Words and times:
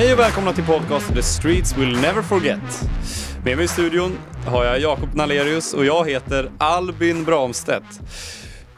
Hej 0.00 0.12
och 0.12 0.18
välkomna 0.18 0.52
till 0.52 0.64
podcast 0.64 1.14
The 1.14 1.22
Streets 1.22 1.76
Will 1.76 2.00
Never 2.00 2.22
Forget. 2.22 2.82
Med 3.44 3.56
mig 3.56 3.64
i 3.64 3.68
studion 3.68 4.18
har 4.46 4.64
jag 4.64 4.80
Jakob 4.80 5.14
Nalerius 5.14 5.74
och 5.74 5.84
jag 5.84 6.10
heter 6.10 6.50
Albin 6.58 7.24
Bramstedt. 7.24 8.00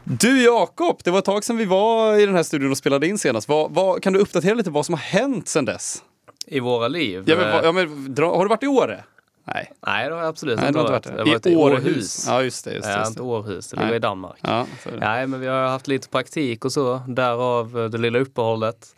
Du 0.03 0.43
Jakob, 0.43 0.99
det 1.03 1.11
var 1.11 1.19
ett 1.19 1.25
tag 1.25 1.43
sedan 1.43 1.57
vi 1.57 1.65
var 1.65 2.17
i 2.17 2.25
den 2.25 2.35
här 2.35 2.43
studion 2.43 2.71
och 2.71 2.77
spelade 2.77 3.07
in 3.07 3.17
senast. 3.17 3.47
Vad, 3.47 3.71
vad, 3.71 4.03
kan 4.03 4.13
du 4.13 4.19
uppdatera 4.19 4.53
lite 4.53 4.69
vad 4.69 4.85
som 4.85 4.93
har 4.93 5.01
hänt 5.01 5.47
sedan 5.47 5.65
dess? 5.65 6.03
I 6.45 6.59
våra 6.59 6.87
liv? 6.87 7.23
Ja, 7.25 7.35
men, 7.35 7.63
ja, 7.63 7.71
men, 7.71 8.15
dra, 8.15 8.35
har 8.35 8.45
du 8.45 8.49
varit 8.49 8.63
i 8.63 8.67
Åre? 8.67 9.03
Nej. 9.45 9.71
Nej, 9.87 10.09
det 10.09 10.15
har 10.15 10.21
jag 10.21 10.29
absolut 10.29 10.59
Nej, 10.59 10.67
inte 10.67 10.79
varit. 10.79 11.05
Jag 11.05 11.17
har 11.17 11.25
varit 11.25 11.45
I 11.45 11.55
Århus. 11.55 12.25
Ja, 12.27 12.43
just 12.43 12.65
det. 12.65 12.73
Just 12.73 12.87
Nej, 12.87 12.97
just 12.97 13.09
inte 13.09 13.21
det. 13.21 13.25
Århus. 13.25 13.67
Det 13.67 13.75
Nej. 13.75 13.85
ligger 13.85 13.95
i 13.95 13.99
Danmark. 13.99 14.39
Ja. 14.41 14.65
Nej, 14.99 15.27
men 15.27 15.39
vi 15.39 15.47
har 15.47 15.67
haft 15.67 15.87
lite 15.87 16.09
praktik 16.09 16.65
och 16.65 16.71
så, 16.71 17.01
därav 17.07 17.89
det 17.91 17.97
lilla 17.97 18.19
uppehållet. 18.19 18.95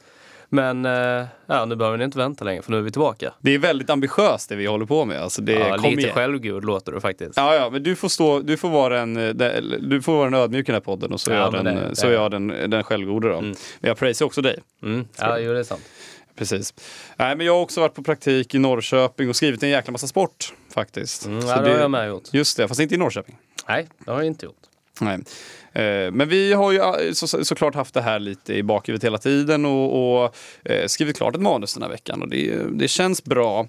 Men 0.49 0.85
eh, 0.85 1.25
ja, 1.47 1.65
nu 1.65 1.75
behöver 1.75 1.97
ni 1.97 2.03
inte 2.03 2.17
vänta 2.17 2.45
längre 2.45 2.61
för 2.61 2.71
nu 2.71 2.77
är 2.77 2.81
vi 2.81 2.91
tillbaka. 2.91 3.33
Det 3.39 3.51
är 3.51 3.59
väldigt 3.59 3.89
ambitiöst 3.89 4.49
det 4.49 4.55
vi 4.55 4.65
håller 4.65 4.85
på 4.85 5.05
med. 5.05 5.21
Alltså 5.21 5.41
det, 5.41 5.53
Ja, 5.53 5.77
kom 5.77 5.89
lite 5.89 6.01
igen. 6.01 6.13
självgod 6.15 6.65
låter 6.65 6.91
du 6.91 6.99
faktiskt. 7.01 7.33
Ja, 7.37 7.55
ja, 7.55 7.69
men 7.69 7.83
du 7.83 7.95
får, 7.95 8.09
stå, 8.09 8.39
du 8.39 8.57
får 8.57 8.69
vara 8.69 8.99
en, 8.99 9.17
eh, 9.17 9.29
den- 9.33 9.89
du 9.89 10.01
får 10.01 10.13
vara 10.15 10.27
en 10.27 10.33
ödmjuk 10.33 10.63
i 10.63 10.71
den 10.71 10.75
här 10.75 10.79
podden 10.81 11.13
och 11.13 11.21
så 11.21 11.31
är 11.31 11.35
Ja, 11.35 11.41
jag 11.41 11.53
men 11.53 11.65
den, 11.65 11.75
det- 11.75 11.89
det 11.89 11.95
så 11.95 12.07
är 12.07 12.11
är 12.11 12.13
jag 12.15 12.31
den, 12.31 12.47
den 12.47 12.83
självgode 12.83 13.29
då. 13.29 13.41
Men 13.41 13.55
jag 13.79 13.97
prisar 13.97 14.25
också 14.25 14.41
dig. 14.41 14.59
Mm. 14.83 15.07
Ja, 15.19 15.39
jo, 15.39 15.53
det 15.53 15.59
är 15.59 15.63
sant. 15.63 15.81
Precis. 16.37 16.73
Nej, 17.17 17.35
men 17.35 17.45
jag 17.45 17.53
har 17.53 17.61
också 17.61 17.81
varit 17.81 17.93
på 17.95 18.03
praktik 18.03 18.55
i 18.55 18.59
Norrköping 18.59 19.29
och 19.29 19.35
skrivit 19.35 19.63
en 19.63 19.69
jäkla 19.69 19.91
massa 19.91 20.07
sport 20.07 20.53
faktiskt. 20.73 21.25
Mm, 21.25 21.47
ja, 21.47 21.61
det 21.61 21.69
har 21.71 21.77
jag 21.79 21.91
med 21.91 22.07
gjort. 22.09 22.23
Just 22.31 22.57
det, 22.57 22.67
fast 22.67 22.79
inte 22.79 22.95
i 22.95 22.97
Norrköping. 22.97 23.37
Nej, 23.67 23.87
det 24.05 24.11
har 24.11 24.17
jag 24.17 24.27
inte 24.27 24.45
gjort. 24.45 24.55
Nej. 25.01 25.19
Eh, 25.75 26.11
Men 26.11 26.29
vi 26.29 26.53
har 26.53 26.71
ju 26.71 26.77
eh, 26.77 27.11
så, 27.13 27.27
så, 27.27 27.45
såklart 27.45 27.75
haft 27.75 27.93
det 27.93 28.01
här 28.01 28.19
lite 28.19 28.53
i 28.53 28.63
bakhuvudet 28.63 29.03
hela 29.03 29.17
tiden 29.17 29.65
och, 29.65 30.23
och 30.23 30.35
eh, 30.63 30.87
skrivit 30.87 31.17
klart 31.17 31.35
ett 31.35 31.41
manus 31.41 31.73
den 31.73 31.83
här 31.83 31.89
veckan 31.89 32.21
och 32.21 32.29
det, 32.29 32.57
det 32.71 32.87
känns 32.87 33.23
bra. 33.23 33.67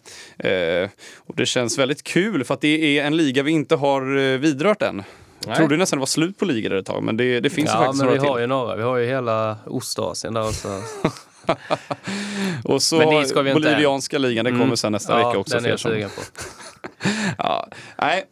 Och 1.16 1.36
det 1.36 1.46
känns 1.46 1.78
väldigt 1.78 2.02
kul 2.02 2.44
för 2.44 2.54
att 2.54 2.60
det 2.60 2.98
är 2.98 3.04
en 3.04 3.16
liga 3.16 3.42
vi 3.42 3.50
inte 3.50 3.76
har 3.76 4.36
vidrört 4.36 4.82
än. 4.82 5.02
Jag 5.46 5.56
trodde 5.56 5.76
nästan 5.76 5.96
det 5.96 6.00
var 6.00 6.06
slut 6.06 6.38
på 6.38 6.44
ligor 6.44 6.74
ett 6.74 6.86
tag 6.86 7.02
men 7.02 7.16
det, 7.16 7.40
det 7.40 7.50
finns 7.50 7.70
ju 7.70 7.72
Ja, 7.74 7.78
faktiskt 7.78 8.04
men 8.04 8.12
vi 8.12 8.18
några 8.18 8.30
har 8.30 8.36
till. 8.36 8.42
ju 8.42 8.46
några. 8.46 8.76
Vi 8.76 8.82
har 8.82 8.96
ju 8.96 9.06
hela 9.06 9.56
Ostasien 9.66 10.34
där 10.34 10.48
också. 10.48 10.68
Och 12.64 12.82
så 12.82 12.96
Men 12.98 13.10
dit 13.10 13.28
ska 13.28 13.42
vi 13.42 13.50
inte. 13.50 13.60
Bolivianska 13.62 14.18
ligan, 14.18 14.44
det 14.44 14.50
kommer 14.50 14.76
sen 14.76 14.92
nästa 14.92 15.20
ja, 15.20 15.26
vecka 15.28 15.38
också. 15.38 15.54
den 15.56 15.64
är 15.64 15.68
jag 15.70 15.80
sugen 15.80 16.10
på. 16.10 16.22
Ja, 17.38 17.68
nej. 17.98 18.24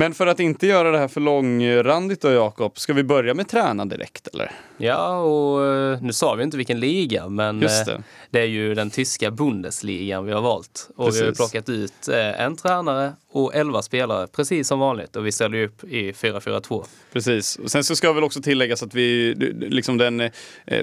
Men 0.00 0.14
för 0.14 0.26
att 0.26 0.40
inte 0.40 0.66
göra 0.66 0.90
det 0.90 0.98
här 0.98 1.08
för 1.08 1.20
långrandigt 1.20 2.20
då 2.20 2.30
Jakob, 2.30 2.78
ska 2.78 2.92
vi 2.92 3.02
börja 3.02 3.34
med 3.34 3.48
tränaren 3.48 3.88
direkt 3.88 4.26
eller? 4.26 4.52
Ja, 4.76 5.18
och 5.18 5.66
eh, 5.66 6.02
nu 6.02 6.12
sa 6.12 6.34
vi 6.34 6.42
inte 6.42 6.56
vilken 6.56 6.80
liga, 6.80 7.28
men 7.28 7.60
Just 7.60 7.88
eh, 7.88 7.98
det. 8.30 8.40
är 8.40 8.44
ju 8.44 8.74
den 8.74 8.90
tyska 8.90 9.30
Bundesligan 9.30 10.24
vi 10.24 10.32
har 10.32 10.40
valt. 10.40 10.88
Och 10.96 11.14
vi 11.14 11.18
har 11.18 11.26
Precis. 11.26 11.36
plockat 11.36 11.68
ut 11.68 12.08
eh, 12.08 12.40
en 12.40 12.56
tränare 12.56 13.12
och 13.32 13.54
elva 13.54 13.82
spelare, 13.82 14.26
precis 14.26 14.68
som 14.68 14.78
vanligt. 14.78 15.16
Och 15.16 15.26
vi 15.26 15.32
ställer 15.32 15.64
upp 15.64 15.84
i 15.84 16.12
4-4-2. 16.12 16.84
Precis. 17.12 17.56
Och 17.56 17.70
sen 17.70 17.84
så 17.84 17.96
ska 17.96 18.12
väl 18.12 18.24
också 18.24 18.42
tilläggas 18.42 18.82
att 18.82 18.94
vi, 18.94 19.34
liksom 19.60 19.98
den, 19.98 20.20
eh, 20.20 20.30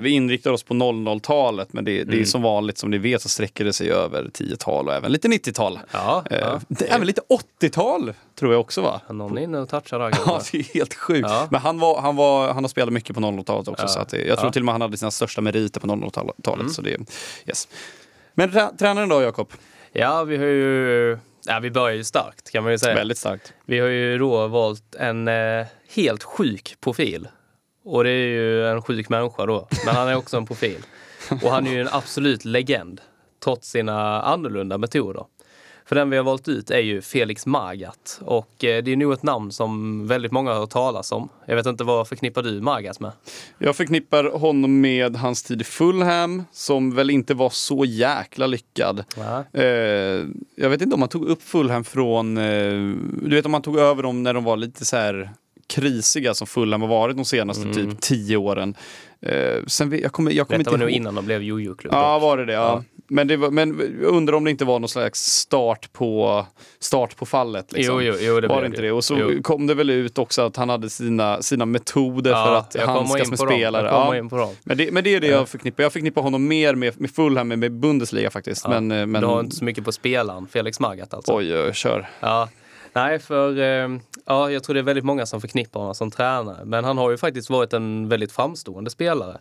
vi 0.01 0.09
inriktar 0.09 0.51
oss 0.51 0.63
på 0.63 0.73
00-talet, 0.73 1.73
men 1.73 1.85
det, 1.85 2.03
det 2.03 2.19
är 2.21 2.25
som 2.25 2.41
vanligt 2.41 2.77
som 2.77 2.89
ni 2.91 2.97
vet 2.97 3.21
så 3.21 3.29
sträcker 3.29 3.65
det 3.65 3.73
sig 3.73 3.91
över 3.91 4.23
10-tal 4.23 4.87
och 4.87 4.93
även 4.93 5.11
lite 5.11 5.27
90-tal. 5.27 5.79
Ja, 5.91 6.23
Eh, 6.31 6.37
ja. 6.39 6.59
även 6.87 7.07
lite 7.07 7.21
80-tal 7.61 8.13
tror 8.39 8.51
jag 8.51 8.61
också 8.61 8.81
va? 8.81 9.01
Någon 9.09 9.37
är 9.37 9.41
inne 9.41 9.57
och 9.59 9.69
touchar 9.69 9.99
där 9.99 10.11
Ja, 10.25 10.41
det 10.51 10.57
är 10.57 10.63
helt 10.73 10.93
sjukt. 10.93 11.27
Ja. 11.29 11.47
Men 11.51 11.61
han, 11.61 11.79
var, 11.79 12.01
han, 12.01 12.15
var, 12.15 12.53
han 12.53 12.63
har 12.63 12.69
spelat 12.69 12.93
mycket 12.93 13.15
på 13.15 13.21
00-talet 13.21 13.67
också. 13.67 13.83
Ja. 13.83 13.87
Så 13.87 13.99
att 13.99 14.09
det, 14.09 14.17
jag 14.25 14.37
tror 14.37 14.47
Ja. 14.47 14.51
till 14.51 14.61
och 14.61 14.65
med 14.65 14.73
han 14.73 14.81
hade 14.81 14.97
sina 14.97 15.11
största 15.11 15.41
meriter 15.41 15.79
på 15.79 15.87
00-talet. 15.87 16.35
Mm. 16.47 16.69
Så 16.69 16.81
det, 16.81 16.97
yes. 17.45 17.67
Men 18.33 18.51
trä, 18.51 18.71
tränaren 18.79 19.09
då, 19.09 19.21
Jakob? 19.21 19.53
Ja, 19.91 20.23
vi 20.23 20.37
har 20.37 20.45
ju... 20.45 21.17
Ja, 21.45 21.59
vi 21.59 21.71
börjar 21.71 21.95
ju 21.95 22.03
starkt 22.03 22.51
kan 22.51 22.63
man 22.63 22.71
ju 22.71 22.77
säga. 22.77 22.95
Väldigt 22.95 23.17
starkt. 23.17 23.53
Vi 23.65 23.79
har 23.79 23.87
ju 23.87 24.17
då 24.17 24.47
valt 24.47 24.95
en 24.95 25.27
eh, 25.27 25.65
helt 25.95 26.23
sjuk 26.23 26.75
profil. 26.79 27.27
Och 27.83 28.03
det 28.03 28.09
är 28.09 28.27
ju 28.27 28.67
en 28.67 28.81
sjuk 28.81 29.09
människa 29.09 29.45
då, 29.45 29.67
men 29.85 29.95
han 29.95 30.07
är 30.07 30.15
också 30.15 30.37
en 30.37 30.45
profil. 30.45 30.85
Och 31.43 31.51
han 31.51 31.67
är 31.67 31.71
ju 31.71 31.81
en 31.81 31.89
absolut 31.91 32.45
legend, 32.45 33.01
trots 33.43 33.69
sina 33.69 34.21
annorlunda 34.21 34.77
metoder. 34.77 35.25
För 35.87 35.95
den 35.95 36.09
vi 36.09 36.17
har 36.17 36.23
valt 36.23 36.47
ut 36.47 36.71
är 36.71 36.79
ju 36.79 37.01
Felix 37.01 37.45
Magath 37.45 38.23
och 38.23 38.63
eh, 38.65 38.83
det 38.83 38.91
är 38.91 38.95
nog 38.95 39.13
ett 39.13 39.23
namn 39.23 39.51
som 39.51 40.07
väldigt 40.07 40.31
många 40.31 40.51
har 40.51 40.59
hört 40.59 40.69
talas 40.69 41.11
om. 41.11 41.29
Jag 41.45 41.55
vet 41.55 41.65
inte 41.65 41.83
vad 41.83 42.07
förknippar 42.07 42.43
du 42.43 42.61
Magath 42.61 43.01
med? 43.01 43.11
Jag 43.57 43.75
förknippar 43.75 44.23
honom 44.23 44.81
med 44.81 45.15
hans 45.15 45.43
tid 45.43 45.61
i 45.61 45.63
Fulham, 45.63 46.43
som 46.51 46.95
väl 46.95 47.09
inte 47.09 47.33
var 47.33 47.49
så 47.49 47.85
jäkla 47.85 48.47
lyckad. 48.47 49.03
Eh, 49.53 49.63
jag 50.55 50.69
vet 50.69 50.81
inte 50.81 50.93
om 50.95 51.01
han 51.01 51.09
tog 51.09 51.25
upp 51.25 51.41
Fulham 51.43 51.83
från... 51.83 52.37
Eh, 52.37 52.93
du 53.21 53.35
vet 53.35 53.45
om 53.45 53.53
han 53.53 53.61
tog 53.61 53.77
över 53.79 54.03
dem 54.03 54.23
när 54.23 54.33
de 54.33 54.43
var 54.43 54.57
lite 54.57 54.85
så 54.85 54.97
här 54.97 55.29
krisiga 55.67 56.33
som 56.33 56.47
Fulham 56.47 56.81
har 56.81 56.89
varit 56.89 57.15
de 57.15 57.25
senaste 57.25 57.63
typ 57.73 58.01
tio 58.01 58.37
åren. 58.37 58.75
Eh, 59.21 59.63
sen, 59.67 59.89
vet- 59.89 60.01
jag 60.01 60.11
kommer, 60.11 60.31
jag 60.31 60.47
kommer 60.47 60.57
Detta 60.57 60.69
inte 60.69 60.71
var 60.71 60.85
nog 60.85 60.89
innan 60.89 61.15
de 61.15 61.25
blev 61.25 61.43
jojo-klubb. 61.43 61.93
Ja, 61.93 62.19
var 62.19 62.37
det 62.37 62.45
det? 62.45 62.53
Ja. 62.53 62.83
Men, 63.07 63.27
det 63.27 63.37
var, 63.37 63.51
men 63.51 63.97
jag 64.01 64.13
undrar 64.15 64.33
om 64.33 64.43
det 64.43 64.51
inte 64.51 64.65
var 64.65 64.79
någon 64.79 64.89
slags 64.89 65.25
start 65.25 65.93
på, 65.93 66.45
start 66.79 67.15
på 67.15 67.25
fallet. 67.25 67.71
Liksom. 67.71 67.95
Jo, 67.95 68.01
jo, 68.01 68.13
jo, 68.19 68.39
det 68.39 68.47
var 68.47 68.61
det 68.61 68.67
inte 68.67 68.81
det. 68.81 68.91
Och 68.91 69.03
så 69.03 69.31
kom 69.43 69.67
det 69.67 69.73
väl 69.73 69.89
ut 69.89 70.17
också 70.17 70.41
att 70.41 70.55
han 70.55 70.69
hade 70.69 70.89
sina, 70.89 71.41
sina 71.41 71.65
metoder 71.65 72.31
Ja, 72.31 72.45
för 72.71 72.79
att 72.79 72.87
handskas 72.87 73.29
med 73.29 73.39
spelare. 73.39 73.87
Ja. 73.87 74.49
Men, 74.63 74.77
det, 74.77 74.91
men 74.91 75.03
det 75.03 75.15
är 75.15 75.19
det 75.19 75.27
jag 75.27 75.49
förknippar. 75.49 75.83
Jag 75.83 75.93
förknippar 75.93 76.21
honom 76.21 76.47
mer 76.47 76.75
med, 76.75 77.01
med 77.01 77.11
Fulham 77.11 77.51
än 77.51 77.59
med 77.59 77.71
Bundesliga 77.71 78.29
faktiskt. 78.29 78.67
Men, 78.67 78.91
eh, 78.91 79.05
men 79.05 79.21
Du 79.21 79.27
har 79.27 79.39
inte 79.39 79.55
så 79.55 79.65
mycket 79.65 79.85
på 79.85 79.91
spelaren, 79.91 80.47
Felix 80.47 80.79
Magath 80.79 81.15
alltså. 81.15 81.35
oj, 81.35 81.59
oj, 81.59 81.73
kör. 81.73 82.09
Ja, 82.19 82.49
nej, 82.93 83.19
för 83.19 83.59
eh, 83.59 83.89
ja, 84.25 84.51
jag 84.51 84.63
tror 84.63 84.73
det 84.73 84.79
är 84.79 84.83
väldigt 84.83 85.05
många 85.05 85.25
som 85.25 85.41
förknippar 85.41 85.79
honom 85.79 85.95
som 85.95 86.11
tränare. 86.11 86.65
Men 86.65 86.83
han 86.83 86.97
har 86.97 87.11
ju 87.11 87.17
faktiskt 87.17 87.49
varit 87.49 87.73
en 87.73 88.09
väldigt 88.09 88.31
framstående 88.31 88.89
spelare. 88.89 89.37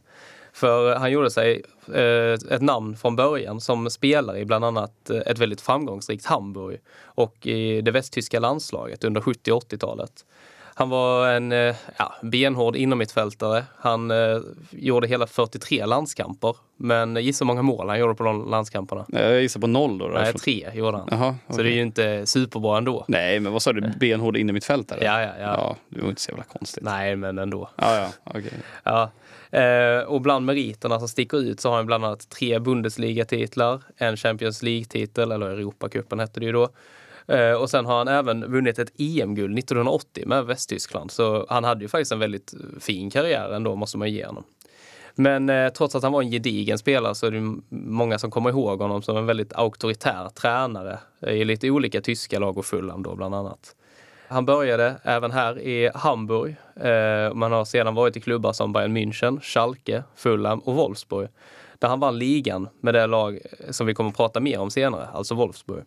För 0.55 0.95
han 0.95 1.11
gjorde 1.11 1.31
sig 1.31 1.63
eh, 1.95 2.55
ett 2.55 2.63
namn 2.63 2.97
från 2.97 3.17
början 3.17 3.61
som 3.61 3.91
spelare 3.91 4.39
i 4.39 4.45
bland 4.45 4.65
annat 4.65 5.11
eh, 5.11 5.17
ett 5.17 5.39
väldigt 5.39 5.61
framgångsrikt 5.61 6.27
Hamburg 6.27 6.81
och 7.05 7.47
i 7.47 7.81
det 7.81 7.91
västtyska 7.91 8.41
landslaget 8.41 9.05
under 9.05 9.21
70 9.21 9.53
och 9.53 9.63
80-talet. 9.63 10.25
Han 10.77 10.89
var 10.89 11.29
en 11.29 11.53
eh, 11.53 11.75
ja, 11.97 12.15
benhård 12.23 12.77
innermittfältare. 12.77 13.65
Han 13.77 14.11
eh, 14.11 14.39
gjorde 14.71 15.07
hela 15.07 15.27
43 15.27 15.87
landskamper. 15.87 16.57
Men 16.77 17.17
gissa 17.17 17.45
hur 17.45 17.47
många 17.47 17.63
mål 17.63 17.89
han 17.89 17.99
gjorde 17.99 18.15
på 18.15 18.25
de 18.25 18.51
landskamperna? 18.51 19.05
Jag 19.09 19.43
gissar 19.43 19.61
på 19.61 19.67
noll 19.67 19.99
då. 19.99 20.09
då. 20.09 20.15
Nej, 20.15 20.33
tre 20.33 20.71
gjorde 20.75 20.97
han. 20.97 21.09
Jaha, 21.11 21.35
Så 21.49 21.53
okej. 21.53 21.65
det 21.65 21.71
är 21.71 21.75
ju 21.75 21.83
inte 21.83 22.27
superbra 22.27 22.79
ändå. 22.79 23.05
Nej, 23.09 23.41
men 23.41 23.53
vad 23.53 23.63
sa 23.63 23.73
du? 23.73 23.93
Benhård 24.01 24.37
in 24.37 24.51
i 24.51 24.53
mitt 24.53 24.65
fält? 24.65 24.93
Ja, 25.01 25.23
ja, 25.23 25.23
ja. 25.23 25.35
ja. 25.41 25.77
Det 25.89 26.01
var 26.01 26.09
inte 26.09 26.21
så 26.23 26.31
jävla 26.31 26.45
konstigt. 26.45 26.85
Nej, 26.85 27.17
men 27.17 27.39
ändå. 27.39 27.69
Ja, 27.77 27.97
ja, 27.97 28.09
okej. 28.25 28.53
Ja. 28.85 29.11
Eh, 29.55 30.05
och 30.07 30.21
bland 30.21 30.47
meriterna 30.47 30.99
som 30.99 31.09
sticker 31.09 31.43
ut 31.43 31.61
så 31.61 31.69
har 31.69 31.77
han 31.77 31.87
bland 31.87 32.05
annat 32.05 32.29
tre 32.29 32.59
Bundesliga-titlar, 32.59 33.83
en 33.97 34.17
Champions 34.17 34.63
League-titel, 34.63 35.33
eller 35.33 35.51
Europacupen 35.51 36.21
hette 36.21 36.41
det 36.41 36.47
ju 36.47 36.53
då. 36.53 36.69
Eh, 37.27 37.53
och 37.53 37.71
sen 37.71 37.87
har 37.87 37.99
han 37.99 38.09
även 38.09 38.53
vunnit 38.53 38.79
ett 38.79 38.93
EM-guld 38.99 39.59
1980 39.59 40.25
med 40.27 40.45
Västtyskland. 40.45 41.11
Så 41.11 41.47
han 41.49 41.65
hade 41.65 41.85
ju 41.85 41.89
faktiskt 41.89 42.13
en 42.13 42.19
väldigt 42.19 42.55
fin 42.81 43.11
karriär 43.11 43.53
ändå, 43.53 43.77
måste 43.77 43.99
man 43.99 44.13
ge 44.13 44.27
honom. 44.27 44.45
Men 45.15 45.51
eh, 45.51 45.73
trots 45.73 45.95
att 45.95 46.03
han 46.03 46.13
var 46.13 46.23
en 46.23 46.31
gedigen 46.31 46.79
spelare 46.79 47.15
så 47.15 47.27
är 47.27 47.31
det 47.31 47.37
ju 47.37 47.57
många 47.69 48.19
som 48.19 48.31
kommer 48.31 48.51
ihåg 48.51 48.81
honom 48.81 49.03
som 49.03 49.17
en 49.17 49.27
väldigt 49.27 49.53
auktoritär 49.53 50.29
tränare 50.29 50.99
i 51.27 51.45
lite 51.45 51.71
olika 51.71 52.01
tyska 52.01 52.39
lag 52.39 52.59
och 52.59 52.67
Fulham 52.67 53.03
då 53.03 53.17
bland 53.17 53.35
annat. 53.35 53.75
Han 54.29 54.47
började 54.47 54.97
även 55.03 55.31
här 55.31 55.59
i 55.59 55.91
Hamburg. 55.95 56.57
Eh, 56.77 57.35
man 57.35 57.53
har 57.53 57.65
sedan 57.65 57.95
varit 57.95 58.17
i 58.17 58.21
klubbar 58.21 58.53
som 58.53 58.73
Bayern 58.73 58.97
München, 58.97 59.41
Schalke, 59.41 60.03
Fulham 60.17 60.59
och 60.59 60.75
Wolfsburg. 60.75 61.29
Där 61.79 61.89
han 61.89 62.01
vann 62.01 62.19
ligan 62.19 62.69
med 62.81 62.95
det 62.95 63.07
lag 63.07 63.35
eh, 63.35 63.71
som 63.71 63.87
vi 63.87 63.95
kommer 63.95 64.11
att 64.11 64.17
prata 64.17 64.41
mer 64.41 64.61
om 64.61 64.71
senare, 64.71 65.09
alltså 65.13 65.35
Wolfsburg. 65.35 65.85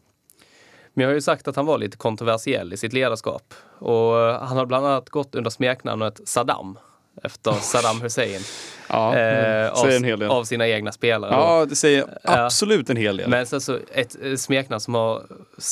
Men 0.94 1.04
jag 1.04 1.10
har 1.10 1.16
ju 1.16 1.22
sagt 1.22 1.48
att 1.48 1.56
han 1.56 1.66
var 1.66 1.78
lite 1.78 1.98
kontroversiell 1.98 2.74
i 2.74 2.78
sitt 2.78 2.94
ledarskap. 2.94 3.54
Och 3.80 4.20
eh, 4.20 4.42
han 4.42 4.58
har 4.58 4.66
bland 4.66 4.86
annat 4.86 5.10
gått 5.10 5.36
under 5.36 5.50
smeknamnet 5.50 6.22
Saddam 6.26 6.78
efter 7.24 7.52
Saddam 7.52 8.02
Hussein. 8.02 8.42
Ja, 8.90 9.18
eh, 9.18 9.72
av, 9.72 9.90
hel 9.90 10.20
del. 10.20 10.30
av 10.30 10.44
sina 10.44 10.68
egna 10.68 10.92
spelare. 10.92 11.32
Ja, 11.32 11.66
det 11.66 11.76
säger 11.76 12.06
absolut 12.24 12.90
en 12.90 12.98
hel 12.98 13.18
del. 13.18 13.30
Men 13.30 13.46
sen 13.46 13.62
så 13.62 13.80
ett 13.94 14.18
eh, 14.24 14.36
smeknamn 14.36 14.82
som 14.82 14.94
har 14.94 15.24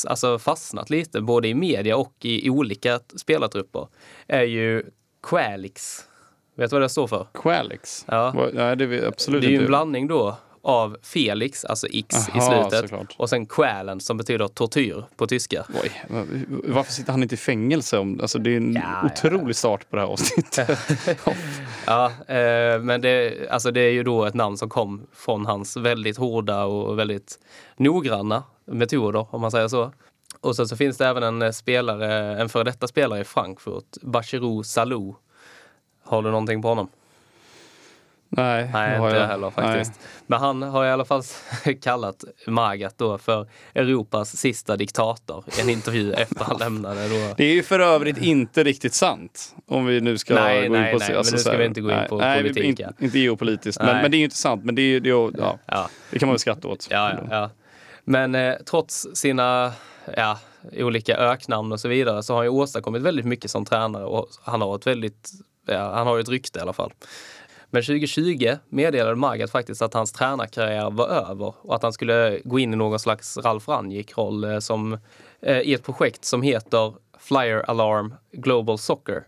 alltså, 0.06 0.38
fastnat 0.38 0.90
lite 0.90 1.20
både 1.20 1.48
i 1.48 1.54
media 1.54 1.96
och 1.96 2.14
i 2.22 2.50
olika 2.50 3.00
spelartrupper 3.16 3.88
är 4.26 4.42
ju 4.42 4.82
Qualix. 5.22 6.04
Vet 6.56 6.70
du 6.70 6.74
vad 6.74 6.82
det 6.82 6.88
står 6.88 7.06
för? 7.06 7.26
Qualix? 7.34 8.04
Ja. 8.08 8.48
Nej, 8.52 8.76
det 8.76 8.84
är 8.84 9.06
absolut 9.08 9.42
Det 9.42 9.48
är 9.48 9.50
ju 9.50 9.58
en 9.58 9.66
blandning 9.66 10.06
då 10.06 10.36
av 10.66 10.96
Felix, 11.02 11.64
alltså 11.64 11.86
X 11.90 12.28
i 12.28 12.38
Aha, 12.38 12.68
slutet. 12.70 12.90
såklart. 12.90 13.14
Och 13.18 13.28
sen 13.30 13.46
Quälen 13.46 14.00
som 14.00 14.16
betyder 14.16 14.48
tortyr 14.48 15.04
på 15.16 15.26
tyska. 15.26 15.64
Oj, 15.82 16.02
varför 16.64 16.92
sitter 16.92 17.12
han 17.12 17.22
inte 17.22 17.34
i 17.34 17.38
fängelse? 17.38 17.98
Om, 17.98 18.20
alltså 18.20 18.38
det 18.38 18.50
är 18.50 18.56
en 18.56 18.72
Ja, 18.72 18.80
ja, 19.02 19.06
otrolig 19.12 19.56
start 19.56 19.90
på 19.90 19.96
det 19.96 20.02
här 20.02 20.08
avsnittet. 20.08 20.78
Ja, 21.86 22.06
eh, 22.06 22.80
men 22.80 23.00
det, 23.00 23.48
alltså 23.50 23.70
det 23.70 23.80
är 23.80 23.90
ju 23.90 24.02
då 24.02 24.24
ett 24.24 24.34
namn 24.34 24.56
som 24.56 24.68
kom 24.68 25.06
från 25.12 25.46
hans 25.46 25.76
väldigt 25.76 26.16
hårda 26.16 26.64
och 26.64 26.98
väldigt 26.98 27.38
noggranna 27.76 28.42
metoder, 28.64 29.26
om 29.34 29.40
man 29.40 29.50
säger 29.50 29.68
så. 29.68 29.92
Och 30.40 30.56
sen 30.56 30.68
så 30.68 30.76
finns 30.76 30.96
det 30.96 31.06
även 31.06 31.22
en 31.22 31.42
eh, 31.42 31.50
spelare, 31.50 32.40
en 32.40 32.48
före 32.48 32.64
detta 32.64 32.88
spelare 32.88 33.20
i 33.20 33.24
Frankfurt, 33.24 33.96
Bachirou 34.02 34.62
Salou. 34.62 35.14
Har 36.04 36.22
du 36.22 36.30
någonting 36.30 36.62
på 36.62 36.68
honom? 36.68 36.88
Nej, 38.36 38.70
Nej, 38.72 38.96
inte 38.96 39.16
jag 39.16 39.26
heller 39.26 39.50
faktiskt. 39.50 40.00
Men 40.26 40.40
han 40.40 40.62
har 40.62 40.84
i 40.84 40.90
alla 40.90 41.04
fall 41.04 41.22
kallat 41.82 42.24
Magat 42.46 42.98
då 42.98 43.18
för 43.18 43.48
Europas 43.74 44.36
sista 44.36 44.76
diktator 44.76 45.44
i 45.58 45.60
en 45.60 45.70
intervju 45.70 46.12
efter 46.16 46.44
han 46.44 46.58
lämnade 46.58 47.08
då. 47.08 47.34
Det 47.36 47.44
är 47.44 47.54
ju 47.54 47.62
för 47.62 47.80
övrigt 47.80 48.18
inte 48.18 48.64
riktigt 48.64 48.94
sant. 48.94 49.54
Om 49.66 49.86
vi 49.86 50.00
nu 50.00 50.18
ska 50.18 50.34
Nej, 50.34 50.60
gå 50.60 50.66
in 50.66 50.72
nej, 50.72 50.92
på... 50.92 50.98
nej, 50.98 51.08
men 51.08 51.18
alltså 51.18 51.34
nu 51.34 51.40
ska 51.40 51.50
så 51.50 51.56
vi 51.56 51.64
inte 51.64 51.80
gå 51.80 51.90
in 51.90 51.96
nej, 51.96 52.08
på 52.08 52.18
nej, 52.18 52.42
politik, 52.42 52.80
ja. 52.80 52.92
inte 52.98 53.18
geopolitiskt, 53.18 53.82
men, 53.82 53.92
Nej. 53.92 54.02
men 54.02 54.10
det 54.10 54.16
är 54.16 54.18
ju 54.18 54.24
inte 54.24 54.36
sant. 54.36 54.64
Men 54.64 54.74
det, 54.74 54.82
är, 54.82 55.00
det, 55.00 55.10
är, 55.10 55.30
ja, 55.38 55.58
Ja. 55.66 55.88
det 56.10 56.18
kan 56.18 56.28
man 56.28 56.32
väl 56.32 56.40
skratta 56.40 56.68
åt. 56.68 56.86
Ja, 56.90 57.12
ja. 57.30 57.50
Men 58.04 58.34
eh, 58.34 58.54
trots 58.70 59.06
sina 59.14 59.72
ja, 60.16 60.38
olika 60.72 61.16
öknamn 61.16 61.72
och 61.72 61.80
så 61.80 61.88
vidare 61.88 62.22
så 62.22 62.32
har 62.32 62.38
han 62.38 62.46
ju 62.46 62.50
åstadkommit 62.50 63.02
väldigt 63.02 63.26
mycket 63.26 63.50
som 63.50 63.64
tränare 63.64 64.04
och 64.04 64.28
han 64.42 64.60
har 64.60 64.76
ett 64.76 64.86
väldigt, 64.86 65.30
ja, 65.66 65.94
han 65.94 66.06
har 66.06 66.16
ju 66.16 66.20
ett 66.20 66.28
rykte 66.28 66.58
i 66.58 66.62
alla 66.62 66.72
fall. 66.72 66.92
Men 67.76 67.82
2020 67.82 68.56
meddelade 68.68 69.16
Magath 69.16 69.52
faktiskt 69.52 69.82
att 69.82 69.94
hans 69.94 70.12
tränarkarriär 70.12 70.90
var 70.90 71.08
över 71.08 71.54
och 71.62 71.74
att 71.74 71.82
han 71.82 71.92
skulle 71.92 72.40
gå 72.44 72.58
in 72.58 72.72
i 72.72 72.76
någon 72.76 72.98
slags 72.98 73.36
Ralf 73.36 73.68
Rangnick-roll 73.68 74.44
eh, 74.44 74.58
som, 74.58 74.98
eh, 75.42 75.60
i 75.60 75.74
ett 75.74 75.84
projekt 75.84 76.24
som 76.24 76.42
heter 76.42 76.94
Flyer 77.18 77.70
Alarm 77.70 78.14
Global 78.32 78.78
Soccer. 78.78 79.22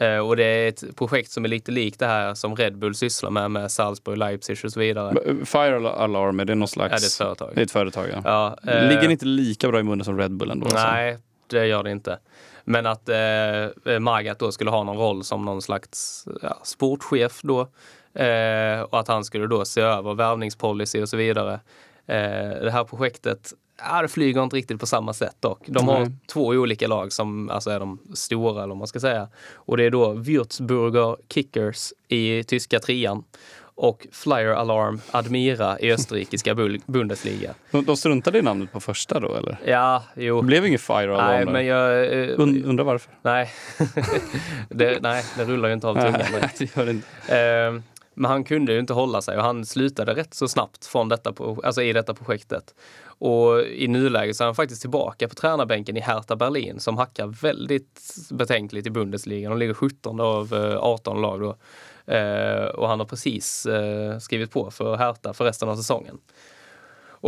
Eh, 0.00 0.18
och 0.18 0.36
det 0.36 0.44
är 0.44 0.68
ett 0.68 0.96
projekt 0.96 1.30
som 1.30 1.44
är 1.44 1.48
lite 1.48 1.72
likt 1.72 1.98
det 1.98 2.06
här 2.06 2.34
som 2.34 2.56
Red 2.56 2.78
Bull 2.78 2.94
sysslar 2.94 3.30
med, 3.30 3.50
med 3.50 3.70
Salzburg, 3.70 4.18
Leipzig 4.18 4.58
och 4.64 4.72
så 4.72 4.80
vidare. 4.80 5.14
Fire 5.44 5.90
Alarm, 5.90 6.40
är 6.40 6.44
det 6.44 6.54
någon 6.54 6.68
slags... 6.68 6.92
Ja, 6.92 6.98
det 6.98 7.04
är 7.04 7.06
ett 7.06 7.12
företag. 7.12 7.50
Det 7.54 7.60
är 7.60 7.64
ett 7.64 7.70
företag, 7.70 8.06
ja. 8.12 8.20
Ja, 8.64 8.72
eh, 8.72 8.88
Ligger 8.88 9.08
inte 9.08 9.26
lika 9.26 9.68
bra 9.68 9.80
i 9.80 9.82
munnen 9.82 10.04
som 10.04 10.18
Red 10.18 10.32
Bull 10.32 10.50
ändå? 10.50 10.66
alltså? 10.66 10.78
Nej, 10.78 11.18
det 11.46 11.66
gör 11.66 11.82
det 11.82 11.90
inte. 11.90 12.18
Men 12.68 12.86
att 12.86 13.08
eh, 13.08 13.98
Magath 13.98 14.38
då 14.38 14.52
skulle 14.52 14.70
ha 14.70 14.84
någon 14.84 14.96
roll 14.96 15.24
som 15.24 15.44
någon 15.44 15.62
slags 15.62 16.24
ja, 16.42 16.58
sportchef 16.62 17.40
då. 17.42 17.60
Eh, 18.22 18.80
och 18.80 19.00
att 19.00 19.08
han 19.08 19.24
skulle 19.24 19.46
då 19.46 19.64
se 19.64 19.80
över 19.80 20.14
värvningspolicy 20.14 21.02
och 21.02 21.08
så 21.08 21.16
vidare. 21.16 21.52
Eh, 22.06 22.62
det 22.62 22.70
här 22.70 22.84
projektet, 22.84 23.52
ja, 23.78 24.02
det 24.02 24.08
flyger 24.08 24.42
inte 24.42 24.56
riktigt 24.56 24.80
på 24.80 24.86
samma 24.86 25.12
sätt 25.12 25.36
dock. 25.40 25.60
De 25.66 25.88
har 25.88 26.00
Nej. 26.00 26.12
två 26.26 26.46
olika 26.46 26.88
lag 26.88 27.12
som 27.12 27.50
alltså 27.50 27.70
är 27.70 27.80
de 27.80 27.98
stora, 28.14 28.62
eller 28.62 28.68
vad 28.68 28.76
man 28.76 28.88
ska 28.88 29.00
säga. 29.00 29.28
Och 29.54 29.76
det 29.76 29.84
är 29.84 29.90
då 29.90 30.12
Würzburger 30.12 31.16
Kickers 31.28 31.92
i 32.08 32.44
tyska 32.44 32.80
trean 32.80 33.24
och 33.78 34.06
Flyer 34.12 34.46
Alarm 34.46 35.00
Admira 35.10 35.78
i 35.78 35.92
österrikiska 35.92 36.54
Bundesliga. 36.86 37.54
De, 37.70 37.84
de 37.84 37.96
struntade 37.96 38.38
i 38.38 38.42
namnet 38.42 38.72
på 38.72 38.80
första 38.80 39.20
då, 39.20 39.34
eller? 39.34 39.58
Ja, 39.64 40.04
jo. 40.14 40.40
Det 40.40 40.46
blev 40.46 40.66
ingen 40.66 40.78
Fire 40.78 41.14
Alarm 41.14 41.44
Nej, 41.44 41.46
men 41.46 41.66
jag... 41.66 42.12
eh, 42.30 42.40
Und, 42.40 42.64
undrar 42.64 42.84
varför? 42.84 43.12
Nej. 43.22 43.50
det, 44.68 44.98
nej, 45.02 45.24
det 45.36 45.44
rullar 45.44 45.68
ju 45.68 45.74
inte 45.74 45.86
av 45.88 45.94
tungan. 45.94 46.88
Inte. 46.88 47.36
Eh, 47.38 47.80
men 48.14 48.30
han 48.30 48.44
kunde 48.44 48.72
ju 48.72 48.78
inte 48.78 48.92
hålla 48.92 49.22
sig 49.22 49.36
och 49.36 49.42
han 49.42 49.66
slutade 49.66 50.14
rätt 50.14 50.34
så 50.34 50.48
snabbt 50.48 50.86
från 50.86 51.08
detta, 51.08 51.32
alltså 51.64 51.82
i 51.82 51.92
detta 51.92 52.14
projektet. 52.14 52.74
Och 53.04 53.62
i 53.62 53.88
nuläget 53.88 54.36
så 54.36 54.44
är 54.44 54.46
han 54.46 54.54
faktiskt 54.54 54.80
tillbaka 54.80 55.28
på 55.28 55.34
tränarbänken 55.34 55.96
i 55.96 56.00
Hertha 56.00 56.36
Berlin 56.36 56.80
som 56.80 56.98
hackar 56.98 57.26
väldigt 57.26 58.00
betänkligt 58.30 58.86
i 58.86 58.90
Bundesliga. 58.90 59.48
De 59.48 59.58
ligger 59.58 59.74
17 59.74 60.20
av 60.20 60.54
eh, 60.54 60.76
18 60.78 61.20
lag 61.20 61.40
då. 61.40 61.56
Eh, 62.08 62.64
och 62.64 62.88
han 62.88 62.98
har 62.98 63.06
precis 63.06 63.66
eh, 63.66 64.18
skrivit 64.18 64.50
på 64.50 64.70
för 64.70 64.96
Hertha 64.96 65.32
för 65.32 65.44
resten 65.44 65.68
av 65.68 65.76
säsongen. 65.76 66.18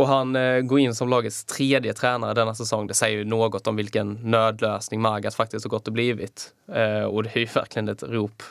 Och 0.01 0.07
han 0.07 0.35
eh, 0.35 0.59
går 0.61 0.79
in 0.79 0.95
som 0.95 1.09
lagets 1.09 1.45
tredje 1.45 1.93
tränare 1.93 2.33
denna 2.33 2.55
säsong. 2.55 2.87
Det 2.87 2.93
säger 2.93 3.17
ju 3.17 3.23
något 3.25 3.67
om 3.67 3.75
vilken 3.75 4.13
nödlösning 4.13 5.01
Magath 5.01 5.37
faktiskt 5.37 5.65
har 5.65 5.69
gått 5.69 5.87
och 5.87 5.93
blivit. 5.93 6.49
Eh, 6.73 7.03
och 7.03 7.23
det 7.23 7.29
är 7.35 7.39
ju 7.39 7.45
verkligen 7.45 7.89
ett 7.89 8.03
rop 8.03 8.43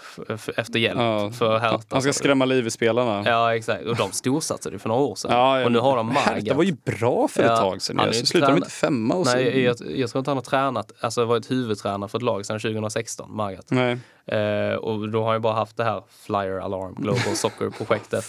efter 0.57 0.79
hjälp 0.79 0.99
Ja, 0.99 1.31
för 1.31 1.59
Hertha. 1.59 1.81
Han 1.91 2.03
ska 2.03 2.13
skrämma 2.13 2.45
liv 2.45 2.67
i 2.67 2.71
spelarna. 2.71 3.23
Ja, 3.27 3.55
exakt. 3.57 3.85
Och 3.87 3.97
de 3.97 4.13
storsatsade 4.13 4.75
ju 4.75 4.79
för 4.79 4.89
några 4.89 5.03
år 5.03 5.15
sedan. 5.15 5.31
Ja, 5.31 5.59
ja. 5.61 5.65
och 5.67 5.73
nu 5.73 5.79
har 5.79 5.97
de 5.97 6.11
Hertha 6.11 6.31
Magath. 6.33 6.57
var 6.57 6.65
ju 6.65 6.77
bra 6.85 7.29
för 7.29 7.43
ett 7.43 7.49
Ja, 7.49 7.57
tag 7.57 7.83
sedan. 7.83 7.99
ju 8.13 8.17
inte 8.17 8.27
slutade 8.27 8.53
de 8.53 8.57
inte 8.57 8.71
femma 8.71 9.15
och 9.15 9.27
så? 9.27 9.37
Nej, 9.37 9.61
jag, 9.63 9.77
jag 9.97 10.11
tror 10.11 10.19
inte 10.19 10.31
han 10.31 10.37
har 10.39 10.43
tränat, 10.43 10.93
alltså 11.01 11.25
varit 11.25 11.51
huvudtränare 11.51 12.09
för 12.09 12.19
ett 12.19 12.23
lag 12.23 12.47
sedan 12.47 12.61
2016, 12.61 13.37
Magath. 13.37 13.67
Nej. 13.69 13.99
Eh, 14.27 14.75
och 14.75 15.09
då 15.09 15.19
har 15.21 15.27
han 15.27 15.35
ju 15.37 15.41
bara 15.41 15.55
haft 15.55 15.77
det 15.77 15.85
här 15.85 16.03
Flyer 16.27 16.61
Alarm 16.61 16.95
Global 16.95 17.21
Soccer-projektet. 17.37 18.25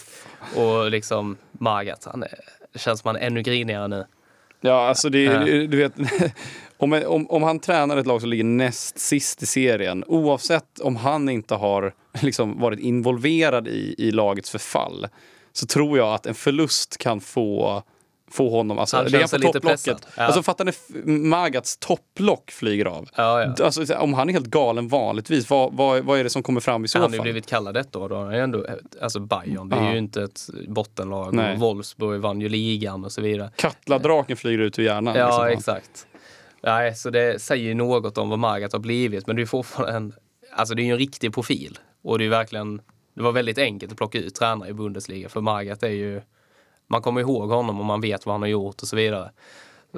Och 0.55 0.91
liksom 0.91 1.37
Magath, 1.51 2.07
han 2.11 2.23
är, 2.23 2.39
känns 2.75 3.05
är 3.05 3.15
ännu 3.15 3.41
grinigare 3.41 3.87
nu. 3.87 4.05
Ja, 4.61 4.87
alltså 4.87 5.09
det, 5.09 5.23
Ja. 5.23 5.39
du 5.45 5.77
vet, 5.77 5.93
om, 6.77 6.93
om, 6.93 7.27
om 7.29 7.43
han 7.43 7.59
tränar 7.59 7.97
ett 7.97 8.07
lag 8.07 8.21
som 8.21 8.29
ligger 8.29 8.43
näst 8.43 8.99
sist 8.99 9.43
i 9.43 9.45
serien, 9.45 10.03
oavsett 10.07 10.79
om 10.79 10.95
han 10.95 11.29
inte 11.29 11.55
har 11.55 11.93
liksom, 12.21 12.59
varit 12.59 12.79
involverad 12.79 13.67
i, 13.67 13.95
i 13.97 14.11
lagets 14.11 14.49
förfall, 14.49 15.07
så 15.53 15.65
tror 15.65 15.97
jag 15.97 16.13
att 16.13 16.25
en 16.25 16.35
förlust 16.35 16.97
kan 16.97 17.21
få 17.21 17.83
få 18.31 18.49
honom, 18.49 18.79
alltså 18.79 18.97
Han 18.97 19.09
känns 19.09 19.31
på 19.31 19.37
lite 19.37 19.53
topplocket. 19.53 20.07
Ja. 20.17 20.23
Alltså 20.23 20.43
fattar 20.43 20.65
ni, 20.65 21.11
Magats 21.17 21.77
topplock 21.77 22.51
flyger 22.51 22.85
av. 22.85 23.09
Ja, 23.15 23.41
ja. 23.57 23.65
Alltså, 23.65 23.95
om 23.95 24.13
han 24.13 24.29
är 24.29 24.33
helt 24.33 24.47
galen 24.47 24.87
vanligtvis, 24.87 25.49
vad, 25.49 25.73
vad, 25.73 26.03
vad 26.03 26.19
är 26.19 26.23
det 26.23 26.29
som 26.29 26.43
kommer 26.43 26.61
fram 26.61 26.85
i 26.85 26.87
så 26.87 26.97
Han 26.97 27.03
har 27.03 27.11
ju 27.11 27.17
fall? 27.17 27.23
blivit 27.23 27.47
kallad 27.47 27.77
ett 27.77 27.95
år. 27.95 28.09
Då. 28.09 28.15
Han 28.15 28.33
är 28.33 28.41
ändå, 28.41 28.65
alltså 29.01 29.19
Bayern, 29.19 29.69
det 29.69 29.75
är 29.75 29.91
ju 29.91 29.97
inte 29.97 30.23
ett 30.23 30.49
bottenlag. 30.67 31.33
Nej. 31.33 31.57
Wolfsburg 31.57 32.21
vann 32.21 32.41
ju 32.41 32.49
ligan 32.49 33.05
och 33.05 33.11
så 33.11 33.21
vidare. 33.21 33.51
Katladraken 33.55 34.37
flyger 34.37 34.59
ut 34.59 34.79
ur 34.79 34.83
hjärnan. 34.83 35.15
Ja, 35.15 35.25
liksom. 35.25 35.47
exakt. 35.47 36.07
Nej, 36.63 36.95
så 36.95 37.09
det 37.09 37.41
säger 37.41 37.63
ju 37.63 37.73
något 37.73 38.17
om 38.17 38.29
vad 38.29 38.39
Magath 38.39 38.75
har 38.75 38.79
blivit. 38.79 39.27
Men 39.27 39.35
det 39.35 39.41
är 39.41 39.45
fortfarande 39.45 39.95
en, 39.95 40.13
alltså 40.51 40.75
det 40.75 40.81
är 40.81 40.83
ju 40.83 40.91
en 40.91 40.97
riktig 40.97 41.33
profil. 41.33 41.79
Och 42.03 42.17
det 42.17 42.21
är 42.21 42.25
ju 42.25 42.29
verkligen, 42.29 42.81
det 43.15 43.21
var 43.21 43.31
väldigt 43.31 43.57
enkelt 43.57 43.91
att 43.91 43.97
plocka 43.97 44.17
ut 44.19 44.35
tränare 44.35 44.69
i 44.69 44.73
Bundesliga. 44.73 45.29
För 45.29 45.41
Magath 45.41 45.85
är 45.85 45.89
ju, 45.89 46.21
man 46.91 47.01
kommer 47.01 47.21
ihåg 47.21 47.49
honom 47.49 47.79
och 47.79 47.85
man 47.85 48.01
vet 48.01 48.25
vad 48.25 48.33
han 48.33 48.41
har 48.41 48.49
gjort 48.49 48.81
och 48.81 48.87
så 48.87 48.95
vidare. 48.95 49.31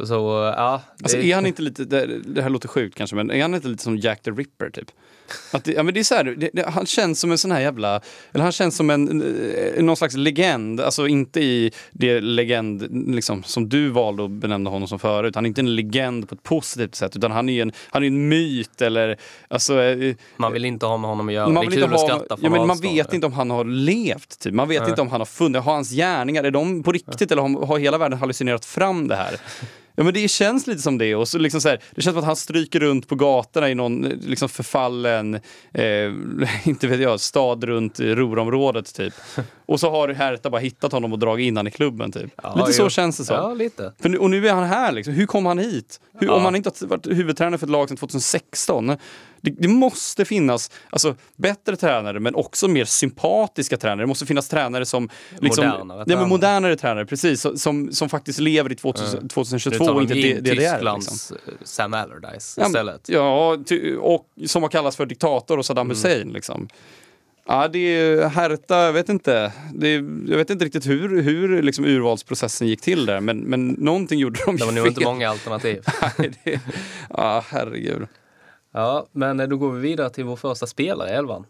Så 0.03 0.53
ja. 0.57 0.81
Det, 0.97 1.03
Alltså 1.03 1.17
är 1.17 1.35
han 1.35 1.45
inte 1.45 1.61
lite, 1.61 1.85
det, 1.85 2.19
det 2.19 2.41
här 2.41 2.49
låter 2.49 2.67
sjukt 2.67 2.97
kanske, 2.97 3.15
men 3.15 3.31
är 3.31 3.41
han 3.41 3.55
inte 3.55 3.67
lite 3.67 3.83
som 3.83 3.97
Jack 3.97 4.21
the 4.21 4.31
Ripper 4.31 4.69
typ? 4.69 4.91
Att 5.51 5.63
det, 5.63 5.71
ja, 5.71 5.83
men 5.83 5.93
det 5.93 5.99
är 5.99 6.03
så 6.03 6.15
här, 6.15 6.23
det, 6.23 6.49
det, 6.53 6.69
han 6.69 6.85
känns 6.85 7.19
som 7.19 7.31
en 7.31 7.37
sån 7.37 7.51
här 7.51 7.59
jävla, 7.61 8.01
eller 8.31 8.43
han 8.43 8.51
känns 8.51 8.75
som 8.75 8.89
en, 8.89 9.21
eh, 9.21 9.83
någon 9.83 9.97
slags 9.97 10.15
legend, 10.15 10.81
alltså 10.81 11.07
inte 11.07 11.39
i 11.39 11.71
det 11.91 12.21
legend 12.21 12.87
liksom, 13.15 13.43
som 13.43 13.69
du 13.69 13.89
valde 13.89 14.25
att 14.25 14.31
benämna 14.31 14.69
honom 14.69 14.87
som 14.87 14.99
förut. 14.99 15.35
Han 15.35 15.45
är 15.45 15.47
inte 15.47 15.61
en 15.61 15.75
legend 15.75 16.29
på 16.29 16.35
ett 16.35 16.43
positivt 16.43 16.95
sätt, 16.95 17.15
utan 17.15 17.31
han 17.31 17.49
är 17.49 17.61
en, 17.61 17.71
han 17.89 18.03
är 18.03 18.07
en 18.07 18.29
myt 18.29 18.81
eller, 18.81 19.17
alltså, 19.47 19.81
eh, 19.81 20.15
man 20.37 20.53
vill 20.53 20.65
inte 20.65 20.85
ha 20.85 20.97
med 20.97 21.09
honom 21.09 21.27
att 21.27 21.33
göra. 21.33 21.49
man 21.49 21.65
det 21.65 21.67
är 21.67 21.71
kul 21.71 21.83
inte 21.83 21.95
att 21.95 22.01
ha, 22.01 22.07
skratta 22.07 22.37
ja, 22.41 22.49
men 22.49 22.67
man 22.67 22.79
vet 22.79 23.13
inte 23.13 23.27
om 23.27 23.33
han 23.33 23.49
har 23.49 23.65
levt, 23.65 24.39
typ. 24.39 24.53
man 24.53 24.67
vet 24.67 24.81
Nej. 24.81 24.89
inte 24.89 25.01
om 25.01 25.09
han 25.09 25.21
har 25.21 25.25
funnits, 25.25 25.65
har 25.65 25.73
hans 25.73 25.91
gärningar, 25.91 26.43
är 26.43 26.51
de 26.51 26.83
på 26.83 26.91
riktigt 26.91 27.31
eller 27.31 27.41
har, 27.41 27.65
har 27.65 27.79
hela 27.79 27.97
världen 27.97 28.19
hallucinerat 28.19 28.65
fram 28.65 29.07
det 29.07 29.15
här? 29.15 29.39
Ja 29.95 30.03
men 30.03 30.13
det 30.13 30.27
känns 30.27 30.67
lite 30.67 30.81
som 30.81 30.97
det. 30.97 31.15
Och 31.15 31.27
så 31.27 31.37
liksom 31.37 31.61
så 31.61 31.69
här, 31.69 31.79
det 31.95 32.01
känns 32.01 32.13
som 32.13 32.19
att 32.19 32.25
han 32.25 32.35
stryker 32.35 32.79
runt 32.79 33.07
på 33.07 33.15
gatorna 33.15 33.69
i 33.69 33.75
någon 33.75 34.01
liksom 34.01 34.49
förfallen, 34.49 35.33
eh, 35.73 36.11
inte 36.63 36.87
vet 36.87 36.99
jag, 36.99 37.19
stad 37.19 37.63
runt 37.63 37.99
Ruhrområdet 37.99 38.95
typ. 38.95 39.13
Och 39.65 39.79
så 39.79 39.89
har 39.89 40.09
Hertha 40.09 40.49
bara 40.49 40.61
hittat 40.61 40.91
honom 40.91 41.13
och 41.13 41.19
dragit 41.19 41.45
in 41.45 41.57
honom 41.57 41.67
i 41.67 41.71
klubben 41.71 42.11
typ. 42.11 42.31
Ja, 42.43 42.55
lite 42.55 42.73
så 42.73 42.83
jo. 42.83 42.89
känns 42.89 43.17
det 43.17 43.25
som. 43.25 43.35
Ja, 43.35 43.53
lite. 43.53 43.93
För 44.01 44.21
och 44.21 44.29
nu 44.29 44.47
är 44.47 44.53
han 44.53 44.63
här 44.63 44.91
liksom. 44.91 45.13
Hur 45.13 45.25
kom 45.25 45.45
han 45.45 45.59
hit? 45.59 45.99
Hur, 46.19 46.27
Ja. 46.27 46.33
Om 46.33 46.45
han 46.45 46.55
inte 46.55 46.71
har 46.79 46.87
varit 46.87 47.07
huvudtränare 47.07 47.57
för 47.57 47.65
ett 47.65 47.71
lag 47.71 47.87
sedan 47.89 47.97
2016. 47.97 48.97
Det, 49.43 49.51
det 49.59 49.67
måste 49.67 50.25
finnas 50.25 50.71
alltså, 50.89 51.15
bättre 51.35 51.75
tränare 51.75 52.19
men 52.19 52.35
också 52.35 52.67
mer 52.67 52.85
sympatiska 52.85 53.77
tränare. 53.77 54.01
Det 54.03 54.07
måste 54.07 54.25
finnas 54.25 54.47
tränare 54.47 54.85
som... 54.85 55.09
Liksom, 55.39 55.65
Modernare 55.65 55.99
Ja, 55.99 56.05
tränare. 56.05 56.19
men 56.21 56.29
modernare 56.29 56.75
tränare, 56.75 57.05
precis. 57.05 57.45
Som, 57.55 57.91
som 57.91 58.09
faktiskt 58.09 58.39
lever 58.39 58.71
i 58.71 58.75
2000, 58.75 59.27
2022 59.29 59.83
Nu 59.83 59.85
tar 59.87 59.93
och 59.93 59.99
vi 59.99 60.03
inte 60.03 60.13
det 60.13 60.29
är. 60.31 60.35
Liksom. 60.41 60.99
Tysklands 60.99 61.31
eh, 61.31 61.37
Sam 61.63 61.93
Allardyce 61.93 62.57
Ja, 62.61 62.67
istället. 62.67 63.09
Ja, 63.09 63.57
ty, 63.65 63.95
och 63.95 64.25
som 64.47 64.63
har 64.63 64.69
kallats 64.69 64.97
för 64.97 65.05
diktator 65.05 65.53
och 65.57 65.63
Mm. 65.63 65.63
Saddam 65.63 65.89
Hussein. 65.89 66.29
Liksom. 66.33 66.67
Ja, 67.47 67.67
det 67.67 67.79
är 67.79 68.27
Hertha, 68.27 68.85
jag 68.85 68.93
vet 68.93 69.09
inte. 69.09 69.33
Är, 69.81 70.29
jag 70.29 70.37
vet 70.37 70.49
inte 70.49 70.65
riktigt 70.65 70.87
hur, 70.87 71.21
hur 71.21 71.61
liksom 71.61 71.85
urvalsprocessen 71.85 72.67
gick 72.67 72.81
till 72.81 73.05
där, 73.05 73.19
men, 73.19 73.37
men 73.39 73.67
någonting 73.67 74.19
gjorde 74.19 74.39
de 74.45 74.57
Det 74.57 74.65
var 74.65 74.71
ju 74.71 74.75
nog 74.75 74.85
fel. 74.85 74.91
inte 74.93 75.03
många 75.03 75.29
alternativ. 75.29 75.81
Nej, 76.17 76.31
det, 76.43 76.59
ja, 77.09 77.43
herregud. 77.49 78.07
Ja, 78.73 79.07
men 79.11 79.39
eh, 79.39 79.47
då 79.47 79.57
går 79.57 79.71
vi 79.71 79.81
vidare 79.81 80.09
till 80.09 80.23
vår 80.23 80.35
första 80.35 80.67
spelare 80.67 81.09
i 81.09 81.13
elvan. 81.13 81.45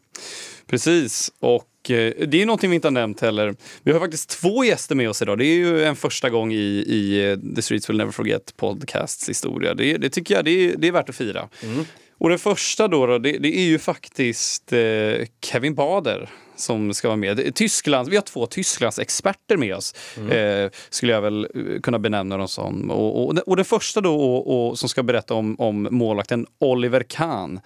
Precis, 0.68 1.32
och 1.40 1.92
eh, 1.92 2.14
det 2.28 2.42
är 2.42 2.46
någonting 2.46 2.70
vi 2.70 2.76
inte 2.76 2.88
har 2.88 2.92
nämnt 2.92 3.22
heller. 3.22 3.56
Vi 3.84 3.92
har 3.92 4.00
faktiskt 4.00 4.30
två 4.30 4.64
gäster 4.64 4.96
med 4.96 5.10
oss 5.10 5.22
idag. 5.22 5.38
Det 5.38 5.46
är 5.46 5.56
ju 5.56 5.84
en 5.84 5.96
första 5.96 6.30
gång 6.30 6.54
i, 6.54 6.86
i 6.88 7.32
eh, 7.32 7.56
The 7.56 7.62
Streets 7.62 7.90
Will 7.90 7.98
Never 7.98 8.12
Forget 8.12 8.58
podcasts 8.58 9.30
historia. 9.30 9.74
Det, 9.74 9.98
det 9.98 10.10
tycker 10.10 10.36
jag 10.36 10.46
det 10.46 10.52
är, 10.52 10.76
det 10.78 10.88
är 10.88 10.92
värt 10.92 11.10
att 11.10 11.16
fira. 11.16 11.50
Mm. 11.64 11.86
Och 12.18 12.30
den 12.30 12.40
första 12.40 12.88
då, 12.88 13.06
då 13.06 13.18
det, 13.18 13.38
det, 13.38 13.58
är 13.58 13.66
ju 13.66 13.80
faktiskt 13.80 14.74
eh, 14.74 15.28
Kevin 15.42 15.76
Bader 15.76 16.30
som 16.56 16.94
ska 16.94 17.08
vara 17.08 17.18
med. 17.18 17.56
Tyskland, 17.56 18.10
vi 18.10 18.16
har 18.16 18.24
två 18.24 18.46
Tysklands 18.46 19.00
experter 19.00 19.58
med 19.58 19.76
oss, 19.76 19.96
mm. 20.18 20.32
eh, 20.66 20.72
skulle 20.90 21.12
jag 21.14 21.22
väl 21.22 21.48
eh, 21.56 21.82
kunna 21.82 22.00
benämna 22.00 22.38
dem 22.38 22.48
som. 22.48 22.92
Och, 22.92 23.24
och, 23.24 23.38
och 23.38 23.56
den 23.56 23.66
första 23.66 24.02
då 24.02 24.16
och, 24.16 24.70
och, 24.70 24.80
som 24.80 24.90
ska 24.90 25.04
berätta 25.04 25.34
om, 25.34 25.56
om 25.60 25.88
målvakten 25.92 26.46
Oliver 26.60 27.04
Kahn. 27.04 27.60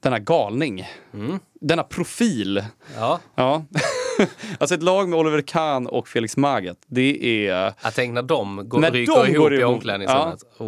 Denna 0.00 0.18
galning. 0.18 0.88
Mm. 1.14 1.38
Denna 1.60 1.82
profil. 1.82 2.64
Ja. 2.96 3.20
ja. 3.34 3.64
alltså 4.58 4.74
ett 4.74 4.82
lag 4.82 5.08
med 5.08 5.18
Oliver 5.18 5.40
Kahn 5.40 5.86
och 5.86 6.08
Felix 6.08 6.36
Magath, 6.36 6.80
det 6.86 7.46
är... 7.48 7.74
Jag 7.82 7.94
tänker 7.94 8.12
när 8.12 8.22
de 8.22 8.68
går, 8.68 8.80
ryker 8.90 9.24
de 9.24 9.32
ihop 9.32 9.42
går 9.42 9.54
i 9.54 9.64
omklädningsrummet. 9.64 10.40
Ja. 10.58 10.64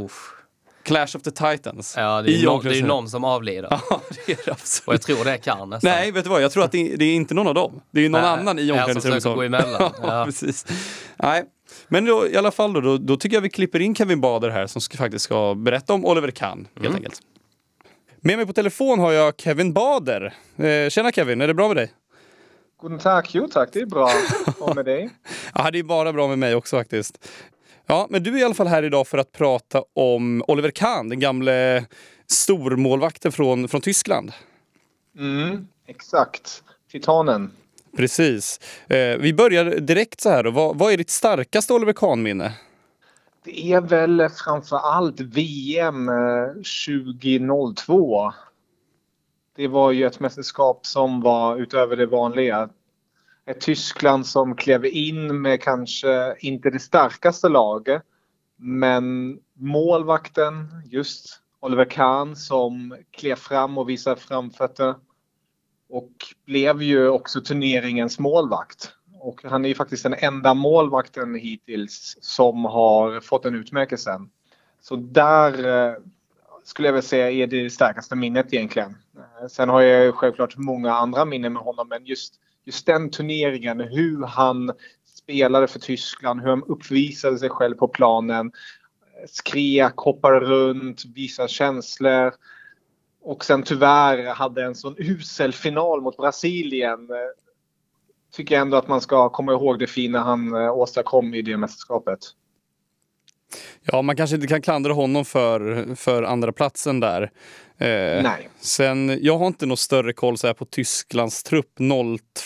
Clash 0.82 1.16
of 1.16 1.22
the 1.22 1.30
Titans. 1.30 1.94
Ja, 1.96 2.22
det 2.22 2.32
är, 2.32 2.44
någon, 2.44 2.64
det 2.64 2.78
är 2.78 2.82
någon 2.82 3.08
som 3.08 3.25
avlider. 3.25 3.68
Ja, 3.90 4.00
det 4.26 4.32
är 4.32 4.38
det 4.44 4.50
absolut. 4.52 4.88
Och 4.88 4.94
jag 4.94 5.02
tror 5.02 5.25
det 5.25 5.30
är 5.30 5.37
Kahn 5.37 5.70
nästan. 5.70 5.90
Nej, 5.90 6.10
vet 6.10 6.25
du 6.25 6.30
vad? 6.30 6.42
Jag 6.42 6.52
tror 6.52 6.64
att 6.64 6.72
det 6.72 6.92
är, 6.92 6.96
det 6.96 7.04
är 7.04 7.14
inte 7.14 7.34
någon 7.34 7.46
av 7.46 7.54
dem. 7.54 7.80
Det 7.90 8.04
är 8.04 8.08
någon 8.08 8.20
Nej, 8.20 8.30
annan 8.30 8.58
i 8.58 8.72
omklädningsrummet 8.72 9.22
som... 9.22 9.34
gå 9.34 9.42
emellan. 9.42 9.92
ja, 10.02 10.25
precis. 10.25 10.66
Nej, 11.16 11.44
men 11.88 12.04
då, 12.04 12.28
i 12.28 12.37
alla 12.37 12.50
fall 12.50 12.72
då, 12.72 12.80
då, 12.80 12.99
då, 12.99 13.16
tycker 13.16 13.37
jag 13.37 13.42
vi 13.42 13.50
klipper 13.50 13.80
in 13.80 13.94
Kevin 13.94 14.20
Bader 14.20 14.50
här 14.50 14.66
som 14.66 14.80
ska, 14.80 14.96
faktiskt 14.96 15.25
ska 15.25 15.54
berätta 15.54 15.92
om 15.94 16.04
Oliver 16.04 16.30
Kahn, 16.30 16.68
helt 16.75 16.87
mm. 16.87 16.96
enkelt. 16.96 17.20
Med 18.20 18.37
mig 18.37 18.46
på 18.46 18.52
telefon 18.52 18.99
har 18.99 19.12
jag 19.12 19.34
Kevin 19.37 19.72
Bader. 19.72 20.34
Eh, 20.56 20.88
tjena 20.88 21.12
Kevin, 21.12 21.40
är 21.40 21.46
det 21.46 21.54
bra 21.54 21.68
med 21.68 21.76
dig? 21.76 21.92
Guten 22.82 22.99
Tag, 22.99 23.28
jo 23.30 23.49
tack, 23.49 23.68
det 23.72 23.80
är 23.80 23.87
bra. 23.87 24.10
Och 24.58 24.76
med 24.76 24.84
dig? 24.84 25.10
ja, 25.54 25.70
det 25.70 25.78
är 25.78 25.82
bara 25.82 26.12
bra 26.12 26.28
med 26.28 26.38
mig 26.38 26.54
också 26.54 26.76
faktiskt. 26.76 27.28
Ja, 27.90 28.06
men 28.11 28.23
du 28.23 28.35
är 28.35 28.38
i 28.38 28.44
alla 28.44 28.54
fall 28.54 28.66
här 28.66 28.82
idag 28.82 29.06
för 29.06 29.18
att 29.18 29.32
prata 29.32 29.82
om 29.94 30.44
Oliver 30.49 30.70
Kahn, 30.70 31.09
den 31.09 31.20
gamle 31.20 31.85
stormålvakten 32.26 33.32
från, 33.32 33.68
från 33.68 33.80
Tyskland. 33.80 34.32
Mm, 35.18 35.68
exakt, 35.87 36.62
titanen. 36.92 37.50
Precis. 37.97 38.61
Eh, 38.88 39.18
vi 39.18 39.35
börjar 39.35 39.64
direkt 39.64 40.20
så 40.20 40.30
här 40.30 40.42
då. 40.42 40.50
Vad, 40.50 40.78
vad 40.78 40.92
är 40.92 40.97
ditt 40.97 41.11
starkaste 41.11 41.75
Oliver 41.75 41.92
Kahn-minne? 41.92 42.52
Det 43.44 43.73
är 43.73 43.80
väl 43.80 44.28
framför 44.44 44.76
allt 44.76 45.20
VM 45.20 46.11
2002. 46.87 48.25
Eh, 48.25 48.32
det 49.56 49.68
var 49.68 49.92
ju 49.92 50.06
ett 50.06 50.20
mästerskap 50.20 50.87
som 50.87 51.20
var 51.20 51.56
utöver 51.56 51.97
det 51.97 52.06
vanliga 52.06 52.68
ett 53.47 53.61
Tyskland 53.61 54.26
som 54.26 54.56
klev 54.56 54.85
in 54.85 55.42
med 55.42 55.62
kanske 55.62 56.37
inte 56.38 56.70
det 56.70 56.78
starkaste 56.78 57.49
laget. 57.49 58.02
Men 58.56 59.38
målvakten, 59.54 60.82
just 60.85 61.40
Oliver 61.61 61.85
Kahn, 61.85 62.37
som 62.37 62.97
klev 63.11 63.37
fram 63.37 63.78
och 63.78 63.88
visade 63.88 64.20
framfötter. 64.20 64.94
Och 65.88 66.12
blev 66.47 66.82
ju 66.82 67.09
också 67.09 67.40
turneringens 67.40 68.18
målvakt. 68.18 68.92
Och 69.20 69.44
han 69.44 69.64
är 69.64 69.68
ju 69.68 69.75
faktiskt 69.75 70.02
den 70.02 70.14
enda 70.18 70.54
målvakten 70.54 71.35
hittills 71.35 72.18
som 72.20 72.64
har 72.64 73.20
fått 73.20 73.44
en 73.44 73.54
utmärkelse. 73.54 74.20
Så 74.80 74.97
där 74.97 75.66
eh, 75.66 75.94
skulle 76.64 76.88
jag 76.88 76.92
väl 76.92 77.02
säga 77.02 77.30
är 77.30 77.47
det 77.47 77.70
starkaste 77.70 78.16
minnet 78.16 78.52
egentligen. 78.52 78.97
Eh, 79.16 79.47
sen 79.49 79.68
har 79.68 79.80
jag 79.80 80.14
självklart 80.14 80.56
många 80.56 80.94
andra 80.94 81.25
minnen 81.25 81.52
med 81.52 81.62
honom 81.62 81.88
men 81.88 82.06
just 82.06 82.35
just 82.71 82.87
den 82.87 83.11
turneringen, 83.11 83.81
hur 83.81 84.27
han 84.27 84.73
spelade 85.05 85.69
för 85.69 85.79
Tyskland, 85.79 86.41
hur 86.41 86.49
han 86.49 86.62
uppvisade 86.62 87.39
sig 87.39 87.49
själv 87.49 87.75
på 87.75 87.89
planen. 87.89 88.53
Skrek, 89.29 89.97
hoppade 89.97 90.41
runt, 90.41 91.05
visade 91.05 91.49
känslor. 91.49 92.33
Och 93.23 93.45
sen 93.45 93.62
tyvärr 93.62 94.35
hade 94.35 94.65
en 94.65 94.75
sån 94.75 94.95
usel 94.99 95.53
final 95.53 96.00
mot 96.00 96.17
Brasilien. 96.17 97.09
Tycker 98.33 98.55
jag 98.55 98.62
ändå 98.62 98.77
att 98.77 98.89
man 98.89 99.00
ska 99.00 99.29
komma 99.29 99.53
ihåg 99.53 99.79
det 99.79 99.87
fina 99.87 100.21
han 100.21 100.55
eh, 100.55 100.73
åstadkom 100.73 101.35
i 101.35 101.43
det 101.43 101.57
mästerskapet. 101.57 102.19
Ja, 103.83 104.02
man 104.02 104.16
kanske 104.16 104.37
inte 104.37 104.49
kan 104.49 104.62
klandra 104.62 104.92
honom 104.92 105.25
för, 105.25 105.95
för 105.95 106.23
andra 106.23 106.52
platsen 106.52 107.00
där. 107.00 107.23
Eh, 107.78 108.23
Nej. 108.23 108.49
Sen, 108.61 109.19
jag 109.23 109.38
har 109.38 109.47
inte 109.47 109.66
någon 109.66 109.76
större 109.76 110.12
koll 110.12 110.38
så 110.38 110.47
här 110.47 110.54
på 110.54 110.64
Tysklands 110.64 111.42
trupp 111.42 111.78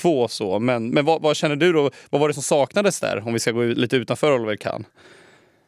02 0.03 0.29
så, 0.29 0.59
men, 0.59 0.91
men 0.91 1.05
vad, 1.05 1.23
vad, 1.23 1.37
känner 1.37 1.57
du 1.57 1.73
då? 1.73 1.91
Vad 2.11 2.21
var 2.21 2.29
det 2.29 2.35
som 2.35 2.43
saknades 2.43 3.01
där? 3.01 3.23
Om 3.27 3.33
vi 3.33 3.39
ska 3.39 3.51
gå 3.51 3.63
lite 3.63 3.97
utanför 3.97 4.35
Oliver 4.35 4.57
Kahn. 4.57 4.85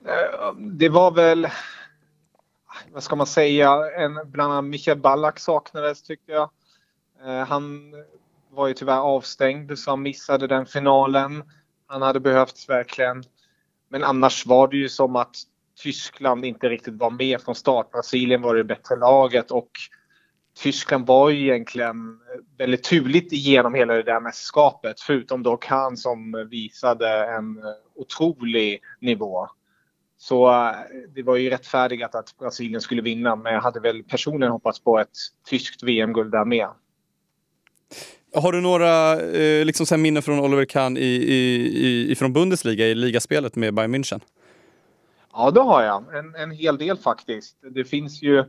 Eh, 0.06 0.52
det 0.58 0.88
var 0.88 1.10
väl, 1.10 1.48
vad 2.92 3.02
ska 3.02 3.16
man 3.16 3.26
säga, 3.26 3.90
en, 3.96 4.30
bland 4.30 4.52
annat 4.52 4.64
Michael 4.64 4.98
Ballack 4.98 5.38
saknades 5.38 6.02
tyckte 6.02 6.32
jag. 6.32 6.50
Eh, 7.26 7.46
han 7.46 7.92
var 8.50 8.68
ju 8.68 8.74
tyvärr 8.74 9.00
avstängd 9.00 9.78
så 9.78 9.90
han 9.90 10.02
missade 10.02 10.46
den 10.46 10.66
finalen. 10.66 11.44
Han 11.86 12.02
hade 12.02 12.20
behövts 12.20 12.68
verkligen. 12.68 13.24
Men 13.88 14.04
annars 14.04 14.46
var 14.46 14.68
det 14.68 14.76
ju 14.76 14.88
som 14.88 15.16
att 15.16 15.36
Tyskland 15.82 16.44
inte 16.44 16.68
riktigt 16.68 16.94
var 16.94 17.10
med 17.10 17.40
från 17.40 17.54
start. 17.54 17.90
Brasilien 17.90 18.42
var 18.42 18.54
det 18.54 18.64
bättre 18.64 18.96
laget 18.96 19.50
och 19.50 19.70
Tyskland 20.56 21.06
var 21.06 21.30
ju 21.30 21.42
egentligen 21.42 22.20
väldigt 22.58 22.84
turligt 22.84 23.32
igenom 23.32 23.74
hela 23.74 23.94
det 23.94 24.02
där 24.02 24.20
mästerskapet. 24.20 25.00
Förutom 25.00 25.42
då 25.42 25.56
Kahn 25.56 25.96
som 25.96 26.48
visade 26.50 27.26
en 27.26 27.62
otrolig 27.94 28.80
nivå. 29.00 29.48
Så 30.16 30.48
eh, 30.48 30.74
det 31.14 31.22
var 31.22 31.36
ju 31.36 31.50
rättfärdigat 31.50 32.14
att 32.14 32.36
Brasilien 32.38 32.80
skulle 32.80 33.02
vinna 33.02 33.36
men 33.36 33.52
jag 33.52 33.60
hade 33.60 33.80
väl 33.80 34.02
personligen 34.02 34.52
hoppats 34.52 34.80
på 34.80 34.98
ett 34.98 35.16
tyskt 35.50 35.82
VM-guld 35.82 36.32
där 36.32 36.44
med. 36.44 36.68
Har 38.36 38.52
du 38.52 38.60
några 38.60 39.20
eh, 39.20 39.64
liksom 39.64 40.02
minnen 40.02 40.22
från 40.22 40.40
Oliver 40.40 40.64
Kahn 40.64 40.96
i, 40.96 41.00
i, 41.00 42.10
i, 42.10 42.14
från 42.14 42.32
Bundesliga, 42.32 42.86
i 42.86 42.94
ligaspelet 42.94 43.56
med 43.56 43.74
Bayern 43.74 43.94
München? 43.94 44.20
Ja, 45.32 45.50
det 45.50 45.60
har 45.60 45.82
jag. 45.82 46.04
En, 46.18 46.34
en 46.34 46.50
hel 46.50 46.78
del 46.78 46.98
faktiskt. 46.98 47.56
Det 47.70 47.84
finns 47.84 48.22
ju 48.22 48.44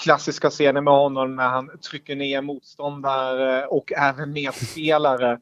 klassiska 0.00 0.50
scener 0.50 0.80
med 0.80 0.94
honom 0.94 1.36
när 1.36 1.48
han 1.48 1.78
trycker 1.78 2.16
ner 2.16 2.42
motståndare 2.42 3.62
eh, 3.62 3.66
och 3.66 3.92
även 3.92 4.32
medspelare 4.32 5.38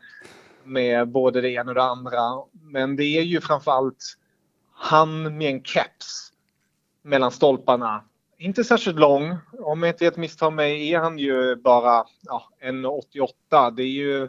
med 0.64 1.08
både 1.08 1.40
det 1.40 1.50
ena 1.50 1.70
och 1.70 1.74
det 1.74 1.82
andra. 1.82 2.20
Men 2.52 2.96
det 2.96 3.04
är 3.04 3.22
ju 3.22 3.40
framförallt 3.40 4.16
han 4.72 5.38
med 5.38 5.50
en 5.50 5.62
keps 5.62 6.32
mellan 7.02 7.30
stolparna 7.30 8.04
inte 8.44 8.64
särskilt 8.64 8.98
lång. 8.98 9.36
Om 9.58 9.82
jag 9.82 9.92
inte 9.92 10.04
helt 10.04 10.16
misstar 10.16 10.50
mig 10.50 10.92
är 10.92 10.98
han 10.98 11.18
ju 11.18 11.56
bara 11.56 12.04
ja, 12.22 12.48
1,88. 12.62 13.70
Det 13.70 13.82
är 13.82 13.86
ju 13.86 14.28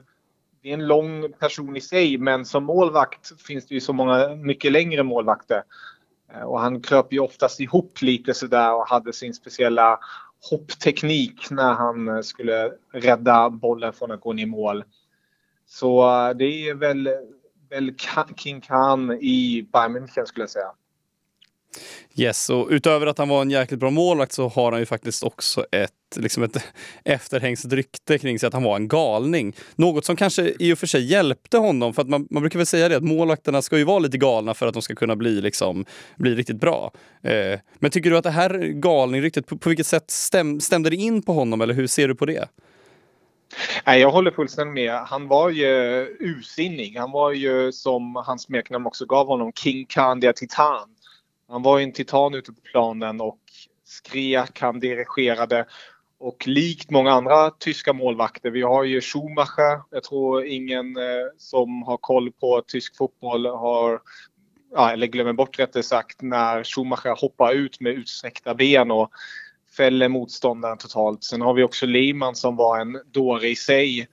det 0.62 0.70
är 0.70 0.74
en 0.74 0.88
lång 0.88 1.34
person 1.40 1.78
i 1.78 1.82
sig 1.82 2.18
men 2.18 2.46
som 2.46 2.64
målvakt 2.64 3.42
finns 3.42 3.68
det 3.68 3.74
ju 3.74 3.82
så 3.82 3.94
många 3.94 4.36
mycket 4.36 4.72
längre 4.72 5.04
målvakter. 5.04 5.64
Eh, 6.34 6.42
och 6.42 6.60
han 6.60 6.82
kröp 6.82 7.14
ju 7.14 7.20
oftast 7.20 7.60
ihop 7.60 8.02
lite 8.02 8.34
sådär 8.34 8.74
och 8.74 8.88
hade 8.88 9.14
sin 9.14 9.34
speciella 9.34 10.00
hoppteknik 10.50 11.50
när 11.50 11.74
han 11.74 12.08
eh, 12.08 12.22
skulle 12.22 12.72
rädda 12.94 13.50
bollen 13.50 13.94
från 13.94 14.12
att 14.12 14.22
gå 14.22 14.34
ner 14.34 14.44
i 14.44 14.46
mål. 14.46 14.84
Så 15.66 16.04
eh, 16.04 16.36
det 16.36 16.70
är 16.70 16.74
väl, 16.74 17.10
väl 17.70 17.94
King 18.38 18.62
Khan 18.62 19.12
i 19.12 19.68
Bayern 19.74 19.98
München 19.98 20.26
skulle 20.26 20.44
jag 20.44 20.50
säga. 20.50 20.72
Yes, 22.16 22.50
och 22.50 22.68
utöver 22.70 23.08
att 23.08 23.18
han 23.18 23.30
var 23.30 23.42
en 23.42 23.52
jäkligt 23.52 23.80
bra 23.80 23.90
målvakt 23.90 24.32
så 24.32 24.48
har 24.48 24.72
han 24.72 24.80
ju 24.80 24.86
faktiskt 24.86 25.24
också 25.24 25.66
ett, 25.72 25.92
liksom 26.16 26.44
ett 26.44 26.58
efterhängset 27.04 27.74
rykte 27.74 28.18
kring 28.18 28.40
sig 28.40 28.48
att 28.48 28.54
han 28.54 28.64
var 28.64 28.76
en 28.76 28.88
galning. 28.88 29.56
Något 29.76 30.06
som 30.06 30.16
kanske 30.16 30.54
i 30.60 30.74
och 30.74 30.78
för 30.78 30.88
sig 30.88 31.06
hjälpte 31.06 31.58
honom, 31.58 31.94
för 31.94 32.02
att 32.02 32.10
man, 32.10 32.28
man 32.30 32.42
brukar 32.42 32.60
väl 32.60 32.66
säga 32.66 32.90
det 32.90 32.98
att 32.98 33.04
målvakterna 33.04 33.62
ska 33.62 33.78
ju 33.78 33.84
vara 33.84 34.00
lite 34.00 34.18
galna 34.18 34.54
för 34.54 34.68
att 34.68 34.74
de 34.74 34.82
ska 34.82 34.96
kunna 34.96 35.16
bli, 35.16 35.42
liksom, 35.42 35.86
bli 36.18 36.36
riktigt 36.36 36.60
bra. 36.60 36.92
Eh, 37.24 37.60
men 37.80 37.92
tycker 37.92 38.10
du 38.10 38.18
att 38.18 38.24
det 38.24 38.30
här 38.30 38.60
galningryktet, 38.60 39.48
på, 39.48 39.58
på 39.58 39.70
vilket 39.70 39.88
sätt 39.88 40.12
stäm, 40.12 40.60
stämde 40.60 40.90
det 40.90 40.96
in 40.96 41.22
på 41.22 41.34
honom 41.34 41.62
eller 41.62 41.74
hur 41.74 41.88
ser 41.88 42.08
du 42.08 42.16
på 42.16 42.26
det? 42.26 42.48
Nej, 43.86 44.02
jag 44.02 44.12
håller 44.12 44.32
fullständigt 44.32 44.74
med. 44.74 44.94
Han 44.94 45.28
var 45.28 45.50
ju 45.50 45.66
ursinnig. 46.20 46.98
Han 46.98 47.12
var 47.12 47.32
ju 47.32 47.72
som 47.72 48.16
hans 48.16 48.42
smeknamn 48.42 48.86
också 48.86 49.06
gav 49.06 49.28
honom, 49.28 49.52
King 49.54 49.86
Candia 49.86 50.34
Titan. 50.34 50.95
Han 51.48 51.64
var 51.64 51.80
en 51.80 51.94
titan 51.94 52.34
ute 52.34 52.54
på 52.54 52.62
planen 52.62 53.22
och 53.22 53.40
skrek, 53.84 54.62
han 54.62 54.80
dirigerade. 54.80 55.66
Och 56.18 56.48
likt 56.48 56.90
många 56.90 57.12
andra 57.12 57.50
tyska 57.50 57.94
målvakter, 57.94 58.50
vi 58.50 58.62
har 58.62 58.84
ju 58.84 59.02
Schumacher. 59.02 59.82
Jag 59.92 60.04
tror 60.04 60.46
ingen 60.46 60.98
eh, 60.98 61.26
som 61.38 61.84
har 61.84 61.98
koll 61.98 62.32
på 62.32 62.62
tysk 62.68 62.98
fotboll 62.98 63.46
har, 63.46 64.02
eller 64.78 65.08
glömmer 65.08 65.34
bort 65.34 65.60
rättare 65.60 65.84
sagt, 65.84 66.22
när 66.22 66.64
Schumacher 66.64 67.22
hoppar 67.22 67.54
ut 67.54 67.80
med 67.80 67.94
utsträckta 67.94 68.56
ben 68.56 68.92
och 68.92 69.12
fäller 69.78 70.10
motståndaren 70.10 70.78
totalt. 70.78 71.24
Sen 71.24 71.42
har 71.42 71.54
vi 71.54 71.64
också 71.64 71.86
Lehmann 71.86 72.36
som 72.36 72.56
var 72.56 72.80
en 72.80 73.02
dåre 73.12 73.48
i 73.48 73.56
sig 73.56 74.08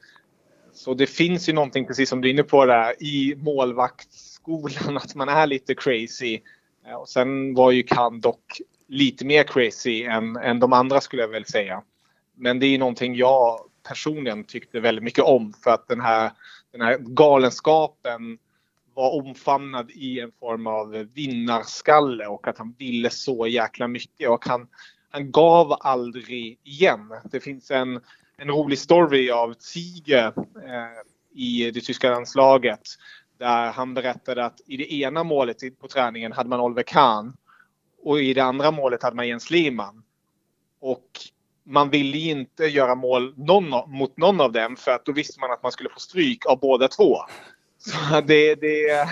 så 0.73 0.95
det 0.95 1.07
finns 1.07 1.49
ju 1.49 1.53
någonting, 1.53 1.87
precis 1.87 2.09
som 2.09 2.21
du 2.21 2.29
är 2.29 2.33
inne 2.33 2.43
på 2.43 2.67
där, 2.67 3.03
i 3.03 3.35
målvaktsskolan 3.37 4.97
att 5.03 5.15
man 5.15 5.29
är 5.29 5.47
lite 5.47 5.75
crazy. 5.75 6.41
Eh, 6.87 6.95
och 6.95 7.09
sen 7.09 7.55
var 7.55 7.71
ju 7.71 7.83
Kan 7.83 8.21
dock 8.21 8.61
lite 8.89 9.25
mer 9.25 9.45
crazy 9.45 10.03
än, 10.03 10.37
än 10.37 10.61
de 10.61 10.73
andra 10.73 11.01
skulle 11.01 11.23
jag 11.23 11.29
väl 11.29 11.45
säga. 11.45 11.83
Men 12.35 12.59
det 12.59 12.67
är 12.67 12.79
någonting 12.79 13.15
jag 13.15 13.61
personligen 13.89 14.45
tyckte 14.45 14.81
väldigt 14.81 15.05
mycket 15.05 15.25
om 15.25 15.53
för 15.65 15.71
att 15.71 15.89
den 15.89 16.01
här, 16.01 16.31
den 16.73 16.81
här 16.81 16.99
galenskapen 16.99 18.39
var 18.95 19.11
omfamnad 19.11 19.91
i 19.91 20.21
en 20.21 20.33
form 20.41 20.67
av 20.67 20.91
vinnarskalle 21.15 22.27
och 22.27 22.49
att 22.49 22.59
han 22.59 22.75
ville 22.79 23.11
så 23.11 23.47
jäkla 23.47 23.89
mycket 23.89 24.29
och 24.29 24.47
han, 24.47 24.69
han 25.11 25.31
gav 25.31 25.77
aldrig 25.81 26.59
igen. 26.63 27.09
Det 27.31 27.41
finns 27.41 27.71
en, 27.71 28.01
en 28.37 28.49
rolig 28.49 28.79
story 28.79 29.31
av 29.31 29.55
Ziege 29.59 30.33
eh, 30.65 31.03
i 31.35 31.71
det 31.71 31.81
tyska 31.81 32.11
landslaget 32.11 32.81
där 33.43 33.73
han 33.73 33.95
berättade 33.95 34.45
att 34.45 34.61
i 34.67 34.77
det 34.77 34.93
ena 34.95 35.25
målet 35.25 35.79
på 35.81 35.89
träningen 35.89 36.33
hade 36.33 36.49
man 36.49 36.61
Oliver 36.61 36.83
Kahn 36.83 37.37
och 38.03 38.21
i 38.21 38.35
det 38.35 38.41
andra 38.41 38.71
målet 38.71 39.03
hade 39.03 39.17
man 39.17 39.29
Jens 39.29 39.51
Lehmann. 39.51 40.03
Och 40.81 41.07
man 41.65 41.91
ville 41.91 42.19
inte 42.19 42.65
göra 42.65 42.95
mål 42.95 43.35
någon, 43.37 43.91
mot 43.91 44.17
någon 44.17 44.41
av 44.41 44.53
dem 44.53 44.77
för 44.77 44.91
att 44.91 45.05
då 45.05 45.13
visste 45.13 45.41
man 45.41 45.51
att 45.51 45.63
man 45.63 45.73
skulle 45.73 45.89
få 45.89 46.01
stryk 46.01 46.47
av 46.47 46.59
båda 46.61 46.89
två. 46.89 47.17
Så 47.79 48.21
det, 48.27 48.55
det 48.55 49.09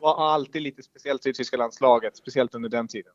var 0.00 0.32
alltid 0.34 0.62
lite 0.62 0.82
speciellt 0.82 1.26
i 1.26 1.32
tyska 1.32 1.56
landslaget, 1.56 2.16
speciellt 2.16 2.54
under 2.54 2.68
den 2.68 2.88
tiden. 2.88 3.12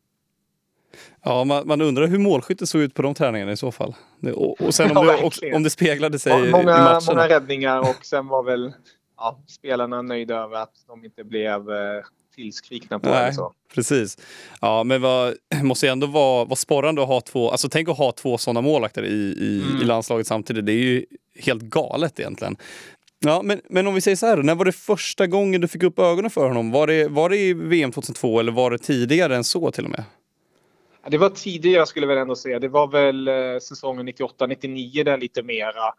Ja, 1.24 1.44
man, 1.44 1.68
man 1.68 1.82
undrar 1.82 2.08
hur 2.08 2.20
målskyttet 2.20 2.70
såg 2.70 2.82
ut 2.82 2.94
på 2.94 3.02
de 3.02 3.14
träningarna 3.14 3.52
i 3.52 3.58
så 3.58 3.72
fall. 3.72 3.96
Och, 4.34 4.62
och 4.62 4.74
sen 4.74 4.98
om, 4.98 5.08
ja, 5.22 5.32
det, 5.42 5.54
om 5.54 5.64
det 5.64 5.70
speglade 5.70 6.20
sig 6.20 6.52
många, 6.52 6.62
i 6.62 6.66
matcherna. 6.66 7.00
Många 7.08 7.30
räddningar 7.30 7.80
och 7.80 8.06
sen 8.06 8.28
var 8.28 8.44
väl 8.44 8.74
ja, 9.18 9.40
spelarna 9.48 10.02
nöjda 10.02 10.36
över 10.36 10.56
att 10.58 10.74
de 10.88 11.06
inte 11.06 11.24
blev 11.24 11.72
eh, 11.72 12.04
tillskrikna 12.36 13.00
på 13.00 13.10
Nej, 13.10 13.34
så. 13.34 13.54
Precis. 13.74 14.18
Ja, 14.62 14.84
men 14.84 15.02
vad, 15.02 15.36
måste 15.64 15.90
ändå 15.90 16.08
vara, 16.08 16.46
vara 16.46 16.56
sporrande 16.56 17.02
att 17.02 17.08
ha 17.08 17.22
två, 17.22 17.52
alltså 17.52 17.70
tänk 17.70 17.90
att 17.90 17.98
ha 17.98 18.12
två 18.12 18.38
sådana 18.38 18.62
målvakter 18.62 19.04
i, 19.04 19.36
i, 19.40 19.62
mm. 19.70 19.82
i 19.82 19.86
landslaget 19.86 20.28
samtidigt. 20.28 20.66
Det 20.66 20.72
är 20.72 20.84
ju 20.84 21.06
helt 21.36 21.62
galet 21.62 22.20
egentligen. 22.20 22.58
Ja, 23.20 23.42
men, 23.44 23.62
men 23.70 23.88
om 23.88 23.94
vi 23.94 24.02
säger 24.02 24.18
så 24.18 24.26
här, 24.26 24.38
när 24.38 24.56
var 24.56 24.66
det 24.66 24.72
första 24.72 25.28
gången 25.28 25.62
du 25.62 25.68
fick 25.68 25.84
upp 25.84 26.00
ögonen 26.00 26.32
för 26.32 26.48
honom? 26.48 26.72
Var 26.72 26.88
det, 26.88 27.08
var 27.08 27.30
det 27.30 27.38
i 27.38 27.54
VM 27.54 27.92
2002 27.92 28.40
eller 28.40 28.52
var 28.52 28.72
det 28.72 28.78
tidigare 28.78 29.36
än 29.36 29.44
så 29.44 29.72
till 29.72 29.86
och 29.86 29.92
med? 29.92 30.04
Det 31.10 31.18
var 31.18 31.30
tidigare 31.30 31.86
skulle 31.86 32.06
jag 32.06 32.14
väl 32.14 32.22
ändå 32.22 32.36
säga. 32.36 32.60
Det 32.60 32.68
var 32.68 32.88
väl 32.88 33.28
eh, 33.28 33.60
säsongen 33.62 34.10
98-99 34.10 35.04
där 35.04 35.18
lite 35.18 35.44
mera. 35.44 35.94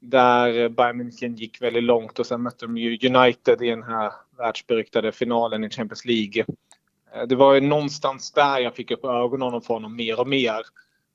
Där 0.00 0.68
Bayern 0.68 1.02
München 1.02 1.36
gick 1.36 1.62
väldigt 1.62 1.82
långt 1.82 2.18
och 2.18 2.26
sen 2.26 2.42
mötte 2.42 2.66
de 2.66 2.76
ju 2.76 3.08
United 3.08 3.62
i 3.62 3.70
den 3.70 3.82
här 3.82 4.12
världsberyktade 4.38 5.12
finalen 5.12 5.64
i 5.64 5.70
Champions 5.70 6.04
League. 6.04 6.44
Eh, 7.14 7.22
det 7.26 7.36
var 7.36 7.54
ju 7.54 7.60
någonstans 7.60 8.32
där 8.32 8.58
jag 8.58 8.74
fick 8.74 8.90
upp 8.90 9.04
ögonen 9.04 9.60
för 9.60 9.74
honom 9.74 9.96
mer 9.96 10.20
och 10.20 10.28
mer. 10.28 10.62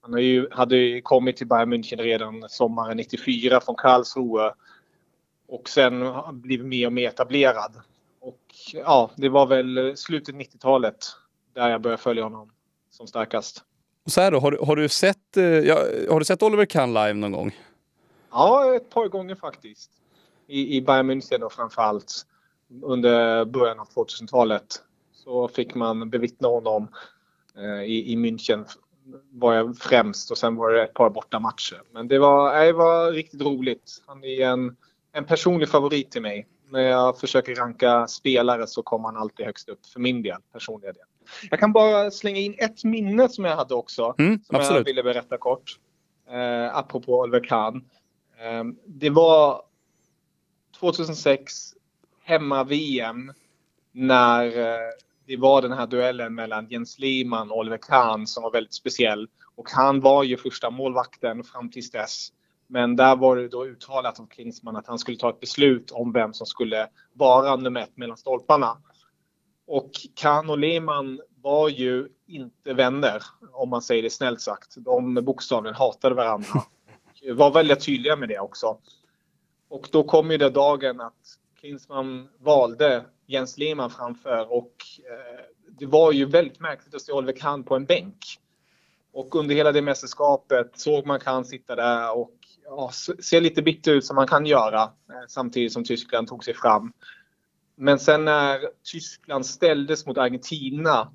Han 0.02 0.22
ju, 0.22 0.48
hade 0.52 0.78
ju 0.78 1.02
kommit 1.02 1.38
till 1.38 1.48
Bayern 1.48 1.74
München 1.74 1.98
redan 1.98 2.50
sommaren 2.50 2.98
94 2.98 3.62
från 3.62 3.76
Karlsruhe 3.76 4.54
och 5.48 5.70
sen 5.70 6.04
blivit 6.32 6.66
mer 6.66 6.86
och 6.86 6.94
mer 6.94 7.08
etablerad. 7.08 7.74
Och 8.22 8.40
ja, 8.74 9.12
det 9.18 9.30
var 9.30 9.46
väl 9.46 9.98
slutet 9.98 10.36
90-talet 10.36 10.98
där 11.54 11.70
jag 11.70 11.82
började 11.82 12.02
följa 12.02 12.24
honom 12.24 12.52
som 12.90 13.08
starkast. 13.08 13.64
Och 14.06 14.12
så 14.12 14.22
här 14.22 14.32
då, 14.32 14.40
har 14.40 14.52
du, 14.52 14.58
har 14.58 14.76
du 14.76 14.90
sett, 14.90 15.38
eh, 15.38 15.44
ja, 15.44 15.76
har 16.10 16.20
du 16.20 16.26
sett 16.26 16.44
Oliver 16.44 16.66
Kahn 16.66 16.94
live 16.94 17.14
någon 17.14 17.32
gång? 17.32 17.56
Ja, 18.34 18.76
ett 18.76 18.90
par 18.90 19.08
gånger 19.08 19.36
faktiskt. 19.36 19.92
I, 20.48 20.78
i 20.78 20.82
Bayern 20.82 21.12
München 21.12 21.40
då 21.40 21.50
framförallt 21.50 22.26
under 22.82 23.46
början 23.46 23.80
av 23.80 23.88
2000-talet. 23.88 24.82
Så 25.14 25.48
fick 25.48 25.76
man 25.76 26.10
bevittna 26.10 26.48
honom 26.48 26.88
eh, 27.58 27.84
i, 27.84 28.12
i 28.12 28.16
München 28.16 28.66
var 29.32 29.54
jag 29.54 29.78
främst 29.78 30.32
och 30.32 30.38
sen 30.38 30.56
var 30.56 30.72
det 30.72 30.84
ett 30.84 30.94
par 30.94 31.10
borta 31.10 31.40
matcher. 31.40 31.82
Men 31.92 32.08
det 32.08 32.20
var, 32.20 32.66
det 32.66 32.74
var 32.74 33.12
riktigt 33.12 33.42
roligt. 33.42 34.04
Han 34.06 34.24
är 34.24 34.48
en, 34.48 34.76
en 35.12 35.26
personlig 35.26 35.70
favorit 35.70 36.12
till 36.12 36.22
mig. 36.22 36.48
När 36.70 36.82
jag 36.82 37.20
försöker 37.20 37.56
ranka 37.56 38.08
spelare 38.08 38.68
så 38.68 38.84
kommer 38.84 39.08
han 39.08 39.18
alltid 39.18 39.46
högst 39.46 39.70
upp 39.70 39.86
för 39.86 40.00
min 40.00 40.22
del, 40.22 40.38
personliga 40.54 40.92
del. 40.92 41.04
Jag 41.50 41.60
kan 41.60 41.74
bara 41.74 42.12
slänga 42.12 42.40
in 42.40 42.56
ett 42.58 42.84
minne 42.84 43.30
som 43.30 43.46
jag 43.46 43.56
hade 43.56 43.76
också. 43.76 44.16
Mm, 44.18 44.40
som 44.44 44.56
absolut. 44.56 44.78
jag 44.80 44.86
ville 44.86 45.04
berätta 45.04 45.38
kort. 45.38 45.80
Eh, 46.30 46.78
apropå 46.78 47.20
Oliver 47.20 47.44
Kahn. 47.44 47.86
Ehm, 48.44 48.78
det 48.86 49.10
var 49.10 49.62
2006 50.80 51.74
hemma-VM 52.24 53.34
när 53.92 54.46
eh, 54.46 54.90
det 55.26 55.38
var 55.38 55.62
den 55.62 55.72
här 55.72 55.88
duellen 55.88 56.36
mellan 56.36 56.68
Jens 56.70 57.00
Lehmann 57.00 57.52
och 57.52 57.58
Oliver 57.58 57.78
Kahn 57.78 58.28
som 58.28 58.44
var 58.44 58.52
väldigt 58.52 58.74
speciell. 58.74 59.28
Och 59.56 59.70
han 59.70 60.00
var 60.02 60.24
ju 60.24 60.38
första 60.38 60.70
målvakten 60.70 61.44
fram 61.44 61.72
tills 61.72 61.92
dess. 61.92 62.30
Men 62.68 62.96
där 62.96 63.16
var 63.16 63.36
det 63.36 63.48
då 63.48 63.66
uttalat 63.66 64.20
av 64.20 64.28
Klinsmann 64.28 64.76
att 64.76 64.88
han 64.88 65.00
skulle 65.00 65.18
ta 65.18 65.30
ett 65.30 65.40
beslut 65.40 65.92
om 65.92 66.12
vem 66.12 66.34
som 66.34 66.48
skulle 66.48 66.88
vara 67.14 67.56
nummer 67.56 67.82
ett 67.82 67.98
mellan 67.98 68.18
stolparna. 68.18 68.78
Och 69.68 69.92
Kahn 70.16 70.50
och 70.50 70.58
Lehmann 70.58 71.22
var 71.42 71.70
ju 71.70 72.08
inte 72.28 72.74
vänner, 72.74 73.24
om 73.52 73.70
man 73.70 73.82
säger 73.82 74.04
det 74.04 74.10
snällt 74.10 74.42
sagt. 74.42 74.76
De 74.78 75.16
bokstavligen 75.16 75.76
hatade 75.76 76.16
varandra. 76.16 76.48
Var 77.32 77.52
väldigt 77.52 77.86
tydliga 77.86 78.16
med 78.16 78.30
det 78.30 78.40
också. 78.40 78.78
Och 79.70 79.90
då 79.92 80.04
kom 80.04 80.32
ju 80.32 80.38
den 80.38 80.54
dagen 80.54 81.02
att 81.02 81.38
Klinsmann 81.60 82.30
valde 82.40 83.06
Jens 83.26 83.58
Lehmann 83.58 83.90
framför 83.90 84.54
och 84.54 84.74
eh, 84.98 85.46
det 85.80 85.86
var 85.86 86.12
ju 86.12 86.26
väldigt 86.26 86.60
märkligt 86.60 86.96
att 86.96 87.02
se 87.02 87.12
Oliver 87.12 87.34
Kahn 87.34 87.64
på 87.64 87.76
en 87.76 87.86
bänk. 87.86 88.18
Och 89.14 89.36
under 89.36 89.56
hela 89.56 89.72
det 89.72 89.82
mästerskapet 89.82 90.80
såg 90.80 91.06
man 91.06 91.20
Kahn 91.20 91.46
sitta 91.46 91.76
där 91.76 92.18
och 92.18 92.38
ja, 92.64 92.92
se 93.20 93.40
lite 93.40 93.62
bitter 93.62 93.92
ut 93.92 94.06
som 94.06 94.16
man 94.16 94.28
kan 94.28 94.46
göra 94.46 94.82
eh, 94.82 95.28
samtidigt 95.28 95.74
som 95.74 95.84
Tyskland 95.84 96.28
tog 96.28 96.44
sig 96.44 96.54
fram. 96.54 96.94
Men 97.76 98.00
sen 98.00 98.26
när 98.26 98.60
Tyskland 98.92 99.46
ställdes 99.46 100.06
mot 100.06 100.18
Argentina 100.18 101.12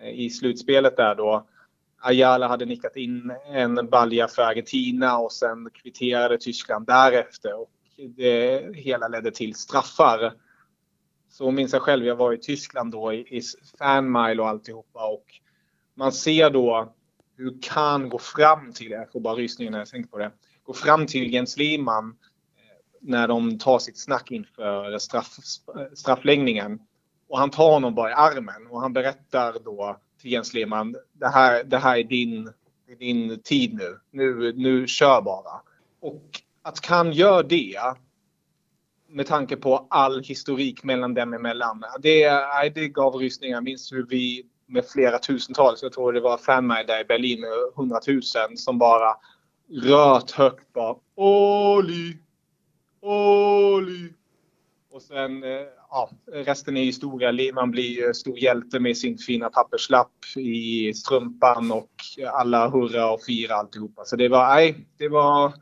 eh, 0.00 0.20
i 0.20 0.30
slutspelet 0.30 0.96
där 0.96 1.14
då 1.14 1.48
Ayala 2.02 2.48
hade 2.48 2.64
nickat 2.64 2.96
in 2.96 3.32
en 3.52 3.88
balja 3.90 4.28
för 4.28 4.42
Argentina 4.42 5.18
och 5.18 5.32
sen 5.32 5.70
kvitterade 5.70 6.38
Tyskland 6.38 6.86
därefter. 6.86 7.60
Och 7.60 7.70
det 8.16 8.76
hela 8.76 9.08
ledde 9.08 9.30
till 9.30 9.54
straffar. 9.54 10.32
Så 11.30 11.50
minns 11.50 11.72
jag 11.72 11.82
själv, 11.82 12.06
jag 12.06 12.16
var 12.16 12.32
i 12.32 12.38
Tyskland 12.38 12.92
då 12.92 13.12
i, 13.12 13.38
i 13.38 13.42
fanmile 13.78 14.42
och 14.42 14.48
alltihopa 14.48 15.06
och 15.06 15.24
man 15.94 16.12
ser 16.12 16.50
då 16.50 16.94
hur 17.36 17.58
kan 17.62 18.08
går 18.08 18.18
fram 18.18 18.72
till, 18.72 18.90
jag 18.90 19.12
får 19.12 19.20
bara 19.20 19.34
rysningar 19.34 19.70
när 19.70 19.78
jag 19.78 19.88
tänker 19.88 20.10
på 20.10 20.18
det, 20.18 20.30
går 20.62 20.74
fram 20.74 21.06
till 21.06 21.32
Jens 21.32 21.56
Lehmann 21.56 22.08
eh, 22.08 22.14
när 23.00 23.28
de 23.28 23.58
tar 23.58 23.78
sitt 23.78 23.98
snack 23.98 24.30
inför 24.30 24.98
straff, 24.98 25.36
straffläggningen. 25.94 26.80
Och 27.28 27.38
han 27.38 27.50
tar 27.50 27.70
honom 27.70 27.94
bara 27.94 28.10
i 28.10 28.14
armen 28.14 28.66
och 28.66 28.80
han 28.80 28.92
berättar 28.92 29.56
då 29.64 30.00
till 30.22 30.32
Jens 30.32 30.54
Lehmann, 30.54 30.96
det 31.12 31.28
här, 31.28 31.64
det 31.64 31.78
här 31.78 31.98
är 31.98 32.04
din, 32.04 32.52
din 32.98 33.40
tid 33.42 33.74
nu. 33.74 33.98
nu. 34.10 34.52
Nu 34.56 34.86
kör 34.86 35.22
bara. 35.22 35.60
Och 36.00 36.22
att 36.62 36.86
han 36.86 37.12
gör 37.12 37.42
det 37.42 37.78
med 39.08 39.26
tanke 39.26 39.56
på 39.56 39.86
all 39.90 40.22
historik 40.22 40.84
mellan 40.84 41.14
dem 41.14 41.34
emellan. 41.34 41.84
Det, 41.98 42.30
det 42.74 42.88
gav 42.88 43.14
rysningar. 43.14 43.56
Jag 43.56 43.64
minns 43.64 43.92
hur 43.92 44.06
vi 44.06 44.46
med 44.66 44.84
flera 44.86 45.18
tusentals, 45.18 45.82
jag 45.82 45.92
tror 45.92 46.12
det 46.12 46.20
var 46.20 46.38
fanmaj 46.38 46.84
där 46.84 47.00
i 47.00 47.04
Berlin 47.04 47.40
med 47.40 47.50
hundratusen 47.74 48.56
som 48.56 48.78
bara 48.78 49.16
röt 49.82 50.30
högt 50.30 50.72
bara 50.72 50.96
Oli, 51.14 52.18
Oli. 53.00 54.12
Och 54.92 55.02
sen, 55.02 55.44
eh, 55.44 55.66
ja, 55.90 56.10
resten 56.32 56.76
är 56.76 56.84
historia. 56.84 57.54
Man 57.54 57.70
blir 57.70 58.12
stor 58.12 58.38
hjälte 58.38 58.80
med 58.80 58.96
sin 58.96 59.18
fina 59.18 59.50
papperslapp 59.50 60.12
i 60.36 60.94
strumpan 60.94 61.72
och 61.72 61.90
alla 62.32 62.68
hurra 62.68 63.12
och 63.12 63.22
fira 63.22 63.54
alltihopa. 63.54 64.04
Så 64.04 64.16
det 64.16 64.28
var, 64.28 64.54
nej, 64.54 64.86
det 64.96 65.08
var 65.08 65.52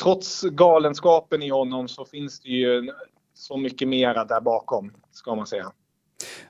trots 0.00 0.42
galenskapen 0.42 1.42
i 1.42 1.48
honom 1.48 1.88
så 1.88 2.04
finns 2.04 2.40
det 2.40 2.48
ju 2.48 2.92
så 3.34 3.56
mycket 3.56 3.88
mera 3.88 4.24
där 4.24 4.40
bakom, 4.40 4.92
ska 5.10 5.34
man 5.34 5.46
säga. 5.46 5.72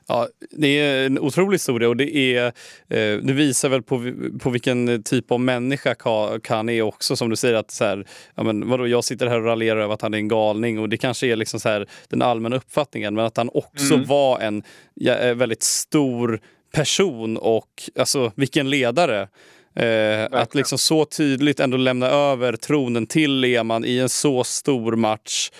Ja, 0.07 0.27
det 0.51 0.67
är 0.67 1.05
en 1.05 1.19
otrolig 1.19 1.55
historia 1.55 1.89
och 1.89 1.97
det, 1.97 2.15
är, 2.15 2.45
eh, 2.45 3.17
det 3.17 3.33
visar 3.33 3.69
väl 3.69 3.81
på, 3.81 4.13
på 4.39 4.49
vilken 4.49 5.03
typ 5.03 5.31
av 5.31 5.39
människa 5.39 5.95
Khan 6.43 6.69
är 6.69 6.81
också. 6.81 7.15
Som 7.15 7.29
du 7.29 7.35
säger, 7.35 7.55
att 7.55 7.71
så 7.71 7.83
här, 7.85 8.05
ja, 8.35 8.43
men 8.43 8.69
vadå, 8.69 8.87
jag 8.87 9.03
sitter 9.03 9.27
här 9.27 9.39
och 9.39 9.45
raljerar 9.45 9.79
över 9.79 9.93
att 9.93 10.01
han 10.01 10.13
är 10.13 10.17
en 10.17 10.27
galning 10.27 10.79
och 10.79 10.89
det 10.89 10.97
kanske 10.97 11.27
är 11.27 11.35
liksom 11.35 11.59
så 11.59 11.69
här, 11.69 11.87
den 12.09 12.21
allmänna 12.21 12.55
uppfattningen. 12.55 13.15
Men 13.15 13.25
att 13.25 13.37
han 13.37 13.49
också 13.53 13.93
mm. 13.93 14.05
var 14.05 14.39
en 14.39 14.63
ja, 14.93 15.33
väldigt 15.33 15.63
stor 15.63 16.39
person 16.73 17.37
och 17.37 17.83
alltså 17.95 18.31
vilken 18.35 18.69
ledare. 18.69 19.27
Eh, 19.75 20.27
att 20.31 20.55
liksom 20.55 20.77
så 20.77 21.05
tydligt 21.05 21.59
ändå 21.59 21.77
lämna 21.77 22.07
över 22.07 22.55
tronen 22.55 23.07
till 23.07 23.39
Lehmann 23.39 23.85
i 23.85 23.99
en 23.99 24.09
så 24.09 24.43
stor 24.43 24.95
match, 24.95 25.51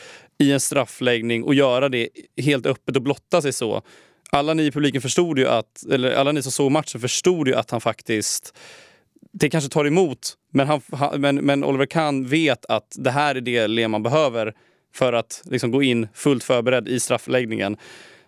i 0.44 0.52
en 0.52 0.60
straffläggning 0.60 1.44
och 1.44 1.54
göra 1.54 1.90
det 1.90 2.10
helt 2.38 2.66
öppet 2.66 2.96
och 2.96 3.02
blotta 3.02 3.42
sig 3.42 3.54
så. 3.54 3.82
Alla 4.32 4.54
ni 4.54 4.64
i 4.64 4.72
publiken 4.72 5.02
förstod 5.02 5.40
ju 5.40 5.48
att, 5.48 5.86
eller 5.92 6.12
alla 6.12 6.32
ni 6.32 6.44
som 6.44 6.52
såg 6.52 6.72
matchen 6.72 7.02
förstod 7.02 7.48
ju 7.48 7.56
att 7.56 7.72
han 7.72 7.82
faktiskt 7.82 8.54
det 9.34 9.50
kanske 9.50 9.70
tar 9.70 9.86
emot, 9.86 10.34
men, 10.52 10.68
han, 10.68 10.82
men, 11.18 11.36
men 11.36 11.64
Oliver 11.64 11.86
Kahn 11.86 12.28
vet 12.28 12.66
att 12.66 12.96
det 12.98 13.12
här 13.12 13.36
är 13.36 13.42
det 13.42 13.68
Lehmann 13.68 14.04
behöver 14.04 14.54
för 14.96 15.14
att 15.14 15.42
liksom 15.46 15.72
gå 15.72 15.84
in 15.84 16.08
fullt 16.14 16.44
förberedd 16.44 16.88
i 16.88 17.00
straffläggningen. 17.00 17.78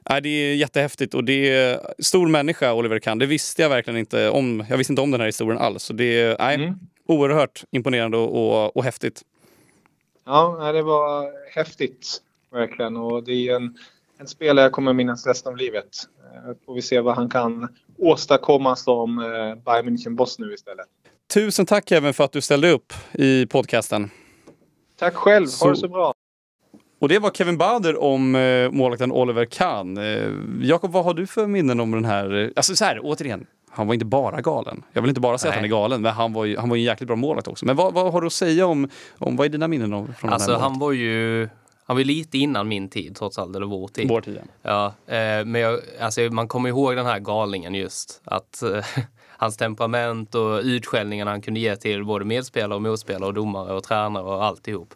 Nej, 0.09 0.21
det 0.21 0.29
är 0.29 0.55
jättehäftigt 0.55 1.13
och 1.13 1.23
det 1.23 1.49
är 1.49 1.79
stor 1.99 2.27
människa 2.27 2.73
Oliver 2.73 2.99
Kahn. 2.99 3.19
Det 3.19 3.25
visste 3.25 3.61
jag 3.61 3.69
verkligen 3.69 3.99
inte 3.99 4.29
om. 4.29 4.65
Jag 4.69 4.77
visste 4.77 4.93
inte 4.93 5.01
om 5.01 5.11
den 5.11 5.19
här 5.19 5.27
historien 5.27 5.61
alls. 5.61 5.83
Så 5.83 5.93
det 5.93 6.21
är 6.21 6.35
nej, 6.39 6.55
mm. 6.55 6.75
oerhört 7.07 7.63
imponerande 7.71 8.17
och, 8.17 8.63
och, 8.65 8.77
och 8.77 8.83
häftigt. 8.83 9.21
Ja, 10.25 10.71
det 10.71 10.81
var 10.81 11.31
häftigt 11.55 12.21
verkligen 12.51 12.97
och 12.97 13.23
det 13.23 13.31
är 13.31 13.55
en, 13.55 13.77
en 14.17 14.27
spelare 14.27 14.65
jag 14.65 14.71
kommer 14.71 14.93
minnas 14.93 15.27
resten 15.27 15.51
av 15.51 15.57
livet. 15.57 15.87
Eh, 16.33 16.53
får 16.65 16.75
vi 16.75 16.81
se 16.81 16.99
vad 16.99 17.15
han 17.15 17.29
kan 17.29 17.67
åstadkomma 17.97 18.75
som 18.75 19.19
eh, 19.19 19.25
Bayern 19.63 19.89
München-boss 19.89 20.35
nu 20.39 20.53
istället. 20.53 20.85
Tusen 21.33 21.65
tack 21.65 21.91
även 21.91 22.13
för 22.13 22.23
att 22.23 22.31
du 22.31 22.41
ställde 22.41 22.71
upp 22.71 22.93
i 23.13 23.45
podcasten. 23.45 24.09
Tack 24.99 25.15
själv, 25.15 25.47
ha 25.61 25.69
det 25.69 25.75
så 25.75 25.87
bra. 25.87 26.13
Och 26.99 27.09
det 27.09 27.19
var 27.19 27.31
Kevin 27.31 27.57
Bader 27.57 27.97
om 27.97 28.35
eh, 28.35 28.71
målvakten 28.71 29.11
Oliver 29.11 29.45
Kahn. 29.45 29.97
Eh, 29.97 30.31
Jakob, 30.61 30.91
vad 30.91 31.03
har 31.03 31.13
du 31.13 31.27
för 31.27 31.47
minnen 31.47 31.79
om 31.79 31.91
den 31.91 32.05
här? 32.05 32.53
Alltså 32.55 32.75
så 32.75 32.85
här, 32.85 32.99
återigen, 33.03 33.47
han 33.75 33.87
var 33.87 33.93
inte 33.93 34.05
bara 34.05 34.41
galen. 34.41 34.83
Jag 34.93 35.01
vill 35.01 35.09
inte 35.09 35.21
bara 35.21 35.37
säga 35.37 35.49
Nej. 35.51 35.57
att 35.57 35.61
han 35.61 35.65
är 35.65 35.81
galen, 35.81 36.01
men 36.01 36.13
han 36.13 36.33
var 36.33 36.45
ju, 36.45 36.57
han 36.57 36.69
var 36.69 36.75
ju 36.75 36.79
en 36.79 36.85
jäkligt 36.85 37.07
bra 37.07 37.15
målvakt 37.15 37.47
också. 37.47 37.65
Men 37.65 37.75
vad, 37.75 37.93
vad 37.93 38.13
har 38.13 38.21
du 38.21 38.27
att 38.27 38.33
säga 38.33 38.65
om, 38.65 38.89
om 39.17 39.35
vad 39.35 39.45
är 39.45 39.49
dina 39.49 39.67
minnen 39.67 39.93
om, 39.93 40.13
från 40.13 40.29
alltså, 40.29 40.51
den 40.51 40.61
här 40.61 40.69
han 40.69 40.79
var 40.79 40.91
ju 40.91 41.49
han 41.87 41.95
var 41.95 42.03
lite 42.03 42.37
innan 42.37 42.67
min 42.67 42.89
tid 42.89 43.15
trots 43.15 43.39
allt, 43.39 43.55
eller 43.55 43.65
vår 43.65 43.87
tid. 43.87 44.09
Vår 44.09 44.21
tid, 44.21 44.39
ja. 44.61 44.85
Eh, 44.85 45.45
men 45.45 45.55
jag, 45.55 45.79
alltså, 45.99 46.21
man 46.21 46.47
kommer 46.47 46.69
ihåg 46.69 46.95
den 46.95 47.05
här 47.05 47.19
galningen 47.19 47.75
just. 47.75 48.21
Att 48.23 48.61
eh, 48.61 48.85
hans 49.37 49.57
temperament 49.57 50.35
och 50.35 50.61
utskällningarna 50.63 51.31
han 51.31 51.41
kunde 51.41 51.59
ge 51.59 51.75
till 51.75 52.05
både 52.05 52.25
medspelare 52.25 52.75
och 52.75 52.81
motspelare 52.81 53.27
och 53.27 53.33
domare 53.33 53.73
och 53.73 53.83
tränare 53.83 54.23
och 54.23 54.43
alltihop. 54.43 54.93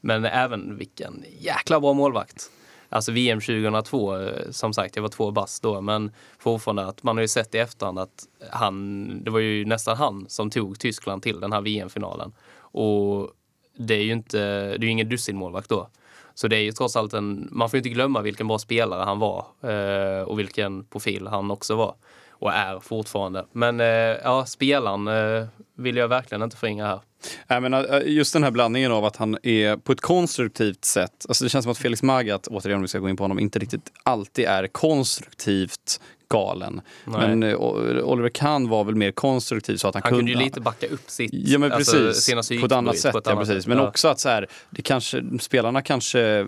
Men 0.00 0.24
även 0.24 0.76
vilken 0.76 1.24
jäkla 1.38 1.80
bra 1.80 1.92
målvakt. 1.92 2.50
Alltså 2.88 3.12
VM 3.12 3.40
2002, 3.40 4.16
eh, 4.18 4.50
som 4.50 4.72
sagt, 4.72 4.96
jag 4.96 5.02
var 5.02 5.08
två 5.08 5.30
bast 5.30 5.62
då, 5.62 5.80
men 5.80 6.12
fortfarande 6.38 6.86
att 6.86 7.02
man 7.02 7.16
har 7.16 7.22
ju 7.22 7.28
sett 7.28 7.54
i 7.54 7.58
efterhand 7.58 7.98
att 7.98 8.24
han, 8.50 9.24
det 9.24 9.30
var 9.30 9.40
ju 9.40 9.64
nästan 9.64 9.96
han 9.96 10.26
som 10.28 10.50
tog 10.50 10.78
Tyskland 10.78 11.22
till 11.22 11.40
den 11.40 11.52
här 11.52 11.60
VM-finalen. 11.60 12.32
Och 12.56 13.30
det 13.76 13.94
är 13.94 14.02
ju 14.02 14.12
inte, 14.12 14.38
det 14.38 14.74
är 14.74 14.84
ju 14.84 14.90
ingen 14.90 15.08
dussinmålvakt 15.08 15.68
då. 15.68 15.88
Så 16.34 16.48
det 16.48 16.56
är 16.56 16.60
ju 16.60 16.72
trots 16.72 16.96
allt 16.96 17.14
en, 17.14 17.48
man 17.52 17.70
får 17.70 17.76
ju 17.76 17.78
inte 17.78 17.88
glömma 17.88 18.20
vilken 18.20 18.48
bra 18.48 18.58
spelare 18.58 19.02
han 19.02 19.18
var 19.18 19.46
eh, 19.62 20.22
och 20.22 20.38
vilken 20.38 20.84
profil 20.84 21.26
han 21.26 21.50
också 21.50 21.76
var 21.76 21.94
och 22.30 22.52
är 22.52 22.80
fortfarande. 22.80 23.46
Men 23.52 23.80
eh, 23.80 23.86
ja, 24.24 24.44
spelaren 24.46 25.08
eh, 25.08 25.46
vill 25.74 25.96
jag 25.96 26.08
verkligen 26.08 26.42
inte 26.42 26.56
förringa 26.56 26.86
här. 26.86 27.00
Jag 27.46 27.62
menar, 27.62 27.94
eh, 27.94 28.12
just 28.12 28.32
den 28.32 28.42
här 28.42 28.50
blandningen 28.50 28.92
av 28.92 29.04
att 29.04 29.16
han 29.16 29.38
är 29.42 29.76
på 29.76 29.92
ett 29.92 30.00
konstruktivt 30.00 30.84
sätt. 30.84 31.26
Alltså 31.28 31.44
det 31.44 31.50
känns 31.50 31.62
som 31.62 31.72
att 31.72 31.78
Felix 31.78 32.02
Magath, 32.02 32.48
återigen 32.50 32.76
om 32.76 32.82
vi 32.82 32.88
ska 32.88 32.98
gå 32.98 33.08
in 33.08 33.16
på 33.16 33.24
honom, 33.24 33.38
inte 33.38 33.58
riktigt 33.58 33.92
alltid 34.02 34.44
är 34.44 34.66
konstruktivt 34.66 36.00
galen. 36.34 36.80
Nej. 37.04 37.28
Men 37.28 37.42
uh, 37.42 37.60
Oliver 38.04 38.28
Kahn 38.28 38.68
var 38.68 38.84
väl 38.84 38.94
mer 38.94 39.10
konstruktiv 39.10 39.76
så 39.76 39.88
att 39.88 39.94
han, 39.94 40.02
han 40.04 40.12
kunde... 40.12 40.32
kunde 40.32 40.32
ju 40.32 40.48
lite 40.48 40.60
backa 40.60 40.86
upp 40.86 41.10
sitt, 41.10 41.30
ja, 41.32 41.58
men 41.58 41.72
alltså, 41.72 41.96
precis, 41.96 42.60
på 42.60 42.66
ett 42.66 42.72
annat 42.72 42.98
sätt. 42.98 43.14
Ett 43.14 43.26
ja, 43.26 43.36
precis. 43.36 43.66
Men 43.66 43.78
ja. 43.78 43.88
också 43.88 44.08
att 44.08 44.20
så 44.20 44.28
här, 44.28 44.46
det 44.70 44.82
kanske, 44.82 45.22
spelarna 45.40 45.82
kanske 45.82 46.46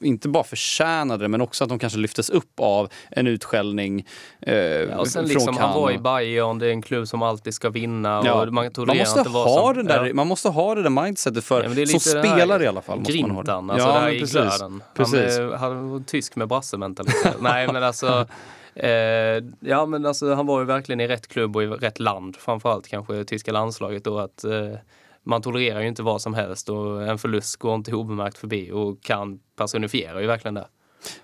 inte 0.00 0.28
bara 0.28 0.44
förtjänade 0.44 1.24
det 1.24 1.28
men 1.28 1.40
också 1.40 1.64
att 1.64 1.68
de 1.68 1.78
kanske 1.78 1.98
lyftes 1.98 2.30
upp 2.30 2.60
av 2.60 2.88
en 3.10 3.26
utskällning 3.26 4.06
eh, 4.40 4.54
ja, 4.54 4.98
och 4.98 5.08
sen 5.08 5.22
från 5.22 5.34
liksom, 5.34 5.54
Kahn. 5.54 5.70
Han 5.70 5.82
var 5.82 5.90
i 5.90 5.98
Bayern, 5.98 6.58
det 6.58 6.66
är 6.66 6.70
en 6.70 6.82
klubb 6.82 7.08
som 7.08 7.22
alltid 7.22 7.54
ska 7.54 7.70
vinna. 7.70 8.22
Ja. 8.24 8.42
Och 8.42 8.52
man, 8.52 8.70
man, 8.76 8.96
måste 8.96 9.20
ha 9.20 9.74
som, 9.74 9.86
där, 9.86 10.12
man 10.12 10.26
måste 10.26 10.48
ha 10.48 10.74
det 10.74 10.82
där 10.82 10.90
mindsetet 10.90 11.44
för, 11.44 11.86
som 11.86 12.00
spelare 12.00 12.64
i 12.64 12.66
alla 12.66 12.82
fall. 12.82 13.02
Grintan, 13.02 13.70
alltså 13.70 13.88
ja, 13.88 13.94
det 13.94 14.00
här 14.00 14.10
i 14.10 14.20
glöden. 14.20 14.82
Precis. 14.94 15.38
Han, 15.38 15.52
han 15.52 15.90
var 15.90 16.00
tysk 16.00 16.36
med 16.36 16.48
brassementalitet. 16.48 17.36
Nej 17.40 17.66
men 17.72 17.82
alltså 17.82 18.26
Eh, 18.78 19.44
ja 19.60 19.86
men 19.86 20.06
alltså 20.06 20.34
han 20.34 20.46
var 20.46 20.60
ju 20.60 20.66
verkligen 20.66 21.00
i 21.00 21.08
rätt 21.08 21.28
klubb 21.28 21.56
och 21.56 21.62
i 21.62 21.66
rätt 21.66 21.98
land. 21.98 22.36
Framförallt 22.36 22.88
kanske 22.88 23.24
tyska 23.24 23.52
landslaget 23.52 24.04
då 24.04 24.18
att 24.18 24.44
eh, 24.44 24.74
man 25.22 25.42
tolererar 25.42 25.80
ju 25.80 25.88
inte 25.88 26.02
vad 26.02 26.22
som 26.22 26.34
helst 26.34 26.68
och 26.68 27.02
en 27.02 27.18
förlust 27.18 27.56
går 27.56 27.74
inte 27.74 27.94
obemärkt 27.94 28.38
förbi 28.38 28.70
och 28.72 29.02
kan 29.02 29.40
personifiera 29.56 30.20
ju 30.20 30.26
verkligen 30.26 30.54
det. 30.54 30.66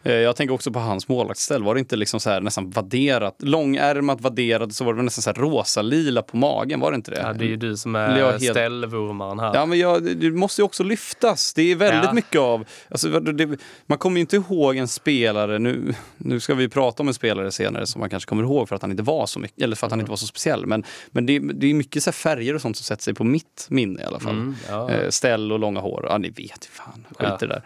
Eh, 0.03 0.13
jag 0.13 0.37
tänker 0.37 0.55
också 0.55 0.73
på 0.73 0.79
hans 0.79 1.09
målvaktsställ. 1.09 1.63
Var 1.63 1.75
det 1.75 1.79
inte 1.79 1.97
liksom 1.97 2.21
så 2.21 2.31
här 2.31 2.41
nästan 2.41 2.71
vadderat, 2.71 3.37
långärmat 3.39 4.21
vadderat 4.21 4.75
så 4.75 4.85
var 4.85 4.95
det 4.95 5.03
nästan 5.03 5.23
så 5.23 5.31
här 5.31 5.35
rosa-lila 5.35 6.23
på 6.23 6.37
magen? 6.37 6.81
Var 6.81 6.91
det 6.91 6.95
inte 6.95 7.11
det? 7.11 7.21
Ja, 7.21 7.33
det 7.33 7.45
är 7.45 7.49
ju 7.49 7.57
du 7.57 7.77
som 7.77 7.95
är 7.95 8.17
helt... 8.17 8.43
ställvurmaren 8.43 9.39
här. 9.39 9.55
Ja, 9.55 9.67
men 9.67 9.79
jag, 9.79 10.03
det 10.17 10.31
måste 10.31 10.61
ju 10.61 10.65
också 10.65 10.83
lyftas. 10.83 11.55
Det 11.55 11.63
är 11.63 11.77
väldigt 11.77 12.05
ja. 12.05 12.13
mycket 12.13 12.41
av... 12.41 12.65
Alltså, 12.89 13.21
det, 13.21 13.59
man 13.87 13.99
kommer 13.99 14.17
ju 14.17 14.21
inte 14.21 14.37
ihåg 14.37 14.77
en 14.77 14.89
spelare, 14.89 15.59
nu, 15.59 15.95
nu 16.17 16.41
ska 16.41 16.55
vi 16.55 16.69
prata 16.69 17.03
om 17.03 17.09
en 17.09 17.15
spelare 17.15 17.53
senare 17.53 17.87
som 17.87 18.01
man 18.01 18.11
kanske 18.11 18.29
kommer 18.29 18.43
ihåg 18.43 18.69
för 18.69 18.77
att 18.77 18.83
han 18.83 18.91
inte 18.91 19.03
var 19.03 19.27
så 19.27 19.39
mycket, 19.39 19.63
eller 19.63 19.77
för 19.77 19.87
att 19.87 19.93
han 19.93 20.01
inte 20.01 20.11
var 20.11 20.17
så 20.17 20.27
speciell. 20.27 20.67
Men, 20.67 20.85
men 21.11 21.27
det, 21.27 21.39
det 21.39 21.71
är 21.71 21.75
mycket 21.75 22.03
så 22.03 22.13
färger 22.13 22.55
och 22.55 22.61
sånt 22.61 22.77
som 22.77 22.85
sätter 22.85 23.03
sig 23.03 23.15
på 23.15 23.25
mitt 23.25 23.67
minne 23.71 24.03
i 24.03 24.05
alla 24.05 24.21
fall. 24.21 24.35
Mm, 24.35 24.57
ja. 24.69 24.91
Eh, 24.91 25.11
ställ 25.11 25.53
och 25.53 25.59
långa 25.59 25.81
hår. 25.81 26.07
Ja, 26.09 26.19
ni 26.19 26.29
vet 26.29 26.41
ju 26.41 26.71
fan. 26.71 27.07
Skit 27.09 27.29
ja. 27.31 27.37
det 27.41 27.47
där. 27.47 27.63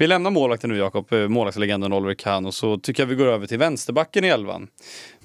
Vi 0.00 0.06
lämnar 0.06 0.30
målvakten 0.30 0.70
nu 0.70 0.76
Jakob, 0.76 1.12
eh, 1.12 1.28
målvaktslegenden 1.28 1.92
Oliver 1.92 2.14
Kahn 2.14 2.46
och 2.46 2.54
så 2.54 2.78
tycker 2.78 3.02
jag 3.02 3.08
vi 3.08 3.14
går 3.14 3.26
över 3.26 3.46
till 3.46 3.58
vänsterbacken 3.58 4.24
i 4.24 4.28
elvan. 4.28 4.68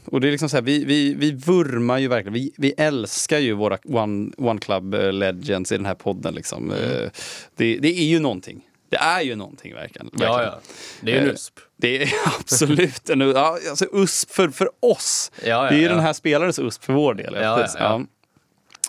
Och 0.05 0.21
det 0.21 0.27
är 0.27 0.31
liksom 0.31 0.49
så 0.49 0.57
här, 0.57 0.61
vi, 0.61 0.85
vi, 0.85 1.13
vi 1.13 1.31
vurmar 1.31 1.97
ju 1.97 2.07
verkligen, 2.07 2.33
vi, 2.33 2.51
vi 2.57 2.73
älskar 2.77 3.39
ju 3.39 3.53
våra 3.53 3.77
One, 3.83 4.31
one 4.37 4.59
Club 4.59 4.93
eh, 4.93 5.13
Legends 5.13 5.71
i 5.71 5.77
den 5.77 5.85
här 5.85 5.95
podden. 5.95 6.33
Liksom. 6.33 6.71
Mm. 6.71 6.83
Eh, 6.83 7.09
det, 7.55 7.77
det 7.77 7.87
är 7.87 8.05
ju 8.05 8.19
någonting. 8.19 8.61
Det 8.89 8.97
är 8.97 9.21
ju 9.21 9.35
någonting 9.35 9.73
verkligen. 9.73 10.07
verkligen. 10.07 10.33
Ja, 10.33 10.43
ja. 10.43 10.59
Det 11.01 11.11
är 11.11 11.15
ju 11.15 11.29
en 11.29 11.33
USP. 11.33 11.53
Det 11.77 12.03
är 12.03 12.09
absolut 12.39 13.09
en 13.09 13.19
ja, 13.21 13.57
alltså 13.69 13.85
USP 13.93 14.31
för, 14.31 14.49
för 14.49 14.69
oss. 14.79 15.31
Ja, 15.41 15.47
ja, 15.47 15.69
det 15.69 15.75
är 15.75 15.79
ju 15.79 15.87
den 15.87 15.99
här 15.99 16.13
spelarens 16.13 16.59
USP 16.59 16.83
för 16.83 16.93
vår 16.93 17.13
del. 17.13 17.37
Ja, 17.41 17.67
ja, 17.79 18.01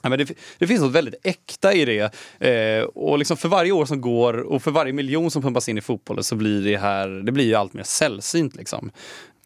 Ja, 0.07 0.11
men 0.11 0.19
det, 0.19 0.35
det, 0.59 0.67
finns 0.67 0.81
något 0.81 0.93
väldigt 0.93 1.27
äkta 1.27 1.75
i 1.75 1.85
det. 1.85 2.15
Eh, 2.49 2.85
och 2.85 3.19
liksom 3.19 3.37
för 3.37 3.49
varje 3.49 3.73
år 3.73 3.85
som 3.85 4.01
går 4.01 4.35
och 4.35 4.63
för 4.63 4.71
varje 4.71 4.93
miljon 4.93 5.31
som 5.31 5.43
pumpas 5.43 5.69
in 5.69 5.79
i 5.79 5.81
fotbollen 5.81 6.25
så 6.25 6.37
blir 6.37 6.63
det 6.63 6.77
här 6.77 7.09
det 7.09 7.33
blir 7.33 7.45
ju 7.45 7.55
allt 7.55 7.73
mer 7.75 7.83
sällsynt. 7.83 8.57
Liksom. 8.57 8.91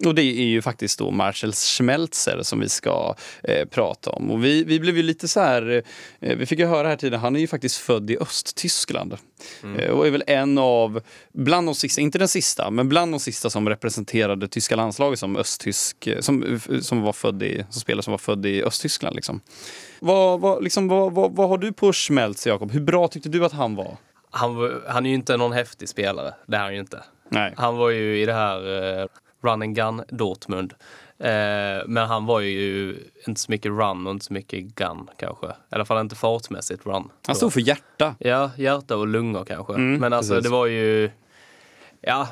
Och 0.07 0.15
det 0.15 0.23
är 0.23 0.45
ju 0.45 0.63
faktiskt 0.63 0.99
då 0.99 1.11
Marcel 1.11 1.53
Schmelzer 1.53 2.43
som 2.43 2.61
vi 2.61 2.69
ska 2.69 3.15
eh, 3.43 3.65
prata 3.69 4.11
om. 4.11 4.31
Och 4.31 4.45
vi, 4.45 4.65
vi 4.65 4.81
blev 4.81 4.97
ju 4.97 5.03
lite 5.03 5.29
så 5.29 5.41
här, 5.41 5.83
eh, 6.21 6.37
vi 6.37 6.47
fick 6.47 6.59
ju 6.59 6.67
höra 6.67 6.89
här 6.89 6.97
tidigare, 6.97 7.21
han 7.21 7.37
är 7.37 7.41
ju 7.41 7.47
faktiskt 7.47 7.77
född 7.77 8.11
i 8.11 8.19
Östtyskland. 8.19 9.17
Mm. 9.63 9.81
Eh, 9.81 9.91
och 9.91 10.07
är 10.07 10.11
väl 10.11 10.25
en 10.27 10.59
av, 10.59 11.01
bland 11.33 11.69
de 11.69 11.75
sista, 11.75 12.01
inte 12.01 12.19
den 12.19 12.29
sista, 12.29 12.71
men 12.71 12.89
bland 12.89 13.13
de 13.13 13.21
sista 13.21 13.51
som 13.51 13.69
representerade 13.69 14.49
tyska 14.49 14.77
landslaget 14.77 15.19
som 15.19 15.37
östtysk, 15.37 16.07
eh, 16.07 16.21
som, 16.21 16.61
som 16.83 17.03
var 17.03 17.13
född 17.13 17.43
i, 17.43 17.65
som 17.71 17.81
spelare 17.81 18.03
som 18.03 18.11
var 18.11 18.19
född 18.19 18.47
i 18.47 18.63
Östtyskland. 18.63 19.17
Liksom. 19.17 19.41
Vad, 20.01 20.41
vad, 20.41 20.65
liksom, 20.65 20.89
vad, 20.89 21.13
vad, 21.13 21.37
vad 21.37 21.49
har 21.49 21.59
du 21.59 21.73
på 21.73 21.93
Schmelzer, 21.93 22.51
Jakob? 22.51 22.73
Hur 22.73 22.81
bra 22.81 23.09
tyckte 23.09 23.29
du 23.29 23.45
att 23.45 23.53
han 23.53 23.75
var? 23.75 23.97
Han, 24.31 24.81
han 24.89 25.07
är 25.07 25.11
ju 25.11 25.17
inte 25.17 25.37
någon 25.37 25.53
häftig 25.53 25.89
spelare, 25.89 26.35
det 26.47 26.57
är 26.57 26.61
han 26.61 26.75
ju 26.75 26.81
inte. 26.81 27.03
Nej. 27.29 27.55
Han 27.57 27.77
var 27.77 27.91
ju 27.91 28.23
i 28.23 28.27
det 28.27 28.33
här 28.33 29.01
eh, 29.01 29.07
run 29.43 29.63
and 29.63 29.75
gun 29.75 30.03
Dortmund. 30.09 30.75
Eh, 31.19 31.87
men 31.87 32.09
han 32.09 32.27
var 32.27 32.41
ju 32.41 32.97
inte 33.27 33.41
så 33.41 33.51
mycket 33.51 33.73
run 33.73 34.07
och 34.07 34.13
inte 34.13 34.25
så 34.25 34.33
mycket 34.33 34.65
gun 34.65 35.11
kanske. 35.17 35.47
I 35.47 35.51
alla 35.71 35.85
fall 35.85 36.01
inte 36.01 36.17
fartmässigt 36.17 36.87
run. 36.87 37.11
Han 37.27 37.37
stod 37.37 37.53
för 37.53 37.61
hjärta. 37.61 38.15
Ja, 38.19 38.51
hjärta 38.57 38.97
och 38.97 39.07
lungor 39.07 39.45
kanske. 39.45 39.75
Mm, 39.75 40.01
men 40.01 40.13
alltså 40.13 40.33
precis. 40.33 40.51
det 40.51 40.57
var 40.57 40.67
ju... 40.67 41.11
Ja, 42.01 42.29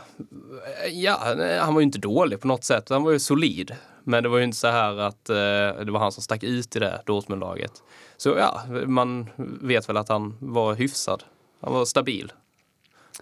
ja, 0.90 1.18
han 1.61 1.75
var 1.75 1.81
ju 1.81 1.85
inte 1.85 1.99
dålig 1.99 2.40
på 2.40 2.49
något 2.49 2.64
sätt. 2.64 2.88
Han 2.88 3.03
var 3.03 3.11
ju 3.11 3.18
solid. 3.18 3.77
Men 4.05 4.23
det 4.23 4.29
var 4.29 4.38
ju 4.38 4.44
inte 4.44 4.57
så 4.57 4.68
här 4.68 4.99
att 4.99 5.31
eh, 5.31 5.37
det 5.85 5.90
var 5.90 5.99
han 5.99 6.12
som 6.12 6.23
stack 6.23 6.42
ut 6.42 6.77
i 6.77 6.79
det 6.79 7.03
Dortmundlaget. 7.07 7.73
Så 8.16 8.29
ja, 8.29 8.62
man 8.87 9.27
vet 9.61 9.88
väl 9.88 9.97
att 9.97 10.09
han 10.09 10.37
var 10.40 10.75
hyfsad. 10.75 11.25
Han 11.61 11.73
var 11.73 11.85
stabil. 11.85 12.33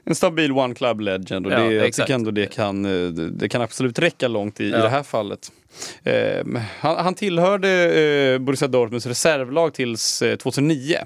En 0.08 0.14
stabil 0.14 0.52
one 0.52 0.74
club 0.74 1.00
legend 1.00 1.46
och 1.46 1.52
Ja, 1.52 1.58
det, 1.58 1.72
jag 1.74 1.86
exakt. 1.86 2.06
tycker 2.06 2.14
ändå 2.14 2.30
det 2.30 2.46
kan, 2.46 2.84
eh, 2.84 3.08
det 3.12 3.48
kan 3.48 3.62
absolut 3.62 3.98
räcka 3.98 4.28
långt 4.28 4.60
i, 4.60 4.70
Ja. 4.70 4.78
i 4.78 4.82
det 4.82 4.88
här 4.88 5.02
fallet. 5.02 5.52
Eh, 6.02 6.46
han, 6.80 6.96
han 7.04 7.14
tillhörde 7.14 7.68
eh, 8.00 8.38
Borussia 8.38 8.68
Dortmunds 8.68 9.06
reservlag 9.06 9.74
tills 9.74 10.22
eh, 10.22 10.36
2009 10.36 10.96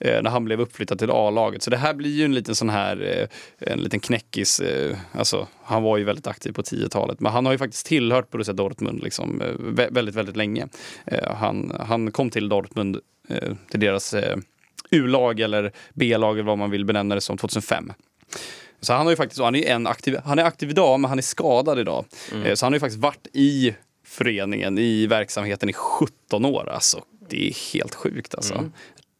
eh, 0.00 0.22
när 0.22 0.30
han 0.30 0.44
blev 0.44 0.60
uppflyttad 0.60 0.98
till 0.98 1.10
A-laget. 1.10 1.62
Så 1.62 1.70
det 1.70 1.76
här 1.76 1.94
blir 1.94 2.10
ju 2.10 2.24
en 2.24 2.34
liten 2.34 2.54
sån 2.54 2.68
här, 2.68 3.28
eh, 3.60 3.72
en 3.72 3.78
liten 3.78 4.00
knäckis. 4.00 4.60
Alltså, 5.12 5.46
han 5.62 5.82
var 5.82 5.96
ju 5.96 6.04
väldigt 6.04 6.26
aktiv 6.26 6.52
på 6.52 6.62
10-talet 6.62 7.20
men 7.20 7.32
han 7.32 7.46
har 7.46 7.52
ju 7.52 7.58
faktiskt 7.58 7.86
tillhört 7.86 8.30
Borussia 8.30 8.54
Dortmund 8.54 9.02
liksom, 9.02 9.42
vä- 9.58 9.94
väldigt, 9.94 10.14
väldigt 10.14 10.36
länge. 10.36 10.66
Han, 11.30 11.72
han 11.80 12.10
kom 12.12 12.30
till 12.30 12.48
Dortmund, 12.48 12.98
till 13.70 13.80
deras 13.80 14.14
U-lag 14.90 15.40
eller 15.40 15.72
B-lag 15.94 16.34
eller 16.38 16.46
vad 16.46 16.58
man 16.58 16.70
vill 16.70 16.84
benämna 16.84 17.14
det 17.14 17.20
som 17.20 17.38
2005. 17.38 17.92
Så 18.80 18.92
han 18.92 19.06
har 19.06 19.10
ju 19.12 19.16
faktiskt, 19.16 19.40
han 19.40 19.54
är, 19.54 19.66
en 19.66 19.86
aktiv, 19.86 20.16
han 20.24 20.38
är 20.38 20.44
aktiv 20.44 20.70
idag 20.70 21.00
men 21.00 21.08
han 21.08 21.18
är 21.18 21.22
skadad 21.22 21.78
idag. 21.78 22.04
Eh, 22.44 22.54
Så 22.54 22.66
han 22.66 22.72
har 22.72 22.76
ju 22.76 22.80
faktiskt 22.80 23.02
varit 23.02 23.26
i 23.32 23.74
föreningen, 24.06 24.78
i 24.78 25.06
verksamheten 25.06 25.68
i 25.68 25.72
17 25.72 26.44
år. 26.44 26.68
Alltså, 26.68 27.02
det 27.28 27.48
är 27.48 27.72
helt 27.72 27.94
sjukt 27.94 28.34
alltså. 28.34 28.54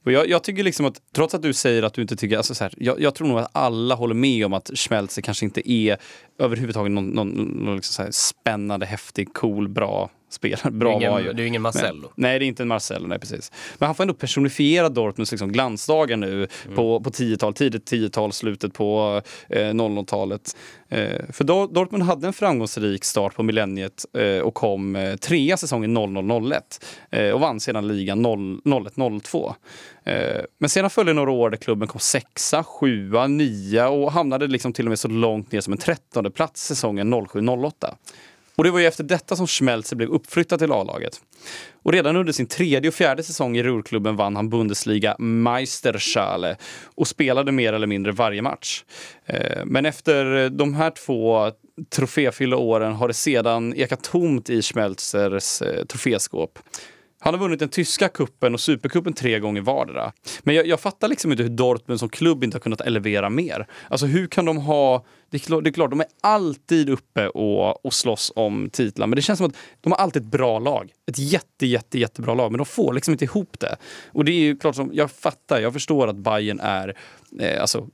Och 0.05 0.13
jag, 0.13 0.29
jag 0.29 0.43
tycker 0.43 0.63
liksom 0.63 0.87
att, 0.87 1.01
trots 1.15 1.35
att 1.35 1.43
du 1.43 1.53
säger 1.53 1.83
att 1.83 1.95
du 1.95 2.03
inte 2.03 2.17
tycker, 2.17 2.37
alltså 2.37 2.55
så 2.55 2.65
här, 2.65 2.75
jag, 2.77 3.01
jag 3.01 3.15
tror 3.15 3.29
nog 3.29 3.39
att 3.39 3.51
alla 3.53 3.95
håller 3.95 4.15
med 4.15 4.47
om 4.47 4.53
att 4.53 4.71
Schmelzer 4.75 5.23
kanske 5.23 5.45
inte 5.45 5.73
är 5.73 5.97
överhuvudtaget 6.39 6.93
någon, 6.93 7.07
någon, 7.09 7.29
någon 7.29 7.77
liksom 7.77 7.93
så 7.93 8.03
här 8.03 8.11
spännande, 8.11 8.87
häftig, 8.87 9.35
cool, 9.35 9.69
bra 9.69 10.11
spelare. 10.31 10.71
Bra 10.71 10.99
det 10.99 11.05
är 11.05 11.11
var 11.11 11.21
ju. 11.21 11.33
det 11.33 11.41
är 11.41 11.43
ju 11.43 11.47
ingen 11.49 11.63
Marcello. 11.63 12.01
Men, 12.01 12.11
nej, 12.17 12.39
det 12.39 12.45
är 12.45 12.47
inte 12.47 12.63
en 12.63 12.69
Marcello, 12.69 13.07
nej 13.07 13.19
precis. 13.19 13.53
Men 13.79 13.87
han 13.87 13.95
får 13.95 14.05
ändå 14.05 14.15
personifiera 14.15 14.89
Dortmunds 14.89 15.31
liksom 15.31 15.53
glansdagar 15.53 16.17
nu 16.17 16.49
på, 16.75 17.01
på 17.01 17.11
10-tal, 17.11 17.55
tidigt 17.55 17.93
10-tal, 17.93 18.33
slutet 18.33 18.75
på 18.75 19.23
eh, 19.49 19.59
00-talet. 19.59 20.57
Eh, 20.89 21.09
för 21.33 21.45
Dor- 21.45 21.75
Dortmund 21.75 22.03
hade 22.05 22.27
en 22.27 22.33
framgångsrik 22.33 23.05
start 23.05 23.35
på 23.35 23.43
millenniet 23.43 24.05
eh, 24.19 24.39
och 24.39 24.55
kom 24.55 24.97
eh, 24.97 25.17
trea 25.17 25.57
säsongen 25.57 25.99
00-01 25.99 26.61
eh, 27.11 27.31
och 27.31 27.41
vann 27.41 27.61
sedan 27.61 27.89
ligan 27.89 28.27
0- 28.27 28.63
01-02. 28.65 29.55
Eh, 30.05 30.43
men 30.59 30.71
sedan 30.71 30.91
följde 30.91 31.13
några 31.13 31.31
år 31.31 31.51
där 31.51 31.57
klubben 31.57 31.89
kom 31.89 32.01
sexa, 32.01 32.65
sjua, 32.65 33.27
nia 33.27 33.89
och 33.89 34.13
hamnade 34.13 34.47
liksom 34.47 34.73
till 34.73 34.87
och 34.87 34.89
med 34.89 34.99
så 34.99 35.09
långt 35.09 35.53
ner 35.53 35.61
som 35.61 35.73
en 35.73 35.79
trettonde 35.79 36.31
plats 36.31 36.67
säsongen 36.67 37.15
07-08. 37.15 37.73
Och 38.59 38.65
det 38.65 38.71
var 38.71 38.79
ju 38.79 38.87
efter 38.87 39.05
detta 39.05 39.37
som 39.37 39.47
Schmelzer 39.47 39.97
blev 39.97 40.09
uppflyttad 40.09 40.59
till 40.59 40.73
A-laget. 40.73 41.21
Och 41.83 41.93
redan 41.93 42.17
under 42.17 42.33
sin 42.33 42.47
tredje 42.47 42.89
och 42.89 42.95
fjärde 42.95 43.23
säsong 43.23 43.57
i 43.57 43.63
Ruhrklubben 43.63 44.17
vann 44.17 44.37
han 44.37 44.49
Bundesliga 44.49 45.17
Meisterschale 45.19 46.57
och 46.95 47.09
spelade 47.09 47.53
mer 47.53 47.73
eller 47.73 47.87
mindre 47.87 48.13
varje 48.13 48.43
match. 48.43 48.85
Eh, 49.27 49.65
men 49.65 49.87
efter 49.87 50.49
de 50.51 50.75
här 50.75 50.91
två 50.91 51.51
troféfyllda 51.91 52.57
åren 52.57 52.93
har 52.93 53.09
det 53.09 53.15
sedan 53.15 53.75
ekat 53.75 54.03
tomt 54.03 54.51
i 54.51 54.63
Schmelzers 54.63 55.63
eh, 55.63 55.85
troféskåp. 55.85 56.59
Han 57.21 57.35
har 57.35 57.41
vunnit 57.41 57.59
den 57.59 57.69
tyska 57.69 58.09
kuppen 58.09 58.55
och 58.55 58.61
supercupen 58.61 59.13
tre 59.13 59.39
gånger 59.39 59.61
vardera. 59.61 60.13
Men 60.43 60.55
jag, 60.55 60.67
jag 60.67 60.81
fattar 60.81 61.09
liksom 61.09 61.31
inte 61.31 61.43
hur 61.43 61.51
Dortmund 61.51 62.01
som 62.01 62.09
klubb 62.09 62.45
inte 62.45 62.55
har 62.55 62.61
kunnat 62.61 62.81
elevera 62.81 63.31
mer. 63.31 63.67
Alltså 63.91 64.07
hur 64.07 64.27
kan 64.27 64.45
de 64.45 64.57
ha... 64.57 65.05
Det 65.31 65.37
är 65.37 65.39
klart, 65.39 65.65
det 65.65 65.71
är 65.71 65.73
klart 65.73 65.91
de 65.91 66.01
är 66.01 66.07
alltid 66.21 66.91
uppe 66.91 67.29
och, 67.29 67.87
och 67.87 67.95
slåss 67.95 68.33
om 68.37 68.71
titlar. 68.73 69.07
Men 69.07 69.17
det 69.17 69.23
känns 69.23 69.39
som 69.39 69.47
att 69.47 69.57
de 69.81 69.93
har 69.93 69.99
alltid 69.99 70.23
ett 70.23 70.29
bra 70.29 70.59
lag. 70.59 70.93
Ett 71.07 71.19
jätte, 71.19 71.67
jätte, 71.67 71.99
jättebra 71.99 72.35
lag. 72.35 72.53
Men 72.53 72.59
de 72.59 72.67
får 72.67 72.93
liksom 72.93 73.13
inte 73.13 73.25
ihop 73.25 73.59
det. 73.61 73.77
Och 74.13 74.25
det 74.25 74.33
är 74.33 74.41
ju 74.41 74.57
klart 74.57 74.75
som... 74.75 74.91
Jag 74.93 75.11
fattar, 75.11 75.61
jag 75.61 75.73
förstår 75.73 76.09
att 76.09 76.17
Bayern 76.17 76.61
är... 76.61 76.97
Eh, 77.41 77.61
alltså, 77.61 77.89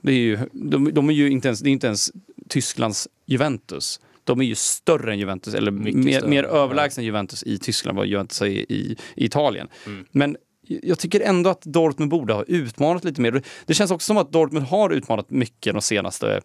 det 0.00 0.12
är 0.12 0.16
ju, 0.16 0.38
de, 0.52 0.94
de 0.94 1.10
är 1.10 1.14
ju 1.14 1.30
inte 1.30 1.48
ens, 1.48 1.60
det 1.60 1.68
är 1.68 1.72
inte 1.72 1.86
ens 1.86 2.10
Tysklands 2.48 3.08
Juventus. 3.26 4.00
De 4.26 4.40
är 4.40 4.44
ju 4.44 4.54
större 4.54 5.12
än 5.12 5.18
Juventus, 5.18 5.54
eller 5.54 5.70
mer, 5.70 6.26
mer 6.26 6.44
överlägsna 6.44 7.02
Juventus 7.02 7.42
i 7.42 7.58
Tyskland 7.58 7.98
vad 7.98 8.06
Juventus 8.06 8.42
är 8.42 8.46
i, 8.46 8.58
i 8.68 8.96
Italien. 9.16 9.68
Mm. 9.86 10.06
Men 10.10 10.36
jag 10.68 10.98
tycker 10.98 11.20
ändå 11.20 11.50
att 11.50 11.62
Dortmund 11.62 12.10
borde 12.10 12.34
ha 12.34 12.42
utmanat 12.42 13.04
lite 13.04 13.20
mer. 13.20 13.42
Det 13.66 13.74
känns 13.74 13.90
också 13.90 14.06
som 14.06 14.16
att 14.16 14.32
Dortmund 14.32 14.66
har 14.66 14.90
utmanat 14.90 15.30
mycket 15.30 15.72
de 15.74 15.82
senaste 15.82 16.40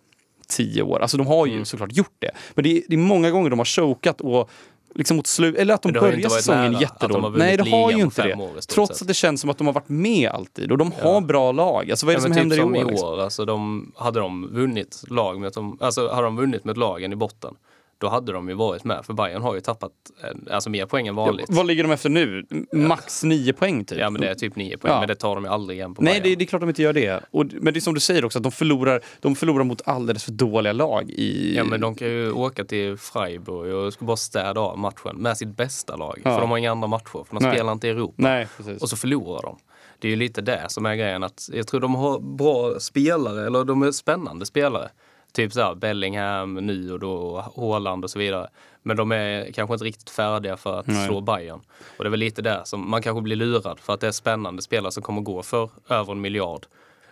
tio 0.47 0.81
åren. 0.83 1.01
Alltså 1.01 1.17
de 1.17 1.27
har 1.27 1.45
ju 1.45 1.51
Mm. 1.53 1.65
såklart 1.65 1.93
gjort 1.97 2.15
det. 2.19 2.31
Men 2.55 2.63
det 2.63 2.77
är, 2.77 2.81
det 2.87 2.95
är 2.95 2.97
många 2.97 3.31
gånger 3.31 3.49
de 3.49 3.59
har 3.59 3.65
chokat 3.65 4.21
och 4.21 4.49
liksom 4.95 5.17
mot 5.17 5.27
slut, 5.27 5.55
eller 5.57 5.73
att 5.73 5.81
de 5.81 5.91
börjar 5.91 6.29
säsongen 6.29 6.73
de 6.73 6.79
jättedåligt. 6.81 7.37
Nej, 7.37 7.57
det 7.57 7.69
har 7.69 7.91
ju 7.91 8.01
inte 8.01 8.23
det. 8.27 8.35
år 8.35 8.57
i 8.57 8.61
Trots 8.61 8.93
sett. 8.93 9.01
att 9.01 9.07
det 9.07 9.13
känns 9.13 9.41
som 9.41 9.49
att 9.49 9.57
de 9.57 9.67
har 9.67 9.73
varit 9.73 9.89
med 9.89 10.29
alltid 10.29 10.71
och 10.71 10.77
de 10.77 10.91
har 10.91 11.13
Ja. 11.13 11.21
bra 11.21 11.51
lag. 11.51 11.91
Alltså 11.91 12.05
vad 12.05 12.15
är 12.15 12.19
det 12.19 12.21
Ja, 12.21 12.27
som 12.27 12.37
händer 12.37 12.55
typ 12.55 12.59
i 12.59 12.63
som 12.63 12.75
år? 12.75 12.81
i 12.87 12.91
liksom? 12.91 13.09
år, 13.09 13.21
alltså 13.21 13.45
de, 13.45 13.91
hade 13.95 14.19
de 14.19 14.47
vunnit 14.53 15.03
lag 15.07 15.39
med 15.39 15.47
att 15.47 15.53
de, 15.53 15.77
alltså 15.81 16.09
hade 16.09 16.23
de 16.27 16.35
vunnit 16.35 16.65
med 16.65 16.77
lagen 16.77 17.13
i 17.13 17.15
botten, 17.15 17.53
då 18.01 18.09
hade 18.09 18.31
de 18.31 18.49
ju 18.49 18.55
varit 18.55 18.83
med. 18.83 19.05
För 19.05 19.13
Bayern 19.13 19.41
har 19.41 19.55
ju 19.55 19.61
tappat 19.61 19.91
eh, 20.23 20.53
alltså 20.55 20.69
mer 20.69 20.85
poäng 20.85 21.07
än 21.07 21.15
vanligt. 21.15 21.45
Vad 21.49 21.65
ligger 21.65 21.83
de 21.83 21.91
efter 21.91 22.09
nu? 22.09 22.45
Max 22.73 23.23
nio 23.23 23.53
poäng 23.53 23.85
typ? 23.85 23.99
Ja 23.99 24.09
men 24.09 24.21
det 24.21 24.29
är 24.29 24.35
typ 24.35 24.55
nio 24.55 24.77
poäng, 24.77 24.93
Ja. 24.93 24.99
men 24.99 25.07
det 25.07 25.15
tar 25.15 25.35
de 25.35 25.43
ju 25.43 25.49
aldrig 25.49 25.77
igen 25.79 25.93
på 25.95 26.01
Nej, 26.01 26.11
Bayern. 26.13 26.23
det, 26.23 26.35
det 26.35 26.43
är 26.43 26.45
klart 26.47 26.59
de 26.61 26.69
inte 26.69 26.81
gör 26.81 26.93
det. 26.93 27.23
Och, 27.31 27.45
men 27.61 27.73
det 27.73 27.77
är 27.77 27.81
som 27.81 27.93
du 27.93 27.99
säger 27.99 28.25
också, 28.25 28.39
att 28.39 28.43
de 28.43 28.51
förlorar, 28.51 29.01
de 29.19 29.35
förlorar 29.35 29.63
mot 29.63 29.81
alldeles 29.87 30.23
för 30.23 30.31
dåliga 30.31 30.73
lag 30.73 31.09
i... 31.09 31.55
Ja 31.57 31.63
men 31.63 31.81
de 31.81 31.95
kan 31.95 32.07
ju 32.07 32.31
åka 32.31 32.63
till 32.65 32.97
Freiburg 32.97 33.73
och 33.75 33.93
ska 33.93 34.05
bara 34.05 34.17
städa 34.17 34.61
av 34.61 34.77
matchen 34.79 35.15
med 35.17 35.37
sitt 35.37 35.57
bästa 35.57 35.95
lag. 35.95 36.21
Ja. 36.23 36.33
För 36.33 36.41
de 36.41 36.49
har 36.49 36.57
inga 36.57 36.71
andra 36.71 36.87
matcher, 36.87 37.23
för 37.27 37.35
de 37.35 37.43
Nej. 37.43 37.53
spelar 37.55 37.71
inte 37.71 37.87
i 37.87 37.89
Europa. 37.89 38.13
Nej. 38.17 38.47
Och 38.81 38.89
så 38.89 38.97
förlorar 38.97 39.41
de. 39.41 39.57
Det 39.99 40.07
är 40.07 40.09
ju 40.09 40.15
lite 40.15 40.41
det 40.41 40.65
som 40.67 40.85
är 40.85 40.95
grejen. 40.95 41.23
Att 41.23 41.49
jag 41.53 41.67
tror 41.67 41.79
de 41.79 41.95
har 41.95 42.19
bra 42.19 42.79
spelare, 42.79 43.45
eller 43.47 43.63
de 43.63 43.81
är 43.81 43.91
spännande 43.91 44.45
spelare. 44.45 44.89
Typ 45.31 45.53
såhär 45.53 45.75
Bellingham 45.75 46.53
nu 46.53 46.93
och 46.93 46.99
då, 46.99 47.43
Haaland 47.55 48.03
och 48.03 48.09
så 48.09 48.19
vidare. 48.19 48.49
Men 48.83 48.97
de 48.97 49.11
är 49.11 49.51
kanske 49.51 49.73
inte 49.73 49.85
riktigt 49.85 50.09
färdiga 50.09 50.57
för 50.57 50.79
att 50.79 50.87
Nej. 50.87 51.07
slå 51.07 51.21
Bayern. 51.21 51.61
Och 51.97 52.03
det 52.03 52.07
är 52.07 52.11
väl 52.11 52.19
lite 52.19 52.41
där 52.41 52.61
som 52.63 52.89
man 52.89 53.01
kanske 53.01 53.21
blir 53.21 53.35
lurad 53.35 53.79
för 53.79 53.93
att 53.93 53.99
det 53.99 54.07
är 54.07 54.11
spännande 54.11 54.61
spelare 54.61 54.91
som 54.91 55.03
kommer 55.03 55.21
gå 55.21 55.43
för 55.43 55.69
över 55.89 56.11
en 56.11 56.21
miljard. 56.21 56.65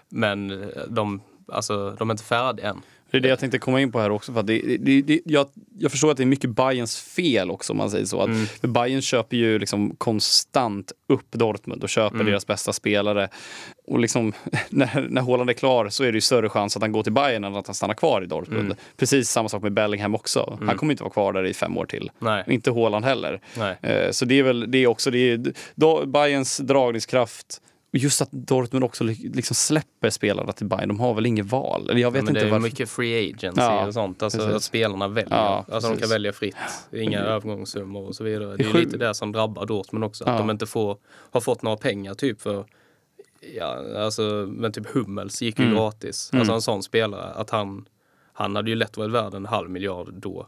Men 0.09 0.71
de, 0.87 1.21
alltså, 1.47 1.95
de 1.99 2.09
är 2.09 2.13
inte 2.13 2.23
färdiga 2.23 2.69
än. 2.69 2.81
Det 3.11 3.17
är 3.17 3.21
det 3.21 3.27
jag 3.29 3.39
tänkte 3.39 3.57
komma 3.59 3.81
in 3.81 3.91
på 3.91 3.99
här 3.99 4.09
också. 4.09 4.33
För 4.33 4.43
det, 4.43 4.77
det, 4.79 5.01
det, 5.01 5.21
jag, 5.25 5.47
jag 5.79 5.91
förstår 5.91 6.11
att 6.11 6.17
det 6.17 6.23
är 6.23 6.25
mycket 6.25 6.49
Bayerns 6.49 6.99
fel 7.01 7.51
också 7.51 7.73
om 7.73 7.77
man 7.77 7.89
säger 7.91 8.05
så. 8.05 8.21
Att, 8.21 8.29
Mm. 8.29 8.45
Bayern 8.73 9.01
köper 9.01 9.37
ju 9.37 9.59
liksom 9.59 9.95
konstant 9.97 10.91
upp 11.09 11.31
Dortmund 11.31 11.83
och 11.83 11.89
köper 11.89 12.15
Mm. 12.15 12.27
deras 12.27 12.47
bästa 12.47 12.73
spelare. 12.73 13.29
Och 13.87 13.99
liksom, 13.99 14.33
när, 14.69 15.07
när 15.09 15.21
Haaland 15.21 15.49
är 15.49 15.53
klar 15.53 15.89
så 15.89 16.03
är 16.03 16.11
det 16.11 16.15
ju 16.17 16.21
större 16.21 16.49
chans 16.49 16.75
att 16.75 16.81
han 16.81 16.91
går 16.91 17.03
till 17.03 17.13
Bayern 17.13 17.43
än 17.43 17.55
att 17.55 17.67
han 17.67 17.75
stannar 17.75 17.93
kvar 17.93 18.21
i 18.21 18.25
Dortmund. 18.25 18.65
Mm. 18.65 18.77
Precis 18.97 19.29
samma 19.29 19.49
sak 19.49 19.63
med 19.63 19.73
Bellingham 19.73 20.15
också. 20.15 20.57
Han 20.65 20.77
kommer 20.77 20.93
inte 20.93 21.03
vara 21.03 21.13
kvar 21.13 21.33
där 21.33 21.45
i 21.45 21.53
fem 21.53 21.77
år 21.77 21.85
till. 21.85 22.11
Nej. 22.19 22.43
Inte 22.47 22.71
Haaland 22.71 23.05
heller. 23.05 23.41
Nej. 23.57 23.77
Eh, 23.81 24.11
Så 24.11 24.25
det 24.25 24.39
är 24.39 24.43
väl 24.43 24.71
det 24.71 24.77
är 24.77 24.87
också 24.87 25.11
det 25.11 25.31
är, 25.31 25.53
då, 25.75 26.05
Bayerns 26.05 26.57
dragningskraft 26.57 27.61
just 27.91 28.21
att 28.21 28.31
Dortmund 28.31 28.83
också 28.85 29.03
li- 29.03 29.31
liksom 29.33 29.55
släpper 29.55 30.09
spelarna 30.09 30.51
till 30.51 30.65
Bayern. 30.67 30.87
De 30.87 30.99
har 30.99 31.13
väl 31.13 31.25
inget 31.25 31.45
val. 31.45 31.89
Eller 31.89 32.01
jag 32.01 32.11
vet 32.11 32.19
Ja, 32.19 32.23
men 32.23 32.29
inte 32.29 32.41
det 32.45 32.47
är 32.47 32.51
varför. 32.51 32.63
mycket 32.63 32.89
free 32.89 33.29
agency 33.33 33.61
Ja, 33.61 33.87
och 33.87 33.93
sånt. 33.93 34.23
Alltså 34.23 34.37
precis. 34.37 34.55
att 34.55 34.63
spelarna 34.63 35.07
väljer. 35.07 35.35
Ja, 35.35 35.65
alltså 35.71 35.89
de 35.89 35.97
kan 35.99 36.09
välja 36.09 36.33
fritt. 36.33 36.55
Inga 36.93 37.19
övergångssummor 37.19 38.07
och 38.07 38.15
så 38.15 38.23
vidare. 38.23 38.57
Det 38.57 38.63
är 38.63 38.73
lite 38.73 38.97
det 38.97 39.15
som 39.15 39.31
drabbar 39.31 39.65
Dortmund 39.65 40.03
också. 40.05 40.23
Att 40.23 40.29
Ja. 40.29 40.37
de 40.37 40.49
inte 40.49 40.65
får, 40.65 40.97
har 41.31 41.41
fått 41.41 41.61
några 41.61 41.77
pengar 41.77 42.13
typ 42.13 42.41
för 42.41 42.65
Ja, 43.55 43.99
alltså, 44.03 44.21
men 44.49 44.71
typ 44.71 44.87
Hummels 44.93 45.41
gick 45.41 45.59
ju 45.59 45.65
Mm. 45.65 45.77
gratis. 45.77 46.29
Alltså 46.33 46.53
en 46.53 46.61
sån 46.61 46.83
spelare. 46.83 47.23
Att 47.33 47.49
han, 47.49 47.85
han 48.33 48.55
hade 48.55 48.69
ju 48.69 48.75
lätt 48.75 48.97
varit 48.97 49.11
värd 49.11 49.33
en 49.33 49.45
halv 49.45 49.69
miljard 49.69 50.13
då. 50.13 50.47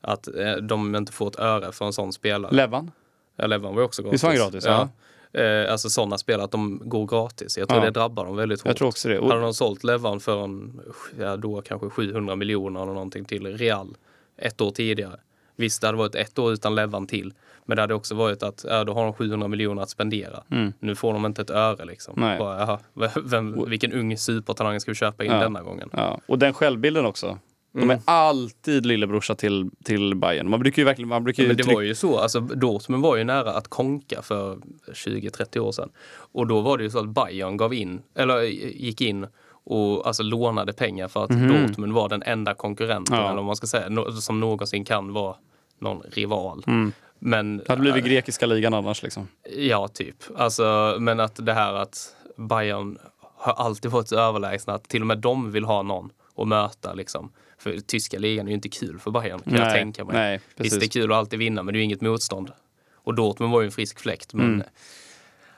Att 0.00 0.28
eh, 0.36 0.52
de 0.52 0.96
inte 0.96 1.12
får 1.12 1.28
ett 1.28 1.38
öre 1.38 1.72
för 1.72 1.84
en 1.84 1.92
sån 1.92 2.12
spelare. 2.12 2.52
Levan? 2.54 2.90
Ja, 3.36 3.46
Levan 3.46 3.74
var 3.74 3.80
ju 3.80 3.84
också 3.86 4.02
gratis. 4.02 4.14
Visst 4.14 4.24
var 4.24 4.30
han 4.30 4.38
gratis? 4.38 4.64
Ja. 4.64 4.88
Eh, 5.32 5.72
alltså 5.72 5.90
sådana 5.90 6.18
spelare, 6.18 6.44
att 6.44 6.50
de 6.50 6.82
går 6.84 7.06
gratis. 7.06 7.58
Jag 7.58 7.68
tror 7.68 7.80
Ja. 7.80 7.84
det 7.84 7.90
drabbar 7.90 8.24
dem 8.24 8.36
väldigt 8.36 8.60
hårt. 8.60 8.66
Jag 8.66 8.76
tror 8.76 8.88
också 8.88 9.08
det. 9.08 9.18
Och, 9.18 9.28
Hade 9.28 9.40
de 9.40 9.54
sålt 9.54 9.84
Levan 9.84 10.20
för 10.20 10.44
en, 10.44 10.80
ja, 11.20 11.36
då 11.36 11.62
kanske 11.62 11.90
700 11.90 12.36
miljoner 12.36 12.82
eller 12.82 12.92
någonting 12.92 13.24
till 13.24 13.46
Real 13.58 13.96
ett 14.36 14.60
år 14.60 14.70
tidigare. 14.70 15.16
Visst, 15.56 15.80
det 15.80 15.86
hade 15.88 15.98
varit 15.98 16.14
ett 16.14 16.38
år 16.38 16.52
utan 16.52 16.74
Levan 16.74 17.06
till. 17.06 17.34
Men 17.64 17.76
det 17.76 17.82
hade 17.82 17.94
också 17.94 18.14
varit 18.14 18.42
att 18.42 18.64
ja, 18.68 18.84
då 18.84 18.92
har 18.94 19.04
de 19.04 19.12
700 19.12 19.48
miljoner 19.48 19.82
att 19.82 19.90
spendera. 19.90 20.42
Mm. 20.50 20.72
Nu 20.78 20.94
får 20.94 21.12
de 21.12 21.26
inte 21.26 21.42
ett 21.42 21.50
öre 21.50 21.84
liksom. 21.84 22.14
Nej. 22.16 22.38
Bara, 22.38 22.58
jaha, 22.58 22.78
vem, 23.24 23.64
vilken 23.68 23.92
ung 23.92 24.16
supertalang 24.18 24.80
ska 24.80 24.90
vi 24.90 24.94
köpa 24.94 25.24
in 25.24 25.30
Ja. 25.32 25.38
denna 25.38 25.62
gången? 25.62 25.88
ja. 25.92 26.20
och 26.26 26.38
den 26.38 26.54
självbilden 26.54 27.06
också. 27.06 27.38
De 27.76 27.82
Mm. 27.82 27.96
är 27.96 28.00
alltid 28.12 28.86
lillebrorsa 28.86 29.34
till, 29.34 29.70
till 29.84 30.14
Bayern. 30.14 30.50
Man 30.50 30.60
brukar 30.60 30.82
ju 30.82 30.86
verkligen... 30.86 31.08
Man 31.08 31.24
brukar 31.24 31.42
ju 31.42 31.48
Men 31.48 31.56
det 31.56 31.74
var 31.74 31.80
ju 31.82 31.94
så, 31.94 32.18
alltså 32.18 32.40
Dortmund 32.40 33.02
var 33.02 33.16
ju 33.16 33.24
nära 33.24 33.52
att 33.52 33.68
konka 33.68 34.22
för 34.22 34.58
20-30 34.94 35.58
år 35.58 35.72
sedan. 35.72 35.90
Och 36.32 36.46
då 36.46 36.60
var 36.60 36.78
det 36.78 36.84
ju 36.84 36.90
så 36.90 36.98
att 36.98 37.08
Bayern 37.08 37.56
gav 37.56 37.74
in, 37.74 38.02
eller 38.14 38.40
gick 38.42 39.00
in 39.00 39.26
och 39.64 40.06
alltså 40.06 40.22
lånade 40.22 40.72
pengar 40.72 41.08
för 41.08 41.24
att 41.24 41.30
Dortmund 41.30 41.92
var 41.92 42.08
den 42.08 42.22
enda 42.22 42.54
konkurrenten. 42.54 43.16
Ja. 43.16 43.30
eller 43.32 43.42
man 43.42 43.56
ska 43.56 43.66
säga, 43.66 43.88
no- 43.88 44.10
som 44.10 44.40
någonsin 44.40 44.84
kan 44.84 45.12
vara 45.12 45.36
någon 45.78 46.02
rival. 46.12 46.62
Men 46.66 46.92
Mm. 47.30 47.56
Det 47.58 47.68
hade 47.68 47.80
blivit 47.80 48.04
grekiska 48.04 48.46
ligan 48.46 48.74
annars 48.74 49.02
liksom. 49.02 49.28
Ja, 49.56 49.88
typ. 49.88 50.16
Alltså, 50.36 50.96
men 51.00 51.20
att 51.20 51.46
det 51.46 51.52
här 51.52 51.74
att 51.74 52.14
Bayern 52.36 52.98
har 53.38 53.52
alltid 53.52 53.90
varit 53.90 54.08
så 54.08 54.16
överlägsna 54.18 54.74
att 54.74 54.88
till 54.88 55.00
och 55.00 55.06
med 55.06 55.18
de 55.18 55.52
vill 55.52 55.64
ha 55.64 55.82
någon 55.82 56.10
att 56.36 56.48
möta. 56.48 56.94
Liksom. 56.94 57.30
För 57.66 57.80
tyska 57.80 58.18
ligan 58.18 58.46
är 58.46 58.50
ju 58.50 58.54
inte 58.54 58.68
kul 58.68 58.98
för 58.98 59.10
Bayern 59.10 59.38
kan 59.40 59.54
jag 59.54 59.72
tänka 59.72 60.04
mig. 60.04 60.14
Nej, 60.16 60.32
Visst, 60.36 60.56
precis. 60.56 60.78
det 60.78 60.84
är 60.84 61.02
kul 61.02 61.12
att 61.12 61.18
alltid 61.18 61.38
vinna, 61.38 61.62
men 61.62 61.72
det 61.74 61.76
är 61.76 61.80
ju 61.80 61.84
inget 61.84 62.00
motstånd. 62.00 62.50
Och 62.94 63.14
Dortmund 63.14 63.52
var 63.52 63.60
ju 63.60 63.66
en 63.66 63.72
frisk 63.72 63.98
fläkt. 64.00 64.34
Men, 64.34 64.46
Mm. 64.46 64.66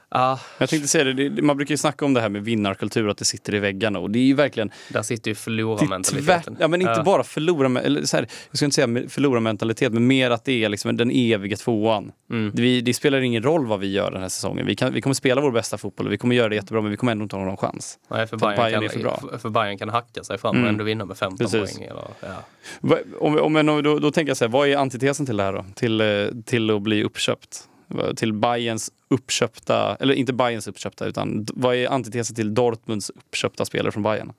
Ah, 0.09 0.38
Jag 0.59 0.68
tänkte 0.68 0.88
säga 0.88 1.05
det, 1.05 1.29
det, 1.29 1.42
man 1.42 1.57
brukar 1.57 1.73
ju 1.73 1.77
snacka 1.79 2.05
om 2.05 2.14
det 2.14 2.21
här 2.21 2.29
med 2.29 2.44
vinnarkultur, 2.44 3.09
att 3.09 3.18
det 3.18 3.25
sitter 3.25 3.55
i 3.55 3.59
väggarna. 3.59 3.99
Och 3.99 4.11
det 4.11 4.18
är 4.18 4.23
ju 4.25 4.35
verkligen 4.35 4.71
där 4.88 5.03
sitter 5.03 5.31
ju 5.31 5.35
det 5.35 5.40
förlorarmentaliteten. 5.40 6.57
ja, 6.61 6.68
men 6.68 6.81
inte 6.81 6.92
Ja. 6.97 7.03
bara 7.03 7.23
förlora, 7.25 7.81
eller 7.81 8.03
så 8.05 8.16
här, 8.16 8.27
jag 8.51 8.57
ska 8.57 8.64
inte 8.64 8.75
säga 8.75 9.09
förlorarmentalitet, 9.09 9.92
men 9.92 10.07
mer 10.07 10.31
att 10.31 10.44
det 10.44 10.64
är 10.64 10.68
liksom 10.68 10.97
den 10.97 11.11
eviga 11.11 11.57
tvåan. 11.57 12.12
Mm. 12.31 12.53
Vi, 12.55 12.81
det 12.81 12.94
spelar 12.94 13.21
ingen 13.21 13.42
roll 13.42 13.66
vad 13.66 13.81
vi 13.81 13.92
gör 13.92 14.11
den 14.11 14.21
här 14.23 14.29
säsongen. 14.29 14.66
Vi, 14.66 14.75
kan, 14.77 14.92
vi 14.92 15.01
kommer 15.01 15.14
spela 15.14 15.40
vår 15.40 15.51
bästa 15.53 15.79
fotboll 15.79 16.07
och 16.07 16.12
vi 16.12 16.18
kommer 16.18 16.37
göra 16.37 16.49
det 16.49 16.55
jättebra, 16.55 16.81
men 16.83 16.90
vi 16.90 16.97
kommer 16.97 17.12
ändå 17.12 17.23
inte 17.23 17.37
ha 17.37 17.44
någon 17.44 17.57
chans. 17.57 17.99
Nej, 18.11 18.27
för, 18.27 18.38
För 18.38 18.47
Bayern, 18.47 18.57
Bayern 18.62 18.83
är 18.83 18.88
kan, 18.88 18.97
för 18.97 19.01
bra. 19.03 19.21
för, 19.31 19.38
för 19.38 19.49
Bayern 19.51 19.79
kan 19.79 19.88
hacka 19.88 20.25
sig 20.25 20.38
fram 20.38 20.55
Mm. 20.59 20.64
och 20.64 20.68
ändå 20.71 20.85
vinna 20.85 21.05
med 21.05 21.16
15 21.18 21.38
Precis. 21.38 21.77
poäng. 21.79 21.88
Eller, 21.88 22.05
ja. 22.21 22.99
Om, 23.18 23.38
om, 23.38 23.83
då, 23.85 23.99
då 23.99 24.11
tänker 24.11 24.31
jag 24.31 24.37
så 24.37 24.44
här, 24.44 24.53
vad 24.53 24.68
är 24.68 24.77
antitesen 24.77 25.27
till 25.27 25.37
det 25.37 25.42
här 25.42 25.53
då? 25.53 25.64
Till, 25.75 26.01
eh, 26.01 26.07
till 26.47 26.71
att 26.71 26.83
bli 26.83 27.05
uppköpt? 27.05 27.61
Va- 27.88 28.14
Till 28.14 28.33
Bayerns 28.33 28.92
uppköpta, 29.09 29.96
eller 30.01 30.14
inte 30.14 30.33
Bayerns 30.33 30.68
uppköpta, 30.68 31.07
utan 31.07 31.46
vad 31.55 31.74
är 31.74 31.88
antitesen 31.88 32.37
till 32.37 32.55
Dortmunds 32.55 33.11
uppköpta 33.11 33.64
spelare 33.64 33.92
från 33.92 34.03
Bayern? 34.03 34.33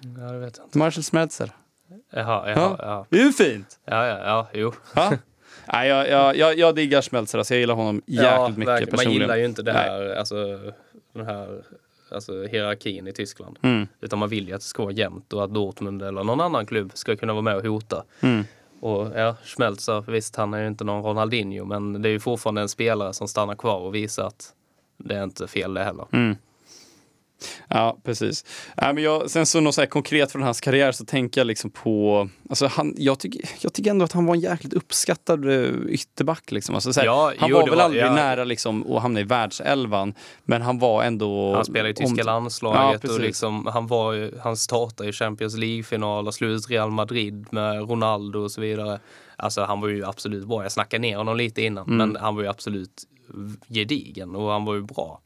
ja, 0.00 0.32
det 0.32 0.38
vet 0.38 0.56
jag 0.58 0.66
inte. 0.66 0.78
Marcel 0.78 1.02
Schmelzer. 1.02 1.50
Jaha, 2.10 2.50
Ja. 2.50 2.50
jaha, 2.56 2.76
ja. 2.78 3.06
Det 3.08 3.20
är 3.20 3.24
ju 3.24 3.32
fint! 3.32 3.78
Ja, 3.84 4.06
ja, 4.06 4.18
ja, 4.24 4.48
jo. 4.52 4.72
Ja. 4.94 5.12
Nej, 5.72 5.88
jag, 5.88 6.08
jag, 6.08 6.36
jag, 6.36 6.58
jag 6.58 6.74
diggar 6.74 7.02
Schmelzer, 7.02 7.38
alltså 7.38 7.54
jag 7.54 7.60
gillar 7.60 7.74
honom 7.74 8.02
jäkligt 8.06 8.22
ja, 8.30 8.48
mycket 8.48 8.68
verkligen. 8.68 8.90
Man 8.92 8.98
personligen. 8.98 9.20
gillar 9.22 9.36
ju 9.36 9.44
inte 9.44 9.62
det 9.62 9.72
Nej. 9.72 9.82
här, 9.90 10.14
alltså, 10.16 10.34
den 11.12 11.26
här 11.26 11.62
alltså, 12.10 12.46
hierarkin 12.46 13.08
i 13.08 13.12
Tyskland. 13.12 13.58
Mm, 13.62 13.86
Utan 14.00 14.18
man 14.18 14.28
vill 14.28 14.48
ju 14.48 14.54
att 14.54 14.60
det 14.60 14.66
ska 14.66 14.82
vara 14.82 14.92
jämnt 14.92 15.32
och 15.32 15.44
att 15.44 15.54
Dortmund 15.54 16.02
eller 16.02 16.24
någon 16.24 16.40
annan 16.40 16.66
klubb 16.66 16.90
ska 16.94 17.16
kunna 17.16 17.32
vara 17.32 17.42
med 17.42 17.56
och 17.56 17.62
hota. 17.64 18.04
mm. 18.20 18.44
Och 18.80 19.12
ja, 19.14 19.36
Schmelzer, 19.44 20.04
visst 20.06 20.36
han 20.36 20.54
är 20.54 20.60
ju 20.60 20.68
inte 20.68 20.84
någon 20.84 21.02
Ronaldinho 21.02 21.64
men 21.64 22.02
det 22.02 22.08
är 22.08 22.10
ju 22.10 22.20
fortfarande 22.20 22.60
en 22.60 22.68
spelare 22.68 23.12
som 23.12 23.28
stannar 23.28 23.54
kvar 23.54 23.78
och 23.78 23.94
visar 23.94 24.26
att 24.26 24.54
det 24.96 25.14
är 25.14 25.24
inte 25.24 25.46
fel 25.46 25.74
det 25.74 25.84
heller. 25.84 26.06
Mm. 26.12 26.36
Ja, 27.68 27.98
precis. 28.04 28.44
Nej, 28.82 28.94
men 28.94 29.02
jag, 29.04 29.30
sen 29.30 29.46
så 29.46 29.60
något 29.60 29.74
så 29.74 29.86
konkret 29.86 30.32
från 30.32 30.42
hans 30.42 30.60
karriär 30.60 30.92
så 30.92 31.04
tänker 31.04 31.40
jag 31.40 31.46
liksom 31.46 31.70
på... 31.70 32.28
Alltså 32.48 32.66
han, 32.66 32.94
jag, 32.98 33.18
tycker, 33.18 33.40
jag 33.60 33.72
tycker 33.72 33.90
ändå 33.90 34.04
att 34.04 34.12
han 34.12 34.26
var 34.26 34.34
en 34.34 34.40
jäkligt 34.40 34.72
uppskattad 34.72 35.44
uh, 35.44 35.86
ytterback. 35.88 36.50
Liksom. 36.52 36.74
Alltså, 36.74 36.92
så 36.92 37.00
här, 37.00 37.06
Ja, 37.06 37.32
han 37.38 37.50
jo, 37.50 37.56
var 37.56 37.66
väl 37.66 37.74
var- 37.76 37.84
aldrig 37.84 38.02
ja. 38.02 38.14
nära 38.14 38.44
liksom, 38.44 38.92
att 38.92 39.02
hamna 39.02 39.20
i 39.20 39.24
världselvan, 39.24 40.14
men 40.44 40.62
han 40.62 40.78
var 40.78 41.02
ändå... 41.02 41.54
Han 41.54 41.64
spelar 41.64 41.88
i 41.88 41.94
tyska 41.94 42.20
om- 42.22 42.26
landslaget 42.26 43.00
Ja, 43.04 43.12
och 43.12 43.20
liksom, 43.20 43.66
han, 43.66 43.86
var, 43.86 44.30
han 44.42 44.56
startade 44.56 45.08
i 45.08 45.12
Champions 45.12 45.56
League-final 45.56 46.28
och 46.28 46.34
ut 46.40 46.70
Real 46.70 46.90
Madrid 46.90 47.46
med 47.50 47.90
Ronaldo 47.90 48.38
och 48.38 48.50
så 48.50 48.60
vidare. 48.60 49.00
Alltså 49.36 49.62
han 49.64 49.80
var 49.80 49.88
ju 49.88 50.04
absolut 50.04 50.44
bra. 50.46 50.62
Jag 50.62 50.72
snackade 50.72 51.00
ner 51.00 51.16
honom 51.16 51.36
lite 51.36 51.62
innan, 51.62 51.86
Mm. 51.86 51.96
men 52.12 52.22
han 52.22 52.36
var 52.36 52.42
ju 52.42 52.48
absolut 52.48 53.04
gedigen 53.68 54.36
och 54.36 54.50
han 54.50 54.64
var 54.64 54.74
ju 54.74 54.82
bra. 54.82 55.20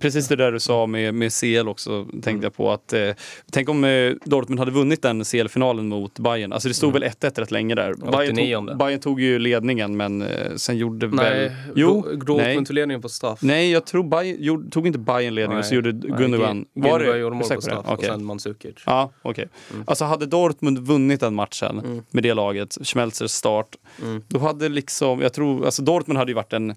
Precis 0.00 0.28
det 0.28 0.36
där 0.36 0.52
du 0.52 0.60
sa 0.60 0.86
med, 0.86 1.14
med 1.14 1.32
CL 1.32 1.68
också 1.68 2.04
tänkte 2.04 2.30
Mm. 2.30 2.42
jag 2.42 2.54
på 2.56 2.72
att 2.72 2.92
eh, 2.92 3.10
Tänk 3.52 3.68
om 3.68 3.84
eh, 3.84 4.12
Dortmund 4.24 4.58
hade 4.58 4.70
vunnit 4.72 5.02
den 5.02 5.24
CL-finalen 5.24 5.88
mot 5.88 6.18
Bayern. 6.18 6.52
Alltså 6.52 6.68
det 6.68 6.74
stod 6.74 6.92
väl 6.92 7.02
1-1 7.04 7.40
rätt 7.40 7.50
länge 7.50 7.74
där. 7.74 7.94
Bayern 7.94 8.14
89. 8.32 8.56
tog, 8.68 8.78
Bayern 8.78 9.00
tog 9.00 9.20
ju 9.20 9.38
ledningen 9.38 9.96
men 9.96 10.22
eh, 10.22 10.54
sen 10.56 10.76
gjorde 10.76 11.06
väl... 11.06 11.16
Nej, 11.16 11.52
Jo, 11.74 12.06
jo, 12.10 12.16
Dortmund 12.16 12.66
tog 12.66 12.74
ledningen 12.74 13.02
på 13.02 13.08
straff. 13.08 13.38
Nej, 13.42 13.70
jag 13.70 13.86
tror 13.86 14.04
Bayern, 14.04 14.36
gjorde, 14.42 14.70
tog 14.70 14.86
inte 14.86 14.98
Bayern 14.98 15.34
ledningen 15.34 15.58
och 15.58 15.64
så 15.64 15.74
gjorde 15.74 15.92
Gundogan... 15.92 16.64
Var 16.72 16.98
det? 16.98 17.18
gjorde 17.18 17.36
mål 17.36 17.48
på 17.48 17.60
straff 17.60 17.86
och 17.86 17.92
Okej. 17.92 18.08
sen 18.08 18.24
Mandzukic. 18.24 18.74
Ja, 18.86 19.10
okej. 19.22 19.48
Mm. 19.72 19.84
Alltså 19.86 20.04
hade 20.04 20.26
Dortmund 20.26 20.78
vunnit 20.78 21.20
den 21.20 21.34
matchen 21.34 22.02
med 22.10 22.22
det 22.22 22.34
laget, 22.34 22.76
Schmelzers 22.82 23.30
start, 23.30 23.76
Mm. 24.02 24.22
då 24.28 24.38
hade 24.38 24.68
liksom, 24.68 25.20
jag 25.20 25.32
tror, 25.32 25.64
alltså 25.64 25.82
Dortmund 25.82 26.18
hade 26.18 26.30
ju 26.30 26.34
varit 26.34 26.52
en, 26.52 26.74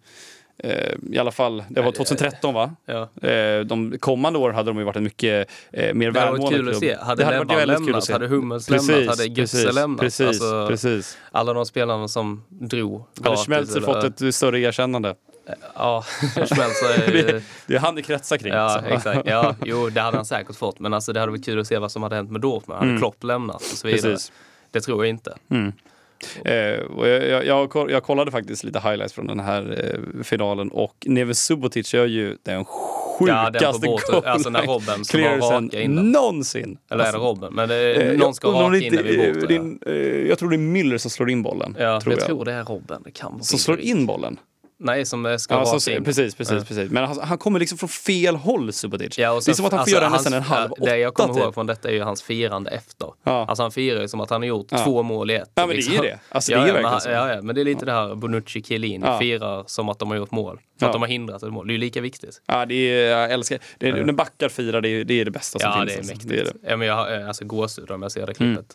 i 1.11 1.17
alla 1.17 1.31
fall, 1.31 1.63
det 1.69 1.81
var 1.81 1.91
2013 1.91 2.53
va? 2.53 2.75
Ja. 2.85 3.27
Eh, 3.29 3.59
de 3.59 3.97
kommande 3.99 4.39
år 4.39 4.51
hade 4.51 4.69
de 4.69 4.77
ju 4.77 4.83
varit 4.83 4.95
en 4.95 5.03
mycket 5.03 5.49
eh, 5.71 5.93
mer 5.93 6.11
Det 6.11 6.19
hade 6.19 6.31
varit 6.31 6.39
välmående 6.51 6.57
kul 6.57 6.67
att 6.69 6.79
klubb. 6.79 6.91
se. 6.91 6.97
Hade 7.05 7.31
Lebban 7.31 7.57
väldigt 7.57 7.77
kul 7.77 7.85
lämnat, 7.85 7.97
att 7.97 8.03
se. 8.03 8.13
hade 8.13 8.27
Hummels 8.27 8.67
Precis, 8.67 8.89
lämnat, 8.89 9.17
hade 9.19 9.35
precis, 9.35 9.73
lämnat. 9.75 9.99
Precis, 9.99 10.27
Alltså, 10.27 10.67
precis. 10.67 11.17
Alla 11.31 11.53
de 11.53 11.65
spelarna 11.65 12.07
som 12.07 12.43
drog 12.49 13.03
Hade 13.23 13.37
Schmelzer 13.37 13.81
fått 13.81 14.21
ett 14.21 14.35
större 14.35 14.59
erkännande. 14.59 15.15
Ja, 15.75 16.01
Schmelzer 16.31 17.03
är... 17.35 17.41
Det 17.67 17.75
är 17.75 17.79
han 17.79 17.95
det 17.95 18.01
kretsar 18.01 18.37
kring. 18.37 18.53
Ja, 18.53 18.59
alltså. 18.59 18.89
exakt. 18.89 19.21
Ja, 19.29 19.55
jo, 19.65 19.89
det 19.89 20.01
hade 20.01 20.17
han 20.17 20.25
säkert 20.25 20.55
fått. 20.55 20.79
Men 20.79 20.93
alltså, 20.93 21.13
det 21.13 21.19
hade 21.19 21.31
varit 21.31 21.45
kul 21.45 21.59
att 21.59 21.67
se 21.67 21.77
vad 21.77 21.91
som 21.91 22.03
hade 22.03 22.15
hänt 22.15 22.31
med 22.31 22.41
Dortmund. 22.41 22.77
Hade 22.79 22.89
Mm. 22.89 22.99
Klopp 23.01 23.23
lämnat 23.23 23.55
och 23.55 23.61
så 23.61 23.87
vidare? 23.87 24.11
Precis. 24.11 24.31
Det 24.71 24.81
tror 24.81 25.05
jag 25.05 25.09
inte. 25.09 25.35
Mm. 25.51 25.73
Eh, 26.45 26.79
och 26.79 27.07
jag, 27.07 27.23
jag, 27.27 27.45
jag, 27.45 27.69
koll- 27.69 27.91
jag 27.91 28.03
kollade 28.03 28.31
faktiskt 28.31 28.63
lite 28.63 28.79
highlights 28.79 29.13
från 29.13 29.27
den 29.27 29.39
här 29.39 29.93
eh, 30.17 30.23
finalen 30.23 30.69
och 30.71 30.95
Neves 31.05 31.39
Subotic 31.45 31.93
gör 31.93 32.05
ju 32.05 32.37
den 32.43 32.65
Ja, 33.19 33.49
den 33.49 33.73
sjukaste. 33.73 34.29
Alltså 34.31 34.49
när 34.49 34.61
Robben 34.61 35.03
clearancen 35.03 35.65
raka 35.65 35.81
in 35.81 35.95
den. 35.95 36.11
någonsin. 36.11 36.77
Eller 36.91 37.03
är 37.03 37.11
det 37.11 37.17
Alltså, 37.17 37.29
Robben? 37.29 37.53
Men 37.53 37.69
det, 37.69 37.93
eh, 37.93 38.17
någon 38.17 38.33
ska 38.33 38.47
raka 38.47 38.77
in 38.77 38.93
den 38.95 39.03
vid 39.03 39.51
en, 39.51 39.79
eh, 39.85 39.93
Jag 40.29 40.39
tror 40.39 40.49
det 40.49 40.55
är 40.55 40.57
Müller 40.57 40.97
som 40.97 41.11
slår 41.11 41.29
in 41.29 41.43
bollen. 41.43 41.75
Ja, 41.79 42.01
tror 42.01 42.13
jag, 42.13 42.21
jag. 42.21 42.27
tror 42.27 42.45
det 42.45 42.51
är 42.53 42.63
Robben. 42.63 43.01
Det 43.05 43.11
kan 43.11 43.31
vara 43.33 43.43
Som 43.43 43.59
slår 43.59 43.79
in 43.79 44.05
bollen. 44.05 44.39
Nej, 44.79 45.05
som 45.05 45.35
ska 45.39 45.53
Ja, 45.53 45.59
raka 45.59 45.79
så, 45.79 45.91
precis, 46.03 46.35
precis, 46.35 46.53
Ja. 46.53 46.63
precis. 46.67 46.91
Men 46.91 47.03
han, 47.05 47.19
han 47.21 47.37
kommer 47.37 47.59
liksom 47.59 47.77
från 47.77 47.89
fel 47.89 48.35
håll, 48.35 48.73
Subotic. 48.73 49.17
Ja, 49.17 49.31
och 49.31 49.41
det 49.45 49.51
är 49.51 49.55
som 49.55 49.65
att 49.65 49.71
han 49.71 49.77
får 49.77 49.81
alltså, 49.81 49.95
göra 49.95 50.05
hans- 50.09 50.13
nästan 50.23 50.33
en 50.33 50.41
halv 50.43 50.71
ja, 50.77 50.85
Det 50.85 50.97
jag 50.97 51.13
kommer 51.13 51.29
åtta, 51.31 51.39
ihåg 51.39 51.49
typ. 51.49 51.53
från 51.53 51.67
detta 51.67 51.89
är 51.89 51.93
ju 51.93 52.01
hans 52.01 52.21
firande 52.23 52.69
efter. 52.71 53.09
Ja. 53.23 53.45
Alltså 53.49 53.63
han 53.63 53.71
firar 53.71 54.01
ju 54.01 54.07
som 54.07 54.21
att 54.21 54.29
han 54.29 54.41
har 54.41 54.47
gjort 54.47 54.67
Ja. 54.69 54.77
två 54.83 55.03
mål 55.03 55.31
i 55.31 55.35
ett. 55.35 55.51
Ja, 55.55 55.65
men 55.67 55.75
det 55.75 55.81
är 55.81 55.91
ju 55.91 55.97
det. 55.97 56.19
Alltså, 56.29 56.51
det 56.51 56.57
är 56.57 56.59
ja, 56.61 56.67
ja, 56.67 56.73
men, 56.73 56.83
verkligen 56.83 56.91
han- 56.91 57.01
så. 57.01 57.09
ja, 57.09 57.33
ja, 57.35 57.41
men 57.41 57.55
det 57.55 57.61
är 57.61 57.65
lite 57.65 57.85
det 57.85 57.91
här 57.91 58.15
Bonucci 58.15 58.63
Chiellini 58.63 59.05
Ja. 59.05 59.19
firar 59.19 59.63
som 59.67 59.89
att 59.89 59.99
de 59.99 60.09
har 60.09 60.17
gjort 60.17 60.31
mål. 60.31 60.57
För 60.79 60.85
Ja. 60.85 60.87
att 60.87 60.93
de 60.93 61.01
har 61.01 61.09
hindrat 61.09 61.43
ett 61.43 61.53
mål. 61.53 61.67
Det 61.67 61.71
är 61.71 61.73
ju 61.75 61.79
lika 61.79 62.01
viktigt. 62.01 62.41
Ja, 62.45 62.65
det 62.65 62.73
är, 62.75 63.09
jag 63.19 63.31
älskar 63.31 63.59
det. 63.77 63.91
När 64.05 64.13
backar 64.13 64.49
firar, 64.49 64.81
det 64.81 64.89
är, 64.89 65.03
det 65.03 65.21
är 65.21 65.25
det 65.25 65.31
bästa 65.31 65.59
som 65.59 65.69
Ja, 65.69 65.75
finns. 65.79 65.87
det 65.87 65.93
är 65.93 65.97
alltså. 65.97 66.13
mäktigt. 66.13 66.29
Det 66.29 66.39
är 66.39 66.43
det. 66.45 66.69
Ja, 66.71 66.77
men 66.77 66.87
jag 66.87 67.21
eh, 67.21 67.27
alltså 67.27 67.45
gåshud 67.45 67.91
om 67.91 68.01
jag 68.01 68.11
ser 68.11 68.25
det 68.27 68.33
klippet. 68.33 68.65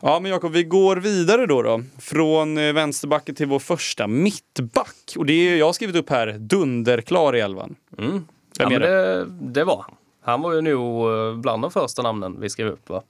Ja, 0.00 0.20
men 0.20 0.30
Jakob, 0.30 0.52
vi 0.52 0.64
går 0.64 0.96
vidare 0.96 1.46
då. 1.46 1.62
då. 1.62 1.82
Från 1.98 2.58
eh, 2.58 2.72
vänsterbacken 2.72 3.34
till 3.34 3.46
vår 3.46 3.58
första 3.58 4.06
mittback. 4.06 5.14
Och 5.16 5.26
det 5.26 5.32
är, 5.32 5.56
jag 5.56 5.66
har 5.66 5.72
skrivit 5.72 5.96
upp 5.96 6.10
här, 6.10 6.32
dunderklar 6.32 7.36
i 7.36 7.40
elvan. 7.40 7.76
Mm. 7.98 8.26
Ja, 8.58 8.68
men 8.68 8.80
det, 8.80 9.26
det 9.40 9.64
var 9.64 9.76
han. 9.82 9.94
Han 10.22 10.42
var 10.42 10.52
ju 10.52 10.60
nog 10.60 11.10
eh, 11.10 11.34
bland 11.34 11.62
de 11.62 11.70
första 11.70 12.02
namnen 12.02 12.40
vi 12.40 12.50
skrev 12.50 12.68
upp. 12.68 12.88
Va? 12.88 13.02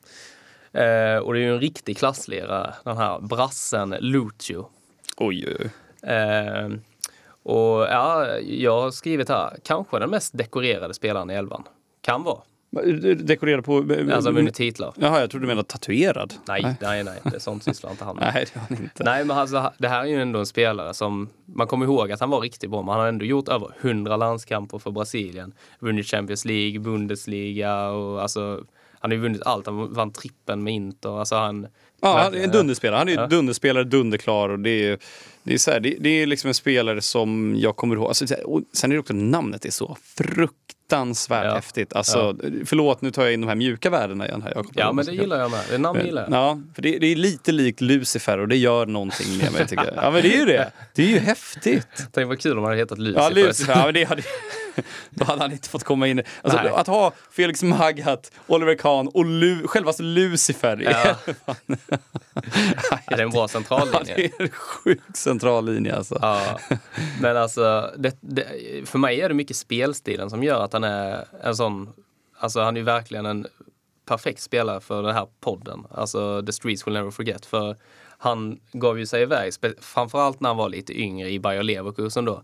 Eh, 0.73 1.19
och 1.19 1.35
det 1.35 1.41
är 1.41 1.43
ju 1.43 1.55
en 1.55 1.61
riktig 1.61 1.99
klasslirare, 1.99 2.75
den 2.85 2.97
här 2.97 3.21
brassen 3.21 3.95
Lucio. 4.01 4.67
Oj, 5.17 5.47
oj, 5.49 5.57
oj. 5.61 5.71
Eh, 6.13 6.69
och 7.43 7.81
ja, 7.81 8.39
jag 8.39 8.81
har 8.81 8.91
skrivit 8.91 9.29
här, 9.29 9.57
kanske 9.65 9.99
den 9.99 10.11
mest 10.11 10.39
dekorerade 10.39 10.95
spelaren 10.95 11.31
i 11.31 11.35
elvan. 11.35 11.65
Kan 12.01 12.23
vara. 12.23 12.41
Dekorerad 13.17 13.65
på... 13.65 13.77
Alltså 14.13 14.31
vunnit 14.31 14.55
titlar. 14.55 14.95
Jaha, 14.97 15.21
jag 15.21 15.31
trodde 15.31 15.45
du 15.45 15.49
menade 15.49 15.69
tatuerad. 15.69 16.35
Nej, 16.49 16.77
nej, 16.81 17.05
nej, 17.05 17.21
det 17.25 17.35
är 17.35 17.39
sånt 17.39 17.65
sysslar 17.65 17.91
inte 17.91 18.05
han 18.05 18.17
med. 18.17 18.31
Nej, 18.35 18.45
det 18.53 18.59
var 18.61 18.67
han 18.69 18.83
inte. 18.85 19.05
Nej, 19.05 19.25
men 19.25 19.39
alltså, 19.39 19.73
det 19.79 19.89
här 19.89 20.01
är 20.01 20.07
ju 20.07 20.23
ändå 20.23 20.39
en 20.39 20.47
spelare 20.47 20.95
som 20.95 21.29
man 21.47 21.67
kommer 21.67 21.87
ihåg 21.87 22.13
att 22.13 22.21
han 22.21 22.31
var 22.31 22.41
riktigt 22.41 22.71
bra, 22.71 22.83
men 22.83 22.89
han 22.89 23.01
har 23.01 23.09
ändå 23.09 23.25
gjort 23.25 23.49
över 23.49 23.73
100 23.81 24.17
landskamper 24.17 24.79
för 24.79 24.91
Brasilien. 24.91 25.53
Vunnit 25.81 26.07
Champions 26.07 26.45
League, 26.45 26.79
Bundesliga 26.81 27.89
och 27.89 28.23
alltså 28.23 28.65
han 29.01 29.11
har 29.11 29.17
ju 29.17 29.23
vunnit 29.23 29.43
allt. 29.43 29.67
Han 29.67 29.95
vann 29.95 30.13
trippen 30.13 30.63
med 30.63 30.75
Inter. 30.75 31.19
Alltså 31.19 31.35
han, 31.35 31.67
Ja, 32.01 32.19
han 32.19 32.35
är 32.35 32.45
en 32.45 32.51
dunderspelare. 32.51 32.99
Han 32.99 33.09
är 33.09 33.13
ju 33.13 33.19
Ja. 33.19 33.27
dunderspelare, 33.27 33.85
dunderklar. 33.85 34.49
Och 34.49 34.59
det, 34.59 34.71
är, 34.71 34.99
det, 35.43 35.55
är 35.55 35.59
så 35.59 35.71
här, 35.71 35.81
det, 35.81 35.97
det 36.01 36.09
är 36.09 36.27
liksom 36.27 36.49
en 36.49 36.55
spelare 36.55 37.01
som 37.01 37.57
jag 37.59 37.77
kommer 37.77 37.97
ihåg. 37.97 38.07
Alltså, 38.09 38.27
sen 38.73 38.91
är 38.91 38.95
det 38.95 38.99
också 39.01 39.15
namnet 39.15 39.65
är 39.65 39.71
så 39.71 39.97
fruktansvärt 40.17 40.78
Ja. 40.91 41.55
häftigt. 41.55 41.93
Alltså, 41.93 42.37
Förlåt, 42.65 43.03
nu 43.03 43.11
tar 43.11 43.23
jag 43.23 43.33
in 43.33 43.41
de 43.41 43.47
här 43.49 43.55
mjuka 43.55 43.91
värdena 43.91 44.27
igen. 44.29 44.43
Här, 44.43 44.53
Jakob. 44.55 44.73
Ja, 44.75 44.93
men 44.93 45.07
det 45.07 45.13
gillar 45.13 45.41
jag 45.41 45.51
med. 45.51 45.61
Det 45.71 45.79
namn 45.79 46.05
gillar 46.05 46.23
jag. 46.23 46.33
Ja, 46.33 46.61
för 46.75 46.83
det, 46.83 46.99
det 46.99 47.07
är 47.07 47.17
lite 47.17 47.53
likt 47.53 47.81
Lucifer 47.81 48.39
och 48.39 48.49
det 48.49 48.57
gör 48.57 48.87
någonting 48.87 49.39
med 49.39 49.53
mig 49.53 49.67
tycker 49.67 49.85
jag. 49.85 50.05
Ja 50.05 50.11
men 50.11 50.23
det 50.23 50.35
är 50.35 50.39
ju 50.39 50.45
det. 50.45 50.73
Det 50.95 51.03
är 51.03 51.07
ju 51.07 51.19
häftigt. 51.19 52.09
Tänk 52.13 52.29
vad 52.29 52.41
kul 52.41 52.53
om 52.53 52.59
han 52.59 52.65
hade 52.65 52.77
hetat 52.77 52.99
Lucifer. 52.99 53.23
Ja, 53.23 53.29
Lucifer, 53.47 53.73
ja, 53.73 53.85
men 53.85 53.95
det 53.95 54.05
hade, 54.05 54.23
då 55.11 55.25
hade 55.25 55.43
han 55.43 55.53
inte 55.53 55.69
fått 55.69 55.85
komma 55.85 56.07
in. 56.09 56.23
Alltså, 56.43 56.59
att 56.59 56.87
ha 56.87 57.13
Felix 57.31 57.63
Magath, 57.63 58.31
Oliver 58.47 58.75
Kahn 58.75 59.09
och 59.09 59.25
Lu, 59.25 59.67
självaste 59.67 60.03
Lucifer. 60.03 60.77
Ja. 60.85 61.17
Ja. 61.47 61.55
Är 63.07 63.17
det 63.17 63.23
en 63.23 63.31
bra 63.31 63.41
Ja, 63.41 63.49
centrallinje? 63.49 64.15
det 64.17 64.25
är 64.25 64.43
en 64.43 64.49
sjuk 64.49 65.01
central 65.15 65.65
linje 65.65 65.97
alltså. 65.97 66.19
Ja, 66.23 66.59
men 67.21 67.37
alltså 67.37 67.91
det, 67.97 68.17
det, 68.21 68.47
för 68.85 68.99
mig 68.99 69.21
är 69.21 69.29
det 69.29 69.35
mycket 69.35 69.57
spelstilen 69.57 70.31
som 70.31 70.43
gör 70.43 70.65
att 70.65 70.73
han 70.73 70.85
är 70.85 71.25
en 71.43 71.57
sån, 71.57 71.93
alltså 72.39 72.61
han 72.61 72.77
är 72.77 72.81
ju 72.81 72.85
verkligen 72.85 73.27
en 73.27 73.47
perfekt 74.09 74.41
spelare 74.41 74.81
för 74.81 75.03
den 75.03 75.15
här 75.15 75.27
podden, 75.41 75.87
alltså 75.91 76.43
The 76.43 76.53
Streets 76.53 76.87
Will 76.87 76.95
Never 76.95 77.11
Forget. 77.11 77.47
För 77.47 77.77
han 78.19 78.61
gav 78.73 78.99
ju 78.99 79.07
sig 79.07 79.23
iväg, 79.23 79.53
framförallt 79.81 80.41
när 80.41 80.49
han 80.49 80.57
var 80.57 80.69
lite 80.69 81.01
yngre 81.01 81.31
i 81.31 81.41
Bayer 81.41 81.63
Leverkusen 81.63 82.25
då. 82.25 82.43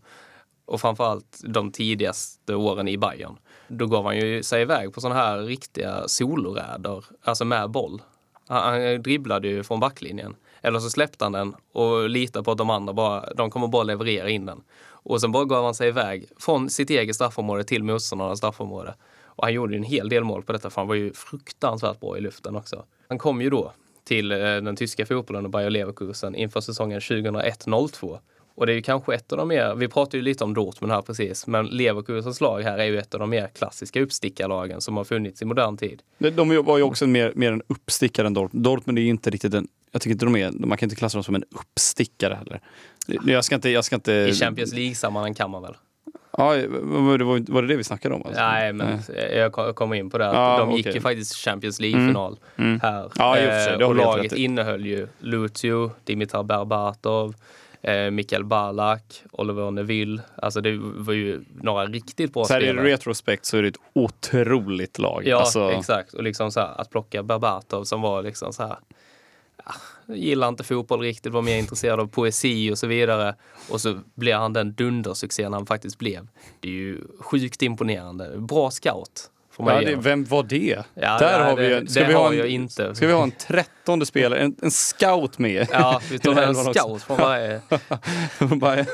Och 0.67 0.81
framförallt 0.81 1.41
de 1.45 1.73
tidigaste 1.73 2.55
åren 2.55 2.89
i 2.89 2.99
Bayern. 2.99 3.37
Då 3.69 3.87
gav 3.87 4.05
han 4.05 4.17
ju 4.17 4.43
sig 4.43 4.63
iväg 4.63 4.93
på 4.93 5.01
sådana 5.01 5.21
här 5.21 5.39
riktiga 5.39 6.09
soloräder, 6.09 7.05
alltså 7.25 7.45
med 7.45 7.71
boll. 7.71 8.03
Han, 8.49 8.63
han 8.63 9.03
dribblade 9.03 9.49
ju 9.49 9.63
från 9.63 9.81
backlinjen. 9.81 10.37
Eller 10.63 10.79
så 10.79 10.91
släppte 10.91 11.25
han 11.25 11.33
den 11.33 11.55
och 11.73 12.09
litade 12.09 12.45
på 12.45 12.51
att 12.51 12.59
de 12.59 12.71
andra 12.71 12.93
bara, 12.93 13.35
de 13.35 13.51
kommer 13.51 13.69
bara 13.69 13.83
leverera 13.83 14.29
in 14.29 14.47
den. 14.47 14.63
Och 14.87 15.21
sen 15.21 15.33
bara 15.33 15.45
gav 15.45 15.65
han 15.65 15.75
sig 15.75 15.89
iväg 15.89 16.27
från 16.39 16.71
sitt 16.71 16.91
eget 16.91 17.15
straffområde 17.15 17.65
till 17.65 17.83
motståndarnas 17.83 18.39
straffområde. 18.39 18.95
Och 19.25 19.45
han 19.45 19.53
gjorde 19.53 19.73
ju 19.73 19.77
en 19.77 19.85
hel 19.85 20.09
del 20.09 20.25
mål 20.25 20.43
på 20.43 20.53
detta 20.53 20.71
för 20.71 20.81
han 20.81 20.89
var 20.89 20.95
ju 20.95 21.13
fruktansvärt 21.13 22.01
bra 22.01 22.19
i 22.19 22.21
luften 22.21 22.57
också. 22.57 22.85
Han 23.09 23.19
kom 23.19 23.43
ju 23.43 23.51
då 23.51 23.73
till 24.05 24.33
eh, 24.33 24.39
den 24.39 24.77
tyska 24.77 25.07
fotbollen 25.07 25.45
och 25.45 25.51
Bayer 25.51 25.71
Leverkusen 25.71 26.35
inför 26.35 26.61
säsongen 26.61 27.01
2001-02. 27.01 28.19
Och 28.57 28.67
det 28.67 28.73
är 28.73 28.75
ju 28.75 28.83
kanske 28.83 29.15
ett 29.15 29.33
av 29.33 29.39
de 29.39 29.49
mer, 29.49 29.75
vi 29.75 29.89
pratade 29.89 30.17
ju 30.17 30.23
lite 30.23 30.45
om 30.45 30.55
Dortmund 30.55 30.93
här 30.93 31.03
precis, 31.03 31.47
men 31.47 31.67
Leverkusens 31.67 32.41
lag 32.41 32.63
här 32.63 32.79
är 32.79 32.85
ju 32.85 32.99
ett 32.99 33.15
av 33.15 33.21
de 33.21 33.31
mer 33.31 33.49
klassiska 33.59 34.01
uppstickarlagen 34.01 34.81
som 34.81 34.97
har 34.97 35.05
funnits 35.05 35.43
i 35.43 35.45
modern 35.45 35.77
tid. 35.77 36.03
De 36.19 36.65
var 36.65 36.77
ju 36.79 36.83
också 36.83 37.07
mer, 37.07 37.33
mer 37.35 37.53
en 37.53 37.63
uppstickare 37.67 38.27
än 38.27 38.35
Dortmund. 38.35 38.65
Dortmund 38.65 38.99
är 38.99 39.03
ju 39.03 39.09
inte 39.09 39.31
riktigt 39.31 39.55
en, 39.55 39.69
jag 39.91 40.03
tycker 40.03 40.13
inte 40.13 40.25
de 40.27 40.37
är, 40.37 40.51
man 40.53 40.79
kan 40.79 40.87
inte 40.87 40.97
klassa 40.97 41.19
dem 41.19 41.25
som 41.25 41.35
en 41.35 41.45
uppstickare 41.51 42.35
heller. 42.35 42.61
Jag 43.33 43.45
ska 43.45 43.55
inte, 43.55 43.71
jag 43.71 43.85
ska 43.85 43.95
inte... 43.97 44.13
I 44.13 44.35
Champions 44.35 44.73
League-sammanhang 44.73 45.35
kan 45.35 45.51
man 45.51 45.63
väl? 45.63 45.75
Ja, 46.37 46.47
var 46.83 47.19
det, 47.19 47.25
var 47.25 47.63
det 47.63 47.69
det 47.69 47.77
vi 47.77 47.85
snackade 47.85 48.15
om? 48.15 48.23
Alltså? 48.27 48.41
Nej, 48.43 48.73
men 48.73 49.01
Nej. 49.09 49.37
jag 49.37 49.53
kommer 49.75 49.97
in 49.97 50.11
på 50.11 50.19
det. 50.19 50.25
Ja, 50.25 50.59
de 50.59 50.71
gick 50.71 50.87
okej. 50.87 50.95
ju 50.95 51.01
faktiskt 51.01 51.35
Champions 51.37 51.81
League-final 51.81 52.39
Mm. 52.57 52.81
här. 52.83 53.13
Ja, 53.17 53.39
i 53.39 53.47
och 53.47 53.51
för 53.51 53.65
sig, 53.65 53.73
Eh, 53.83 53.89
och 53.89 53.95
laget 53.95 54.33
innehöll 54.33 54.87
ju 54.87 55.09
Lucio, 55.19 55.91
Dimitar 56.05 56.43
Berbatov, 56.43 57.35
eh, 57.85 58.11
Mikael 58.11 58.45
Balak, 58.45 59.23
Oliver 59.33 59.71
Neville. 59.71 60.23
Alltså 60.37 60.61
det 60.61 60.77
var 60.79 61.13
ju 61.13 61.45
några 61.55 61.87
riktigt 61.87 62.33
bra 62.33 62.45
Så 62.45 62.53
här 62.53 62.61
i 62.61 62.65
spelare. 62.65 62.87
retrospekt 62.87 63.45
så 63.45 63.57
är 63.57 63.63
det 63.63 63.69
ett 63.69 63.81
otroligt 63.93 64.99
lag. 64.99 65.23
Ja, 65.27 65.39
alltså, 65.41 65.71
exakt. 65.71 66.15
Och 66.15 66.23
liksom 66.23 66.51
så 66.53 66.61
här, 66.61 66.81
att 66.81 66.91
plocka 66.91 67.23
Berbatov 67.23 67.85
som 67.85 68.01
var 68.01 68.23
liksom 68.23 68.53
så 68.53 68.63
här 68.63 68.77
ja, 69.65 70.15
gillar 70.15 70.49
inte 70.49 70.65
fotboll 70.65 71.01
riktigt, 71.01 71.33
var 71.33 71.43
mer 71.43 71.59
intresserad 71.59 72.01
av 72.01 72.07
poesi 72.07 72.71
och 72.73 72.79
så 72.79 72.87
vidare. 72.87 73.35
Och 73.71 73.81
så 73.81 73.99
blev 74.15 74.39
han 74.39 74.53
den 74.53 74.75
dundersuccén 74.75 75.53
han 75.53 75.67
faktiskt 75.67 75.99
blev. 75.99 76.29
Det 76.61 76.69
är 76.69 76.73
ju 76.73 77.01
sjukt 77.21 77.63
imponerande. 77.63 78.39
Bra 78.39 78.71
scout. 78.71 79.31
Får 79.57 79.65
man 79.65 79.75
Ja, 79.75 79.81
det, 79.91 79.97
vem 79.97 80.25
var 80.25 80.43
det? 80.43 80.83
Ja, 80.95 81.19
Där 81.19 81.39
nej, 81.39 81.51
har 81.51 81.57
vi 81.57 81.69
det- 81.69 81.91
ska 81.91 82.01
det 82.01 82.07
vi 82.07 82.13
ha 82.15 82.23
har 82.25 82.33
en- 82.33 82.39
jag 82.39 82.49
inte. 82.49 82.95
Ska 82.95 83.07
vi 83.07 83.13
ha 83.13 83.23
en 83.23 83.31
trettonde 83.31 84.07
spelare, 84.07 84.41
en, 84.41 84.57
en 84.63 84.71
scout 84.71 85.39
med? 85.39 85.69
Ja, 85.73 86.01
vi 86.11 86.19
tar 86.19 86.33
en 86.43 86.55
scout 86.55 87.03
från 87.03 87.17
varje. 87.17 87.61
Bara- 88.39 88.77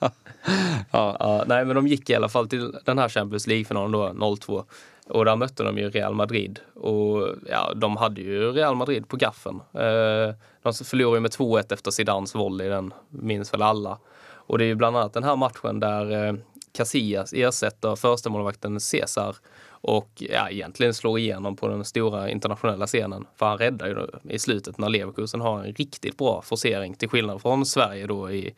Ja, 0.90 1.44
nej, 1.46 1.64
men 1.64 1.76
de 1.76 1.86
gick 1.86 2.10
i 2.10 2.14
alla 2.14 2.28
fall 2.28 2.48
till 2.48 2.74
den 2.84 2.98
här 2.98 3.08
Champions 3.08 3.46
League-finalen 3.46 3.92
då, 3.92 4.08
0-2. 4.08 4.64
Och 5.08 5.24
där 5.24 5.36
mötte 5.36 5.62
de 5.62 5.78
ju 5.78 5.90
Real 5.90 6.14
Madrid. 6.14 6.60
Och 6.74 7.28
ja, 7.50 7.72
de 7.74 7.96
hade 7.96 8.20
ju 8.20 8.52
Real 8.52 8.74
Madrid 8.76 9.08
på 9.08 9.16
gaffen. 9.16 9.54
Eh, 9.74 10.34
de 10.62 10.72
förlorade 10.84 11.16
ju 11.16 11.20
med 11.20 11.30
2-1 11.30 11.72
efter 11.72 11.90
Zidans 11.90 12.34
volley, 12.34 12.68
den 12.68 12.94
minns 13.10 13.52
väl 13.54 13.62
alla. 13.62 13.98
Och 14.30 14.58
det 14.58 14.64
är 14.64 14.66
ju 14.66 14.74
bland 14.74 14.96
annat 14.96 15.12
den 15.12 15.24
här 15.24 15.36
matchen 15.36 15.80
där 15.80 16.26
eh, 16.28 16.34
Casillas 16.72 17.32
ersätter 17.32 17.96
förstemålvakten 17.96 18.80
Cesar 18.80 19.36
och 19.80 20.08
ja, 20.18 20.50
egentligen 20.50 20.94
slår 20.94 21.18
igenom 21.18 21.56
på 21.56 21.68
den 21.68 21.84
stora 21.84 22.30
internationella 22.30 22.86
scenen. 22.86 23.26
För 23.36 23.46
han 23.46 23.58
räddar 23.58 23.86
ju 23.86 24.06
i 24.34 24.38
slutet 24.38 24.78
när 24.78 24.88
Leverkusen 24.88 25.40
har 25.40 25.58
en 25.58 25.72
riktigt 25.72 26.16
bra 26.16 26.42
forcering 26.42 26.94
till 26.94 27.08
skillnad 27.08 27.42
från 27.42 27.66
Sverige 27.66 28.06
då 28.06 28.30
i 28.30 28.54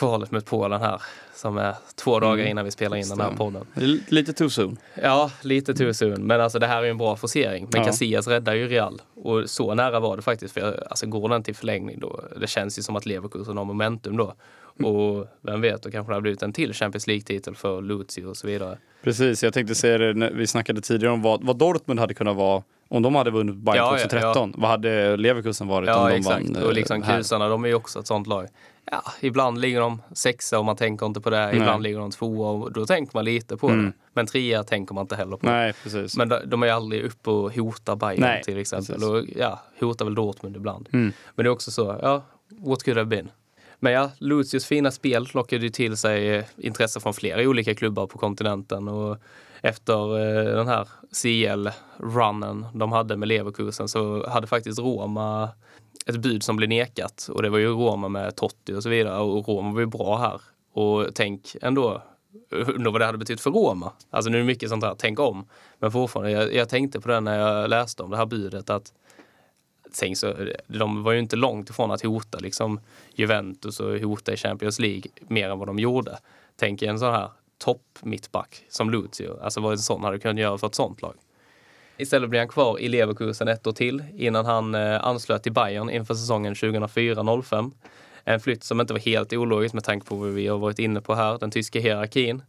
kvalet 0.00 0.30
mot 0.30 0.46
Polen 0.46 0.80
här 0.80 1.02
som 1.34 1.58
är 1.58 1.74
två 1.94 2.20
dagar 2.20 2.44
innan 2.46 2.64
vi 2.64 2.70
spelar 2.70 2.96
in 2.96 3.08
den 3.08 3.20
här 3.20 3.30
podden. 3.36 3.66
Lite 4.08 4.32
too 4.32 4.50
soon. 4.50 4.76
Ja, 5.02 5.30
lite 5.42 5.74
too 5.74 5.94
soon. 5.94 6.22
Men 6.26 6.40
alltså 6.40 6.58
det 6.58 6.66
här 6.66 6.78
är 6.78 6.82
ju 6.84 6.90
en 6.90 6.98
bra 6.98 7.16
forcering. 7.16 7.68
Men 7.72 7.80
Ja. 7.80 7.86
Casillas 7.86 8.28
räddar 8.28 8.54
ju 8.54 8.68
Real. 8.68 9.02
Och 9.14 9.50
så 9.50 9.74
nära 9.74 10.00
var 10.00 10.16
det 10.16 10.22
faktiskt. 10.22 10.54
För 10.54 10.86
alltså 10.90 11.06
går 11.06 11.28
den 11.28 11.42
till 11.42 11.54
förlängning 11.54 11.98
då, 12.00 12.20
det 12.40 12.46
känns 12.46 12.78
ju 12.78 12.82
som 12.82 12.96
att 12.96 13.06
Leverkusen 13.06 13.56
har 13.56 13.64
momentum 13.64 14.16
då. 14.16 14.34
Och 14.88 15.26
vem 15.42 15.60
vet, 15.60 15.82
då 15.82 15.90
kanske 15.90 16.10
det 16.12 16.16
har 16.16 16.20
blivit 16.20 16.42
en 16.42 16.52
till 16.52 16.72
Champions 16.74 17.06
League-titel 17.06 17.54
för 17.54 17.82
Lucio 17.82 18.26
och 18.26 18.36
så 18.36 18.46
vidare. 18.46 18.78
Precis, 19.02 19.42
jag 19.42 19.54
tänkte 19.54 19.74
säga 19.74 19.98
det, 19.98 20.14
när 20.14 20.30
vi 20.30 20.46
snackade 20.46 20.80
tidigare 20.80 21.12
om 21.14 21.22
vad, 21.22 21.44
vad 21.44 21.56
Dortmund 21.58 22.00
hade 22.00 22.14
kunnat 22.14 22.36
vara 22.36 22.62
om 22.88 23.02
de 23.02 23.14
hade 23.14 23.30
vunnit 23.30 23.56
Bayern 23.56 23.76
Ja, 23.84 23.98
ja, 23.98 24.02
2013. 24.08 24.54
Vad 24.56 24.70
hade 24.70 25.16
Leverkusen 25.16 25.68
varit 25.68 25.88
om 25.88 25.94
Ja, 25.94 26.08
de 26.08 26.14
exakt. 26.16 26.48
vann 26.50 26.62
och 26.64 26.72
liksom 26.74 27.02
eh, 27.02 27.08
här? 27.08 27.18
kusarna, 27.18 27.48
de 27.48 27.64
är 27.64 27.68
ju 27.68 27.74
också 27.74 28.00
ett 28.00 28.06
sånt 28.06 28.26
lag. 28.26 28.48
Ja, 28.84 29.02
ibland 29.20 29.60
ligger 29.60 29.80
de 29.80 30.02
sexa 30.12 30.58
och 30.58 30.64
man 30.64 30.76
tänker 30.76 31.06
inte 31.06 31.20
på 31.20 31.30
det. 31.30 31.50
Ibland 31.54 31.82
ligger 31.82 31.98
de 31.98 32.10
tvåa 32.10 32.50
och 32.50 32.72
då 32.72 32.86
tänker 32.86 33.16
man 33.16 33.24
lite 33.24 33.56
på 33.56 33.68
det. 33.68 33.92
Men 34.12 34.26
trea 34.26 34.64
tänker 34.64 34.94
man 34.94 35.02
inte 35.02 35.16
heller 35.16 35.36
på. 35.36 35.46
Mm. 35.46 35.58
Nej, 35.58 35.72
precis. 35.82 36.16
Men 36.16 36.28
de, 36.28 36.40
de 36.46 36.62
är 36.62 36.68
aldrig 36.72 37.04
uppe 37.04 37.30
och 37.30 37.54
hotar 37.54 37.96
Bayern 37.96 38.20
Nej, 38.20 38.42
till 38.42 38.58
exempel. 38.58 38.94
precis. 38.94 39.08
Och, 39.08 39.24
ja, 39.36 39.60
hotar 39.80 40.04
väl 40.04 40.14
Dortmund 40.14 40.56
ibland. 40.56 40.88
Mm. 40.92 41.12
Men 41.34 41.44
det 41.44 41.48
är 41.48 41.52
också 41.52 41.70
så, 41.70 41.98
ja, 42.02 42.22
what 42.48 42.82
could 42.82 42.96
have 42.96 43.08
been? 43.08 43.30
Men 43.78 43.92
ja, 43.92 44.10
Lucius 44.18 44.66
fina 44.66 44.90
spel 44.90 45.28
lockade 45.34 45.62
ju 45.62 45.70
till 45.70 45.96
sig 45.96 46.28
eh, 46.36 46.44
intresse 46.56 47.00
från 47.00 47.14
flera 47.14 47.48
olika 47.48 47.74
klubbar 47.74 48.06
på 48.06 48.18
kontinenten. 48.18 48.88
Och 48.88 49.16
efter 49.62 50.18
eh, 50.18 50.56
den 50.56 50.68
här 50.68 50.88
CL-runnen 51.22 52.66
de 52.74 52.92
hade 52.92 53.16
med 53.16 53.28
Leverkusen 53.28 53.88
så 53.88 54.28
hade 54.28 54.46
faktiskt 54.46 54.78
Roma 54.78 55.48
ett 56.06 56.16
bud 56.16 56.42
som 56.42 56.56
blev 56.56 56.68
nekat. 56.68 57.28
Och 57.32 57.42
det 57.42 57.50
var 57.50 57.58
ju 57.58 57.68
Roma 57.68 58.08
med 58.08 58.36
Totti 58.36 58.72
och 58.72 58.82
så 58.82 58.88
vidare. 58.88 59.18
Och 59.18 59.48
Roma 59.48 59.72
var 59.72 59.80
ju 59.80 59.86
bra 59.86 60.16
här. 60.16 60.40
Och 60.72 61.14
tänk 61.14 61.56
ändå 61.62 62.02
undrar 62.50 62.90
vad 62.90 63.00
det 63.00 63.04
hade 63.04 63.18
betytt 63.18 63.40
för 63.40 63.50
Roma. 63.50 63.92
Alltså 64.10 64.30
nu 64.30 64.36
är 64.36 64.40
det 64.40 64.46
mycket 64.46 64.68
sånt 64.68 64.84
här, 64.84 64.94
tänk 64.98 65.20
om. 65.20 65.46
Men 65.78 65.92
fortfarande, 65.92 66.30
jag, 66.30 66.54
jag 66.54 66.68
tänkte 66.68 67.00
på 67.00 67.08
det 67.08 67.20
när 67.20 67.38
jag 67.38 67.70
läste 67.70 68.02
om 68.02 68.10
det 68.10 68.16
här 68.16 68.26
budet 68.26 68.70
att 68.70 68.92
tänk 69.98 70.18
så, 70.18 70.34
de 70.66 71.02
var 71.02 71.12
ju 71.12 71.18
inte 71.18 71.36
långt 71.36 71.70
ifrån 71.70 71.90
att 71.90 72.02
hota 72.02 72.38
liksom 72.38 72.80
Juventus 73.14 73.80
och 73.80 73.98
hota 73.98 74.32
i 74.32 74.36
Champions 74.36 74.78
League 74.78 75.02
mer 75.28 75.50
än 75.50 75.58
vad 75.58 75.68
de 75.68 75.78
gjorde. 75.78 76.18
Tänk 76.56 76.82
en 76.82 76.98
sån 76.98 77.12
här 77.12 77.30
topp 77.58 77.98
mittback 78.02 78.64
som 78.68 78.90
Lucio, 78.90 79.40
alltså 79.42 79.60
vad 79.60 79.72
en 79.72 79.78
sån 79.78 80.04
hade 80.04 80.18
kunnat 80.18 80.38
göra 80.38 80.58
för 80.58 80.66
ett 80.66 80.74
sånt 80.74 81.02
lag. 81.02 81.14
Istället 82.00 82.30
blir 82.30 82.40
han 82.40 82.48
kvar 82.48 82.78
i 82.80 82.88
Leverkusen 82.88 83.48
ett 83.48 83.66
år 83.66 83.72
till 83.72 84.02
innan 84.16 84.46
han 84.46 84.74
eh, 84.74 85.04
anslöt 85.04 85.42
till 85.42 85.52
Bayern 85.52 85.90
inför 85.90 86.14
säsongen 86.14 86.54
2004-05. 86.54 87.70
En 88.24 88.40
flytt 88.40 88.64
som 88.64 88.80
inte 88.80 88.92
var 88.92 89.00
helt 89.00 89.32
ologisk 89.32 89.74
med 89.74 89.84
tanke 89.84 90.06
på 90.06 90.14
vad 90.14 90.28
vi 90.28 90.46
har 90.46 90.58
varit 90.58 90.78
inne 90.78 91.00
på 91.00 91.14
här, 91.14 91.38
den 91.38 91.50
tyska 91.50 91.80
hierarkin. 91.80 92.42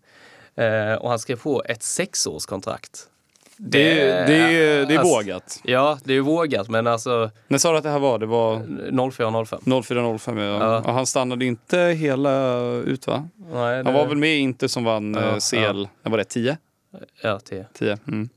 Eh, 0.56 0.94
och 0.94 1.10
han 1.10 1.20
skrev 1.20 1.36
på 1.40 1.64
ett 1.66 1.84
sexårskontrakt. 1.84 3.08
det, 3.58 4.00
är- 4.02 4.28
det, 4.28 4.34
är- 4.36 4.86
det 4.86 4.94
är 4.94 5.00
alltså, 5.00 5.16
vågat. 5.16 5.60
Ja, 5.64 5.98
det 6.04 6.14
är 6.14 6.22
vågat, 6.22 6.70
men 6.70 6.88
alltså 6.88 7.32
När 7.48 7.58
sa 7.58 7.72
du 7.72 7.78
att 7.78 7.84
det 7.84 7.90
här 7.90 8.00
var? 8.00 8.20
Det 8.20 8.26
var 8.26 8.56
04-05. 8.56 9.84
0405 9.84 10.38
ja. 10.38 10.44
Ja. 10.46 10.78
Och 10.78 10.94
han 10.94 11.06
stannade 11.06 11.46
inte 11.46 11.78
hela 11.80 12.58
ut 12.86 13.08
va? 13.08 13.28
Nej, 13.54 13.76
Han 13.76 13.86
det- 13.86 13.92
var 13.92 14.06
väl 14.08 14.18
med 14.18 14.30
i 14.36 14.38
Inter 14.40 14.68
som 14.68 14.84
vann 14.84 15.14
Ja, 15.14 15.22
ja, 15.22 15.40
CL, 15.40 15.88
vad 16.04 16.12
var 16.12 16.18
det, 16.18 16.24
10? 16.24 16.58
Ja, 17.24 17.40
till. 17.40 17.64
10. 17.74 17.98
Mm. 18.08 18.30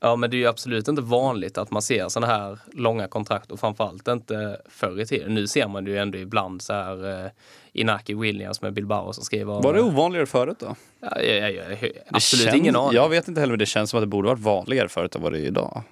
Ja, 0.00 0.16
men 0.16 0.30
det 0.30 0.36
är 0.36 0.38
ju 0.38 0.46
absolut 0.46 0.88
inte 0.88 1.02
vanligt 1.02 1.58
att 1.58 1.70
man 1.70 1.82
ser 1.82 2.08
sådana 2.08 2.32
här 2.32 2.58
långa 2.72 3.08
kontrakt 3.08 3.50
och 3.50 3.60
framförallt 3.60 4.08
inte 4.08 4.60
förr 4.68 5.00
i 5.00 5.06
tiden. 5.06 5.34
Nu 5.34 5.46
ser 5.46 5.68
man 5.68 5.84
det 5.84 5.90
ju 5.90 5.98
ändå 5.98 6.18
ibland 6.18 6.62
så 6.62 6.72
här 6.72 7.24
eh, 7.24 7.30
Inaki 7.72 8.14
Williams 8.14 8.62
med 8.62 8.72
Bilbao 8.72 9.12
som 9.12 9.24
skriver... 9.24 9.62
Var 9.62 9.74
det 9.74 9.82
ovanligare 9.82 10.26
förut 10.26 10.56
då? 10.58 10.76
Ja, 11.00 11.20
jag, 11.20 11.52
jag, 11.52 11.70
jag, 11.70 11.90
absolut 12.10 12.44
känns- 12.44 12.56
ingen 12.56 12.76
aning. 12.76 12.94
Jag 12.94 13.08
vet 13.08 13.28
inte 13.28 13.40
heller 13.40 13.52
men 13.52 13.58
det 13.58 13.66
känns 13.66 13.90
som 13.90 13.98
att 13.98 14.02
det 14.02 14.06
borde 14.06 14.28
varit 14.28 14.40
vanligare 14.40 14.88
förut 14.88 15.14
än 15.14 15.22
vad 15.22 15.32
det 15.32 15.38
är 15.38 15.44
idag. 15.44 15.82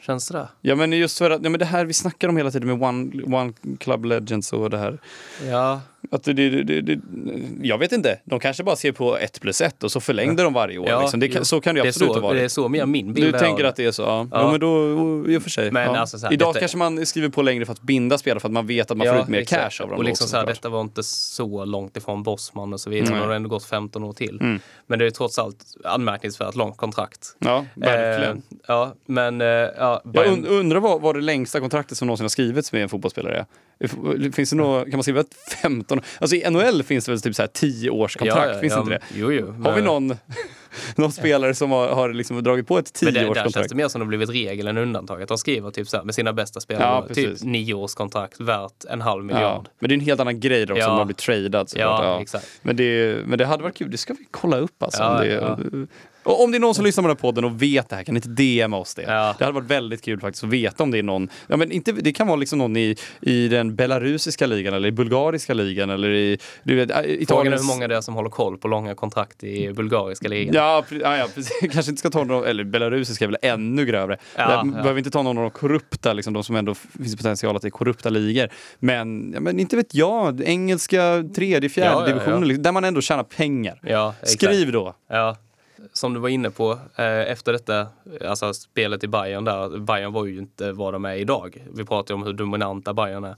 Känns 0.00 0.28
det 0.28 0.38
där? 0.38 0.48
Ja 0.60 0.74
men 0.74 0.92
just 0.92 1.18
för 1.18 1.30
att, 1.30 1.44
ja, 1.44 1.50
men 1.50 1.58
det 1.58 1.64
här 1.64 1.84
vi 1.84 1.92
snackar 1.92 2.28
om 2.28 2.36
hela 2.36 2.50
tiden 2.50 2.68
med 2.68 2.88
One, 2.88 3.22
One 3.36 3.52
Club 3.78 4.04
Legends 4.04 4.52
och 4.52 4.70
det 4.70 4.78
här. 4.78 4.98
Ja, 5.44 5.80
Att 6.10 6.22
det, 6.24 6.32
det, 6.32 6.80
det, 6.80 7.00
jag 7.62 7.78
vet 7.78 7.92
inte, 7.92 8.18
de 8.24 8.40
kanske 8.40 8.62
bara 8.64 8.76
ser 8.76 8.92
på 8.92 9.16
ett 9.18 9.40
plus 9.40 9.60
ett 9.60 9.82
och 9.84 9.92
så 9.92 10.00
förlängde 10.00 10.42
de 10.42 10.52
varje 10.52 10.78
år. 10.78 10.88
ja 10.88 11.00
liksom. 11.00 11.20
det 11.20 11.44
så 11.46 11.60
kan 11.60 11.74
det, 11.74 11.80
är 11.80 11.86
absolut 11.88 12.08
så, 12.08 12.14
ha 12.14 12.20
varit. 12.20 12.38
Det 12.38 12.44
är 12.44 12.48
så 12.48 12.68
mer 12.68 12.86
min 12.86 13.12
bild 13.12 13.32
Du 13.34 13.38
tänker 13.38 13.64
att 13.64 13.76
det 13.76 13.84
är 13.84 13.92
så? 13.92 14.02
Ja. 14.02 14.28
Ja. 14.30 14.50
men 14.50 14.60
då, 14.60 15.24
i 15.28 15.36
och 15.36 15.42
för 15.42 15.50
sig. 15.50 15.70
Men 15.70 15.94
alltså 15.96 16.18
så 16.18 16.26
här, 16.26 16.32
Idag 16.32 16.48
detta- 16.48 16.58
kanske 16.60 16.78
man 16.78 17.06
skriver 17.06 17.28
på 17.28 17.42
längre 17.42 17.64
för 17.66 17.72
att 17.72 17.82
binda 17.82 18.18
spelare 18.18 18.40
för 18.40 18.48
att 18.48 18.52
man 18.52 18.66
vet 18.66 18.90
att 18.90 18.96
man 18.96 19.06
får 19.06 19.18
ut 19.18 19.28
mer 19.28 19.38
exakt. 19.38 19.76
cash 19.76 19.82
av 19.84 19.88
dem. 19.90 19.98
Och 19.98 20.04
liksom 20.04 20.24
också, 20.24 20.30
så 20.30 20.36
här, 20.36 20.42
såklart. 20.42 20.56
detta 20.56 20.68
var 20.68 20.80
inte 20.80 21.02
så 21.02 21.64
långt 21.64 21.96
ifrån 21.96 22.22
Bosman 22.22 22.72
och 22.72 22.80
så 22.80 22.90
vidare. 22.90 23.10
Nej. 23.10 23.20
Det 23.20 23.26
har 23.26 23.34
ändå 23.34 23.48
gått 23.48 23.64
15 23.64 24.04
år 24.04 24.12
till. 24.12 24.38
Mm. 24.40 24.60
Men 24.86 24.98
det 24.98 25.06
är 25.06 25.10
trots 25.10 25.38
allt 25.38 25.64
anmärkningsvärt 25.84 26.54
långt 26.54 26.76
kontrakt. 26.76 27.36
Ja, 27.38 27.64
verkligen. 27.74 28.36
Eh, 28.36 28.42
ja, 28.66 28.94
men 29.06 29.40
eh, 29.40 29.46
ja, 29.46 30.00
Jag 30.04 30.12
Bayern- 30.14 30.32
und, 30.32 30.46
undrar 30.46 30.80
vad, 30.80 31.00
vad 31.00 31.14
det 31.14 31.20
längsta 31.20 31.60
kontraktet 31.60 31.98
som 31.98 32.06
någonsin 32.06 32.24
har 32.24 32.28
skrivits 32.28 32.72
med 32.72 32.82
en 32.82 32.88
fotbollsspelare 32.88 33.36
är. 33.38 33.46
Finns 34.32 34.50
det 34.50 34.56
något, 34.56 34.84
kan 34.84 34.96
man 34.96 35.02
skriva 35.02 35.20
ett 35.20 35.34
15? 35.62 36.00
Alltså 36.18 36.36
i 36.36 36.50
NHL 36.50 36.82
finns 36.82 37.04
det 37.04 37.12
väl 37.12 37.20
typ 37.20 37.34
så 37.34 37.42
här 37.42 37.48
10 37.52 37.90
års 37.90 38.16
kontrakt, 38.16 38.60
finns 38.60 38.72
ja, 38.72 38.80
inte 38.80 38.90
det? 38.92 39.00
Jo, 39.14 39.32
jo. 39.32 39.52
Har 39.64 39.72
vi 39.74 39.82
någon, 39.82 40.08
någon 40.96 41.12
spelare 41.12 41.54
som 41.54 41.70
har, 41.70 41.88
har 41.88 42.12
liksom 42.12 42.42
dragit 42.42 42.66
på 42.68 42.78
ett 42.78 43.00
Men 43.02 43.14
det, 43.14 43.20
där 43.20 43.50
känns 43.50 43.68
det 43.68 43.74
mer 43.74 43.88
som 43.88 44.00
det 44.00 44.06
blivit 44.06 44.30
regel 44.30 44.66
än 44.66 44.78
undantag. 44.78 45.22
Att 45.22 45.28
de 45.28 45.38
skriver 45.38 45.70
typ 45.70 45.88
så 45.88 45.96
här, 45.96 46.04
med 46.04 46.14
sina 46.14 46.32
bästa 46.32 46.56
Ja, 46.58 46.60
spelare, 46.60 47.08
typ 47.14 47.14
precis. 47.28 47.44
nioårskontrakt 47.44 48.40
värt 48.40 48.84
en 48.90 49.00
halv 49.00 49.20
Ja. 49.30 49.34
miljard. 49.34 49.68
Men 49.78 49.88
det 49.88 49.94
är 49.94 49.96
en 49.96 50.04
helt 50.04 50.20
annan 50.20 50.40
grej 50.40 50.66
då 50.66 50.72
också 50.74 50.84
Ja. 50.86 50.90
om 50.90 50.96
man 50.96 51.06
blir 51.06 51.16
tradad 51.16 51.70
såklart. 51.70 52.04
Ja, 52.04 52.20
exakt. 52.20 52.46
Men, 52.62 52.76
det, 52.76 53.16
men 53.26 53.38
det 53.38 53.46
hade 53.46 53.62
varit 53.62 53.76
kul, 53.76 53.90
det 53.90 53.98
ska 53.98 54.14
vi 54.14 54.26
kolla 54.30 54.56
upp 54.56 54.82
alltså. 54.82 55.02
Ja, 55.02 55.18
det, 55.20 55.26
ja. 55.28 55.58
Och 56.26 56.44
om 56.44 56.50
det 56.50 56.58
är 56.58 56.60
någon 56.60 56.74
som 56.74 56.84
lyssnar 56.84 57.02
på 57.02 57.08
den 57.08 57.16
här 57.16 57.20
podden 57.20 57.44
och 57.44 57.62
vet 57.62 57.88
det 57.88 57.96
här, 57.96 58.04
kan 58.04 58.14
ni 58.14 58.18
inte 58.18 58.28
DMa 58.28 58.76
oss 58.76 58.94
det? 58.94 59.02
Ja. 59.02 59.34
Det 59.38 59.44
hade 59.44 59.54
varit 59.54 59.70
väldigt 59.70 60.02
kul 60.02 60.20
faktiskt 60.20 60.44
att 60.44 60.50
veta 60.50 60.82
om 60.82 60.90
det 60.90 60.98
är 60.98 61.02
någon, 61.02 61.28
ja 61.46 61.56
men 61.56 61.72
inte, 61.72 61.92
det 61.92 62.12
kan 62.12 62.26
vara 62.26 62.36
liksom 62.36 62.58
någon 62.58 62.76
i, 62.76 62.96
i 63.20 63.48
den 63.48 63.76
belarusiska 63.76 64.46
ligan 64.46 64.74
eller 64.74 64.88
i 64.88 64.92
bulgariska 64.92 65.54
ligan 65.54 65.90
eller 65.90 66.10
i, 66.10 66.38
du 66.62 66.76
vet, 66.76 66.88
Frågan 66.88 67.04
är 67.04 67.22
Italiens... 67.22 67.62
hur 67.62 67.66
många 67.66 67.88
det 67.88 67.96
är 67.96 68.00
som 68.00 68.14
håller 68.14 68.30
koll 68.30 68.58
på 68.58 68.68
långa 68.68 68.94
kontrakt 68.94 69.44
i 69.44 69.72
bulgariska 69.72 70.28
ligan. 70.28 70.54
Ja, 70.54 70.84
ja, 70.90 71.16
ja 71.16 71.28
precis. 71.34 71.52
kanske 71.72 71.90
inte 71.90 72.00
ska 72.00 72.10
ta 72.10 72.24
någon, 72.24 72.46
eller 72.46 72.64
belarusiska 72.64 73.24
är 73.24 73.28
väl 73.28 73.38
ännu 73.42 73.84
grövre. 73.84 74.16
Ja, 74.36 74.48
Där 74.48 74.56
ja. 74.56 74.64
Behöver 74.64 74.98
inte 74.98 75.10
ta 75.10 75.22
någon 75.22 75.38
av 75.38 75.42
de 75.42 75.50
korrupta, 75.50 76.12
liksom, 76.12 76.34
de 76.34 76.44
som 76.44 76.56
ändå 76.56 76.74
finns 76.74 77.16
potential 77.16 77.56
att 77.56 77.62
det 77.62 77.68
är 77.68 77.70
korrupta 77.70 78.10
ligor. 78.10 78.48
Men, 78.78 79.32
ja, 79.34 79.40
men 79.40 79.60
inte 79.60 79.76
vet 79.76 79.94
jag, 79.94 80.40
engelska 80.40 81.24
tredje, 81.34 81.68
fjärde 81.68 81.90
Ja, 81.90 82.06
divisionen, 82.06 82.48
liksom, 82.48 82.62
där 82.62 82.72
man 82.72 82.84
ändå 82.84 83.00
tjänar 83.00 83.24
pengar. 83.24 83.80
Skriv 84.22 84.72
då. 84.72 84.94
Som 85.92 86.14
du 86.14 86.20
var 86.20 86.28
inne 86.28 86.50
på, 86.50 86.72
eh, 86.96 87.30
efter 87.30 87.52
detta, 87.52 87.86
alltså 88.24 88.54
spelet 88.54 89.04
i 89.04 89.08
Bayern 89.08 89.44
där, 89.44 89.78
Bayern 89.78 90.12
var 90.12 90.24
ju 90.24 90.38
inte 90.38 90.72
vad 90.72 90.92
de 90.92 91.04
är 91.04 91.14
idag. 91.14 91.66
Vi 91.74 91.84
pratar 91.84 92.14
ju 92.14 92.16
om 92.20 92.26
hur 92.26 92.32
dominanta 92.32 92.94
Bayern 92.94 93.24
är. 93.24 93.36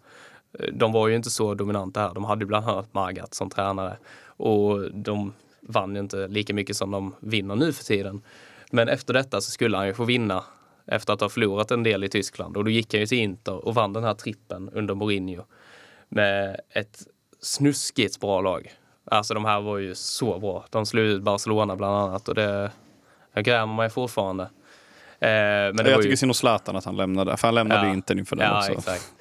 Eh, 0.58 0.66
de 0.72 0.92
var 0.92 1.08
ju 1.08 1.16
inte 1.16 1.30
så 1.30 1.54
dominanta 1.54 2.00
här. 2.00 2.14
De 2.14 2.24
hade 2.24 2.42
ju 2.42 2.46
bland 2.46 2.68
annat 2.68 2.94
Magat 2.94 3.34
som 3.34 3.50
tränare 3.50 3.96
och 4.26 4.92
de 4.92 5.32
vann 5.60 5.94
ju 5.94 6.00
inte 6.00 6.28
lika 6.28 6.54
mycket 6.54 6.76
som 6.76 6.90
de 6.90 7.14
vinner 7.20 7.56
nu 7.56 7.72
för 7.72 7.84
tiden. 7.84 8.22
Men 8.70 8.88
efter 8.88 9.14
detta 9.14 9.40
så 9.40 9.50
skulle 9.50 9.76
han 9.76 9.86
ju 9.86 9.94
få 9.94 10.04
vinna 10.04 10.44
efter 10.86 11.12
att 11.12 11.20
ha 11.20 11.28
förlorat 11.28 11.70
en 11.70 11.82
del 11.82 12.04
i 12.04 12.08
Tyskland 12.08 12.56
och 12.56 12.64
då 12.64 12.70
gick 12.70 12.94
han 12.94 13.00
ju 13.00 13.06
till 13.06 13.18
Inter 13.18 13.64
och 13.66 13.74
vann 13.74 13.92
den 13.92 14.04
här 14.04 14.14
trippen 14.14 14.70
under 14.72 14.94
Mourinho 14.94 15.44
med 16.08 16.60
ett 16.70 17.06
snuskigt 17.40 18.20
bra 18.20 18.40
lag. 18.40 18.72
Alltså 19.10 19.34
de 19.34 19.44
här 19.44 19.60
var 19.60 19.78
ju 19.78 19.94
så 19.94 20.38
bra. 20.38 20.64
De 20.70 20.86
slog 20.86 21.04
ut 21.04 21.22
Barcelona 21.22 21.76
bland 21.76 21.94
annat 21.96 22.28
och 22.28 22.34
det 22.34 22.70
jag 23.32 23.44
grämer 23.44 23.74
mig 23.74 23.90
fortfarande. 23.90 24.42
Eh, 24.42 24.48
men 25.20 25.76
det 25.76 25.82
jag 25.82 25.90
var 25.90 25.96
tycker 25.96 26.10
ju, 26.10 26.16
synd 26.16 26.30
om 26.30 26.34
Zlatan 26.34 26.76
att 26.76 26.84
han 26.84 26.96
lämnade, 26.96 27.36
för 27.36 27.48
han 27.48 27.54
lämnade 27.54 27.80
Ja. 27.80 27.86
ju 27.88 27.94
inte 27.94 28.12
inför 28.12 28.36
den 28.36 28.46
ja, 28.46 28.58
också. 28.58 28.72
exakt. 28.72 29.12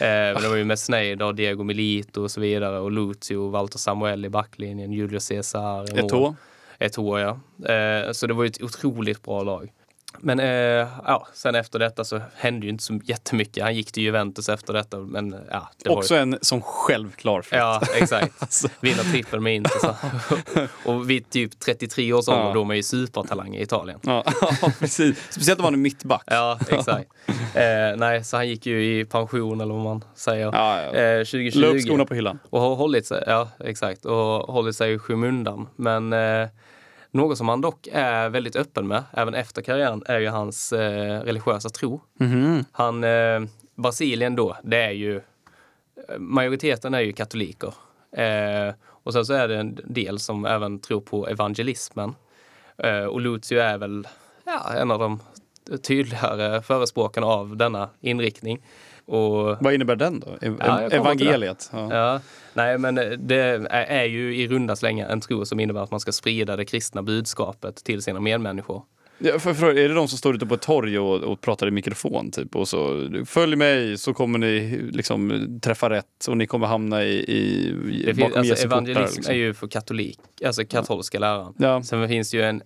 Eh, 0.00 0.06
men 0.08 0.42
det 0.42 0.48
var 0.48 0.56
ju 0.56 0.64
med 0.64 0.78
Sneijder, 0.78 1.32
Diego 1.32 1.62
Milito 1.64 2.22
och 2.22 2.30
så 2.30 2.40
vidare 2.40 2.78
och 2.78 2.90
Lucio, 2.92 3.50
Walter 3.50 3.78
Samuel 3.78 4.24
i 4.24 4.28
backlinjen, 4.28 4.92
Julio 4.92 5.20
Cesar 5.20 5.98
Ett 5.98 6.12
år. 6.12 6.34
Ett 6.78 6.98
år, 6.98 7.20
ja. 7.20 7.28
Eh, 7.74 8.12
så 8.12 8.26
det 8.26 8.34
var 8.34 8.44
ju 8.44 8.48
ett 8.48 8.62
otroligt 8.62 9.22
bra 9.22 9.42
lag. 9.42 9.72
Men 10.20 10.40
eh, 10.40 10.88
ja, 11.04 11.26
sen 11.34 11.54
efter 11.54 11.78
detta 11.78 12.04
så 12.04 12.20
hände 12.36 12.66
ju 12.66 12.70
inte 12.72 12.84
så 12.84 13.00
jättemycket. 13.04 13.62
Han 13.64 13.74
gick 13.74 13.92
till 13.92 14.02
Juventus 14.02 14.48
efter 14.48 14.72
detta, 14.72 14.98
men 14.98 15.36
ja. 15.50 15.68
Det 15.82 15.88
var 15.88 15.96
Också 15.96 16.14
ju, 16.14 16.20
en 16.20 16.38
som 16.42 16.62
självklar 16.62 17.42
flytt. 17.42 17.58
Ja, 17.60 17.82
exakt. 17.94 18.32
Alltså. 18.42 18.68
Vinna 18.80 19.02
trippel 19.02 19.40
med 19.40 19.54
Inter. 19.54 19.70
Så. 19.80 19.94
och 20.90 21.10
vid 21.10 21.30
typ 21.30 21.60
33 21.60 22.12
års 22.12 22.28
ålder, 22.28 22.42
Ja. 22.44 22.52
då 22.54 22.60
är 22.60 22.64
man 22.64 22.76
ju 22.76 22.82
supertalang 22.82 23.54
i 23.56 23.62
Italien. 23.62 24.00
Ja, 24.02 24.24
ja, 24.62 24.72
precis. 24.78 25.18
Speciellt 25.30 25.58
om 25.60 25.64
man 25.64 25.74
är 25.74 25.78
mittback. 25.78 26.22
Ja, 26.26 26.58
exakt. 26.70 27.10
eh, 27.54 27.96
nej, 27.96 28.24
så 28.24 28.36
han 28.36 28.48
gick 28.48 28.66
ju 28.66 28.98
i 29.00 29.04
pension 29.04 29.60
eller 29.60 29.74
vad 29.74 29.82
man 29.84 30.04
säger. 30.14 30.44
Ja, 30.52 30.82
ja. 30.82 30.92
Eh, 30.94 31.18
2020. 31.18 31.58
La 31.60 31.66
upp 31.66 31.80
skorna 31.80 32.04
på 32.04 32.14
hyllan. 32.14 32.38
Och 32.50 32.60
har 32.60 32.74
hållit 32.74 33.06
sig, 33.06 33.24
ja 33.26 33.48
exakt, 33.64 34.04
och 34.04 34.54
hållit 34.54 34.76
sig 34.76 34.92
i 34.92 34.98
skymundan. 34.98 35.68
Men 35.76 36.12
eh, 36.12 36.48
något 37.10 37.38
som 37.38 37.48
han 37.48 37.60
dock 37.60 37.88
är 37.92 38.28
väldigt 38.28 38.56
öppen 38.56 38.88
med, 38.88 39.02
även 39.12 39.34
efter 39.34 39.62
karriären, 39.62 40.02
är 40.06 40.20
ju 40.20 40.28
hans 40.28 40.72
eh, 40.72 41.20
religiösa 41.20 41.68
tro. 41.68 42.00
Mhm. 42.18 42.64
Han, 42.72 43.04
eh, 43.04 43.40
Brasilien 43.74 44.36
då, 44.36 44.56
det 44.62 44.82
är 44.82 44.90
ju, 44.90 45.20
majoriteten 46.18 46.94
är 46.94 47.00
ju 47.00 47.12
katoliker. 47.12 47.74
Eh, 48.12 48.74
och 48.84 49.12
sen 49.12 49.26
så 49.26 49.32
är 49.32 49.48
det 49.48 49.56
en 49.56 49.78
del 49.84 50.18
som 50.18 50.44
även 50.44 50.78
tror 50.78 51.00
på 51.00 51.28
evangelismen. 51.28 52.14
Eh, 52.78 53.04
och 53.04 53.20
Lucio 53.20 53.58
är 53.58 53.78
väl 53.78 54.08
ja, 54.44 54.72
en 54.72 54.90
av 54.90 54.98
de 54.98 55.20
tydligare 55.82 56.62
förespråkarna 56.62 57.26
av 57.26 57.56
denna 57.56 57.88
inriktning. 58.00 58.62
Och 59.06 59.56
Vad 59.60 59.74
innebär 59.74 59.96
den 59.96 60.20
då? 60.20 60.26
Ev- 60.40 60.56
Ja, 60.66 60.80
evangeliet? 60.80 61.70
Ja. 61.72 61.94
Ja, 61.94 62.20
nej 62.54 62.78
men 62.78 62.94
det 63.18 63.66
är, 63.70 64.04
ju 64.04 64.36
i 64.36 64.48
runda 64.48 64.76
slängar 64.76 65.08
en 65.08 65.20
tro 65.20 65.44
som 65.46 65.60
innebär 65.60 65.80
att 65.80 65.90
man 65.90 66.00
ska 66.00 66.12
sprida 66.12 66.56
det 66.56 66.64
kristna 66.64 67.02
budskapet 67.02 67.76
till 67.84 68.02
sina 68.02 68.20
medmänniskor. 68.20 68.82
Ja, 69.18 69.38
för, 69.38 69.54
för, 69.54 69.66
är 69.78 69.88
det 69.88 69.94
de 69.94 70.08
som 70.08 70.18
står 70.18 70.34
ute 70.34 70.46
på 70.46 70.54
ett 70.54 70.60
torg 70.62 70.98
och, 70.98 71.20
och 71.22 71.40
pratar 71.40 71.68
i 71.68 71.70
mikrofon 71.70 72.30
typ 72.30 72.56
och 72.56 72.68
så 72.68 73.08
följ 73.26 73.56
mig 73.56 73.98
så 73.98 74.14
kommer 74.14 74.38
ni 74.38 74.80
liksom 74.92 75.48
träffa 75.62 75.90
rätt 75.90 76.26
och 76.28 76.36
ni 76.36 76.46
kommer 76.46 76.66
hamna 76.66 77.04
i, 77.04 77.14
i 77.18 78.02
Det 78.06 78.14
bakom 78.14 78.32
finns, 78.32 78.36
alltså, 78.36 78.52
Jesu 78.54 78.62
portar. 78.68 78.76
evangelism 78.76 79.16
Liksom. 79.16 79.34
är 79.34 79.38
ju 79.38 79.54
för 79.54 79.68
katolik, 79.68 80.18
alltså 80.46 80.64
katolska 80.64 81.18
läran. 81.18 81.54
Ja, 81.58 81.82
Sen 81.82 82.08
finns 82.08 82.30
det 82.30 82.36
ju 82.36 82.42
en 82.42 82.62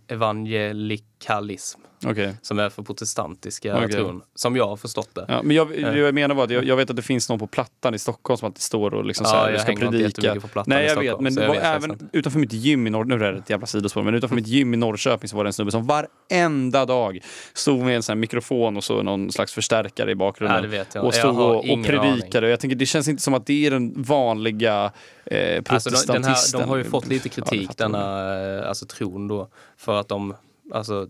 evangelikalism 1.28 1.80
okej. 2.06 2.34
som 2.42 2.58
är 2.58 2.70
för 2.70 2.82
protestantiska 2.82 3.76
Okej. 3.76 3.92
tron, 3.92 4.22
som 4.34 4.56
jag 4.56 4.66
har 4.68 4.76
förstått 4.76 5.14
det. 5.14 5.24
Ja, 5.28 5.42
men 5.42 5.56
jag, 5.56 5.68
det 5.70 5.98
jag 5.98 6.14
menar 6.14 6.34
var 6.34 6.44
att 6.44 6.50
jag, 6.50 6.64
jag 6.64 6.76
vet 6.76 6.90
att 6.90 6.96
det 6.96 7.02
finns 7.02 7.28
någon 7.28 7.38
på 7.38 7.46
Plattan 7.46 7.94
i 7.94 7.98
Stockholm 7.98 8.38
som 8.38 8.46
alltid 8.46 8.62
står 8.62 8.94
och 8.94 9.04
liksom 9.04 9.24
Ja, 9.24 9.30
så 9.30 9.36
här, 9.36 9.50
jag 9.52 9.60
ska 9.60 9.72
inte 9.72 9.86
predika. 9.86 10.06
jättemycket 10.06 10.42
på 10.42 10.48
Plattan 10.48 10.74
Nej, 10.76 10.84
i 10.84 10.88
jag 10.88 10.96
vet, 10.96 11.04
Stockholm, 11.04 11.24
men 11.24 11.34
jag 11.34 11.48
var 11.48 11.54
vet 11.54 11.64
även 11.64 12.10
utanför 12.12 12.38
mitt 12.38 12.52
gym 12.52 12.86
i 12.86 12.90
Norr, 12.90 13.04
nu 13.04 13.14
är 13.14 13.32
det 13.32 13.38
ett 13.38 13.50
jävla 13.50 13.66
sidospår, 13.66 14.02
men 14.02 14.14
utanför 14.14 14.36
mitt 14.36 14.46
gym 14.46 14.74
i 14.74 14.76
Norrköping 14.76 15.28
så 15.28 15.36
var 15.36 15.44
det 15.44 15.48
en 15.48 15.52
snubbe 15.52 15.70
som 15.70 15.86
varenda 15.86 16.86
dag 16.86 17.20
stod 17.54 17.80
med 17.80 17.96
en 17.96 18.02
sån 18.02 18.20
mikrofon 18.20 18.76
och 18.76 18.84
så 18.84 19.02
någon 19.02 19.32
slags 19.32 19.52
förstärkare 19.54 20.10
i 20.10 20.14
bakgrunden. 20.14 20.62
Ja, 20.64 20.70
vet 20.70 20.94
jag. 20.94 21.04
Och 21.04 21.14
stod 21.14 21.38
och, 21.38 21.56
och 21.56 21.84
predikade. 21.84 22.46
Och 22.46 22.52
jag 22.52 22.60
tänker, 22.60 22.76
det 22.76 22.86
känns 22.86 23.08
inte 23.08 23.22
som 23.22 23.34
att 23.34 23.46
det 23.46 23.66
är 23.66 23.70
den 23.70 24.02
vanliga 24.02 24.92
eh, 25.24 25.62
Alltså, 25.68 25.90
de, 25.90 25.96
här, 25.96 26.20
protestantisten. 26.20 26.60
de 26.60 26.68
har 26.68 26.76
ju 26.76 26.84
fått 26.84 27.06
lite 27.06 27.28
Ja, 27.28 27.34
kritik, 27.44 27.66
fattar. 27.66 27.84
denna 27.84 28.58
eh, 28.60 28.68
alltså, 28.68 28.86
tron 28.86 29.28
då, 29.28 29.48
för 29.76 30.00
att 30.00 30.08
de 30.08 30.34
alltså, 30.70 31.08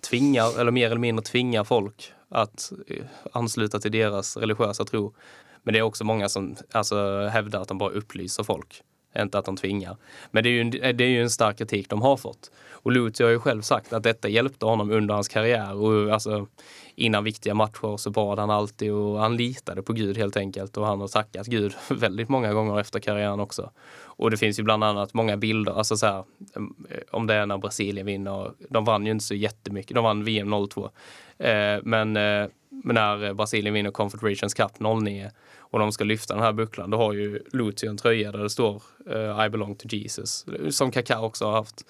tvingar, 0.00 0.60
eller 0.60 0.70
mer 0.70 0.86
eller 0.86 0.98
mindre 0.98 1.24
tvingar 1.24 1.64
folk 1.64 2.12
att 2.28 2.72
eh, 2.86 3.04
ansluta 3.32 3.78
till 3.78 3.92
deras 3.92 4.36
religiösa 4.36 4.84
tro. 4.84 5.14
Men 5.62 5.72
det 5.72 5.78
är 5.78 5.82
också 5.82 6.04
många 6.04 6.28
som 6.28 6.56
alltså, 6.72 7.26
hävdar 7.26 7.60
att 7.62 7.68
de 7.68 7.78
bara 7.78 7.90
upplyser 7.90 8.42
folk, 8.42 8.82
inte 9.18 9.38
att 9.38 9.44
de 9.44 9.56
tvingar. 9.56 9.96
Men 10.30 10.44
det 10.44 10.50
är 10.50 10.52
ju 10.52 10.60
en, 10.60 10.70
det 10.70 11.04
är 11.04 11.08
ju 11.08 11.22
en 11.22 11.30
stark 11.30 11.58
kritik 11.58 11.88
de 11.88 12.02
har 12.02 12.16
fått. 12.16 12.50
Och 12.82 12.92
Luthi 12.92 13.24
har 13.24 13.30
ju 13.30 13.38
själv 13.38 13.62
sagt 13.62 13.92
att 13.92 14.02
detta 14.02 14.28
hjälpte 14.28 14.66
honom 14.66 14.90
under 14.90 15.14
hans 15.14 15.28
karriär. 15.28 15.74
Och 15.74 16.12
alltså, 16.12 16.46
innan 16.94 17.24
viktiga 17.24 17.54
matcher 17.54 17.96
så 17.96 18.10
bad 18.10 18.38
han 18.38 18.50
alltid 18.50 18.92
och 18.92 19.18
han 19.18 19.36
litade 19.36 19.82
på 19.82 19.92
Gud 19.92 20.16
helt 20.16 20.36
enkelt. 20.36 20.76
Och 20.76 20.86
han 20.86 21.00
har 21.00 21.08
tackat 21.08 21.46
Gud 21.46 21.74
väldigt 21.90 22.28
många 22.28 22.52
gånger 22.52 22.80
efter 22.80 23.00
karriären 23.00 23.40
också. 23.40 23.70
Och 24.00 24.30
det 24.30 24.36
finns 24.36 24.58
ju 24.58 24.62
bland 24.62 24.84
annat 24.84 25.14
många 25.14 25.36
bilder, 25.36 25.72
alltså 25.72 25.96
så 25.96 26.06
här, 26.06 26.24
mm, 26.56 26.74
eh, 26.90 27.00
om 27.10 27.26
det 27.26 27.34
är 27.34 27.46
när 27.46 27.58
Brasilien 27.58 28.06
vinner. 28.06 28.52
De 28.68 28.84
vann 28.84 29.06
ju 29.06 29.12
inte 29.12 29.24
så 29.24 29.34
jättemycket, 29.34 29.94
de 29.94 30.04
vann 30.04 30.24
VM 30.24 30.68
02. 30.68 30.90
Eh, 31.38 31.78
men, 31.82 32.16
eh, 32.16 32.46
när 32.84 33.34
Brasilien 33.34 33.74
vinner 33.74 33.90
Confederations 33.90 34.54
Cup 34.54 34.80
09 34.80 35.30
och 35.58 35.78
de 35.78 35.92
ska 35.92 36.04
lyfta 36.04 36.34
den 36.34 36.42
här 36.42 36.52
bucklan, 36.52 36.90
då 36.90 36.98
har 36.98 37.12
ju 37.12 37.42
Lucio 37.52 37.90
en 37.90 37.96
tröja 37.96 38.32
där 38.32 38.38
det 38.38 38.50
står 38.50 38.82
eh, 39.10 39.46
I 39.46 39.50
belong 39.50 39.76
to 39.76 39.88
Jesus, 39.88 40.46
som 40.70 40.90
Kaká 40.90 41.20
också 41.20 41.44
har 41.44 41.52
haft. 41.52 41.84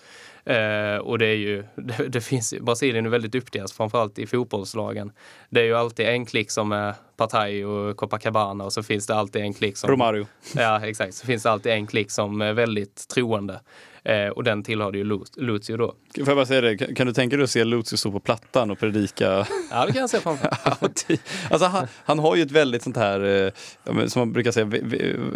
Eh, 0.45 0.97
och 0.97 1.19
det 1.19 1.27
är 1.27 1.37
ju, 1.37 1.65
det, 1.75 2.09
det 2.09 2.21
finns, 2.21 2.55
Brasilien 2.61 3.07
är 3.07 3.11
väldigt 3.11 3.35
uppdelat, 3.35 3.71
framförallt 3.71 4.19
i 4.19 4.27
fotbollslagen. 4.27 5.13
Det 5.51 5.61
är 5.61 5.65
ju 5.65 5.75
alltid 5.75 6.07
en 6.07 6.27
klick 6.27 6.51
som 6.51 6.73
är 6.73 6.95
Partaj 7.17 7.65
och 7.65 7.97
Copacabana 7.97 8.65
och 8.65 8.73
så 8.73 8.83
finns 8.83 9.07
det 9.07 9.15
alltid 9.15 9.43
en 9.43 9.55
klick 9.55 9.77
som... 9.77 9.91
Romario. 9.91 10.27
Ja, 10.55 10.87
exakt. 10.87 11.15
Så 11.15 11.27
finns 11.27 11.43
det 11.43 11.51
alltid 11.51 11.73
en 11.73 11.87
klick 11.87 12.11
som 12.11 12.41
är 12.41 12.53
väldigt 12.53 13.09
troende. 13.09 13.61
Eh, 14.05 14.29
och 14.29 14.45
den 14.45 14.63
tillhörde 14.63 14.99
ju 14.99 15.05
Lu- 15.05 15.25
Lucio 15.37 15.77
då. 15.77 15.87
Får 16.19 16.29
jag 16.29 16.37
bara 16.37 16.47
säga 16.47 16.61
det, 16.61 16.77
kan, 16.77 16.95
kan 16.95 17.07
du 17.07 17.13
tänka 17.13 17.37
dig 17.37 17.45
att 17.45 17.51
se 17.51 17.65
Lucio 17.65 17.97
stå 17.97 18.13
på 18.13 18.21
Plattan 18.21 18.71
och 18.71 18.79
predika? 18.79 19.47
Ja, 19.71 19.87
det 19.87 19.93
kan 19.93 20.01
jag 20.01 20.11
se 20.11 20.21
framför 20.21 20.45
mig. 20.81 21.19
alltså 21.51 21.67
han, 21.67 21.87
han 22.05 22.19
har 22.19 22.37
ju 22.37 22.43
ett 22.43 22.51
väldigt 22.51 22.83
sånt 22.83 22.97
här, 22.97 23.53
eh, 23.95 24.07
som 24.07 24.21
man 24.21 24.33
brukar 24.33 24.51
säga, 24.53 24.67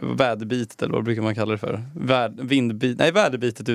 väderbitet 0.02 0.82
eller 0.82 0.94
vad 0.94 1.04
brukar 1.04 1.22
man 1.22 1.34
kalla 1.34 1.52
det 1.52 1.58
för? 1.58 1.82
Värd, 1.94 2.40
vindbit, 2.40 2.98
nej, 2.98 3.12
väderbitet 3.12 3.68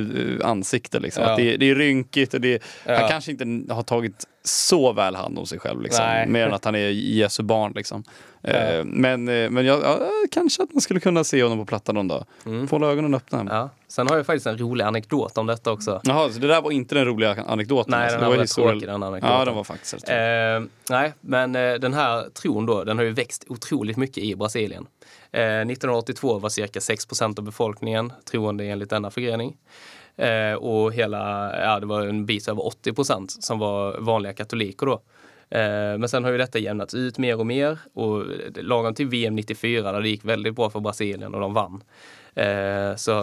ansikte 0.44 1.00
liksom. 1.00 1.24
Ja. 1.24 1.36
Det, 1.36 1.58
det 1.58 1.70
är 1.70 1.76
rynkigt 1.76 2.34
och 2.34 2.42
det, 2.42 2.64
Ja. 2.86 3.00
han 3.00 3.10
kanske 3.10 3.32
inte 3.32 3.74
har 3.74 3.84
tagit 3.84 4.26
så 4.44 4.94
väl 4.94 5.16
hand 5.16 5.40
om 5.40 5.46
sig 5.46 5.60
själv 5.60 5.82
liksom. 5.82 6.06
Nej. 6.06 6.28
Mer 6.28 6.48
än 6.48 6.54
att 6.54 6.66
han 6.66 6.76
är 6.76 6.90
Jesu 6.90 7.44
barn 7.44 7.72
liksom. 7.76 8.04
Ja. 8.42 8.50
Eh, 8.52 8.86
men 8.86 9.28
eh, 9.28 9.50
men 9.50 9.66
jag, 9.66 9.82
ja, 9.84 10.00
kanske 10.32 10.64
att 10.64 10.74
man 10.74 10.82
skulle 10.82 11.00
kunna 11.00 11.24
se 11.24 11.44
honom 11.44 11.58
på 11.60 11.66
Plattan 11.66 11.96
någon 11.96 12.08
dag. 12.08 12.26
Mm. 12.46 12.68
Få 12.68 12.86
ögonen 12.86 13.14
öppna. 13.16 13.46
Ja. 13.50 13.70
Sen 13.88 14.08
har 14.08 14.18
jag 14.18 14.26
faktiskt 14.26 14.48
en 14.48 14.58
rolig 14.58 14.84
anekdot 14.84 15.38
om 15.38 15.48
detta 15.48 15.72
också. 15.72 16.02
Jaha, 16.04 16.30
så 16.30 16.40
det 16.40 16.48
där 16.48 16.62
var 16.62 16.72
inte 16.72 16.96
den 16.96 17.06
roliga 17.06 17.44
anekdoten? 17.48 17.92
Nej, 17.92 18.04
alltså. 18.04 18.20
den 18.20 18.30
var 18.30 18.38
historia- 18.38 18.72
tråkig 18.72 18.88
den 18.90 19.04
anekdoten. 19.04 19.38
Ja, 19.38 19.46
den 19.46 19.56
var 19.56 19.64
faktiskt 19.64 19.94
rätt. 19.94 20.10
Eh, 20.10 20.68
nej, 20.90 21.14
men 21.22 21.56
eh, 21.56 21.74
den 21.74 21.94
här 21.94 22.30
tron 22.30 22.66
då, 22.66 22.84
den 22.84 22.98
har 22.98 23.06
ju 23.06 23.12
växt 23.12 23.46
otroligt 23.50 23.98
mycket 23.98 24.18
i 24.24 24.36
Brasilien. 24.36 24.86
Eh, 25.32 25.42
1982 25.42 26.40
var 26.40 26.50
cirka 26.50 26.80
6% 26.80 27.40
av 27.40 27.46
befolkningen 27.46 28.14
troende 28.32 28.64
enligt 28.66 28.90
denna 28.90 29.12
förgrening. 29.12 29.58
Eh, 30.18 30.54
och 30.54 30.94
hela, 30.94 31.20
ja 31.64 31.80
det 31.80 31.86
var 31.86 32.02
en 32.02 32.26
bit 32.26 32.48
över 32.48 32.66
80 32.68 32.94
procent 32.94 33.32
som 33.44 33.60
var 33.60 33.98
vanliga 34.00 34.34
katoliker 34.34 34.86
då. 34.86 35.02
Eh, 35.52 35.98
men 35.98 36.10
sen 36.10 36.24
har 36.24 36.32
ju 36.32 36.38
detta 36.38 36.60
jämnats 36.60 36.94
ut 36.94 37.18
mer 37.18 37.40
och 37.40 37.48
mer 37.48 37.80
och 37.94 38.26
lagom 38.56 38.96
till 38.96 39.08
VM 39.08 39.36
94 39.36 39.92
där 39.92 40.02
det 40.02 40.10
gick 40.10 40.26
väldigt 40.26 40.56
bra 40.56 40.70
för 40.70 40.80
Brasilien 40.80 41.34
och 41.34 41.42
de 41.42 41.54
vann. 41.54 41.84
Eh, 42.36 42.96
så 42.96 43.14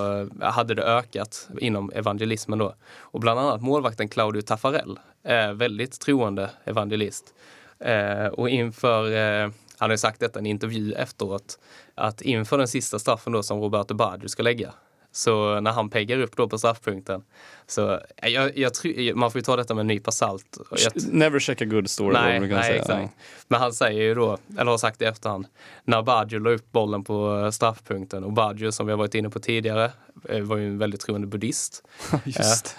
hade 0.41 0.75
det 0.75 0.83
ökat 0.83 1.49
inom 1.59 1.93
evangelismen 1.95 2.59
då. 2.59 2.75
Och 2.99 3.21
bland 3.21 3.41
annat 3.41 3.63
målvakten 3.63 4.09
Claudio 4.09 4.43
Taffarel 4.43 4.99
är 5.23 5.53
väldigt 5.53 6.01
troende 6.01 6.51
evangelist. 6.65 7.35
Eh, 7.79 8.27
och 8.27 8.49
inför, 8.49 9.13
han 9.79 9.91
har 9.91 9.97
sagt 9.97 10.21
detta 10.21 10.39
i 10.39 10.41
en 10.41 10.47
intervju 10.47 10.93
efteråt, 10.93 11.59
att 11.95 12.23
inför 12.23 12.59
den 12.59 12.69
sista 12.69 12.99
straffen 12.99 13.33
då 13.33 13.43
som 13.43 13.61
Roberto 13.61 13.95
Baggio 13.95 14.29
ska 14.29 14.43
lägga 14.43 14.73
så 15.13 15.61
när 15.61 15.71
han 15.71 15.91
peggar 15.91 16.21
upp 16.21 16.37
då 16.37 16.49
på 16.49 16.59
straffpunkten. 16.59 17.23
Så 17.67 18.01
jag, 18.23 18.59
jag 18.59 18.75
tror, 18.75 19.15
man 19.15 19.31
får 19.31 19.39
ju 19.39 19.43
ta 19.43 19.57
detta 19.57 19.75
med 19.75 19.81
en 19.81 19.87
nypa 19.87 20.11
salt. 20.11 20.59
Jag, 20.71 20.93
Never 21.13 21.39
check 21.39 21.63
a 21.63 21.65
good 21.65 21.91
story. 21.91 22.13
Nej, 22.13 22.41
nej 22.41 22.63
säga. 22.63 22.77
exakt. 22.77 23.15
Men 23.49 23.61
han 23.61 23.73
säger 23.73 24.03
ju 24.03 24.15
då, 24.15 24.39
eller 24.59 24.71
har 24.71 24.79
sagt 24.79 25.03
i 25.03 25.05
efterhand, 25.05 25.47
när 25.85 26.03
Baggio 26.03 26.39
la 26.39 26.51
upp 26.51 26.73
bollen 26.73 27.05
på 27.05 27.51
straffpunkten 27.53 28.25
och 28.25 28.33
Baggio 28.33 28.73
som 28.73 28.87
vi 28.87 28.93
har 28.93 28.99
varit 28.99 29.15
inne 29.15 29.31
på 29.31 29.41
tidigare 29.41 29.91
eh, 30.29 30.41
var 30.41 30.57
ju 30.57 30.67
en 30.67 30.79
väldigt 30.79 31.01
troende 31.01 31.27
buddhist. 31.27 31.83
Just 32.25 32.77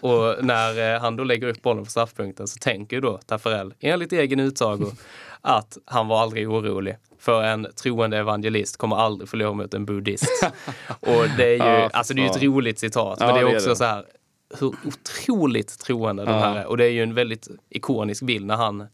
och 0.00 0.44
när 0.44 0.94
eh, 0.94 1.00
han 1.00 1.16
då 1.16 1.24
lägger 1.24 1.48
upp 1.48 1.62
bollen 1.62 1.84
på 1.84 1.90
straffpunkten 1.90 2.48
så 2.48 2.58
tänker 2.58 2.96
ju 2.96 3.00
då 3.00 3.18
Taffarel, 3.18 3.74
enligt 3.80 4.12
egen 4.12 4.40
utsago, 4.40 4.92
att 5.46 5.78
han 5.84 6.08
var 6.08 6.22
aldrig 6.22 6.50
orolig. 6.50 6.96
För 7.18 7.42
en 7.42 7.66
troende 7.82 8.18
evangelist 8.18 8.76
kommer 8.76 8.96
aldrig 8.96 9.28
förlora 9.28 9.52
mot 9.52 9.74
en 9.74 9.84
buddhist. 9.84 10.44
och 11.00 11.24
det 11.36 11.44
är 11.44 11.52
ju, 11.52 11.56
ja, 11.56 11.90
alltså 11.92 12.14
det 12.14 12.20
är 12.20 12.22
ju 12.22 12.30
ett 12.30 12.42
roligt 12.42 12.78
citat, 12.78 13.16
ja, 13.20 13.26
men 13.26 13.34
det 13.34 13.40
är 13.40 13.44
också 13.44 13.58
det 13.58 13.64
är 13.64 13.68
det. 13.70 13.76
så 13.76 13.84
här 13.84 14.04
hur 14.60 14.74
otroligt 14.84 15.78
troende 15.78 16.22
ja. 16.22 16.32
här 16.32 16.56
är. 16.56 16.66
Och 16.66 16.76
det 16.76 16.84
är 16.84 16.90
ju 16.90 17.02
en 17.02 17.14
väldigt 17.14 17.48
ikonisk 17.70 18.22
bild 18.22 18.46
när 18.46 18.56
han 18.56 18.86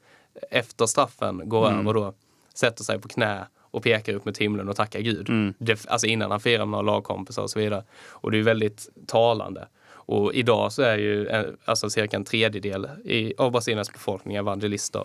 efter 0.50 0.86
straffen 0.86 1.48
går 1.48 1.68
mm. 1.68 1.80
över 1.80 1.94
då, 1.94 2.14
sätter 2.54 2.84
sig 2.84 3.00
på 3.00 3.08
knä 3.08 3.46
och 3.60 3.82
pekar 3.82 4.14
upp 4.14 4.24
mot 4.24 4.38
himlen 4.38 4.68
och 4.68 4.76
tackar 4.76 5.00
Gud. 5.00 5.28
Mm. 5.28 5.54
Det, 5.58 5.86
alltså 5.88 6.06
innan 6.06 6.30
han 6.30 6.40
firar 6.40 6.66
med 6.66 6.70
några 6.70 6.82
lagkompisar 6.82 7.42
och 7.42 7.50
så 7.50 7.58
vidare. 7.58 7.84
Och 8.08 8.30
det 8.30 8.38
är 8.38 8.42
väldigt 8.42 8.88
talande. 9.06 9.68
Och 9.90 10.34
idag 10.34 10.72
så 10.72 10.82
är 10.82 10.98
ju 10.98 11.28
en, 11.28 11.56
alltså 11.64 11.90
cirka 11.90 12.16
en 12.16 12.24
tredjedel 12.24 12.88
i, 13.04 13.34
av 13.38 13.52
Brasiliens 13.52 13.92
befolkning 13.92 14.36
evangelister 14.36 15.04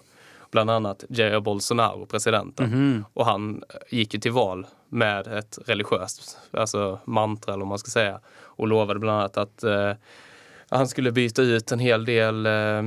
bland 0.51 0.69
annat 0.69 1.03
Jair 1.09 1.39
Bolsonaro, 1.39 2.05
presidenten. 2.05 2.65
Mm. 2.65 3.05
Och 3.13 3.25
han 3.25 3.63
gick 3.89 4.13
ju 4.13 4.19
till 4.19 4.31
val 4.31 4.67
med 4.89 5.27
ett 5.27 5.59
religiöst 5.65 6.37
alltså 6.51 6.99
mantra, 7.05 7.53
eller 7.53 7.61
vad 7.61 7.69
man 7.69 7.79
ska 7.79 7.89
säga, 7.89 8.19
och 8.39 8.67
lovade 8.67 8.99
bland 8.99 9.19
annat 9.19 9.37
att 9.37 9.63
eh, 9.63 9.91
han 10.69 10.87
skulle 10.87 11.11
byta 11.11 11.41
ut 11.41 11.71
en 11.71 11.79
hel 11.79 12.05
del 12.05 12.45
eh, 12.45 12.83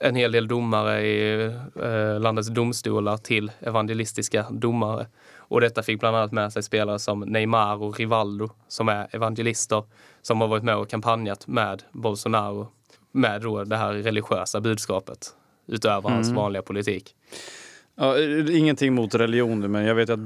en 0.00 0.16
hel 0.16 0.32
del 0.32 0.48
domare 0.48 1.06
i 1.06 1.44
eh, 1.82 2.20
landets 2.20 2.48
domstolar 2.48 3.16
till 3.16 3.52
evangelistiska 3.60 4.46
domare. 4.50 5.06
Och 5.36 5.60
detta 5.60 5.82
fick 5.82 6.00
bland 6.00 6.16
annat 6.16 6.32
med 6.32 6.52
sig 6.52 6.62
spelare 6.62 6.98
som 6.98 7.20
Neymar 7.20 7.82
och 7.82 7.98
Rivaldo 7.98 8.48
som 8.68 8.88
är 8.88 9.08
evangelister 9.10 9.84
som 10.22 10.40
har 10.40 10.48
varit 10.48 10.62
med 10.62 10.76
och 10.76 10.90
kampanjat 10.90 11.46
med 11.46 11.82
Bolsonaro 11.92 12.68
med 13.12 13.42
då 13.42 13.64
det 13.64 13.76
här 13.76 13.92
religiösa 13.92 14.60
budskapet 14.60 15.34
utöver 15.66 16.08
mm. 16.08 16.12
hans 16.12 16.30
vanliga 16.30 16.62
politik. 16.62 17.14
Ja, 17.96 18.18
ingenting 18.50 18.94
mot 18.94 19.14
religion, 19.14 19.70
men 19.70 19.84
jag 19.84 19.94
vet 19.94 20.10
att 20.10 20.18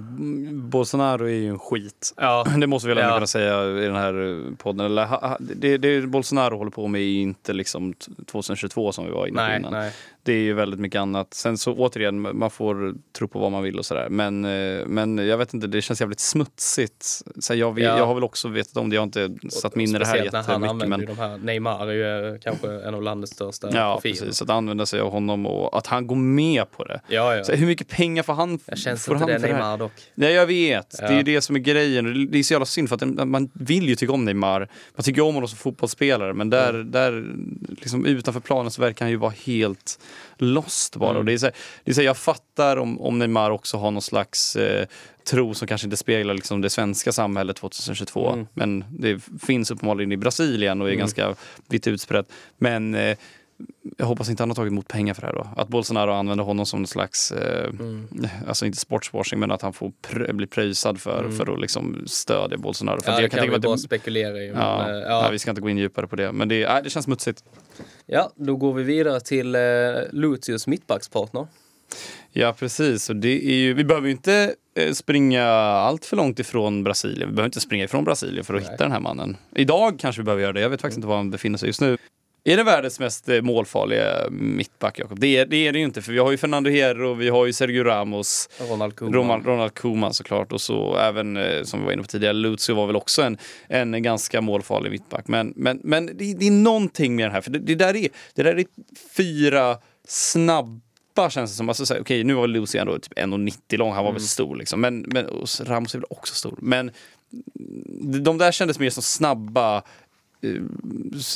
Bolsonaro 0.53 1.24
är 1.24 1.32
ju 1.32 1.49
en 1.49 1.59
skit. 1.59 2.14
Ja. 2.16 2.47
Det 2.61 2.66
måste 2.66 2.89
vi 2.89 2.95
väl 2.95 3.05
ja. 3.05 3.14
kunna 3.14 3.26
säga 3.26 3.82
i 3.82 3.87
den 3.87 3.97
här 3.97 4.43
podden. 4.57 4.87
Eller, 4.87 5.37
det, 5.41 5.78
det 5.78 6.07
Bolsonaro 6.07 6.59
håller 6.59 6.70
på 6.70 6.89
med 6.89 7.01
är 7.01 7.05
inte 7.05 7.53
liksom 7.53 7.95
2022 8.26 8.93
som 8.93 9.05
vi 9.05 9.11
var 9.11 9.26
inne 9.26 9.37
på 9.37 9.43
nej, 9.43 9.59
innan. 9.59 9.72
Nej 9.72 9.93
det 10.25 10.33
är 10.33 10.43
ju 10.43 10.55
väldigt 10.55 10.81
mycket 10.81 10.99
annat. 10.99 11.35
Sen 11.35 11.59
så 11.59 11.75
återigen, 11.75 12.39
man 12.39 12.51
får 12.51 12.95
tro 13.18 13.29
på 13.29 13.39
vad 13.39 13.53
man 13.53 13.62
vill 13.62 13.79
och 13.79 13.87
sådär. 13.87 14.09
Men, 14.11 14.45
eh, 14.45 14.87
men 14.87 15.18
jag 15.18 15.39
vet 15.39 15.55
inte, 15.55 15.66
det 15.66 15.83
känns 15.83 16.01
jävligt 16.01 16.20
smutsigt. 16.20 17.22
Så 17.39 17.55
jag, 17.55 17.75
vet, 17.75 17.85
ja. 17.85 17.99
jag 17.99 18.07
har 18.07 18.14
väl 18.14 18.25
också 18.25 18.49
vetat 18.49 18.77
om 18.77 18.91
det, 18.91 18.95
jag 18.95 19.01
har 19.01 19.07
inte 19.07 19.49
satt 19.51 19.77
mig 19.77 19.85
in 19.85 19.97
i 19.97 19.99
det 19.99 20.07
här 20.07 20.16
jättemycket. 20.16 20.33
när 20.33 20.55
han 20.55 20.64
använder 20.64 20.97
men... 20.97 21.07
de 21.07 21.18
här, 21.18 21.39
Neymar 21.39 21.87
är 21.87 21.93
ju 21.93 22.35
eh, 22.35 22.41
kanske 22.41 22.72
en 22.72 22.95
av 22.95 23.03
landets 23.03 23.33
största 23.33 23.68
Ja, 23.72 23.95
profiler. 23.95 24.27
precis. 24.27 24.43
Att 24.43 24.51
använda 24.51 24.87
sig 24.87 25.01
av 25.01 25.11
honom 25.11 25.47
och 25.47 25.79
att 25.79 25.87
han 25.87 26.07
går 26.07 26.16
med 26.16 26.70
på 26.70 26.85
det. 26.85 27.01
Ja, 27.09 27.37
ja. 27.37 27.45
Så 27.45 27.53
hur 27.53 27.66
mycket 27.66 27.89
pengar 27.89 28.22
får 28.22 28.33
han? 28.33 28.59
Jag 28.66 28.79
känns 28.79 29.05
får 29.05 29.16
inte 29.16 29.33
han 29.33 29.43
det 29.43 29.49
Neymar 29.49 29.79
dock. 29.79 29.93
Nej, 30.14 30.33
jag 30.33 30.47
vet. 30.47 30.97
Ja. 31.01 31.07
Det 31.07 31.12
är 31.12 31.16
ju 31.16 31.22
det 31.22 31.41
som 31.41 31.57
är 31.57 31.61
grejen. 31.61 32.31
Det 32.31 32.39
är 32.39 32.43
så 32.43 32.55
jävla 32.55 32.66
synd 32.66 32.89
för 32.89 32.97
att 32.97 33.29
man 33.29 33.51
vill 33.53 33.89
ju 33.89 33.97
tycka 33.97 34.12
om 34.12 34.25
Neymar. 34.25 34.68
Man 34.97 35.05
tycker 35.05 35.22
om 35.22 35.35
honom 35.35 35.49
som 35.49 35.59
fotbollsspelare, 35.59 36.33
men 36.35 36.51
där, 36.51 36.75
mm. 36.75 36.91
där 36.91 37.25
liksom 37.68 38.07
utanför 38.07 38.41
planen 38.41 38.70
så 38.70 38.83
verkar 38.83 39.05
han 39.05 39.11
ju 39.11 39.16
vara 39.16 39.33
helt 39.47 39.99
lost 40.38 40.96
bara. 40.96 41.10
Mm. 41.10 41.18
Och 41.18 41.24
det 41.24 41.32
är 41.32 41.38
så, 41.38 41.50
det 41.84 41.90
är 41.90 41.94
så, 41.94 42.02
jag 42.02 42.16
fattar 42.16 42.76
om, 42.76 43.00
om 43.00 43.18
Neymar 43.18 43.50
också 43.50 43.76
har 43.76 43.90
någon 43.90 44.02
slags 44.02 44.56
eh, 44.56 44.86
tro 45.24 45.54
som 45.54 45.68
kanske 45.68 45.86
inte 45.86 45.96
speglar 45.96 46.34
liksom, 46.34 46.60
det 46.60 46.70
svenska 46.70 47.12
samhället 47.12 47.56
2022. 47.56 48.32
Mm. 48.32 48.46
Men 48.54 48.84
det 48.90 49.20
finns 49.42 49.70
uppenbarligen 49.70 50.12
i 50.12 50.16
Brasilien 50.16 50.80
och 50.80 50.88
är 50.88 50.92
mm. 50.92 50.98
ganska 50.98 51.34
vitt 51.68 51.86
utspritt. 51.86 52.26
Men 52.58 52.94
eh, 52.94 53.16
jag 53.96 54.06
hoppas 54.06 54.28
inte 54.28 54.42
han 54.42 54.50
har 54.50 54.54
tagit 54.54 54.70
emot 54.70 54.88
pengar 54.88 55.14
för 55.14 55.20
det 55.22 55.26
här 55.26 55.34
då. 55.34 55.48
Att 55.56 55.68
Bolsonaro 55.68 56.10
använder 56.10 56.44
honom 56.44 56.66
som 56.66 56.80
någon 56.80 56.86
slags, 56.86 57.32
eh, 57.32 57.68
mm. 57.68 58.08
alltså 58.48 58.66
inte 58.66 58.78
sportswashing, 58.78 59.40
men 59.40 59.50
att 59.50 59.62
han 59.62 59.72
får 59.72 59.92
pr 60.02 60.32
bli 60.32 60.46
pröjsad 60.46 61.00
för, 61.00 61.18
mm. 61.18 61.36
för 61.36 61.54
att 61.54 61.60
liksom 61.60 62.02
stödja 62.06 62.58
Bolsonaro. 62.58 63.00
För 63.00 63.10
ja, 63.10 63.16
det, 63.16 63.22
jag 63.22 63.30
kan, 63.30 63.40
kan 63.40 63.50
vi 63.50 63.58
bara 63.58 63.72
det, 63.72 63.78
spekulera 63.78 64.38
i. 64.38 64.48
Ja, 64.48 64.90
eh, 64.90 64.96
ja. 64.96 65.24
ja, 65.24 65.28
vi 65.30 65.38
ska 65.38 65.50
inte 65.50 65.62
gå 65.62 65.68
in 65.68 65.78
djupare 65.78 66.06
på 66.06 66.16
det. 66.16 66.32
Men 66.32 66.48
det, 66.48 66.62
äh, 66.62 66.82
det 66.82 66.90
känns 66.90 67.04
smutsigt. 67.04 67.44
Ja, 68.06 68.32
då 68.36 68.56
går 68.56 68.74
vi 68.74 68.82
vidare 68.82 69.20
till 69.20 69.54
eh, 69.54 69.60
Lucius 70.10 70.66
mittbackspartner. 70.66 71.46
Ja, 72.32 72.52
precis. 72.58 73.10
Och 73.10 73.16
det 73.16 73.46
är 73.46 73.54
ju, 73.54 73.74
vi 73.74 73.84
behöver 73.84 74.06
ju 74.06 74.12
inte 74.12 74.54
eh, 74.76 74.92
springa 74.92 75.44
allt 75.44 76.04
för 76.04 76.16
långt 76.16 76.38
ifrån 76.38 76.84
Brasilien. 76.84 77.28
Vi 77.28 77.34
behöver 77.34 77.48
inte 77.48 77.60
springa 77.60 77.84
ifrån 77.84 78.04
Brasilien 78.04 78.44
för 78.44 78.54
att 78.54 78.62
Nej. 78.62 78.70
hitta 78.70 78.84
den 78.84 78.92
här 78.92 79.00
mannen. 79.00 79.36
Idag 79.54 79.98
kanske 79.98 80.22
vi 80.22 80.24
behöver 80.24 80.42
göra 80.42 80.52
det. 80.52 80.60
Jag 80.60 80.70
vet 80.70 80.80
faktiskt 80.80 80.96
mm. 80.96 81.02
inte 81.02 81.08
var 81.08 81.16
han 81.16 81.30
befinner 81.30 81.58
sig 81.58 81.68
just 81.68 81.80
nu. 81.80 81.96
Är 82.47 82.57
det 82.57 82.62
världens 82.62 83.01
mest 83.01 83.28
eh, 83.28 83.42
målfarliga 83.42 84.30
mittback, 84.30 84.99
Jakob? 84.99 85.20
Det 85.20 85.36
är, 85.36 85.47
det 85.47 85.57
är 85.57 85.72
det 85.72 85.78
ju 85.78 85.84
inte, 85.84 86.03
för 86.03 86.12
vi 86.12 86.18
har 86.18 86.30
ju 86.30 86.36
Fernando 86.36 86.70
Hierro, 86.70 87.14
vi 87.14 87.28
har 87.28 87.47
ju 87.47 87.53
Sergio 87.53 87.84
Ramos, 87.84 88.49
Ronald 88.70 88.97
Koeman, 88.97 89.14
Ronald, 89.14 89.47
Ronald 89.47 89.74
Koeman 89.74 90.14
såklart 90.14 90.53
och 90.53 90.61
så 90.61 90.97
även, 90.97 91.36
eh, 91.36 91.62
som 91.62 91.80
vi 91.80 91.86
var 91.86 91.92
inne 91.92 92.03
på 92.03 92.09
tidigare, 92.09 92.32
Lucio 92.32 92.74
var 92.74 92.86
väl 92.86 92.97
också 92.97 93.22
en, 93.22 93.38
en 93.68 94.03
ganska 94.03 94.40
målfarlig 94.40 94.90
mittback. 94.90 95.28
Men, 95.28 95.53
men, 95.57 95.80
men 95.84 96.07
det, 96.07 96.34
det 96.34 96.47
är 96.47 96.51
någonting 96.51 97.16
med 97.16 97.24
den 97.24 97.32
här, 97.32 97.40
för 97.40 97.51
det, 97.51 97.59
det, 97.59 97.74
där, 97.74 97.97
är, 97.97 98.09
det 98.34 98.42
där 98.42 98.59
är 98.59 98.64
fyra 99.16 99.78
snabba 100.09 101.30
känns 101.30 101.51
det 101.51 101.57
som. 101.57 101.68
Alltså, 101.68 101.84
Okej, 101.84 102.01
okay, 102.01 102.24
nu 102.24 102.34
var 102.34 102.47
Lucy 102.47 102.78
ändå 102.78 102.99
typ 102.99 103.18
1,90 103.18 103.76
lång, 103.76 103.92
han 103.92 104.05
var 104.05 104.11
mm. 104.11 104.14
väl 104.14 104.28
stor 104.28 104.57
liksom. 104.57 104.80
Men, 104.80 105.01
men 105.01 105.26
Ramos 105.61 105.95
är 105.95 105.99
väl 105.99 106.07
också 106.11 106.34
stor. 106.34 106.59
Men 106.62 106.90
de 108.24 108.38
där 108.38 108.53
kändes 108.53 108.78
mer 108.78 108.90
som 108.90 109.03
snabba 109.03 109.76
Eh, 109.76 109.82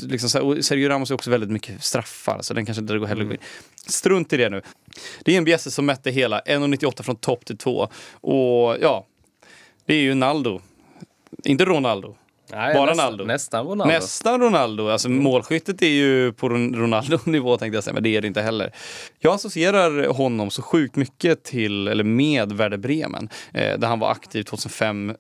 liksom 0.03 0.31
så 0.31 0.55
här, 0.55 0.63
Sergio 0.63 0.89
Ramos 0.89 1.11
är 1.11 1.15
också 1.15 1.31
väldigt 1.31 1.51
mycket 1.51 1.85
straffar, 1.85 2.43
så 2.43 2.55
den 2.55 2.67
kanske 2.67 2.81
inte 2.81 2.99
går 2.99 3.07
heller 3.07 3.25
mm. 3.25 3.37
Strunt 3.87 4.33
i 4.33 4.37
det 4.37 4.49
nu. 4.49 4.63
Det 5.25 5.35
är 5.35 5.39
en 5.39 5.45
bjässe 5.45 5.71
som 5.71 5.87
mätte 5.87 6.11
hela 6.11 6.41
1,98 6.41 7.03
från 7.03 7.17
topp 7.17 7.45
till 7.45 7.59
tå. 7.59 7.89
Och 8.11 8.77
ja, 8.81 9.07
det 9.87 9.95
är 9.95 10.01
ju 10.01 10.15
Naldo. 10.15 10.61
Inte 11.45 11.65
Ronaldo. 11.65 12.17
Nej, 12.53 12.75
Bara 12.75 12.87
nästan, 12.87 13.07
Naldo. 13.07 13.25
Nästan 13.25 13.67
Ronaldo. 13.67 13.95
Nästan 13.95 14.41
Ronaldo. 14.41 14.89
Alltså 14.89 15.09
mm. 15.09 15.23
målskyttet 15.23 15.83
är 15.83 15.87
ju 15.87 16.33
på 16.33 16.49
Ronaldo-nivå 16.49 17.57
tänkte 17.57 17.77
jag 17.77 17.85
säga, 17.85 17.95
men 17.95 18.03
det 18.03 18.17
är 18.17 18.21
det 18.21 18.29
inte 18.29 18.43
heller. 18.43 18.73
Jag 19.19 19.35
associerar 19.35 20.09
honom 20.09 20.51
så 20.51 20.63
sjukt 20.63 20.97
mycket 20.97 21.45
till, 21.45 21.89
eller 21.89 22.05
med 22.05 22.53
Werder 22.53 22.77
Bremen, 22.77 23.29
eh, 23.53 23.79
där 23.79 23.89
han 23.89 23.99
var 23.99 24.11
aktiv 24.11 24.43
2005 24.43 25.11
Eh, 25.11 25.15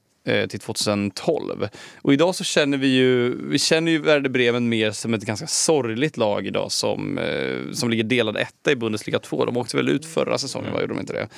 till 0.48 0.60
2012. 0.60 1.68
Och 2.02 2.12
idag 2.12 2.34
så 2.34 2.44
känner 2.44 2.78
vi 2.78 2.86
ju, 2.86 3.36
vi 3.48 3.58
känner 3.58 3.92
ju 3.92 3.98
Werder 3.98 4.30
Bremen 4.30 4.68
mer 4.68 4.90
som 4.90 5.14
ett 5.14 5.22
ganska 5.22 5.46
sorgligt 5.46 6.16
lag 6.16 6.46
idag 6.46 6.72
som, 6.72 7.18
eh, 7.18 7.72
som 7.72 7.90
ligger 7.90 8.04
delad 8.04 8.36
etta 8.36 8.72
i 8.72 8.76
Bundesliga 8.76 9.18
2. 9.18 9.44
De 9.44 9.56
åkte 9.56 9.76
väl 9.76 9.88
ut 9.88 10.06
förra 10.06 10.38
säsongen, 10.38 10.72
va? 10.72 10.80
gjorde 10.80 10.94
de 10.94 11.00
inte 11.00 11.12
det? 11.12 11.28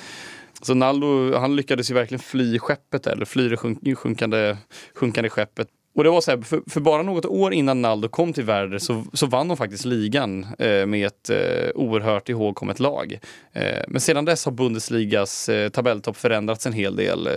Så 0.61 0.73
Naldo, 0.73 1.37
han 1.37 1.55
lyckades 1.55 1.91
ju 1.91 1.93
verkligen 1.93 2.19
fly 2.19 2.59
skeppet, 2.59 3.07
eller 3.07 3.25
fly 3.25 3.49
det 3.49 3.57
sjunk, 3.57 3.97
sjunkande, 3.97 4.57
sjunkande 4.95 5.29
skeppet. 5.29 5.67
Och 5.95 6.03
det 6.03 6.09
var 6.09 6.21
så 6.21 6.31
här, 6.31 6.41
för, 6.41 6.61
för, 6.69 6.79
bara 6.79 7.01
något 7.01 7.25
år 7.25 7.53
innan 7.53 7.81
Naldo 7.81 8.07
kom 8.07 8.33
till 8.33 8.43
Werder 8.43 8.77
så, 8.77 9.05
så 9.13 9.27
vann 9.27 9.47
de 9.47 9.57
faktiskt 9.57 9.85
ligan 9.85 10.47
eh, 10.59 10.85
med 10.85 11.07
ett 11.07 11.29
eh, 11.29 11.69
oerhört 11.75 12.29
ihågkommet 12.29 12.79
lag. 12.79 13.19
Eh, 13.53 13.83
men 13.87 14.01
sedan 14.01 14.25
dess 14.25 14.45
har 14.45 14.51
Bundesligas 14.51 15.49
eh, 15.49 15.69
tabelltopp 15.69 16.17
förändrats 16.17 16.65
en 16.65 16.73
hel 16.73 16.95
del. 16.95 17.29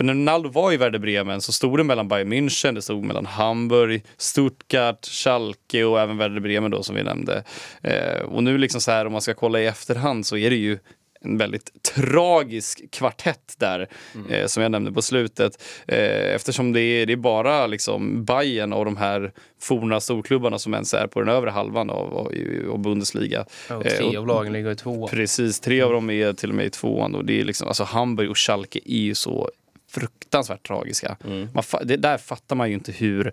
För 0.00 0.04
när 0.04 0.14
Ronaldo 0.14 0.48
var 0.48 0.72
i 0.72 0.76
Werder 0.76 0.98
Bremen 0.98 1.40
så 1.40 1.52
stod 1.52 1.78
det 1.78 1.84
mellan 1.84 2.08
Bayern 2.08 2.32
München, 2.32 2.74
det 2.74 2.82
stod 2.82 3.04
mellan 3.04 3.26
Hamburg, 3.26 4.04
Stuttgart, 4.16 5.06
Schalke 5.06 5.84
och 5.84 6.00
även 6.00 6.18
Werder 6.18 6.40
Bremen 6.40 6.70
då 6.70 6.82
som 6.82 6.94
vi 6.96 7.02
nämnde. 7.02 7.44
Eh, 7.82 8.20
och 8.20 8.42
nu 8.42 8.58
liksom 8.58 8.80
så 8.80 8.90
här 8.90 9.06
om 9.06 9.12
man 9.12 9.20
ska 9.20 9.34
kolla 9.34 9.60
i 9.60 9.66
efterhand 9.66 10.26
så 10.26 10.36
är 10.36 10.50
det 10.50 10.56
ju 10.56 10.78
en 11.20 11.38
väldigt 11.38 11.82
tragisk 11.82 12.90
kvartett 12.90 13.54
där, 13.58 13.88
eh, 14.30 14.46
som 14.46 14.62
jag 14.62 14.72
nämnde 14.72 14.92
på 14.92 15.02
slutet. 15.02 15.62
Eh, 15.88 16.34
eftersom 16.34 16.72
det 16.72 16.80
är, 16.80 17.06
det 17.06 17.12
är 17.12 17.16
bara 17.16 17.66
liksom 17.66 18.24
Bayern 18.24 18.72
och 18.72 18.84
de 18.84 18.96
här 18.96 19.32
forna 19.60 20.00
storklubbarna 20.00 20.58
som 20.58 20.74
ens 20.74 20.94
är 20.94 21.06
på 21.06 21.20
den 21.20 21.28
övre 21.28 21.50
halvan 21.50 21.90
av, 21.90 22.14
av, 22.14 22.32
av 22.72 22.78
Bundesliga. 22.78 23.44
Och 23.68 23.86
Eh, 23.86 23.92
tre 23.92 24.16
av 24.16 24.26
lagen 24.26 24.52
ligger 24.52 24.70
i 24.70 24.76
tvåan. 24.76 25.08
Precis, 25.10 25.60
tre 25.60 25.82
av 25.82 25.92
dem 25.92 26.10
är 26.10 26.32
till 26.32 26.48
och 26.48 26.56
med 26.56 26.66
i 26.66 26.70
tvåan. 26.70 27.14
Och 27.14 27.24
det 27.24 27.40
är 27.40 27.44
liksom, 27.44 27.68
alltså 27.68 27.84
Hamburg 27.84 28.30
och 28.30 28.38
Schalke 28.38 28.80
är 28.84 29.00
ju 29.00 29.14
så 29.14 29.50
fruktansvärt 29.90 30.66
tragiska. 30.66 31.16
Man, 31.24 31.62
fa- 31.62 31.84
det 31.84 31.96
där 31.96 32.18
fattar 32.18 32.56
man 32.56 32.68
ju 32.68 32.74
inte 32.74 32.92
hur... 32.92 33.32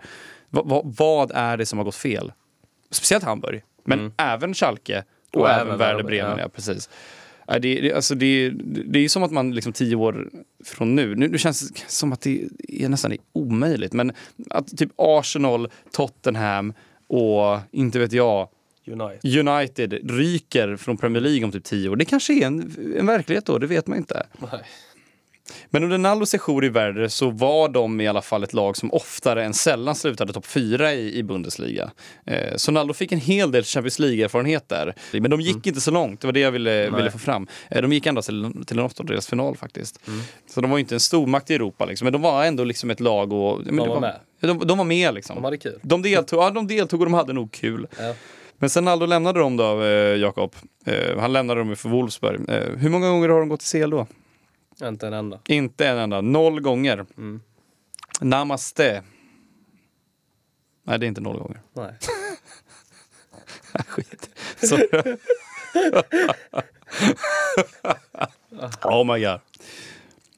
Va, 0.50 0.64
va, 0.64 0.82
vad 0.86 1.32
är 1.32 1.58
det 1.58 1.66
som 1.66 1.78
har 1.80 1.84
gått 1.86 1.96
fel? 1.96 2.32
Speciellt 2.92 3.24
Hamburg, 3.24 3.64
men 3.84 4.14
även 4.18 4.54
Schalke 4.54 5.04
och, 5.34 5.42
Och 5.42 5.50
även 5.50 5.78
Werder 5.78 6.04
Bremen. 6.04 6.32
Ja. 6.32 6.40
ja. 6.40 6.50
precis. 6.50 6.90
Det, 7.48 7.60
det, 7.60 7.94
alltså 7.94 8.16
det, 8.16 8.50
det 8.86 9.00
är 9.00 9.02
ju 9.02 9.10
som 9.10 9.24
att 9.24 9.32
man 9.32 9.56
liksom 9.56 9.74
tio 9.74 9.96
år 9.96 10.30
från 10.66 10.96
nu, 10.96 11.16
nu, 11.16 11.28
nu 11.28 11.38
känns 11.38 11.70
det 11.70 11.80
som 11.88 12.14
att 12.14 12.22
det 12.22 12.48
är 12.68 12.90
nästan 12.90 13.18
omöjligt, 13.34 13.94
men 13.94 14.12
att 14.50 14.78
typ 14.78 14.92
Arsenal, 14.96 15.70
Tottenham 15.92 16.74
och 17.08 17.60
inte 17.72 18.00
vet 18.00 18.12
jag, 18.12 18.50
United. 18.88 19.48
United 19.48 20.12
ryker 20.12 20.76
från 20.76 20.98
Premier 20.98 21.22
League 21.22 21.44
om 21.44 21.52
typ 21.52 21.64
tio 21.64 21.90
år. 21.90 21.96
Det 21.96 22.06
kanske 22.06 22.34
är 22.34 22.48
en, 22.48 22.76
en 23.00 23.06
verklighet 23.06 23.46
då, 23.46 23.58
det 23.58 23.68
vet 23.68 23.88
man 23.88 23.98
inte. 23.98 24.28
Nej. 24.52 24.62
Men 25.70 25.84
under 25.84 25.98
Nallos 25.98 26.30
sejour 26.30 26.66
i 26.66 26.70
Werder 26.70 27.08
så 27.08 27.30
var 27.30 27.70
de 27.70 28.02
i 28.02 28.08
alla 28.08 28.22
fall 28.22 28.44
ett 28.44 28.54
lag 28.54 28.78
som 28.78 28.94
oftare 28.94 29.46
än 29.46 29.54
sällan 29.54 29.96
slutade 29.96 30.34
topp 30.34 30.46
fyra 30.46 30.94
i, 30.94 31.18
i 31.18 31.24
Bundesliga. 31.24 31.92
Eh, 32.26 32.56
så 32.56 32.72
Naldo 32.72 32.94
fick 32.94 33.12
en 33.12 33.20
hel 33.20 33.52
del 33.52 33.64
Champions 33.64 34.00
League-erfarenhet 34.00 34.70
där. 34.70 34.94
Men 35.12 35.32
de 35.32 35.42
gick 35.42 35.68
inte 35.68 35.82
så 35.82 35.92
långt, 35.92 36.22
det 36.22 36.28
var 36.28 36.32
det 36.32 36.40
jag 36.40 36.52
ville, 36.52 36.90
ville 36.90 37.12
få 37.12 37.20
fram. 37.20 37.48
Eh, 37.70 37.82
de 37.82 37.94
gick 37.94 38.06
ändå 38.06 38.22
till, 38.22 38.66
till 38.68 38.80
en 38.80 38.86
åttondelsfinal 38.86 39.58
faktiskt. 39.58 40.00
Så 40.50 40.62
de 40.62 40.72
var 40.72 40.78
ju 40.78 40.82
inte 40.82 40.96
en 40.96 41.00
stormakt 41.00 41.52
i 41.52 41.56
Europa, 41.56 41.86
liksom. 41.86 42.06
men 42.06 42.14
de 42.14 42.22
var 42.22 42.44
ändå 42.44 42.64
liksom 42.64 42.90
ett 42.90 43.00
lag 43.00 43.34
och... 43.34 43.62
Men 43.66 43.76
det 43.76 43.90
var 43.90 44.00
med. 44.00 44.20
De, 44.40 44.68
de 44.68 44.78
var 44.78 44.86
med 44.86 45.14
liksom. 45.14 45.36
De 45.36 45.44
hade 45.44 45.58
kul. 45.58 45.80
De 45.82 46.02
deltog, 46.02 46.40
ja, 46.40 46.50
de 46.50 46.68
deltog 46.68 47.00
och 47.02 47.06
de 47.06 47.14
hade 47.14 47.34
nog 47.34 47.52
kul. 47.52 47.88
Ja. 48.00 48.14
Men 48.60 48.70
sen 48.70 48.86
Naldo 48.86 49.06
lämnade 49.06 49.40
dem 49.40 49.58
då, 49.58 49.84
eh, 49.84 50.16
Jakob. 50.16 50.56
Eh, 50.86 51.20
han 51.20 51.34
lämnade 51.34 51.60
dem 51.60 51.76
för 51.76 51.90
Wolfsburg. 51.90 52.50
Eh, 52.50 52.78
hur 52.78 52.90
många 52.90 53.10
gånger 53.10 53.30
har 53.30 53.40
de 53.40 53.50
gått 53.50 53.60
till 53.60 53.82
CL 53.82 53.90
då? 53.90 54.08
Inte 54.84 55.08
en 55.08 55.14
enda. 55.14 55.40
Inte 55.48 55.88
en 55.88 55.98
enda. 55.98 56.22
Noll 56.22 56.62
gånger. 56.62 57.06
Namaste. 58.22 59.04
Nej, 60.84 61.00
det 61.00 61.06
är 61.06 61.08
inte 61.08 61.22
noll 61.22 61.38
gånger. 61.38 61.62
Nej. 61.74 61.94
Skit. 63.88 64.30
Så. 64.64 64.76
oh 68.84 69.14
my 69.14 69.26
god. 69.26 69.40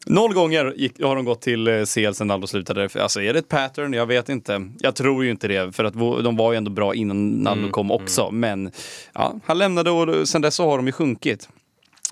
Noll 0.05 0.33
gånger 0.33 0.73
gick, 0.75 1.01
har 1.03 1.15
de 1.15 1.25
gått 1.25 1.41
till 1.41 1.67
eh, 1.67 1.85
CL 1.85 2.13
sen 2.13 2.27
Naldo 2.27 2.47
slutade. 2.47 2.89
Alltså 2.95 3.21
är 3.21 3.33
det 3.33 3.39
ett 3.39 3.49
pattern? 3.49 3.93
Jag 3.93 4.05
vet 4.05 4.29
inte. 4.29 4.69
Jag 4.79 4.95
tror 4.95 5.23
ju 5.23 5.31
inte 5.31 5.47
det, 5.47 5.75
för 5.75 5.83
att 5.83 5.93
de 6.23 6.35
var 6.35 6.51
ju 6.51 6.57
ändå 6.57 6.71
bra 6.71 6.95
innan 6.95 7.29
Naldo 7.29 7.69
kom 7.69 7.91
också. 7.91 8.31
Men 8.31 8.71
ja, 9.13 9.39
han 9.45 9.57
lämnade 9.57 9.91
och 9.91 10.27
sen 10.27 10.41
dess 10.41 10.55
så 10.55 10.69
har 10.69 10.77
de 10.77 10.85
ju 10.85 10.91
sjunkit. 10.91 11.49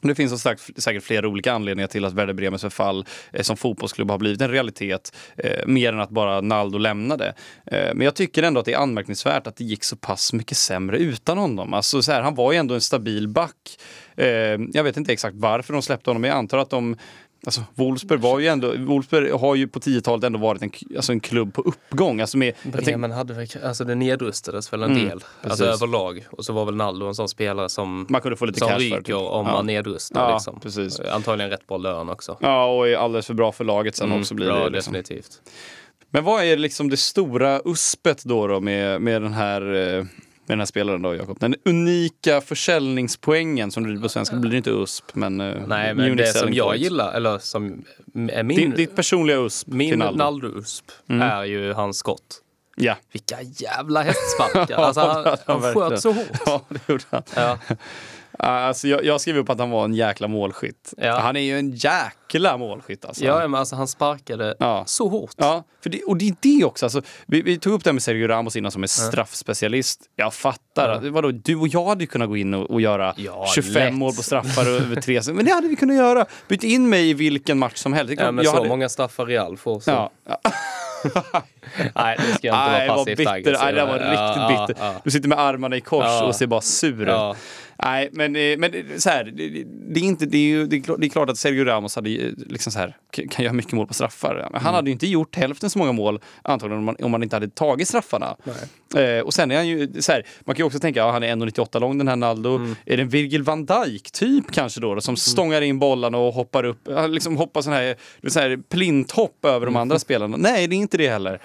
Det 0.01 0.15
finns 0.15 0.31
som 0.31 0.39
sagt 0.39 0.69
säkert 0.77 1.03
flera 1.03 1.27
olika 1.27 1.53
anledningar 1.53 1.87
till 1.87 2.05
att 2.05 2.13
Werder 2.13 2.33
Bremens 2.33 2.61
förfall 2.61 3.05
eh, 3.31 3.41
som 3.41 3.57
fotbollsklubb 3.57 4.11
har 4.11 4.17
blivit 4.17 4.41
en 4.41 4.51
realitet. 4.51 5.15
Eh, 5.37 5.67
mer 5.67 5.93
än 5.93 5.99
att 5.99 6.09
bara 6.09 6.41
Naldo 6.41 6.77
lämnade. 6.77 7.33
Eh, 7.65 7.93
men 7.93 8.01
jag 8.01 8.15
tycker 8.15 8.43
ändå 8.43 8.59
att 8.59 8.65
det 8.65 8.73
är 8.73 8.77
anmärkningsvärt 8.77 9.47
att 9.47 9.55
det 9.55 9.63
gick 9.63 9.83
så 9.83 9.95
pass 9.95 10.33
mycket 10.33 10.57
sämre 10.57 10.97
utan 10.97 11.37
honom. 11.37 11.73
Alltså, 11.73 12.01
så 12.01 12.11
här, 12.11 12.21
han 12.21 12.35
var 12.35 12.51
ju 12.51 12.57
ändå 12.57 12.73
en 12.73 12.81
stabil 12.81 13.27
back. 13.27 13.79
Eh, 14.15 14.27
jag 14.73 14.83
vet 14.83 14.97
inte 14.97 15.13
exakt 15.13 15.35
varför 15.35 15.73
de 15.73 15.81
släppte 15.81 16.09
honom, 16.09 16.21
men 16.21 16.29
jag 16.29 16.37
antar 16.37 16.57
att 16.57 16.69
de 16.69 16.95
Alltså, 17.47 17.63
Wolfsburg, 17.75 18.19
var 18.21 18.39
ju 18.39 18.47
ändå, 18.47 18.73
Wolfsburg 18.77 19.33
har 19.33 19.55
ju 19.55 19.67
på 19.67 19.79
10-talet 19.79 20.23
ändå 20.23 20.39
varit 20.39 20.61
en, 20.61 20.71
alltså 20.95 21.11
en 21.11 21.19
klubb 21.19 21.53
på 21.53 21.61
uppgång. 21.61 22.21
Alltså 22.21 22.37
med, 22.37 22.53
Bremen 22.63 23.11
hade 23.11 23.33
väl, 23.33 23.47
alltså 23.63 23.83
det 23.83 23.95
nedrustades 23.95 24.73
väl 24.73 24.83
en 24.83 24.91
Mm, 24.91 25.09
del. 25.09 25.23
Alltså 25.43 25.65
överlag. 25.65 26.25
Och 26.31 26.45
så 26.45 26.53
var 26.53 26.65
väl 26.65 26.75
Naldo 26.75 27.05
en 27.05 27.15
sån 27.15 27.29
spelare 27.29 27.69
som, 27.69 28.05
man 28.09 28.21
kunde 28.21 28.37
få 28.37 28.45
lite 28.45 28.59
som 28.59 28.69
ryker 28.69 29.01
typ. 29.01 29.15
om 29.15 29.45
ja. 29.45 29.53
man 29.53 29.65
nedrustar. 29.65 30.29
Ja, 30.29 30.33
liksom. 30.33 30.59
precis. 30.59 30.99
Antagligen 30.99 31.49
rätt 31.49 31.67
bra 31.67 31.77
lön 31.77 32.09
också. 32.09 32.37
Ja, 32.41 32.65
och 32.65 32.87
är 32.87 32.97
alldeles 32.97 33.27
för 33.27 33.33
bra 33.33 33.51
för 33.51 33.63
laget 33.63 33.95
sen 33.95 34.11
också 34.11 34.33
blir 34.33 34.47
ja, 34.47 34.53
det. 34.55 34.69
Liksom. 34.69 34.93
definitivt. 34.93 35.41
Men 36.09 36.23
vad 36.23 36.43
är 36.43 36.57
liksom 36.57 36.89
det 36.89 36.97
stora 36.97 37.61
uspet 37.65 38.23
då, 38.23 38.47
då 38.47 38.59
med, 38.59 39.01
med, 39.01 39.21
den 39.21 39.33
här, 39.33 39.73
eh, 39.73 40.05
med 40.47 40.53
den 40.57 40.59
här 40.59 40.65
spelaren 40.65 41.01
då, 41.01 41.15
Jakob? 41.15 41.37
Den 41.39 41.55
unika 41.65 42.41
försäljningspoängen 42.41 43.71
som 43.71 43.83
blir 43.83 44.01
på 44.01 44.09
svenska, 44.09 44.35
blir 44.35 44.57
inte 44.57 44.69
USP, 44.69 45.15
men... 45.15 45.41
eh, 45.41 45.55
Nej, 45.67 45.93
men 45.93 46.17
det 46.17 46.27
som 46.27 46.53
jag 46.53 46.67
points. 46.67 46.83
gillar, 46.83 47.13
eller 47.13 47.37
som 47.39 47.83
är 48.29 48.43
min, 48.43 48.57
Din, 48.57 48.71
ditt 48.71 48.95
personliga 48.95 49.37
USP 49.37 49.67
min 49.67 49.99
Naldo. 49.99 50.17
Naldo-USP 50.23 50.91
är 51.21 51.43
ju 51.43 51.73
hans 51.73 51.97
skott. 51.97 52.41
Ja. 52.79 52.95
Vilka 53.11 53.37
jävla 53.41 54.01
hästsparkar! 54.01 54.75
Alltså, 54.83 55.01
han, 55.01 55.37
han 55.45 55.61
verkligen. 55.61 55.89
sköt 55.89 56.01
så 56.01 56.11
hårt. 56.11 56.27
Ja, 56.45 56.61
det 56.69 56.89
gjorde 56.89 57.03
han. 57.09 57.23
Ja. 57.35 57.57
Alltså, 58.39 58.87
jag, 58.87 59.05
jag 59.05 59.21
skrev 59.21 59.37
upp 59.37 59.49
att 59.49 59.59
han 59.59 59.69
var 59.69 59.85
en 59.85 59.93
jäkla 59.93 60.27
målskytt. 60.27 60.93
Ja. 60.97 61.19
Han 61.19 61.35
är 61.35 61.39
ju 61.39 61.59
en 61.59 61.71
jäkla 61.71 62.57
målskytt 62.57 63.05
alltså. 63.05 63.25
Ja, 63.25 63.47
men 63.47 63.55
alltså 63.59 63.75
han 63.75 63.87
sparkade 63.87 64.55
Ja. 64.59 64.83
så 64.87 65.07
hårt. 65.09 65.31
Ja, 65.37 65.63
för 65.83 65.89
det, 65.89 66.03
och 66.03 66.17
det 66.17 66.27
är 66.29 66.35
det 66.41 66.63
också. 66.65 66.85
Alltså, 66.85 67.01
vi, 67.25 67.41
vi 67.41 67.59
tog 67.59 67.73
upp 67.73 67.83
det 67.83 67.89
här 67.89 67.93
med 67.93 68.03
Sergio 68.03 68.27
Ramos 68.27 68.55
innan 68.55 68.71
som 68.71 68.83
är 68.83 68.87
straffspecialist. 68.87 70.01
Jag 70.15 70.33
fattar. 70.33 70.89
att- 70.89 71.03
Vadå, 71.03 71.31
du 71.31 71.55
och 71.55 71.67
jag 71.67 71.85
hade 71.85 72.03
ju 72.03 72.07
kunnat 72.07 72.27
gå 72.29 72.37
in 72.37 72.53
och, 72.53 72.71
och 72.71 72.81
göra 72.81 73.13
Ja, 73.17 73.45
25 73.55 73.73
lätt. 73.73 73.93
mål 73.93 74.13
på 74.13 74.23
straffar 74.23 74.65
över 74.65 75.01
tre. 75.01 75.21
Men 75.33 75.45
det 75.45 75.51
hade 75.51 75.67
vi 75.67 75.75
kunnat 75.75 75.95
göra. 75.95 76.25
Byt 76.47 76.63
in 76.63 76.89
mig 76.89 77.09
i 77.09 77.13
vilken 77.13 77.59
match 77.59 77.75
som 77.77 77.93
helst. 77.93 78.13
Ja, 78.17 78.31
men 78.31 78.45
jag 78.45 78.51
så 78.53 78.57
hade- 78.57 78.69
många 78.69 78.89
straffar 78.89 79.25
Real 79.25 79.57
får. 79.57 79.79
Så. 79.79 79.91
Ja. 79.91 80.11
Nej, 81.95 82.17
det 82.17 82.23
ska 82.33 82.47
inte 82.47 82.51
Nej, 82.59 82.87
vara 82.87 82.97
passivt 82.97 83.27
aggressiv. 83.27 83.57
Nej, 83.63 83.73
det 83.73 83.85
var 83.85 83.93
riktigt 83.93 84.67
bitter. 84.77 84.93
Du 85.03 85.11
sitter 85.11 85.29
med 85.29 85.39
armarna 85.39 85.75
i 85.75 85.81
kors 85.81 86.21
och 86.23 86.35
ser 86.35 86.47
bara 86.47 86.61
sur 86.61 87.01
ut. 87.31 87.37
Nej, 87.83 88.09
men, 88.11 88.35
eh, 88.35 88.57
men 88.57 88.71
det- 88.71 89.01
så 89.03 89.09
här, 89.09 89.23
det, 89.93 89.99
är 89.99 90.03
inte, 90.03 90.25
det 90.25 90.37
är 90.37 90.41
ju, 90.41 90.65
det 90.67 90.75
är 91.05 91.09
klart, 91.09 91.29
att 91.29 91.37
Sergio 91.37 91.63
Ramos 91.65 91.95
hade 91.95 92.09
ju, 92.09 92.35
liksom 92.37 92.71
så 92.71 92.79
här, 92.79 92.97
kan 93.29 93.43
göra 93.45 93.53
mycket 93.53 93.71
mål 93.73 93.87
på 93.87 93.93
straffar. 93.93 94.35
Men 94.35 94.43
han 94.53 94.61
Mm. 94.61 94.73
hade 94.73 94.89
ju 94.89 94.91
inte 94.93 95.07
gjort 95.07 95.35
hälften 95.35 95.69
så 95.69 95.79
många 95.79 95.91
mål 95.91 96.19
antagligen 96.41 96.79
om 96.79 96.85
man, 96.85 96.95
om 97.01 97.11
man 97.11 97.23
inte 97.23 97.35
hade 97.35 97.49
tagit 97.49 97.87
straffarna. 97.87 98.35
Eh, 98.95 99.19
och 99.25 99.33
sen 99.33 99.51
är 99.51 99.55
han 99.55 99.67
ju 99.67 100.01
så 100.01 100.11
här, 100.11 100.23
man 100.45 100.55
kan 100.55 100.63
ju 100.63 100.67
också 100.67 100.79
tänka, 100.79 100.99
ja, 100.99 101.11
han 101.11 101.23
är 101.23 101.27
1,98 101.35 101.79
lång 101.79 101.97
den 101.97 102.07
här 102.07 102.15
Naldo. 102.15 102.55
Mm. 102.55 102.75
Är 102.85 102.97
det 102.97 103.03
en 103.03 103.09
Virgil 103.09 103.43
van 103.43 103.65
Dijk 103.65 104.11
typ 104.11 104.51
kanske 104.51 104.81
då, 104.81 104.95
då 104.95 105.01
som 105.01 105.15
stångar 105.17 105.61
in 105.61 105.79
bollarna 105.79 106.17
och 106.17 106.33
hoppar 106.33 106.63
upp, 106.63 106.87
han 106.95 107.11
liksom 107.11 107.37
hoppar 107.37 107.61
sån 107.61 107.73
här, 107.73 107.95
sån 108.27 108.41
här 108.41 108.57
plinthopp 108.69 109.45
över 109.45 109.59
de 109.65 109.67
Mm. 109.69 109.81
andra 109.81 109.99
spelarna. 109.99 110.37
Nej, 110.37 110.67
det 110.67 110.75
är 110.75 110.77
inte 110.77 110.97
det 110.97 111.09
heller. 111.09 111.41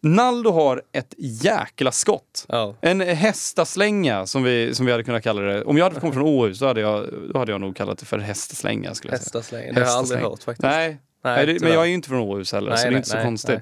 Naldo 0.00 0.50
har 0.50 0.82
ett 0.92 1.14
jäkla 1.18 1.92
skott. 1.92 2.46
Ja. 2.48 2.74
En 2.80 3.00
hästaslänga 3.00 4.26
som 4.26 4.42
vi, 4.42 4.74
som 4.74 4.86
vi 4.86 4.92
hade 4.92 5.04
kunnat 5.04 5.22
kalla 5.22 5.42
det. 5.42 5.64
Om 5.64 5.76
jag 5.76 5.84
hade 5.84 6.00
kommit 6.00 6.14
från 6.14 6.24
Åhus 6.24 6.58
så 6.58 6.66
hade 6.66 6.80
jag, 6.80 7.08
då 7.32 7.38
hade 7.38 7.52
jag 7.52 7.60
nog 7.60 7.76
kallat 7.76 7.98
det 7.98 8.06
för 8.06 8.18
hästaslänga. 8.18 8.94
Skulle 8.94 9.12
jag 9.12 9.20
säga. 9.20 9.38
Hästaslängen. 9.38 9.74
Det 9.74 9.80
har 9.80 9.86
jag 9.86 9.98
aldrig 9.98 10.18
Hästaslänga. 10.18 10.30
hört 10.30 10.42
faktiskt. 10.42 10.62
Nej, 10.62 10.98
Nej, 11.24 11.46
nej, 11.46 11.58
men 11.60 11.72
jag 11.72 11.82
är 11.82 11.86
ju 11.86 11.94
inte 11.94 12.08
från 12.08 12.20
Åhus 12.20 12.52
heller 12.52 12.70
Nej, 12.70 12.78
så 12.78 12.82
det 12.84 12.88
är 12.88 12.90
nej, 12.90 12.96
inte 12.96 13.08
så 13.08 13.16
nej, 13.16 13.24
konstigt. 13.24 13.60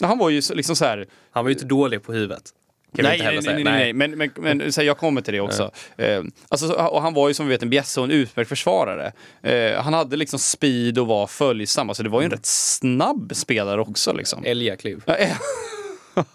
Han 0.00 0.18
var 0.18 0.30
ju 0.30 0.42
liksom 0.54 0.76
så 0.76 0.84
här, 0.84 1.06
Han 1.30 1.44
var 1.44 1.48
ju 1.50 1.54
inte 1.54 1.66
dålig 1.66 2.02
på 2.02 2.12
huvudet. 2.12 2.42
Kan 2.96 3.04
Nej, 3.04 3.18
nej, 3.18 3.40
nej, 3.42 3.54
nej, 3.54 3.64
nej, 3.64 3.92
men, 3.92 4.10
men, 4.18 4.30
men 4.36 4.72
så 4.72 4.80
här, 4.80 4.86
jag 4.86 4.98
kommer 4.98 5.20
till 5.20 5.34
det 5.34 5.40
också. 5.40 5.70
Eh, 5.96 6.22
alltså, 6.48 6.68
så- 6.68 6.74
och 6.86 7.02
han 7.02 7.14
var 7.14 7.28
ju 7.28 7.34
som 7.34 7.46
vi 7.46 7.52
vet 7.54 7.62
en 7.62 7.70
bjässe 7.70 8.00
och 8.00 8.04
en 8.06 8.10
utmärkt 8.12 8.48
försvarare. 8.48 9.12
Eh, 9.42 9.82
han 9.82 9.94
hade 9.94 10.16
liksom 10.16 10.38
speed 10.38 10.98
och 10.98 11.06
var 11.06 11.26
följsam. 11.26 11.88
Alltså, 11.90 12.02
det 12.02 12.08
var 12.08 12.20
ju 12.20 12.24
en 12.24 12.30
rätt 12.30 12.46
snabb 12.46 13.32
spelare 13.36 13.80
också. 13.80 14.12
Liksom. 14.12 14.44
Älgakliv. 14.44 15.02
Eh. 15.06 15.36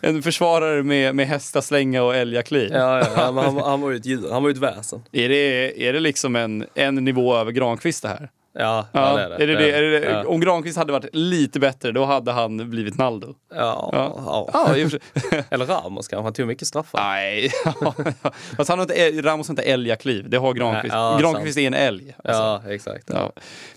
en 0.00 0.22
försvarare 0.22 0.82
med, 0.82 1.14
med 1.14 1.26
hästaslänga 1.26 2.02
och 2.02 2.16
älgakliv. 2.16 2.70
Ja, 2.72 2.98
ja, 3.16 3.32
men 3.32 3.44
han, 3.44 3.56
han 3.64 3.80
var 3.80 3.90
ju 3.90 3.96
ett 3.96 4.06
djur. 4.06 4.30
Han 4.32 4.42
var 4.42 4.50
ju 4.50 4.52
ett 4.52 4.58
väsen. 4.58 5.02
Är, 5.12 5.28
det, 5.28 5.82
är 5.88 5.92
det 5.92 6.00
liksom 6.00 6.36
en, 6.36 6.66
en 6.74 6.94
nivå 6.94 7.36
över 7.36 7.52
Granqvist 7.52 8.02
det 8.02 8.08
här? 8.08 8.30
Ja, 8.54 8.86
ja, 8.92 9.16
det 9.16 9.22
är 9.22 9.28
det. 9.28 9.42
är 9.42 9.46
det, 9.46 9.90
det, 9.90 9.96
är 9.96 10.00
det? 10.00 10.10
Ja. 10.10 10.26
Om 10.26 10.40
Granqvist 10.40 10.78
hade 10.78 10.92
varit 10.92 11.14
lite 11.14 11.60
bättre, 11.60 11.92
då 11.92 12.04
hade 12.04 12.32
han 12.32 12.70
blivit 12.70 12.98
Naldo. 12.98 13.34
Ja, 13.54 13.90
ja. 13.92 14.50
Ja. 14.52 14.74
Eller 15.50 15.66
Ramos 15.66 16.08
kanske. 16.08 16.24
Han 16.24 16.32
tog 16.32 16.46
mycket 16.46 16.68
straffar. 16.68 17.00
Nej, 17.00 17.50
fast 18.56 18.70
han 18.70 18.78
har 18.78 18.82
inte, 18.82 19.22
Ramos 19.22 19.48
har 19.48 19.52
inte 19.52 19.62
älgakliv. 19.62 20.30
Det 20.30 20.36
har 20.36 20.54
Granqvist. 20.54 20.94
Nej, 20.94 21.20
Granqvist 21.20 21.58
är 21.58 21.66
en 21.66 21.74
älg. 21.74 22.14
Alltså. 22.24 22.42
Ja, 22.42 22.62
exakt. 22.68 23.10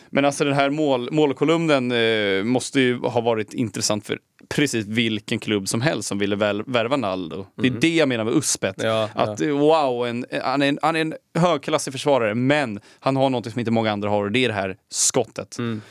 Men 0.09 0.25
alltså 0.25 0.43
den 0.45 0.53
här 0.53 0.69
mål, 0.69 1.11
målkolumnen 1.11 1.91
eh, 1.91 2.43
måste 2.43 2.79
ju 2.79 2.99
ha 2.99 3.21
varit 3.21 3.53
intressant 3.53 4.07
för 4.07 4.19
precis 4.49 4.85
vilken 4.85 5.39
klubb 5.39 5.67
som 5.67 5.81
helst 5.81 6.07
som 6.07 6.17
ville 6.19 6.35
väl, 6.35 6.63
värva 6.67 6.97
Naldo. 6.97 7.47
Det 7.55 7.67
är 7.67 7.71
det 7.71 7.95
jag 7.95 8.09
menar 8.09 8.23
med 8.23 8.33
uspet. 8.33 8.75
Ja, 8.77 9.09
att 9.13 9.41
eh, 9.41 9.49
wow, 9.49 10.07
en, 10.07 10.25
han, 10.43 10.61
är 10.61 10.69
en, 10.69 10.79
han 10.81 10.95
är 10.95 11.01
en 11.01 11.15
högklassig 11.33 11.93
försvarare 11.93 12.35
men 12.35 12.79
han 12.99 13.15
har 13.15 13.29
något 13.29 13.51
som 13.51 13.59
inte 13.59 13.71
många 13.71 13.91
andra 13.91 14.09
har 14.09 14.23
och 14.23 14.31
det 14.31 14.39
är 14.39 14.47
det 14.47 14.53
här 14.53 14.77
skottet. 14.89 15.57
Mm. 15.57 15.81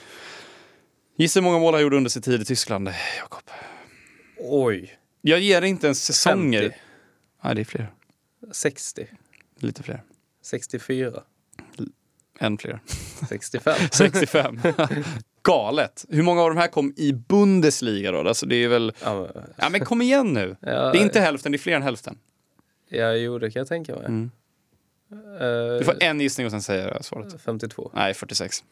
Gissa 1.17 1.41
hur 1.41 1.45
många 1.45 1.59
mål 1.59 1.75
han 1.75 1.83
gjorde 1.83 1.97
under 1.97 2.11
sin 2.11 2.23
tid 2.23 2.41
i 2.43 2.45
Tyskland, 2.45 2.89
Jakob? 3.19 3.51
Oj. 4.39 4.99
Jag 5.21 5.41
ger 5.41 5.63
inte 5.63 5.87
ens 5.87 6.05
säsonger. 6.05 6.63
50. 6.63 6.77
Nej, 7.45 7.55
det 7.55 7.61
är 7.61 7.65
fler. 7.65 7.93
60. 8.53 9.07
Lite 9.59 9.83
fler. 9.83 10.03
64. 10.43 11.23
Än 12.39 12.59
fler. 12.59 12.81
65. 13.29 13.75
65. 13.93 14.61
Galet. 15.45 16.05
Hur 16.09 16.23
många 16.23 16.43
av 16.43 16.49
de 16.49 16.57
här 16.59 16.69
kom 16.69 16.93
i 16.97 17.13
Bundesliga 17.13 18.13
då? 18.13 18.29
Alltså 18.29 18.47
det 18.47 18.57
är 18.57 18.69
väl... 18.69 18.93
ja, 19.05 19.15
men, 19.35 19.45
Ja 19.57 19.69
men 19.69 19.81
kom 19.85 20.03
igen 20.03 20.33
nu. 20.33 20.57
Ja, 20.61 20.73
Det 20.93 20.99
är 20.99 21.03
inte 21.03 21.21
hälften, 21.21 21.53
det 21.53 21.57
är 21.57 21.59
fler 21.61 21.77
än 21.77 21.83
hälften. 21.83 22.19
ja, 22.89 23.13
jo, 23.13 23.39
det 23.39 23.51
kan 23.51 23.61
jag 23.61 23.69
tänka 23.69 23.93
mig. 23.95 24.05
Mm. 24.07 24.31
Eh, 25.41 25.79
Du 25.79 25.85
får 25.85 26.03
en 26.03 26.21
gissning 26.21 26.47
och 26.47 26.51
sen 26.51 26.63
säger 26.63 26.89
jag 26.89 27.05
svaret. 27.05 27.43
52. 27.45 27.91
Nej, 27.95 28.15
46. 28.15 28.65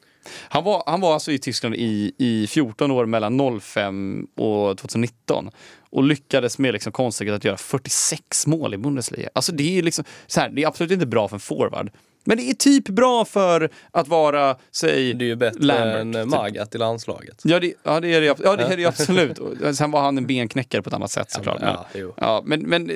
Han 0.48 0.64
var, 0.64 0.82
han 0.86 1.00
var 1.00 1.14
alltså 1.14 1.32
i 1.32 1.38
Tyskland 1.38 1.74
i, 1.74 2.12
i 2.18 2.46
14 2.46 2.90
år 2.90 3.06
mellan 3.06 3.60
05 3.60 4.26
och 4.36 4.78
2019 4.78 5.50
och 5.90 6.02
lyckades 6.02 6.58
med 6.58 6.72
liksom 6.72 6.92
konststycket 6.92 7.34
att 7.34 7.44
göra 7.44 7.56
46 7.56 8.46
mål 8.46 8.74
i 8.74 8.78
Bundesliga. 8.78 9.30
Alltså 9.34 9.52
det 9.52 9.78
är 9.78 9.82
liksom 9.82 10.04
så 10.26 10.40
här, 10.40 10.48
det 10.48 10.62
är 10.62 10.66
absolut 10.68 10.92
inte 10.92 11.06
bra 11.06 11.28
för 11.28 11.36
en 11.36 11.40
forward. 11.40 11.90
Men 12.24 12.36
det 12.36 12.50
är 12.50 12.54
typ 12.54 12.88
bra 12.88 13.24
för 13.24 13.70
att 13.90 14.08
vara, 14.08 14.56
säg, 14.70 15.14
Det 15.14 15.24
är 15.24 15.26
ju 15.26 15.36
bättre 15.36 15.60
Lambert, 15.64 15.96
än 16.00 16.12
typ. 16.12 16.26
Magat 16.26 16.74
i 16.74 16.78
landslaget. 16.78 17.40
Ja, 17.44 17.60
det, 17.60 17.74
ja, 17.82 18.00
det 18.00 18.14
är 18.14 18.20
det, 18.20 18.26
ja, 18.26 18.56
det, 18.56 18.62
är 18.64 18.76
det 18.76 18.84
absolut. 18.86 19.38
Sen 19.76 19.90
var 19.90 20.00
han 20.02 20.18
en 20.18 20.26
benknäckare 20.26 20.82
på 20.82 20.88
ett 20.88 20.94
annat 20.94 21.10
sätt 21.10 21.30
såklart. 21.30 21.60
men- 21.60 21.68
Ja, 21.68 21.86
jo. 21.94 22.14
Ja, 22.16 22.42
men, 22.44 22.60
men, 22.60 22.90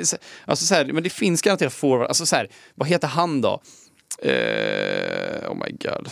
alltså, 0.45 0.67
så 0.67 0.75
här, 0.75 0.85
men 0.85 1.03
det 1.03 1.11
finns 1.11 1.43
garanterat 1.43 1.73
forward. 1.73 2.07
Alltså, 2.09 2.27
så 2.27 2.37
här, 2.37 2.49
vad 2.75 2.89
heter 2.89 3.09
han 3.09 3.41
då? 3.41 3.61
Eh, 4.23 5.51
oh 5.51 5.55
my 5.55 5.77
god. 5.81 6.09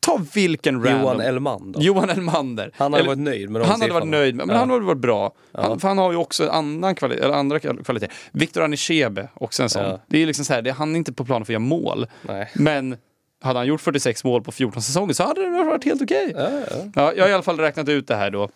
Ta 0.00 0.20
vilken 0.34 0.84
random... 0.84 1.00
Johan 1.02 1.20
Elmander. 1.20 1.80
Johan 1.80 2.10
Elmander. 2.10 2.70
Han 2.76 2.92
hade 2.92 3.00
Eller- 3.00 3.08
varit 3.08 3.18
nöjd 3.18 3.50
med 3.50 3.60
de 3.62 3.68
Han 3.68 3.80
hade 3.80 3.92
varit 3.92 4.06
nöjd, 4.08 4.34
med, 4.34 4.46
men 4.46 4.54
Ja. 4.54 4.60
han 4.60 4.70
hade 4.70 4.84
varit 4.84 4.98
bra. 4.98 5.32
Han, 5.52 5.80
för 5.80 5.88
han 5.88 5.98
har 5.98 6.10
ju 6.12 6.16
också 6.18 6.48
annan 6.48 6.94
kvali 6.94 7.16
eller 7.16 7.34
andra 7.34 7.58
kvaliteter. 7.58 8.12
Viktor 8.32 8.62
Anichebe, 8.64 9.28
också 9.34 9.62
en 9.62 9.70
sån. 9.70 9.82
Ja. 9.82 10.00
Det 10.06 10.22
är 10.22 10.26
liksom 10.26 10.44
så 10.44 10.52
här, 10.52 10.62
det, 10.62 10.70
han 10.70 10.92
är 10.94 10.96
inte 10.98 11.12
på 11.12 11.24
planen 11.24 11.44
för 11.46 11.52
att 11.52 11.54
göra 11.54 11.68
mål. 11.68 12.06
Nej. 12.22 12.50
Men 12.54 12.96
hade 13.42 13.58
han 13.58 13.66
gjort 13.66 13.80
46 13.80 14.24
mål 14.24 14.42
på 14.42 14.52
14 14.52 14.82
säsonger 14.82 15.14
så 15.14 15.24
hade 15.24 15.42
det 15.58 15.64
varit 15.64 15.84
helt 15.84 16.02
okej. 16.02 16.32
Ja, 16.36 16.50
ja. 16.50 16.76
Ja, 16.94 17.12
jag 17.16 17.24
har 17.24 17.30
i 17.30 17.32
alla 17.32 17.42
fall 17.42 17.58
räknat 17.58 17.88
ut 17.88 18.06
det 18.08 18.16
här 18.16 18.30
då. 18.30 18.48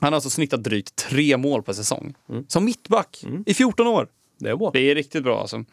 Han 0.00 0.12
har 0.12 0.14
alltså 0.14 0.30
snittat 0.30 0.64
drygt 0.64 0.96
tre 0.96 1.36
mål 1.36 1.62
per 1.62 1.72
säsong. 1.72 2.14
Som 2.48 2.64
mittback 2.64 3.24
i 3.46 3.54
14 3.54 3.86
år. 3.86 4.08
Det 4.38 4.50
är 4.50 4.56
bra. 4.56 4.70
Det 4.70 4.90
är 4.90 4.94
riktigt 4.94 5.22
bra 5.22 5.40
alltså. 5.40 5.64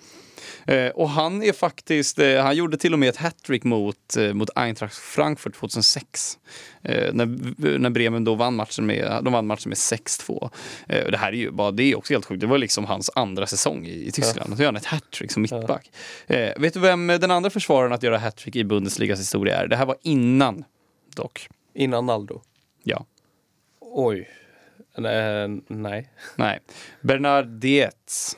Eh, 0.68 0.90
och 0.90 1.10
han 1.10 1.44
är 1.44 1.54
faktiskt, 1.54 2.20
eh, 2.20 2.44
han 2.44 2.56
gjorde 2.56 2.78
till 2.78 2.94
och 2.94 3.00
med 3.00 3.10
ett 3.10 3.18
hattrick 3.18 3.64
mot, 3.64 4.18
eh, 4.18 4.34
mot 4.34 4.50
Eintracht 4.56 4.98
Frankfurt 4.98 5.56
2006. 5.56 6.38
Eh, 6.82 7.14
när, 7.14 7.80
när 7.80 7.90
Bremen 7.90 8.24
då 8.24 8.36
vann 8.36 8.56
matchen 8.56 8.86
med, 8.86 9.20
de 9.24 9.34
vann 9.34 9.48
matchen 9.48 9.70
med 9.70 9.78
6-2. 9.78 10.50
Eh, 10.88 11.06
och 11.06 11.12
det 11.12 11.18
här 11.18 11.28
är 11.28 11.38
ju 11.38 11.52
bara, 11.52 11.72
det 11.72 11.84
är 11.84 11.98
också 11.98 12.14
helt 12.14 12.26
sjukt. 12.26 12.42
Det 12.42 12.48
var 12.48 12.58
liksom 12.58 12.86
hans 12.86 13.12
andra 13.16 13.48
säsong 13.48 13.86
i, 13.86 14.08
i 14.08 14.12
Tyskland. 14.12 14.52
Och 14.52 14.58
så 14.58 14.64
gör 14.64 14.68
han 14.68 14.76
ett 14.76 14.86
hattrick 14.86 15.32
som 15.32 15.42
mittback. 15.42 15.92
Eh, 16.28 16.52
vet 16.58 16.74
du 16.74 16.80
vem 16.80 17.08
den 17.08 17.32
andra 17.32 17.50
försvararen 17.50 17.94
att 17.94 18.04
göra 18.04 18.18
hattrick 18.18 18.56
i 18.56 18.64
Bundesligas 18.64 19.20
historia 19.20 19.58
är? 19.58 19.68
Det 19.68 19.76
här 19.76 19.86
var 19.86 19.98
innan 20.02 20.64
dock. 21.16 21.50
Innan 21.74 22.06
Naldo. 22.06 22.42
Ja. 22.84 23.06
Oj. 23.80 24.30
Nej. 24.98 25.48
nej. 25.68 26.10
Nej. 26.36 26.60
Bernard 27.02 27.48
Dietz. 27.48 28.38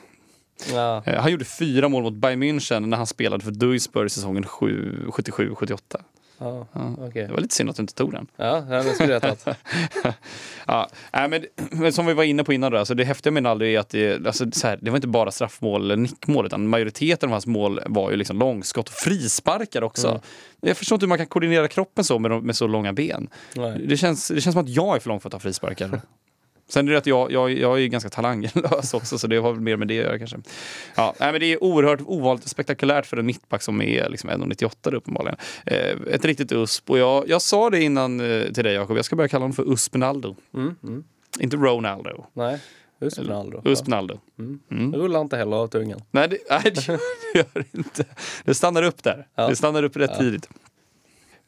Ja. 0.72 1.02
Eh, 1.06 1.20
Han 1.20 1.30
gjorde 1.32 1.44
fyra 1.44 1.88
mål 1.88 2.02
mot 2.02 2.14
Bayern 2.14 2.42
München 2.42 2.86
när 2.86 2.96
han 2.96 3.06
spelade 3.06 3.44
för 3.44 3.50
Duisburg 3.50 4.10
säsongen 4.10 4.44
77-78. 4.44 5.78
Ja, 6.38 6.66
okej. 6.98 7.26
Det 7.26 7.32
var 7.32 7.40
lite 7.40 7.54
synd 7.54 7.70
att 7.70 7.76
du 7.76 7.80
inte 7.82 7.94
tog 7.94 8.12
den. 8.12 8.26
Ja, 8.36 8.60
det 8.60 8.94
skulle 8.94 9.12
jag 9.12 9.22
tagit. 9.22 9.46
Ja, 10.66 10.88
men, 11.12 11.44
men 11.70 11.92
som 11.92 12.06
vi 12.06 12.14
var 12.14 12.24
inne 12.24 12.44
på 12.44 12.52
innan, 12.52 12.72
då, 12.72 12.78
alltså 12.78 12.94
det 12.94 13.04
häftiga 13.04 13.30
med 13.30 13.42
Naldo 13.42 13.64
är 13.64 13.78
att 13.78 13.88
det, 13.88 14.26
alltså, 14.26 14.50
så 14.52 14.66
här, 14.66 14.78
det 14.82 14.90
var 14.90 14.96
inte 14.96 15.08
bara 15.08 15.30
straffmål 15.30 15.84
eller 15.84 15.96
nickmål, 15.96 16.46
utan 16.46 16.68
majoriteten 16.68 17.28
av 17.28 17.32
hans 17.32 17.46
mål 17.46 17.80
var 17.86 18.10
ju 18.10 18.16
liksom 18.16 18.38
långskott 18.38 18.88
och 18.88 18.94
frisparkar 18.94 19.82
också. 19.82 20.20
Jag 20.60 20.76
förstår 20.76 20.96
inte 20.96 21.04
hur 21.06 21.08
man 21.08 21.18
kan 21.18 21.26
koordinera 21.26 21.68
kroppen 21.68 22.04
så 22.04 22.18
med, 22.18 22.42
med 22.42 22.56
så 22.56 22.66
långa 22.66 22.92
ben. 22.92 23.28
Nej. 23.54 23.84
Det 23.88 23.96
känns, 23.96 24.28
det 24.28 24.40
känns 24.40 24.54
som 24.54 24.62
att 24.64 24.68
jag 24.70 24.96
är 24.96 25.00
för 25.00 25.08
lång 25.08 25.20
för 25.20 25.28
att 25.28 25.32
ta 25.32 25.38
frisparkar. 25.38 26.00
Sen 26.68 26.88
är 26.88 26.92
det 26.92 26.98
att 26.98 27.06
jag, 27.06 27.32
jag, 27.32 27.52
jag 27.52 27.82
är 27.82 27.86
ganska 27.86 28.10
talanglös 28.10 28.94
också, 28.94 29.18
så 29.18 29.26
det 29.26 29.36
har 29.36 29.52
väl 29.52 29.60
mer 29.60 29.76
med 29.76 29.88
det 29.88 29.98
att 29.98 30.06
göra 30.06 30.18
kanske. 30.18 30.36
Ja, 30.94 31.14
nej, 31.20 31.32
men 31.32 31.40
det 31.40 31.52
är 31.52 31.64
oerhört 31.64 32.00
ovanligt 32.06 32.48
spektakulärt 32.48 33.06
för 33.06 33.16
en 33.16 33.26
mittback 33.26 33.62
som 33.62 33.82
är 33.82 34.08
liksom 34.08 34.30
1,98 34.30 34.94
uppenbarligen. 34.94 35.36
Eh, 35.66 35.96
ett 36.10 36.24
riktigt 36.24 36.52
USP. 36.52 36.90
Och 36.90 36.98
jag, 36.98 37.28
jag 37.28 37.42
sa 37.42 37.70
det 37.70 37.82
innan 37.82 38.20
eh, 38.20 38.52
till 38.52 38.64
dig 38.64 38.74
Jakob, 38.74 38.96
jag 38.96 39.04
ska 39.04 39.16
börja 39.16 39.28
kalla 39.28 39.42
honom 39.42 39.54
för 39.54 39.72
Uspinaldo. 39.72 40.36
Mm, 40.54 40.74
mm. 40.82 41.04
Inte 41.40 41.56
Ronaldo. 41.56 42.26
Nej, 42.32 42.60
Uspinaldo. 43.00 43.62
Uspinaldo. 43.64 44.20
Mm. 44.38 44.90
Det 44.90 44.98
rullar 44.98 45.20
inte 45.20 45.36
heller 45.36 45.56
av 45.56 45.68
tungan. 45.68 46.00
Nej, 46.10 46.28
det, 46.28 46.38
nej, 46.50 46.62
det 46.64 46.88
gör 47.38 47.46
det 47.52 47.78
inte. 47.78 48.04
Det 48.44 48.54
stannar 48.54 48.82
upp 48.82 49.02
där. 49.02 49.26
Ja. 49.34 49.48
Det 49.48 49.56
stannar 49.56 49.82
upp 49.82 49.96
rätt 49.96 50.18
tidigt. 50.18 50.48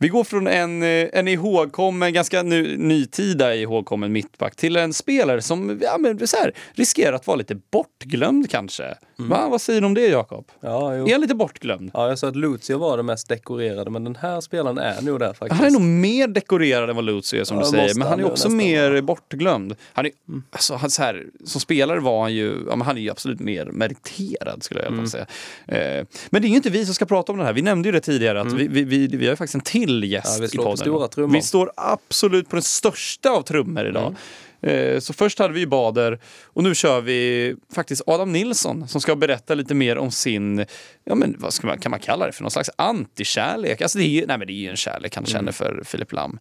Vi 0.00 0.08
går 0.08 0.24
från 0.24 0.46
en, 0.46 0.82
eh, 0.82 1.08
en 1.12 1.28
ihågkommen, 1.28 2.12
ganska 2.12 2.42
nu, 2.42 2.76
nytida 2.76 3.54
ihågkommen 3.54 4.12
mittback 4.12 4.56
till 4.56 4.76
en 4.76 4.92
spelare 4.92 5.42
som 5.42 5.80
ja, 5.82 5.98
men 5.98 6.26
så 6.28 6.36
här, 6.36 6.52
riskerar 6.72 7.12
att 7.12 7.26
vara 7.26 7.36
lite 7.36 7.54
bortglömd 7.70 8.50
kanske. 8.50 8.94
Va, 9.16 9.48
vad 9.50 9.60
säger 9.60 9.80
du 9.80 9.86
om 9.86 9.94
det 9.94 10.06
Jakob? 10.08 10.44
Ja, 10.60 10.96
jo. 10.96 11.08
Är 11.08 11.12
han 11.12 11.20
lite 11.20 11.34
bortglömd? 11.34 11.90
Ja, 11.94 12.08
jag 12.08 12.18
sa 12.18 12.28
att 12.28 12.36
Lucio 12.36 12.78
var 12.78 12.96
den 12.96 13.06
mest 13.06 13.28
dekorerade, 13.28 13.90
men 13.90 14.04
den 14.04 14.16
här 14.16 14.40
spelaren 14.40 14.78
är 14.78 15.02
nog 15.02 15.18
där 15.20 15.32
faktiskt. 15.32 15.60
Han 15.60 15.66
är 15.66 15.70
nog 15.70 15.82
mer 15.82 16.28
dekorerad 16.28 16.90
än 16.90 16.96
vad 16.96 17.04
Lucio 17.04 17.40
är 17.40 17.44
som 17.44 17.56
Ja, 17.56 17.62
du 17.64 17.70
säger, 17.70 17.94
men 17.94 18.02
han 18.02 18.06
är 18.06 18.10
han 18.10 18.18
ju 18.18 18.24
också 18.24 18.48
mer 18.48 18.90
vara. 18.90 19.02
bortglömd. 19.02 19.74
Han 19.92 20.06
är, 20.06 20.12
alltså, 20.50 20.74
han, 20.74 20.90
så 20.90 21.02
här, 21.02 21.26
som 21.44 21.60
spelare 21.60 22.00
var 22.00 22.22
han 22.22 22.34
ju, 22.34 22.54
ja, 22.68 22.76
men 22.76 22.80
han 22.86 22.96
är 22.96 23.00
ju 23.00 23.10
absolut 23.10 23.40
mer 23.40 23.66
meriterad 23.66 24.62
skulle 24.62 24.82
jag 24.82 24.96
fall 24.96 25.08
säga. 25.08 25.26
Eh, 25.66 26.06
men 26.30 26.42
det 26.42 26.48
är 26.48 26.50
ju 26.50 26.56
inte 26.56 26.70
vi 26.70 26.84
som 26.84 26.94
ska 26.94 27.06
prata 27.06 27.32
om 27.32 27.38
det 27.38 27.44
här. 27.44 27.52
Vi 27.52 27.62
nämnde 27.62 27.88
ju 27.88 27.92
det 27.92 28.00
tidigare 28.00 28.40
att 28.40 28.52
vi, 28.52 28.68
vi, 28.68 28.84
vi, 28.84 29.06
vi 29.06 29.24
har 29.26 29.32
ju 29.32 29.36
faktiskt 29.36 29.54
en 29.54 29.60
till 29.60 29.87
gäst 29.88 30.38
Ja, 30.40 30.46
i 30.46 30.56
podden. 30.56 31.32
Vi 31.32 31.42
står 31.42 31.72
absolut 31.76 32.48
på 32.50 32.56
den 32.56 32.62
största 32.62 33.30
av 33.30 33.42
trummor 33.42 33.86
idag. 33.86 34.14
Eh, 34.62 34.98
Så 35.00 35.12
först 35.12 35.38
hade 35.38 35.54
vi 35.54 35.66
Bader 35.66 36.20
och 36.44 36.62
nu 36.62 36.74
kör 36.74 37.00
vi 37.00 37.54
faktiskt 37.74 38.02
Adam 38.06 38.32
Nilsson 38.32 38.88
som 38.88 39.00
ska 39.00 39.16
berätta 39.16 39.54
lite 39.54 39.74
mer 39.74 39.98
om 39.98 40.10
sin, 40.10 40.64
ja 41.04 41.14
men 41.14 41.36
vad 41.38 41.52
ska 41.52 41.66
man, 41.66 41.78
kan 41.78 41.90
man 41.90 42.00
kalla 42.00 42.26
det 42.26 42.32
för, 42.32 42.42
någon 42.42 42.50
slags 42.50 42.70
antikärlek? 42.76 43.82
Alltså 43.82 43.98
det 43.98 44.04
är 44.04 44.26
nej 44.26 44.38
men 44.38 44.46
det 44.46 44.52
är 44.52 44.54
ju 44.62 44.70
en 44.70 44.76
kärlek 44.76 45.14
han 45.16 45.26
känner 45.26 45.52
för 45.52 45.82
Filip 45.84 46.12
Lam. 46.12 46.38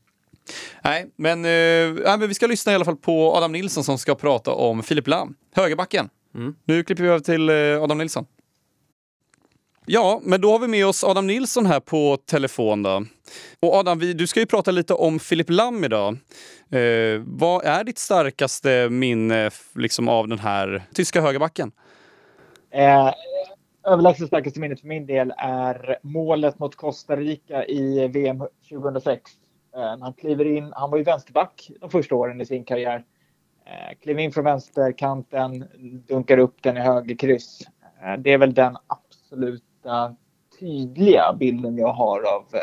Nej 0.83 1.05
men, 1.15 1.45
eh, 1.45 2.03
nej, 2.05 2.17
men 2.17 2.27
vi 2.27 2.33
ska 2.33 2.47
lyssna 2.47 2.71
i 2.71 2.75
alla 2.75 2.85
fall 2.85 2.95
på 2.95 3.35
Adam 3.35 3.51
Nilsson 3.51 3.83
som 3.83 3.97
ska 3.97 4.15
prata 4.15 4.51
om 4.51 4.83
Filip 4.83 5.07
Lam, 5.07 5.35
högerbacken. 5.55 6.09
Nu 6.65 6.83
klipper 6.83 7.03
vi 7.03 7.09
över 7.09 7.19
till 7.19 7.49
eh, 7.49 7.83
Adam 7.83 7.97
Nilsson. 7.97 8.25
Ja, 9.89 10.19
men 10.23 10.41
då 10.41 10.51
har 10.51 10.59
vi 10.59 10.67
med 10.67 10.87
oss 10.87 11.03
Adam 11.03 11.27
Nilsson 11.27 11.65
här 11.65 11.79
på 11.79 12.17
telefon. 12.17 12.83
Då. 12.83 13.05
Och 13.59 13.73
Adam, 13.73 13.99
vi, 13.99 14.13
du 14.13 14.27
ska 14.27 14.39
ju 14.39 14.45
prata 14.45 14.71
lite 14.71 14.93
om 14.93 15.19
Filip 15.19 15.49
Lam 15.49 15.83
idag. 15.83 16.17
Eh, 16.71 17.21
vad 17.25 17.65
är 17.65 17.83
ditt 17.83 17.97
starkaste 17.97 18.89
minne 18.89 19.49
liksom, 19.75 20.09
av 20.09 20.27
den 20.27 20.39
här 20.39 20.83
tyska 20.93 21.21
högerbacken? 21.21 21.71
Eh, 22.71 23.13
överlägset 23.87 24.27
starkaste 24.27 24.59
minnet 24.59 24.81
för 24.81 24.87
min 24.87 25.05
del 25.05 25.33
är 25.37 25.97
målet 26.01 26.59
mot 26.59 26.75
Costa 26.75 27.15
Rica 27.15 27.65
i 27.65 28.07
VM 28.07 28.43
2006. 28.69 29.31
Eh, 29.75 29.99
han 29.99 30.13
kliver 30.13 30.45
in, 30.45 30.71
han 30.75 30.91
var 30.91 30.97
ju 30.97 31.03
vänsterback 31.03 31.69
de 31.81 31.89
första 31.89 32.15
åren 32.15 32.41
i 32.41 32.45
sin 32.45 32.63
karriär. 32.63 33.03
Eh, 33.65 33.97
kliver 34.01 34.21
in 34.21 34.31
från 34.31 34.43
vänsterkanten, 34.43 35.65
dunkar 36.07 36.37
upp 36.37 36.63
den 36.63 36.77
i 36.77 36.79
högerkryss. 36.79 37.61
Eh, 38.03 38.13
det 38.19 38.33
är 38.33 38.37
väl 38.37 38.53
den 38.53 38.77
absolut 38.87 39.63
absoluta 39.87 40.15
tydliga 40.59 41.33
bilden 41.39 41.77
jag 41.77 41.93
har 41.93 42.21
av 42.35 42.45
eh, 42.53 42.59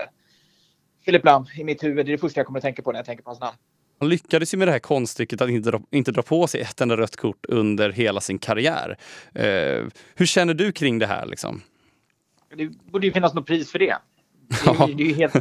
Filip 1.04 1.24
Lam 1.24 1.46
i 1.58 1.64
mitt 1.64 1.84
huvud. 1.84 2.06
Det 2.06 2.10
är 2.10 2.12
det 2.12 2.18
första 2.18 2.40
jag 2.40 2.46
kommer 2.46 2.58
att 2.58 2.62
tänka 2.62 2.82
på 2.82 2.92
när 2.92 2.98
jag 2.98 3.06
tänker 3.06 3.24
på 3.24 3.30
hans 3.30 3.40
namn. 3.40 3.56
Han 3.98 4.08
lyckades 4.08 4.54
ju 4.54 4.58
med 4.58 4.68
det 4.68 4.72
här 4.72 4.78
konststycket 4.78 5.40
att 5.40 5.50
inte 5.50 5.70
dra, 5.70 5.80
inte 5.90 6.12
dra 6.12 6.22
på 6.22 6.46
sig 6.46 6.60
ett 6.60 6.80
enda 6.80 6.96
rött 6.96 7.16
kort 7.16 7.46
under 7.48 7.90
hela 7.92 8.20
sin 8.20 8.38
karriär. 8.38 8.98
Eh, 9.34 9.84
hur 10.14 10.26
känner 10.26 10.54
du 10.54 10.72
kring 10.72 10.98
det 10.98 11.06
här? 11.06 11.26
Liksom? 11.26 11.62
Det 12.56 12.66
borde 12.68 13.06
ju 13.06 13.12
finnas 13.12 13.34
något 13.34 13.46
pris 13.46 13.72
för 13.72 13.78
det. 13.78 13.96
Det 14.48 14.70
är, 14.70 14.88
ju- 14.88 14.94
det 14.94 15.02
är 15.02 15.06
ju 15.06 15.14
helt, 15.14 15.34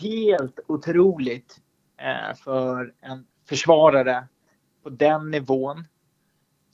helt 0.00 0.60
otroligt 0.68 1.60
eh, 2.00 2.36
för 2.36 2.92
en 3.00 3.26
försvarare 3.48 4.28
på 4.82 4.90
den 4.90 5.30
nivån. 5.30 5.84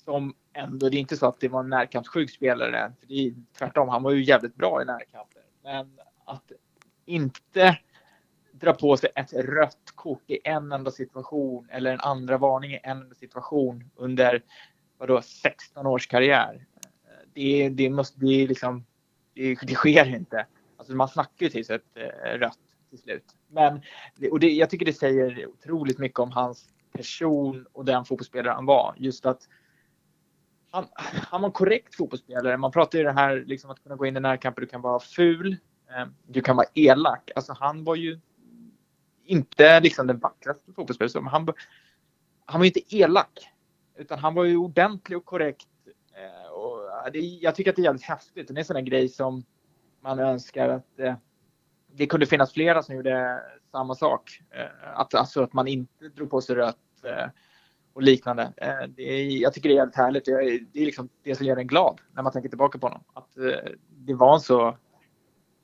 Som 0.05 0.35
ändå, 0.53 0.89
det 0.89 0.97
är 0.97 1.01
inte 1.01 1.17
så 1.17 1.27
att 1.27 1.41
det 1.41 1.49
var 1.49 1.61
en 1.61 1.71
närkampssjuk 1.71 2.31
spelare. 2.31 2.93
För 3.01 3.07
det 3.07 3.27
är, 3.27 3.35
tvärtom, 3.59 3.89
han 3.89 4.03
var 4.03 4.11
ju 4.11 4.25
jävligt 4.25 4.55
bra 4.55 4.83
i 4.83 4.85
närkamper. 4.85 5.43
Men 5.63 5.99
att 6.25 6.53
inte 7.05 7.79
dra 8.53 8.73
på 8.73 8.97
sig 8.97 9.11
ett 9.15 9.33
rött 9.33 9.93
kort 9.95 10.23
i 10.27 10.39
en 10.45 10.73
enda 10.73 10.91
situation 10.91 11.69
eller 11.71 11.93
en 11.93 12.01
andra 12.01 12.39
varning 12.39 12.73
i 12.73 12.81
en 12.83 12.99
enda 12.99 13.15
situation 13.15 13.91
under 13.97 14.43
vadå, 14.99 15.23
16 15.23 15.87
års 15.87 16.07
karriär. 16.07 16.67
Det, 17.35 17.69
det 17.69 17.91
måste 17.91 18.19
bli 18.19 18.47
liksom 18.47 18.85
det, 19.35 19.55
det 19.63 19.75
sker 19.75 20.17
inte. 20.17 20.47
Alltså 20.77 20.95
man 20.95 21.09
snackar 21.09 21.47
ju 21.47 21.49
till 21.49 21.65
sig 21.65 21.77
ett 21.77 21.97
eh, 21.97 22.39
rött 22.39 22.59
till 22.91 22.99
slut. 22.99 23.25
Men 23.49 23.83
och 24.31 24.41
det, 24.41 24.51
jag 24.51 24.71
tycker 24.71 24.87
det 24.87 24.93
säger 24.93 25.47
otroligt 25.47 25.99
mycket 25.99 26.19
om 26.19 26.33
hans 26.33 26.69
person 26.93 27.67
och 27.73 27.85
den 27.85 28.05
fotbollsspelare 28.05 28.55
han 28.55 28.67
var. 28.67 28.95
Just 28.99 29.27
att 29.27 29.49
han, 30.73 30.87
han 31.31 31.41
var 31.41 31.49
en 31.49 31.53
korrekt 31.53 31.95
fotbollsspelare. 31.95 32.57
Man 32.57 32.73
pratar 32.73 32.99
ju 32.99 33.05
det 33.05 33.13
här 33.13 33.45
liksom 33.47 33.71
att 33.71 33.83
kunna 33.83 33.97
gå 33.97 34.07
in 34.07 34.17
i 34.17 34.21
närkamper. 34.21 34.61
Du 34.61 34.67
kan 34.67 34.81
vara 34.81 35.01
ful. 35.01 35.57
Eh, 35.91 36.07
du 36.27 36.41
kan 36.41 36.57
vara 36.57 36.67
elak. 36.75 37.31
Alltså 37.37 37.57
han 37.59 37.85
var 37.85 37.95
ju 37.95 38.21
inte 39.25 39.81
liksom 39.81 40.07
den 40.07 40.19
vackraste 40.19 40.73
fotbollsspelaren. 40.73 41.27
Han, 41.27 41.49
han 42.45 42.61
var 42.61 42.65
ju 42.65 42.71
inte 42.71 42.97
elak. 42.97 43.49
Utan 43.97 44.19
han 44.19 44.35
var 44.35 44.45
ju 44.45 44.57
ordentlig 44.57 45.19
och 45.19 45.25
korrekt. 45.25 45.69
Eh, 46.15 46.53
och 46.53 47.13
det, 47.13 47.19
jag 47.19 47.55
tycker 47.55 47.71
att 47.71 47.77
det 47.77 47.83
är 47.83 47.85
jävligt 47.85 48.03
häftigt. 48.03 48.49
Det 48.49 48.55
är 48.55 48.59
en 48.59 48.65
sån 48.65 48.75
där 48.75 48.83
grej 48.83 49.09
som 49.09 49.45
man 50.01 50.19
önskar 50.19 50.69
att 50.69 50.99
eh, 50.99 51.15
det 51.93 52.07
kunde 52.07 52.27
finnas 52.27 52.53
flera 52.53 52.83
som 52.83 52.95
gjorde 52.95 53.43
samma 53.71 53.95
sak. 53.95 54.41
Att, 54.95 55.15
alltså 55.15 55.43
att 55.43 55.53
man 55.53 55.69
inte 55.69 56.09
drog 56.09 56.31
på 56.31 56.41
sig 56.41 56.57
rött 56.57 56.77
och 57.93 58.03
liknande. 58.03 58.53
Eh, 58.57 58.89
det 58.97 59.03
är, 59.03 59.43
jag 59.43 59.55
tycker 59.55 59.69
det 59.69 59.75
är 59.75 59.77
jävligt 59.77 59.97
härligt. 59.97 60.25
Det 60.25 60.31
är, 60.31 60.61
det 60.73 60.83
är 60.83 60.87
liksom 60.87 61.09
det 61.23 61.35
som 61.35 61.47
gör 61.47 61.57
en 61.57 61.67
glad 61.67 62.01
när 62.13 62.23
man 62.23 62.33
tänker 62.33 62.49
tillbaka 62.49 62.79
på 62.79 62.87
honom. 62.87 63.03
Att 63.13 63.37
eh, 63.39 63.73
det 63.89 64.15
var 64.15 64.35
en 64.35 64.41
så... 64.41 64.69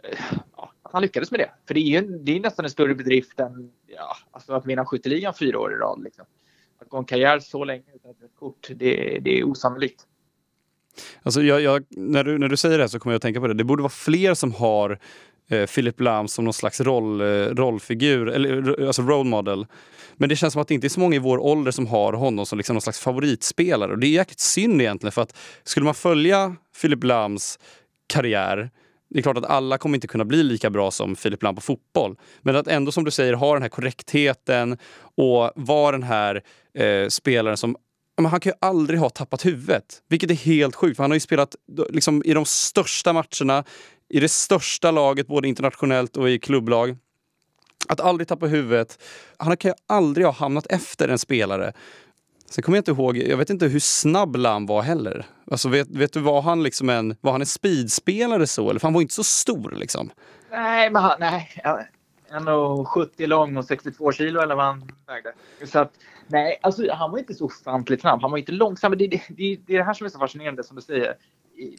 Eh, 0.03 0.19
ja, 0.57 0.73
att 0.83 0.93
han 0.93 1.03
lyckades 1.03 1.31
med 1.31 1.41
det. 1.41 1.51
För 1.67 1.75
det 1.75 1.81
är 1.81 2.03
ju 2.03 2.19
det 2.19 2.37
är 2.37 2.41
nästan 2.41 2.65
en 2.65 2.71
större 2.71 2.95
bedrift 2.95 3.41
än 3.41 3.73
ja, 3.87 4.17
alltså 4.31 4.53
att 4.53 4.67
vinna 4.67 4.87
skytteligan 4.87 5.35
fyra 5.35 5.59
år 5.59 5.73
i 5.73 5.77
rad. 5.77 6.03
Liksom. 6.03 6.25
Att 6.81 6.89
gå 6.89 6.99
en 6.99 7.05
karriär 7.05 7.41
så 7.41 7.65
länge 7.65 7.85
utan 7.95 8.11
ett 8.11 8.37
kort, 8.39 8.69
det, 8.75 9.19
det 9.19 9.39
är 9.39 9.45
osannolikt. 9.45 10.07
Alltså 11.23 11.43
jag, 11.43 11.61
jag, 11.61 11.85
när, 11.91 12.25
du, 12.25 12.39
när 12.39 12.49
du 12.49 12.57
säger 12.57 12.79
det 12.79 12.89
så 12.89 12.99
kommer 12.99 13.13
jag 13.13 13.17
att 13.17 13.23
tänka 13.23 13.41
på 13.41 13.47
det. 13.47 13.55
Det 13.55 13.65
borde 13.65 13.83
vara 13.83 13.91
fler 13.91 14.35
som 14.35 14.53
har 14.53 14.99
eh, 15.51 15.67
Philip 15.67 16.01
Lahm 16.01 16.29
som 16.29 16.45
någon 16.45 16.55
slags 16.55 16.81
roll, 16.81 17.21
eh, 17.21 17.27
rollfigur, 17.27 18.29
eller 18.29 18.81
eh, 18.81 18.87
alltså 18.87 19.03
role 19.03 19.31
model. 19.31 19.67
Men 20.17 20.29
det 20.29 20.37
känns 20.37 20.53
som 20.53 20.63
att 20.63 20.69
det 20.69 20.75
inte 20.75 20.87
är 20.87 20.89
så 20.89 21.01
många 21.01 21.17
i 21.17 21.19
vår 21.19 21.39
ålder 21.39 21.71
som 21.71 21.87
har 21.87 22.13
honom 22.13 22.47
som 22.47 22.59
liksom 22.59 22.75
någon 22.75 22.83
slags 22.83 23.01
favoritspelare. 23.01 23.93
Och 23.93 23.99
det 23.99 24.07
är 24.07 24.11
jäkligt 24.11 24.41
synd 24.41 24.81
egentligen 24.81 25.13
för 25.13 25.23
att 25.23 25.37
skulle 25.65 25.85
man 25.85 25.95
följa 25.95 26.57
Philip 26.81 27.05
Lams 27.05 27.59
karriär 28.07 28.71
det 29.11 29.19
är 29.19 29.23
klart 29.23 29.37
att 29.37 29.45
alla 29.45 29.79
kommer 29.79 29.97
inte 29.97 30.07
kunna 30.07 30.25
bli 30.25 30.43
lika 30.43 30.71
bra 30.71 30.91
som 30.91 31.17
Filip 31.17 31.43
Lam 31.43 31.55
på 31.55 31.61
fotboll. 31.61 32.17
Men 32.41 32.57
att 32.57 32.69
ändå 32.69 32.93
som 32.93 33.05
du 33.05 33.11
säger 33.11 33.33
ha 33.33 33.53
den 33.53 33.63
här 33.63 33.69
korrektheten 33.69 34.79
och 35.17 35.53
vara 35.55 35.93
den 35.93 36.03
här 36.03 36.43
eh, 36.75 37.09
spelaren 37.09 37.57
som 37.57 37.77
men 38.17 38.27
han 38.27 38.41
kan 38.41 38.51
ju 38.51 38.57
aldrig 38.61 39.01
ha 39.01 39.11
tappat 39.11 39.47
huvudet, 39.47 40.03
vilket 40.09 40.31
är 40.31 40.35
helt 40.35 40.75
sjukt. 40.75 40.97
För 40.97 41.05
han 41.05 41.11
har 41.11 41.17
ju 41.17 41.21
spelat 41.21 41.57
liksom, 41.91 42.23
i 42.25 42.33
de 42.33 42.45
största 42.45 43.13
matcherna, 43.13 43.65
i 44.09 44.21
det 44.21 44.29
största 44.29 44.91
laget, 44.91 45.27
både 45.27 45.49
internationellt 45.49 46.17
och 46.17 46.31
i 46.31 46.39
klubblag. 46.39 46.97
Att 47.89 48.01
aldrig 48.01 48.29
tappa 48.29 48.47
huvudet. 48.47 49.03
Han 49.37 49.57
kan 49.57 49.71
ju 49.71 49.75
aldrig 49.87 50.27
ha 50.27 50.33
hamnat 50.33 50.67
efter 50.67 51.09
en 51.09 51.19
spelare. 51.19 51.73
Sen 52.51 52.63
kommer 52.63 52.79
jag 52.79 52.81
inte 52.81 52.91
ihåg, 52.91 53.17
jag 53.17 53.37
vet 53.37 53.51
inte 53.51 53.67
hur 53.67 53.81
snabb 53.81 54.37
Lam 54.37 54.67
var 54.67 54.83
heller. 54.83 55.27
Alltså 55.51 55.69
vet, 55.69 55.89
vet 55.91 56.13
du, 56.13 56.21
var 56.21 56.43
han 56.43 56.63
liksom 56.63 56.91
en, 56.91 57.17
var 57.21 57.33
han 57.33 57.41
en 57.41 57.47
speedspelare 57.47 58.47
så? 58.47 58.71
Eller 58.71 58.81
för 58.81 58.87
han 58.87 58.95
var 58.95 59.03
inte 59.03 59.15
så 59.15 59.25
stor 59.25 59.71
liksom. 59.71 60.11
Nej, 60.51 60.91
men 60.91 61.03
han, 61.03 61.17
nej. 61.21 61.51
1,70 62.31 63.27
lång 63.27 63.57
och 63.57 63.65
62 63.65 64.13
kilo 64.13 64.41
eller 64.41 64.55
vad 64.55 64.65
han 64.65 64.93
vägde. 65.07 65.33
Så 65.65 65.79
att, 65.79 65.93
nej, 66.27 66.59
alltså 66.63 66.93
han 66.93 67.11
var 67.11 67.19
inte 67.19 67.35
så 67.35 67.45
ofantligt 67.45 68.01
snabb. 68.01 68.21
Han 68.21 68.31
var 68.31 68.39
inte 68.39 68.53
långsam. 68.53 68.99
Det, 68.99 69.07
det, 69.07 69.23
det, 69.29 69.57
det 69.67 69.75
är 69.75 69.79
det 69.79 69.85
här 69.85 69.95
som 69.95 70.05
är 70.05 70.11
så 70.11 70.19
fascinerande 70.19 70.65
som 70.65 70.77
du 70.77 70.83
säger. 70.83 71.15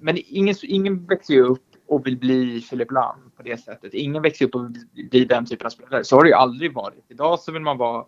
Men 0.02 0.18
ingen, 0.18 0.56
ingen 0.64 1.06
växer 1.06 1.34
ju 1.34 1.44
upp 1.44 1.69
och 1.90 2.08
vill 2.08 2.18
bli 2.18 2.62
Philip 2.62 2.92
Lahm 2.92 3.32
på 3.38 3.44
det 3.44 3.58
sättet. 3.58 3.94
Ingen 3.94 4.22
växer 4.22 4.46
upp 4.46 4.56
och 4.56 4.66
vill 4.66 5.10
bli 5.10 5.26
den 5.26 5.46
typen 5.46 5.66
av 5.66 5.70
spelare. 5.70 6.04
Så 6.04 6.16
har 6.16 6.24
det 6.24 6.30
ju 6.30 6.36
aldrig 6.36 6.74
varit. 6.74 7.06
Idag 7.08 7.40
så 7.40 7.52
vill 7.52 7.62
man 7.62 7.78
vara 7.78 8.06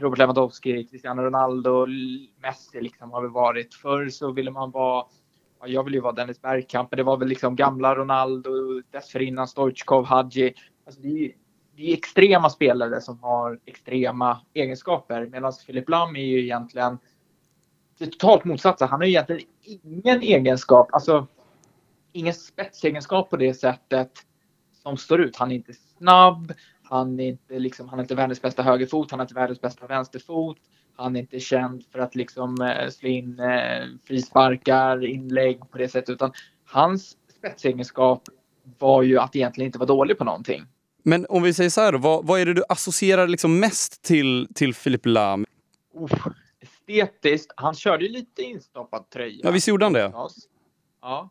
Robert 0.00 0.18
Lewandowski, 0.18 0.84
Cristiano 0.84 1.22
Ronaldo, 1.22 1.86
Messi 2.42 2.80
liksom 2.80 3.10
har 3.10 3.22
vi 3.22 3.28
varit. 3.28 3.74
Förr 3.74 4.08
så 4.08 4.32
ville 4.32 4.50
man 4.50 4.70
vara 4.70 5.04
Ja, 5.62 5.68
jag 5.68 5.84
vill 5.84 5.94
ju 5.94 6.00
vara 6.00 6.12
Dennis 6.12 6.42
Bergkamp, 6.42 6.90
men 6.90 6.96
det 6.96 7.02
var 7.02 7.16
väl 7.16 7.28
liksom 7.28 7.56
gamla 7.56 7.94
Ronaldo, 7.94 8.82
dessförinnan 8.90 9.48
Stoichkov, 9.48 10.04
Hadji. 10.04 10.54
Alltså 10.86 11.00
det, 11.00 11.08
är, 11.08 11.32
det 11.76 11.90
är 11.90 11.96
extrema 11.96 12.50
spelare 12.50 13.00
som 13.00 13.22
har 13.22 13.58
extrema 13.64 14.40
egenskaper. 14.54 15.26
Medan 15.26 15.52
Philip 15.66 15.88
Lam 15.88 16.16
är 16.16 16.24
ju 16.24 16.42
egentligen 16.42 16.98
det 17.98 18.06
totalt 18.06 18.44
motsatsen. 18.44 18.88
Han 18.88 19.00
har 19.00 19.06
ju 19.06 19.12
egentligen 19.12 19.42
ingen 19.62 20.22
egenskap, 20.22 20.88
alltså 20.92 21.26
ingen 22.12 22.34
spetsegenskap 22.34 23.30
på 23.30 23.36
det 23.36 23.54
sättet 23.54 24.10
som 24.82 24.96
står 24.96 25.20
ut. 25.20 25.36
Han 25.36 25.50
är 25.50 25.54
inte 25.54 25.72
snabb, 25.98 26.52
han 26.82 27.20
är 27.20 27.28
inte, 27.28 27.58
liksom, 27.58 27.88
han 27.88 27.98
är 27.98 28.02
inte 28.02 28.14
världens 28.14 28.42
bästa 28.42 28.62
högerfot, 28.62 29.10
han 29.10 29.20
är 29.20 29.24
inte 29.24 29.34
världens 29.34 29.60
bästa 29.60 29.86
vänsterfot. 29.86 30.56
Han 30.96 31.16
är 31.16 31.20
inte 31.20 31.40
känd 31.40 31.84
för 31.92 31.98
att 31.98 32.14
liksom 32.14 32.62
eh, 32.62 32.90
slå 32.90 33.08
in 33.08 33.38
eh, 33.38 33.86
frisparkar, 34.04 35.06
inlägg 35.06 35.70
på 35.70 35.78
det 35.78 35.88
sättet, 35.88 36.10
utan 36.10 36.32
hans 36.64 37.16
spetsegenskap 37.38 38.22
var 38.78 39.02
ju 39.02 39.18
att 39.18 39.36
egentligen 39.36 39.66
inte 39.66 39.78
vara 39.78 39.86
dålig 39.86 40.18
på 40.18 40.24
någonting. 40.24 40.64
Men 41.02 41.26
om 41.28 41.42
vi 41.42 41.54
säger 41.54 41.70
så 41.70 41.80
här 41.80 41.92
då, 41.92 41.98
vad, 41.98 42.26
vad 42.26 42.40
är 42.40 42.46
det 42.46 42.54
du 42.54 42.64
associerar 42.68 43.28
liksom 43.28 43.60
mest 43.60 44.02
till, 44.02 44.48
till 44.54 44.74
Philip 44.74 45.06
Lahm? 45.06 45.46
Oh, 45.94 46.10
estetiskt, 46.86 47.52
han 47.56 47.74
körde 47.74 48.04
ju 48.04 48.12
lite 48.12 48.42
instoppad 48.42 49.10
tröja. 49.10 49.40
Ja, 49.42 49.50
visst 49.50 49.68
gjorde 49.68 49.84
han 49.84 49.92
det? 49.92 50.12
Ja. 51.02 51.30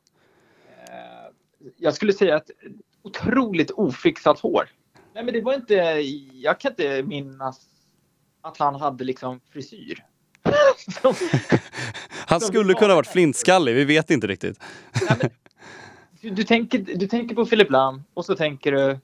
Eh, 0.91 1.31
jag 1.77 1.93
skulle 1.93 2.13
säga 2.13 2.35
att 2.35 2.51
otroligt 3.01 3.71
ofixat 3.71 4.39
hår. 4.39 4.69
Nej, 5.13 5.23
men 5.23 5.33
det 5.33 5.41
var 5.41 5.53
inte, 5.53 5.73
jag 6.33 6.59
kan 6.59 6.71
inte 6.71 7.03
minnas 7.03 7.61
att 8.41 8.57
han 8.57 8.75
hade 8.75 9.03
liksom 9.03 9.39
frisyr. 9.51 10.05
han 12.27 12.41
skulle 12.41 12.73
kunna 12.73 12.87
ha 12.87 12.95
varit 12.95 13.07
flintskallig, 13.07 13.75
vi 13.75 13.85
vet 13.85 14.11
inte 14.11 14.27
riktigt. 14.27 14.59
Nej, 15.09 15.17
men, 15.21 15.29
du, 16.21 16.29
du, 16.29 16.43
tänker, 16.43 16.79
du 16.79 17.07
tänker 17.07 17.35
på 17.35 17.45
Philip 17.45 17.69
Lam 17.69 18.03
och 18.13 18.25
så 18.25 18.35
tänker 18.35 18.71
du, 18.71 18.99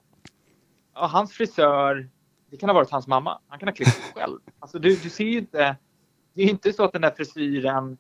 ja, 0.93 1.07
hans 1.07 1.33
frisör, 1.33 2.09
det 2.51 2.57
kan 2.57 2.69
ha 2.69 2.73
varit 2.73 2.91
hans 2.91 3.07
mamma. 3.07 3.39
Han 3.47 3.59
kan 3.59 3.67
ha 3.67 3.75
klippt 3.75 3.93
sig 3.93 4.13
själv. 4.15 4.39
Alltså, 4.59 4.79
du, 4.79 4.95
du 4.95 5.09
ser 5.09 5.23
ju 5.23 5.37
inte, 5.37 5.75
det 6.33 6.41
är 6.41 6.49
inte 6.49 6.73
så 6.73 6.83
att 6.83 6.93
den 6.93 7.01
där 7.01 7.13
frisyren 7.17 7.97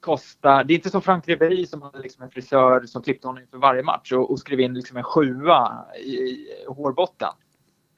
kosta, 0.00 0.64
det 0.64 0.72
är 0.72 0.74
inte 0.74 0.90
som 0.90 1.02
Frank 1.02 1.28
Ribéry 1.28 1.66
som 1.66 1.82
hade 1.82 1.98
liksom 1.98 2.22
en 2.22 2.30
frisör 2.30 2.86
som 2.86 3.02
klippte 3.02 3.26
honom 3.26 3.42
inför 3.42 3.58
varje 3.58 3.82
match 3.82 4.12
och, 4.12 4.30
och 4.30 4.38
skrev 4.38 4.60
in 4.60 4.74
liksom 4.74 4.96
en 4.96 5.02
sjua 5.02 5.84
i, 6.00 6.10
i 6.10 6.48
hårbotten. 6.68 7.28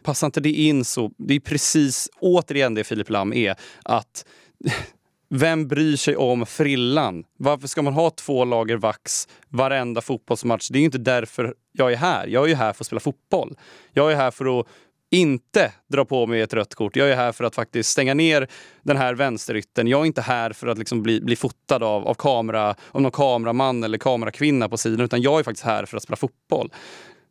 Passar 0.03 0.27
inte 0.27 0.41
det 0.41 0.53
in 0.53 0.85
så, 0.85 1.11
det 1.17 1.35
är 1.35 1.41
precis 1.41 2.09
återigen 2.21 2.75
det 2.75 2.85
Filip 2.85 3.11
Lam 3.11 3.33
är, 3.33 3.55
att 3.85 4.25
vem 5.29 5.69
bryr 5.69 5.97
sig 5.97 6.17
om 6.17 6.47
frillan? 6.47 7.25
Varför 7.37 7.69
ska 7.69 7.83
man 7.83 7.93
ha 7.93 8.11
två 8.11 8.45
lager 8.45 8.77
vax 8.77 9.29
varenda 9.49 10.01
fotbollsmatch? 10.01 10.69
Det 10.69 10.79
är 10.79 10.81
ju 10.81 10.85
inte 10.85 10.99
därför 10.99 11.55
jag 11.73 11.93
är 11.93 11.97
här. 11.97 12.27
Jag 12.27 12.45
är 12.45 12.49
ju 12.49 12.55
här 12.55 12.73
för 12.73 12.83
att 12.83 12.87
spela 12.87 13.01
fotboll. 13.01 13.57
Jag 13.93 14.13
är 14.13 14.17
här 14.17 14.31
för 14.31 14.61
att 14.61 14.67
inte 15.11 15.73
dra 15.89 16.05
på 16.05 16.27
mig 16.27 16.41
ett 16.41 16.55
rött 16.55 16.75
kort. 16.75 16.97
Jag 16.97 17.11
är 17.11 17.17
här 17.17 17.33
för 17.33 17.45
att 17.45 17.55
faktiskt 17.55 17.91
stänga 17.91 18.15
ner 18.15 18.49
den 18.83 18.97
här 18.97 19.15
vänsterytten. 19.15 19.87
Jag 19.87 20.01
är 20.01 20.05
inte 20.05 20.23
här 20.23 20.53
för 20.53 20.67
att 20.67 20.79
liksom 20.79 21.03
bli, 21.03 21.21
bli 21.21 21.37
fotad 21.37 21.83
av, 21.83 22.09
av, 22.09 22.15
kamera, 22.15 22.75
av 22.91 23.03
någon 23.03 23.13
kameraman 23.13 23.85
eller 23.85 23.99
kamerakvinna 23.99 24.69
på 24.69 24.77
sidan, 24.77 25.01
utan 25.01 25.23
jag 25.23 25.39
är 25.39 25.43
faktiskt 25.43 25.67
här 25.67 25.85
för 25.85 25.97
att 25.97 26.03
spela 26.03 26.17
fotboll. 26.17 26.73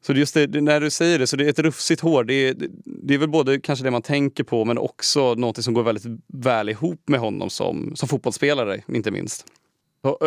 Så 0.02 0.14
just 0.14 0.34
det, 0.34 0.62
när 0.62 0.80
du 0.80 0.90
säger 0.90 1.20
det, 1.20 1.28
så 1.28 1.36
det 1.36 1.46
är 1.46 1.50
ett 1.50 1.60
rufsigt 1.60 2.02
hår. 2.02 2.24
Det 2.24 2.34
är, 2.34 2.56
det 2.86 3.14
är 3.14 3.18
väl 3.18 3.30
både 3.30 3.60
kanske 3.60 3.86
det 3.86 3.92
man 3.92 4.02
tänker 4.02 4.44
på, 4.44 4.66
men 4.66 4.78
också 4.78 5.34
något 5.34 5.64
som 5.64 5.74
går 5.74 5.84
väldigt 5.84 6.22
väl 6.28 6.70
ihop 6.70 7.02
med 7.06 7.20
honom 7.20 7.50
som, 7.50 7.96
som 7.96 8.10
fotbollsspelare, 8.10 8.82
inte 8.88 9.12
minst. 9.12 9.46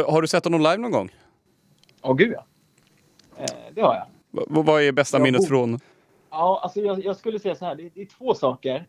Har 0.06 0.22
du 0.22 0.28
sett 0.28 0.44
honom 0.44 0.60
live 0.60 0.76
någon 0.76 0.90
gång? 0.90 1.10
Ja, 2.02 2.08
oh, 2.10 2.16
gud 2.16 2.32
ja. 2.32 2.46
Eh, 3.38 3.46
det 3.74 3.80
har 3.80 3.94
jag. 3.94 4.06
V 4.32 4.44
vad 4.48 4.82
är 4.82 4.92
bästa 4.92 5.18
minnet 5.18 5.48
från? 5.48 5.80
Ja, 6.32 6.60
alltså 6.62 6.80
jag, 6.80 7.04
jag, 7.04 7.16
skulle 7.16 7.38
säga 7.38 7.54
så 7.54 7.64
här. 7.64 7.74
Det, 7.74 7.88
det, 7.94 8.02
är 8.02 8.06
två 8.06 8.34
saker. 8.34 8.86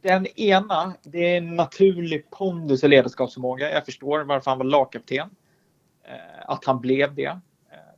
Den 0.00 0.26
ena, 0.26 0.94
det 1.02 1.18
är 1.18 1.38
en 1.38 1.56
naturlig 1.56 2.30
pondus 2.30 2.82
och 2.82 2.88
ledarskapsförmåga. 2.88 3.72
Jag 3.72 3.84
förstår 3.84 4.20
varför 4.20 4.50
han 4.50 4.58
var 4.58 4.64
lagkapten. 4.64 5.30
Eh, 6.04 6.50
att 6.50 6.64
han 6.64 6.80
blev 6.80 7.14
det. 7.14 7.24
Eh, 7.24 7.38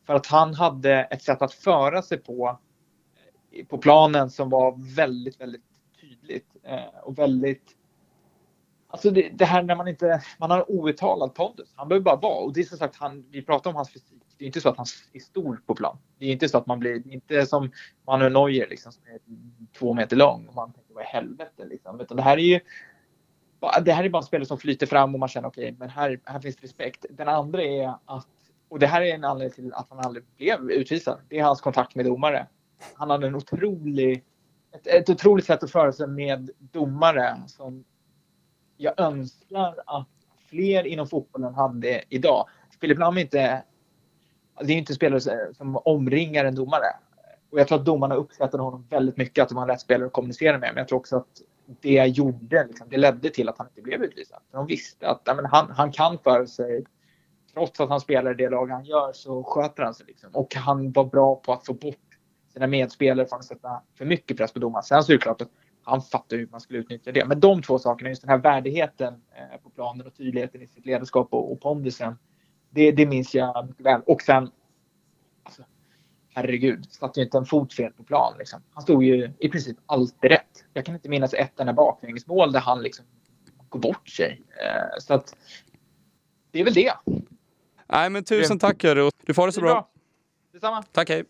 för 0.06 0.14
att 0.14 0.26
han 0.26 0.54
hade 0.54 0.94
ett 0.94 1.22
sätt 1.22 1.42
att 1.42 1.52
föra 1.52 2.02
sig 2.02 2.18
på 2.18 2.58
eh, 3.52 3.66
på 3.66 3.78
planen 3.78 4.30
som 4.30 4.50
var 4.50 4.94
väldigt, 4.96 5.40
väldigt 5.40 5.64
tydligt 6.00 6.56
eh, 6.62 6.98
och 7.02 7.18
väldigt 7.18 7.76
Alltså 8.88 9.10
det, 9.10 9.28
det, 9.32 9.44
här 9.44 9.62
när 9.62 9.76
man 9.76 9.88
inte, 9.88 10.22
man 10.38 10.50
har 10.50 10.70
outtalad 10.70 11.34
pondus. 11.34 11.72
Han 11.76 11.88
behöver 11.88 12.04
bara 12.04 12.16
vara. 12.16 12.44
Och 12.44 12.52
det 12.52 12.60
är 12.60 12.64
som 12.64 12.78
sagt, 12.78 12.96
han, 12.96 13.24
vi 13.30 13.42
pratar 13.42 13.70
om 13.70 13.76
hans 13.76 13.90
fysik. 13.90 14.22
Det 14.44 14.46
är 14.46 14.48
inte 14.48 14.60
så 14.60 14.68
att 14.68 14.76
han 14.76 14.86
är 15.12 15.20
stor 15.20 15.60
på 15.66 15.74
plan. 15.74 15.98
Det 16.18 16.26
är 16.26 16.32
inte 16.32 16.48
så 16.48 16.58
att 16.58 16.66
man 16.66 16.78
blir, 16.78 17.12
inte 17.12 17.46
som 17.46 17.70
Manuel 18.06 18.32
Neuer 18.32 18.68
liksom, 18.68 18.92
som 18.92 19.02
är 19.06 19.18
två 19.78 19.94
meter 19.94 20.16
lång. 20.16 20.46
Och 20.48 20.54
man 20.54 20.72
tänker, 20.72 20.94
vad 20.94 21.04
i 21.04 21.06
helvete 21.06 21.64
liksom. 21.64 22.00
Utan 22.00 22.16
det 22.16 22.22
här 22.22 22.36
är 22.36 22.42
ju, 22.42 22.60
det 23.84 23.92
här 23.92 24.04
är 24.04 24.08
bara 24.08 24.22
spelare 24.22 24.46
som 24.46 24.58
flyter 24.58 24.86
fram 24.86 25.14
och 25.14 25.20
man 25.20 25.28
känner 25.28 25.48
okej, 25.48 25.64
okay, 25.64 25.76
men 25.78 25.88
här, 25.88 26.20
här 26.24 26.40
finns 26.40 26.60
respekt. 26.60 27.06
Den 27.10 27.28
andra 27.28 27.62
är 27.62 27.88
att, 28.04 28.28
och 28.68 28.78
det 28.78 28.86
här 28.86 29.02
är 29.02 29.14
en 29.14 29.24
anledning 29.24 29.54
till 29.54 29.72
att 29.72 29.86
han 29.90 29.98
aldrig 29.98 30.24
blev 30.36 30.70
utvisad. 30.70 31.18
Det 31.28 31.38
är 31.38 31.44
hans 31.44 31.60
kontakt 31.60 31.94
med 31.94 32.04
domare. 32.04 32.46
Han 32.94 33.10
hade 33.10 33.26
en 33.26 33.34
otrolig, 33.34 34.24
ett, 34.74 34.86
ett 34.86 35.10
otroligt 35.10 35.44
sätt 35.44 35.62
att 35.62 35.70
föra 35.70 35.92
sig 35.92 36.06
med 36.06 36.50
domare 36.58 37.42
som 37.46 37.84
jag 38.76 39.00
önskar 39.00 39.74
att 39.86 40.08
fler 40.48 40.86
inom 40.86 41.06
fotbollen 41.06 41.54
hade 41.54 42.04
idag. 42.08 42.48
Filip 42.80 42.98
Lam 42.98 43.16
är 43.16 43.20
inte, 43.20 43.64
det 44.58 44.64
är 44.64 44.74
ju 44.74 44.78
inte 44.78 44.94
spelare 44.94 45.20
som 45.54 45.76
omringar 45.76 46.44
en 46.44 46.54
domare. 46.54 46.86
Och 47.50 47.60
jag 47.60 47.68
tror 47.68 47.78
att 47.78 47.84
domarna 47.84 48.14
uppskattade 48.14 48.62
honom 48.62 48.86
väldigt 48.90 49.16
mycket, 49.16 49.42
att 49.42 49.48
de 49.48 49.54
var 49.54 49.66
rätt 49.66 49.80
spelare 49.80 50.06
att 50.06 50.12
kommunicera 50.12 50.58
med. 50.58 50.68
Men 50.74 50.76
jag 50.76 50.88
tror 50.88 50.98
också 50.98 51.16
att 51.16 51.42
det 51.80 52.06
gjorde, 52.06 52.66
liksom, 52.66 52.88
det 52.90 52.96
ledde 52.96 53.30
till 53.30 53.48
att 53.48 53.58
han 53.58 53.66
inte 53.68 53.82
blev 53.82 54.02
utvisad. 54.02 54.40
För 54.50 54.58
de 54.58 54.66
visste 54.66 55.08
att 55.08 55.22
ja, 55.24 55.34
men 55.34 55.44
han, 55.44 55.70
han 55.70 55.92
kan 55.92 56.18
för 56.18 56.46
sig. 56.46 56.84
Trots 57.54 57.80
att 57.80 57.88
han 57.88 58.00
spelar 58.00 58.30
i 58.30 58.34
det 58.34 58.48
lag 58.50 58.70
han 58.70 58.84
gör 58.84 59.12
så 59.12 59.42
sköter 59.42 59.82
han 59.82 59.94
sig. 59.94 60.06
Liksom. 60.06 60.30
Och 60.32 60.54
han 60.54 60.92
var 60.92 61.04
bra 61.04 61.36
på 61.36 61.52
att 61.52 61.66
få 61.66 61.74
bort 61.74 62.18
sina 62.52 62.66
medspelare 62.66 63.26
från 63.26 63.38
att 63.38 63.44
sätta 63.44 63.82
för 63.98 64.04
mycket 64.04 64.36
press 64.36 64.52
på 64.52 64.58
domaren. 64.58 64.82
Sen 64.82 65.02
så 65.02 65.12
är 65.12 65.16
det 65.16 65.22
klart 65.22 65.42
att 65.42 65.50
han 65.82 66.02
fattar 66.02 66.36
hur 66.36 66.48
man 66.50 66.60
skulle 66.60 66.78
utnyttja 66.78 67.12
det. 67.12 67.24
Men 67.24 67.40
de 67.40 67.62
två 67.62 67.78
sakerna, 67.78 68.08
just 68.08 68.22
den 68.22 68.30
här 68.30 68.38
värdigheten 68.38 69.14
eh, 69.14 69.60
på 69.62 69.70
planen 69.70 70.06
och 70.06 70.14
tydligheten 70.14 70.62
i 70.62 70.66
sitt 70.66 70.86
ledarskap 70.86 71.28
och, 71.30 71.52
och 71.52 71.60
pondusen. 71.60 72.16
Det, 72.74 72.92
det 72.92 73.06
minns 73.06 73.34
jag 73.34 73.66
mycket 73.68 73.86
väl. 73.86 74.00
Och 74.06 74.22
sen, 74.22 74.50
alltså, 75.42 75.62
herregud, 76.34 76.92
satte 76.92 77.20
ju 77.20 77.24
inte 77.24 77.38
en 77.38 77.44
fot 77.44 77.74
fel 77.74 77.92
på 77.92 78.04
plan. 78.04 78.34
Liksom. 78.38 78.62
Han 78.72 78.82
stod 78.82 79.04
ju 79.04 79.32
i 79.38 79.48
princip 79.48 79.76
alltid 79.86 80.30
rätt. 80.30 80.64
Jag 80.72 80.84
kan 80.84 80.94
inte 80.94 81.08
minnas 81.08 81.34
ett 81.34 81.60
enda 81.60 81.72
baklängesmål 81.72 82.52
där 82.52 82.60
han 82.60 82.82
liksom 82.82 83.04
går 83.68 83.80
bort 83.80 84.08
sig. 84.08 84.42
Eh, 84.62 84.98
så 85.00 85.14
att 85.14 85.36
det 86.50 86.60
är 86.60 86.64
väl 86.64 86.74
det. 86.74 86.92
Nej, 87.88 88.10
men 88.10 88.24
tusen 88.24 88.58
tack 88.58 88.82
hörru. 88.84 89.10
Du 89.26 89.34
får 89.34 89.46
det 89.46 89.52
så 89.52 89.60
Det 89.60 89.66
är 89.66 89.68
bra. 89.68 89.74
bra. 89.74 89.90
Detsamma. 90.52 90.82
Tack, 90.92 91.08
hej. 91.08 91.24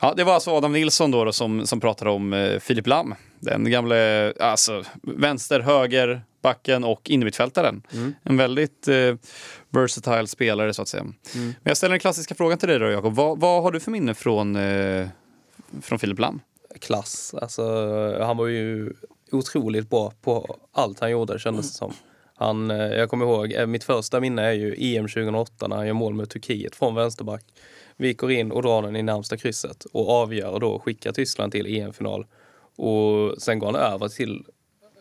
Ja, 0.00 0.14
det 0.16 0.24
var 0.24 0.34
alltså 0.34 0.50
Adam 0.50 0.72
Nilsson 0.72 1.10
då, 1.10 1.24
då 1.24 1.32
som, 1.32 1.66
som 1.66 1.80
pratade 1.80 2.10
om 2.10 2.32
eh, 2.32 2.58
Filip 2.58 2.86
Lam. 2.86 3.14
Den 3.40 3.70
gamle 3.70 4.32
alltså, 4.40 4.82
vänster, 5.02 5.60
höger, 5.60 6.22
backen 6.42 6.84
och 6.84 7.10
innermittfältaren. 7.10 7.82
En 8.22 8.36
väldigt 8.36 8.88
eh, 8.88 9.14
versatile 9.68 10.26
spelare 10.26 10.74
så 10.74 10.82
att 10.82 10.88
säga. 10.88 11.04
Men 11.34 11.54
jag 11.62 11.76
ställer 11.76 11.90
den 11.92 12.00
klassiska 12.00 12.34
frågan 12.34 12.58
till 12.58 12.68
dig 12.68 12.78
då 12.78 12.90
Jakob. 12.90 13.14
Vad, 13.14 13.40
vad 13.40 13.62
har 13.62 13.72
du 13.72 13.80
för 13.80 13.90
minne 13.90 14.14
från, 14.14 14.56
eh, 14.56 15.08
från 15.82 15.98
Filip 15.98 16.18
Lam? 16.18 16.40
klass. 16.80 17.34
Alltså, 17.34 17.62
han 18.20 18.36
var 18.36 18.46
ju 18.46 18.92
otroligt 19.32 19.90
bra 19.90 20.12
på 20.22 20.56
allt 20.72 21.00
han 21.00 21.10
gjorde 21.10 21.38
kändes 21.38 21.72
det 21.72 21.78
som. 21.78 21.92
Han, 22.34 22.70
eh, 22.70 22.76
jag 22.76 23.10
kommer 23.10 23.24
ihåg, 23.24 23.52
eh, 23.52 23.66
mitt 23.66 23.84
första 23.84 24.20
minne 24.20 24.42
är 24.42 24.52
ju 24.52 24.74
EM 24.78 25.08
2008 25.08 25.68
när 25.68 25.76
han 25.76 25.86
gör 25.86 25.94
mål 25.94 26.14
med 26.14 26.30
Turkiet 26.30 26.76
från 26.76 26.94
vänsterback. 26.94 27.44
Vi 27.96 28.14
går 28.14 28.30
in 28.30 28.52
och 28.52 28.62
drar 28.62 28.82
den 28.82 28.96
i 28.96 29.02
närmsta 29.02 29.36
krysset 29.36 29.84
och 29.84 30.10
avgör 30.10 30.50
och 30.50 30.60
då 30.60 30.78
skickar 30.78 31.12
Tyskland 31.12 31.52
till 31.52 31.66
EM-final. 31.66 32.26
Och 32.76 33.42
sen 33.42 33.58
går 33.58 33.66
han 33.66 33.76
över 33.76 34.08
till 34.08 34.44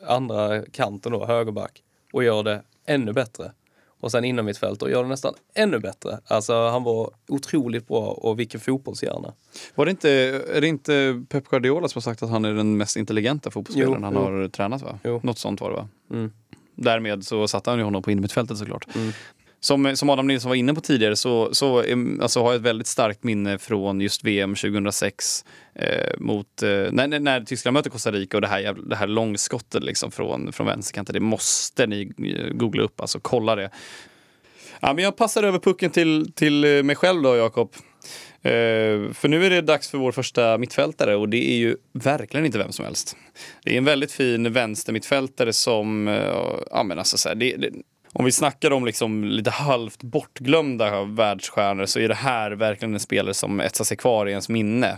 andra 0.07 0.61
kanten 0.71 1.11
då, 1.11 1.25
högerback, 1.25 1.83
och 2.13 2.23
gör 2.23 2.43
det 2.43 2.61
ännu 2.85 3.13
bättre. 3.13 3.51
Och 3.99 4.11
sen 4.11 4.25
inom 4.25 4.45
mitt 4.45 4.57
fält 4.57 4.81
och 4.81 4.89
gör 4.91 5.03
det 5.03 5.09
nästan 5.09 5.33
ännu 5.55 5.79
bättre. 5.79 6.19
Alltså 6.27 6.67
han 6.67 6.83
var 6.83 7.11
otroligt 7.27 7.87
bra 7.87 7.99
och 7.99 8.39
vilken 8.39 8.59
fotbollshjärna. 8.59 9.33
Var 9.75 9.85
det 9.85 9.91
inte, 9.91 10.09
är 10.53 10.61
det 10.61 10.67
inte 10.67 11.23
Pep 11.29 11.49
Guardiola 11.49 11.87
som 11.87 11.99
har 11.99 12.01
sagt 12.01 12.23
att 12.23 12.29
han 12.29 12.45
är 12.45 12.53
den 12.53 12.77
mest 12.77 12.97
intelligenta 12.97 13.51
fotbollsspelaren 13.51 13.97
Jo, 14.01 14.05
han 14.05 14.13
jo. 14.13 14.19
har 14.19 14.47
tränat? 14.47 14.81
va? 14.81 14.99
Jo. 15.03 15.19
Något 15.23 15.37
sånt 15.37 15.61
var 15.61 15.69
det 15.69 15.75
va? 15.75 15.87
Mm. 16.11 16.31
Därmed 16.75 17.25
så 17.25 17.47
satte 17.47 17.69
han 17.69 17.79
ju 17.79 17.85
honom 17.85 18.03
på 18.03 18.11
innermittfältet 18.11 18.57
såklart. 18.57 18.95
Mm. 18.95 19.11
Som, 19.59 19.97
som 19.97 20.09
Adam 20.09 20.27
Nilsson 20.27 20.49
var 20.49 20.55
inne 20.55 20.73
på 20.73 20.81
tidigare 20.81 21.15
så, 21.15 21.53
så 21.53 21.83
alltså, 22.21 22.41
har 22.43 22.51
jag 22.51 22.55
ett 22.55 22.61
väldigt 22.61 22.87
starkt 22.87 23.23
minne 23.23 23.57
från 23.57 24.01
just 24.01 24.23
VM 24.23 24.55
2006 24.55 25.45
eh, 25.75 26.13
mot, 26.17 26.63
eh, 26.63 26.69
när, 26.69 27.19
när- 27.19 27.41
Tyskland 27.41 27.73
möter 27.73 27.89
Costa 27.89 28.11
Rica 28.11 28.37
och 28.37 28.41
det 28.41 28.47
här, 28.47 28.73
det 28.89 28.95
här 28.95 29.07
långskottet 29.07 29.83
liksom 29.83 30.11
från, 30.11 30.53
från 30.53 30.67
vänsterkanten. 30.67 31.13
Det 31.13 31.19
måste 31.19 31.87
ni 31.87 32.11
eh, 32.17 32.53
googla 32.53 32.83
upp, 32.83 33.01
alltså 33.01 33.19
kolla 33.19 33.55
det. 33.55 33.69
Ja, 34.79 34.93
men 34.93 35.03
jag 35.03 35.17
passar 35.17 35.43
över 35.43 35.59
pucken 35.59 35.91
till, 35.91 36.31
till 36.33 36.63
eh, 36.63 36.83
mig 36.83 36.95
själv 36.95 37.21
då, 37.21 37.35
Jakob. 37.35 37.73
Eh, 38.41 39.11
för 39.13 39.27
nu 39.27 39.45
är 39.45 39.49
det 39.49 39.61
dags 39.61 39.89
för 39.89 39.97
vår 39.97 40.11
första 40.11 40.57
mittfältare 40.57 41.15
och 41.15 41.29
det 41.29 41.49
är 41.51 41.57
ju 41.57 41.77
verkligen 41.93 42.45
inte 42.45 42.57
vem 42.57 42.71
som 42.71 42.85
helst. 42.85 43.15
Det 43.63 43.73
är 43.73 43.77
en 43.77 43.85
väldigt 43.85 44.11
fin 44.11 44.53
vänstermittfältare 44.53 45.53
som, 45.53 46.07
eh, 46.07 46.33
ja 46.71 46.83
men 46.83 46.99
alltså 46.99 47.17
så 47.17 47.29
här, 47.29 47.35
det, 47.35 47.55
det, 47.55 47.69
om 48.19 48.25
vi 48.25 48.31
snackar 48.31 48.71
om 48.71 48.85
liksom 48.85 49.23
lite 49.23 49.49
halvt 49.49 50.03
bortglömda 50.03 51.03
världsstjärnor 51.03 51.85
så 51.85 51.99
är 51.99 52.07
det 52.07 52.15
här 52.15 52.51
verkligen 52.51 52.93
en 52.93 52.99
spelare 52.99 53.33
som 53.33 53.59
etsar 53.59 53.85
sig 53.85 53.97
kvar 53.97 54.25
i 54.25 54.29
ens 54.29 54.49
minne. 54.49 54.97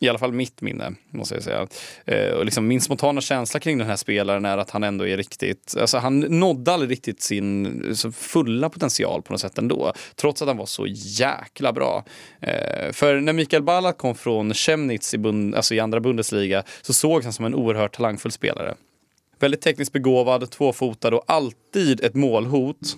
I 0.00 0.08
alla 0.08 0.18
fall 0.18 0.32
mitt 0.32 0.60
minne, 0.60 0.92
måste 1.10 1.34
jag 1.34 1.42
säga. 1.42 1.66
Eh, 2.04 2.34
och 2.34 2.44
liksom 2.44 2.66
min 2.66 2.80
spontana 2.80 3.20
känsla 3.20 3.60
kring 3.60 3.78
den 3.78 3.86
här 3.86 3.96
spelaren 3.96 4.44
är 4.44 4.58
att 4.58 4.70
han 4.70 4.84
ändå 4.84 5.06
är 5.06 5.16
riktigt... 5.16 5.76
Alltså 5.80 5.98
han 5.98 6.20
nådde 6.20 6.72
aldrig 6.72 6.90
riktigt 6.90 7.22
sin 7.22 7.94
fulla 8.12 8.68
potential 8.68 9.22
på 9.22 9.32
något 9.32 9.40
sätt 9.40 9.58
ändå. 9.58 9.92
Trots 10.16 10.42
att 10.42 10.48
han 10.48 10.56
var 10.56 10.66
så 10.66 10.86
jäkla 10.88 11.72
bra. 11.72 12.04
Eh, 12.40 12.92
för 12.92 13.20
när 13.20 13.32
Mikael 13.32 13.62
Ballack 13.62 13.98
kom 13.98 14.14
från 14.14 14.54
Chemnitz 14.54 15.14
i, 15.14 15.18
bund, 15.18 15.54
alltså 15.54 15.74
i 15.74 15.80
andra 15.80 16.00
Bundesliga 16.00 16.62
så 16.82 16.92
sågs 16.92 17.24
han 17.24 17.32
som 17.32 17.44
en 17.44 17.54
oerhört 17.54 17.96
talangfull 17.96 18.32
spelare. 18.32 18.74
Väldigt 19.40 19.60
tekniskt 19.60 19.92
begåvad, 19.92 20.50
tvåfotad 20.50 21.14
och 21.14 21.24
alltid 21.26 22.04
ett 22.04 22.14
målhot 22.14 22.96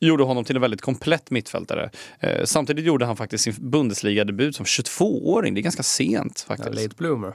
gjorde 0.00 0.24
honom 0.24 0.44
till 0.44 0.56
en 0.56 0.62
väldigt 0.62 0.80
komplett 0.80 1.30
mittfältare. 1.30 1.90
Eh, 2.20 2.44
samtidigt 2.44 2.84
gjorde 2.84 3.04
han 3.06 3.16
faktiskt 3.16 3.44
sin 3.44 3.54
Bundesliga-debut 3.70 4.56
som 4.56 4.64
22-åring. 4.66 5.54
Det 5.54 5.60
är 5.60 5.62
ganska 5.62 5.82
sent 5.82 6.46
Ja, 6.48 6.56
faktiskt. 6.56 6.82
late 6.82 6.94
bloomer. 6.96 7.34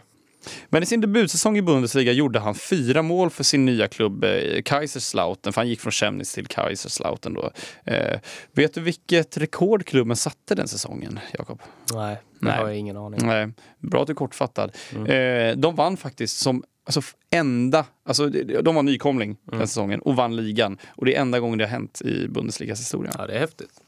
Men 0.70 0.84
i 0.84 0.86
sin 0.86 1.02
debutsäsong 1.02 1.58
i 1.58 1.62
Bundesliga 1.62 2.12
gjorde 2.12 2.40
han 2.40 2.56
fyra 2.56 3.02
mål 3.02 3.30
för 3.30 3.44
sin 3.44 3.66
nya 3.66 3.88
klubb 3.88 4.24
eh, 4.24 4.62
Kaiserslautern, 4.66 5.54
för 5.54 5.62
han 5.62 5.70
gick 5.70 5.80
från 5.82 5.92
Chemnitz 5.92 6.34
till 6.34 6.48
Kaiserslautern 6.48 7.34
då. 7.34 7.52
Eh, 7.84 8.20
vet 8.52 8.74
du 8.74 8.82
vilket 8.82 9.38
rekord 9.38 9.86
klubben 9.86 10.16
satte 10.18 10.56
den 10.56 10.68
säsongen, 10.68 11.20
Jakob? 11.38 11.62
Nej, 11.94 12.18
det 12.40 12.46
Nej. 12.46 12.58
har 12.58 12.68
jag 12.68 12.78
ingen 12.78 12.98
aning 12.98 13.22
om. 13.22 13.28
Nej, 13.28 13.48
bra 13.80 14.02
att 14.02 14.08
du 14.08 14.14
är 14.14 14.16
kortfattad. 14.16 14.72
Eh, 15.08 15.58
de 15.58 15.76
vann 15.76 15.98
faktiskt 15.98 16.38
som 16.38 16.64
alltså, 16.88 17.02
enda, 17.30 17.86
alltså 18.06 18.30
de 18.62 18.76
var 18.76 18.84
nykomling 18.84 19.38
den 19.52 19.68
säsongen 19.68 20.00
och 20.00 20.16
vann 20.16 20.36
ligan. 20.36 20.78
Och 20.88 21.06
det 21.06 21.16
är 21.16 21.22
enda 21.22 21.40
gången 21.40 21.58
det 21.58 21.66
har 21.66 21.72
hänt 21.72 22.02
i 22.02 22.28
Bundesligas 22.28 22.80
historia. 22.80 23.12
Ja, 23.18 23.28
det 23.28 23.34
är 23.34 23.40
häftigt. 23.40 23.82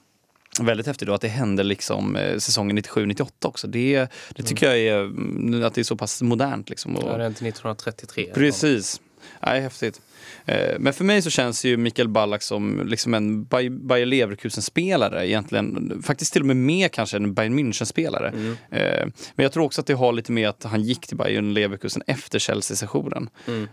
Väldigt 0.62 0.88
häftigt 0.88 1.08
då 1.08 1.14
att 1.14 1.22
det 1.22 1.28
hände 1.28 1.64
liksom 1.64 2.16
eh, 2.16 2.38
säsongen 2.38 2.78
97-98 2.80 3.30
också. 3.42 3.68
Det, 3.68 4.08
det 4.36 4.44
tycker 4.44 4.68
jag 4.68 4.78
är, 4.80 5.00
mm, 5.00 5.64
att 5.64 5.74
det 5.74 5.82
är 5.82 5.84
så 5.84 5.96
pass 5.96 6.22
modernt 6.22 6.70
liksom. 6.70 6.96
Och, 6.96 7.04
Ja, 7.04 7.18
det 7.18 7.24
är 7.24 7.28
inte 7.28 7.48
1933. 7.48 8.32
Precis. 8.34 9.02
Nej, 9.46 9.62
häftigt. 9.62 10.02
Eh, 10.46 10.76
Men 10.80 10.94
för 10.94 11.04
mig 11.04 11.22
så 11.22 11.30
känns 11.30 11.66
ju 11.66 11.78
Mikael 11.78 12.08
Ballack 12.08 12.42
som 12.42 12.88
liksom 12.88 13.14
en 13.14 13.44
Bay- 13.46 13.70
Bayer 13.70 14.06
Leverkusen-spelare 14.06 15.28
egentligen. 15.28 16.02
Faktiskt 16.06 16.34
till 16.34 16.42
och 16.42 16.46
med 16.48 16.58
mer 16.58 16.88
kanske 16.88 17.18
än 17.18 17.24
en 17.24 17.34
Bayern 17.34 17.60
München-spelare. 17.60 18.28
Eh, 18.72 19.08
Men 19.36 19.44
jag 19.44 19.52
tror 19.52 19.64
också 19.64 19.82
att 19.82 19.88
det 19.88 19.94
har 19.94 20.14
lite 20.14 20.32
med 20.32 20.50
att 20.50 20.64
han 20.64 20.82
gick 20.84 21.08
till 21.08 21.18
Bayern 21.18 21.54
Leverkusen 21.54 22.02
efter 22.08 22.40
Chelsea-sessionen. 22.40 23.30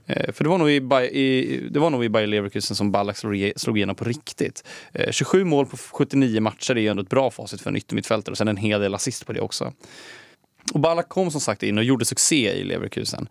Eh, 0.07 0.32
För 0.32 0.44
det 0.44 0.51
var, 0.51 0.59
nog 0.59 0.70
i, 0.70 0.74
i, 1.20 1.61
det 1.70 1.78
var 1.78 1.90
nog 1.90 2.05
i 2.05 2.09
Bayer 2.09 2.26
Leverkusen 2.26 2.76
som 2.76 2.92
Ballack 2.92 3.16
slog, 3.16 3.34
ige- 3.36 3.53
slog 3.57 3.76
igenom 3.78 3.97
på 3.97 4.05
riktigt. 4.05 4.64
Eh, 4.92 5.11
27 5.11 5.44
mål 5.44 5.66
på 5.66 5.76
79 5.76 6.40
matcher 6.40 6.76
är 6.76 6.80
ju 6.80 6.88
ändå 6.88 7.03
ett 7.03 7.09
bra 7.11 7.30
facit 7.30 7.61
för 7.61 7.70
en 7.70 7.76
yttermittfältare 7.76 8.32
och 8.32 8.38
sen 8.38 8.49
en 8.49 8.57
hel 8.57 8.80
del 8.80 8.94
assist 8.94 9.26
på 9.26 9.32
det 9.32 9.40
också. 9.40 9.72
Och 10.74 10.80
Ballack 10.80 11.09
kom 11.09 11.30
som 11.30 11.40
sagt 11.40 11.62
in 11.62 11.78
och 11.78 11.84
gjorde 11.84 12.05
succé 12.05 12.53
i 12.53 12.64
Leverkusen. 12.64 13.28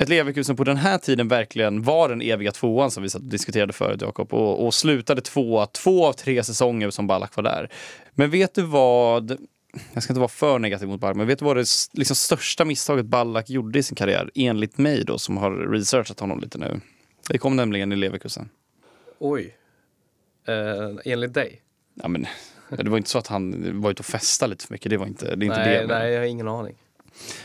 Ett 0.00 0.08
Leverkusen 0.08 0.56
på 0.56 0.64
den 0.64 0.76
här 0.76 0.98
tiden 0.98 1.28
verkligen 1.28 1.82
var 1.82 2.08
den 2.08 2.22
eviga 2.22 2.52
tvåan 2.52 2.90
som 2.90 3.02
vi 3.02 3.10
satt 3.10 3.22
och 3.22 3.28
diskuterade 3.28 3.72
förut 3.72 4.00
Jakob 4.02 4.34
och, 4.34 4.66
och 4.66 4.74
slutade 4.74 5.20
tvåa 5.20 5.66
två 5.66 6.06
av 6.06 6.12
tre 6.12 6.44
säsonger 6.44 6.90
som 6.90 7.06
Ballack 7.06 7.36
var 7.36 7.42
där. 7.42 7.72
Men 8.14 8.30
vet 8.30 8.54
du 8.54 8.62
vad, 8.62 9.38
jag 9.92 10.02
ska 10.02 10.12
inte 10.12 10.20
vara 10.20 10.28
för 10.28 10.58
negativ 10.58 10.88
mot 10.88 11.00
Ballack, 11.00 11.16
men 11.16 11.26
vet 11.26 11.38
du 11.38 11.44
vad 11.44 11.56
det 11.56 11.64
liksom, 11.92 12.16
största 12.16 12.64
misstaget 12.64 13.06
Ballack 13.06 13.50
gjorde 13.50 13.78
i 13.78 13.82
sin 13.82 13.96
karriär 13.96 14.30
enligt 14.34 14.78
mig 14.78 15.04
då 15.04 15.18
som 15.18 15.36
har 15.36 15.50
researchat 15.50 16.20
honom 16.20 16.40
lite 16.40 16.58
nu? 16.58 16.80
Det 17.28 17.38
kom 17.38 17.56
nämligen 17.56 17.92
i 17.92 17.96
Leverkusen. 17.96 18.48
Oj. 19.18 19.56
Eh, 20.48 21.12
enligt 21.12 21.34
dig? 21.34 21.62
Ja, 21.94 22.08
men, 22.08 22.26
det 22.70 22.90
var 22.90 22.96
inte 22.96 23.10
så 23.10 23.18
att 23.18 23.26
han 23.26 23.70
var 23.80 23.90
ute 23.90 24.00
och 24.00 24.06
festade 24.06 24.50
lite 24.50 24.66
för 24.66 24.74
mycket, 24.74 24.90
det 24.90 24.96
var 24.96 25.06
inte 25.06 25.24
det. 25.36 25.46
Är 25.46 25.48
inte 25.48 25.58
nej, 25.58 25.80
det 25.80 25.86
men- 25.86 25.98
nej, 25.98 26.12
jag 26.12 26.20
har 26.20 26.26
ingen 26.26 26.48
aning. 26.48 26.76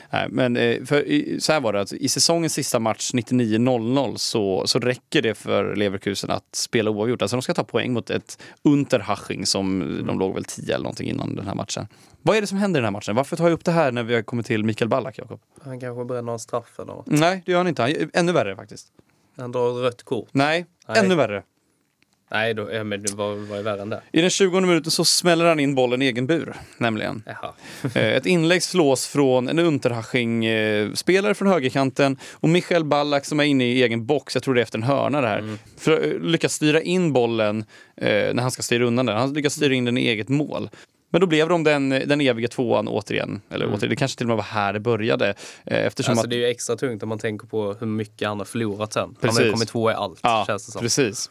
Nej, 0.09 0.27
men 0.29 0.57
eh, 0.57 0.83
för, 0.85 1.05
så 1.39 1.53
här 1.53 1.59
var 1.59 1.73
det, 1.73 1.79
alltså, 1.79 1.95
i 1.95 2.09
säsongens 2.09 2.53
sista 2.53 2.79
match 2.79 3.11
99-00 3.13 4.15
så, 4.15 4.67
så 4.67 4.79
räcker 4.79 5.21
det 5.21 5.35
för 5.35 5.75
Leverkusen 5.75 6.31
att 6.31 6.55
spela 6.55 6.91
oavgjort. 6.91 7.21
Alltså 7.21 7.37
de 7.37 7.41
ska 7.41 7.53
ta 7.53 7.63
poäng 7.63 7.93
mot 7.93 8.09
ett 8.09 8.41
Unterhaching 8.63 9.45
som 9.45 9.79
de 10.07 10.19
låg 10.19 10.33
väl 10.33 10.45
10 10.45 10.75
eller 10.75 10.83
någonting 10.83 11.09
innan 11.09 11.35
den 11.35 11.47
här 11.47 11.55
matchen. 11.55 11.87
Vad 12.21 12.37
är 12.37 12.41
det 12.41 12.47
som 12.47 12.57
händer 12.57 12.79
i 12.79 12.81
den 12.81 12.85
här 12.85 12.91
matchen? 12.91 13.15
Varför 13.15 13.35
tar 13.35 13.43
jag 13.43 13.53
upp 13.53 13.65
det 13.65 13.71
här 13.71 13.91
när 13.91 14.03
vi 14.03 14.15
har 14.15 14.21
kommit 14.21 14.45
till 14.45 14.63
Mikael 14.63 14.89
Ballack, 14.89 15.17
Jakob? 15.17 15.39
Han 15.61 15.79
kanske 15.79 16.05
bränner 16.05 16.33
en 16.33 16.39
straff 16.39 16.79
eller 16.79 16.93
något. 16.93 17.05
Nej, 17.07 17.43
det 17.45 17.51
gör 17.51 17.59
han 17.59 17.67
inte. 17.67 17.81
Han, 17.81 17.91
ännu 18.13 18.31
värre 18.31 18.55
faktiskt. 18.55 18.87
Han 19.37 19.51
drar 19.51 19.73
rött 19.73 20.03
kort. 20.03 20.29
Nej, 20.31 20.65
Nej. 20.87 20.99
ännu 20.99 21.15
värre. 21.15 21.43
Nej, 22.33 22.53
då, 22.53 22.73
ja, 22.73 22.83
men 22.83 23.01
det 23.03 23.13
var, 23.13 23.35
var 23.35 23.57
ju 23.57 23.63
värre 23.63 23.81
än 23.81 23.89
det. 23.89 24.01
I 24.11 24.21
den 24.21 24.29
20 24.29 24.59
minuten 24.61 24.91
så 24.91 25.05
smäller 25.05 25.45
han 25.45 25.59
in 25.59 25.75
bollen 25.75 26.01
i 26.01 26.05
egen 26.05 26.27
bur, 26.27 26.53
nämligen. 26.77 27.23
Eh, 27.95 28.07
Ett 28.07 28.25
inlägg 28.25 28.63
slås 28.63 29.07
från 29.07 29.47
en 29.49 29.59
Unterhaching-spelare 29.59 31.33
från 31.33 31.47
högerkanten 31.47 32.17
och 32.33 32.49
Michael 32.49 32.83
Ballack 32.85 33.25
som 33.25 33.39
är 33.39 33.43
inne 33.43 33.65
i 33.65 33.83
egen 33.83 34.05
box, 34.05 34.35
jag 34.35 34.43
tror 34.43 34.53
det 34.53 34.61
är 34.61 34.63
efter 34.63 34.77
en 34.77 34.83
hörna 34.83 35.21
det 35.21 35.27
här, 35.27 35.57
för, 35.77 36.07
eh, 36.07 36.19
lyckas 36.19 36.53
styra 36.53 36.81
in 36.81 37.13
bollen 37.13 37.65
eh, 37.97 38.33
när 38.33 38.41
han 38.41 38.51
ska 38.51 38.61
styra 38.61 38.85
undan 38.85 39.05
den. 39.05 39.17
Han 39.17 39.33
lyckas 39.33 39.53
styra 39.53 39.73
in 39.73 39.85
den 39.85 39.97
i 39.97 40.07
eget 40.07 40.29
mål. 40.29 40.69
Men 41.09 41.21
då 41.21 41.27
blev 41.27 41.49
de 41.49 41.63
den, 41.63 41.89
den 41.89 42.21
eviga 42.21 42.47
tvåan 42.47 42.87
återigen. 42.87 43.41
Eller 43.49 43.65
återigen, 43.65 43.89
det 43.89 43.95
kanske 43.95 44.17
till 44.17 44.25
och 44.25 44.27
med 44.27 44.37
var 44.37 44.43
här 44.43 44.73
det 44.73 44.79
började. 44.79 45.33
Eftersom 45.65 46.11
Alltså 46.11 46.25
att, 46.25 46.29
det 46.29 46.35
är 46.35 46.37
ju 46.37 46.45
extra 46.47 46.75
tungt 46.75 47.03
om 47.03 47.09
man 47.09 47.19
tänker 47.19 47.47
på 47.47 47.73
hur 47.79 47.87
mycket 47.87 48.27
han 48.27 48.37
har 48.37 48.45
förlorat 48.45 48.93
sen. 48.93 49.01
Han 49.01 49.15
har 49.21 49.27
Precis. 49.27 49.45
ju 49.45 49.51
kommit 49.51 49.69
tvåa 49.69 49.91
i 49.91 49.95
allt, 49.95 50.19
ja, 50.23 50.43
känns 50.47 50.65
det 50.65 50.71
som. 50.71 50.81
precis. 50.81 51.29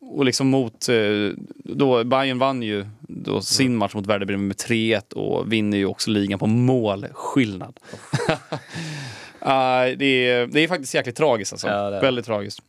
Och 0.00 0.24
liksom 0.24 0.46
mot, 0.46 0.88
eh, 0.88 1.30
då 1.64 2.04
Bayern 2.04 2.38
vann 2.38 2.62
ju 2.62 2.86
då 3.00 3.40
sin 3.40 3.76
match 3.76 3.94
mot 3.94 4.06
Werder 4.06 4.26
Bremen 4.26 4.46
med 4.46 4.56
3-1 4.56 5.12
och 5.12 5.52
vinner 5.52 5.78
ju 5.78 5.86
också 5.86 6.10
ligan 6.10 6.38
på 6.38 6.46
målskillnad. 6.46 7.80
Ah, 9.48 9.84
det, 9.84 10.28
är, 10.28 10.46
det 10.46 10.60
är 10.60 10.68
faktiskt 10.68 10.94
jäkligt 10.94 11.16
tragiskt 11.16 11.52
alltså. 11.52 11.68
Ja. 11.68 11.90
Väldigt 11.90 12.26
tragiskt. 12.26 12.60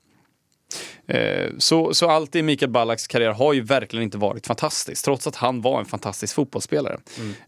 Eh, 1.07 1.49
Så, 1.57 1.94
så 1.94 2.10
allt 2.10 2.35
i 2.35 2.41
Mikael 2.41 2.72
Ballaks 2.72 3.07
karriär 3.07 3.31
har 3.31 3.53
ju 3.53 3.61
verkligen 3.61 4.03
inte 4.03 4.18
varit 4.18 4.48
fantastiskt, 4.48 5.06
trots 5.06 5.27
att 5.27 5.35
han 5.35 5.61
var 5.61 5.80
en 5.80 5.85
fantastisk 5.85 6.35
fotbollsspelare. 6.35 6.98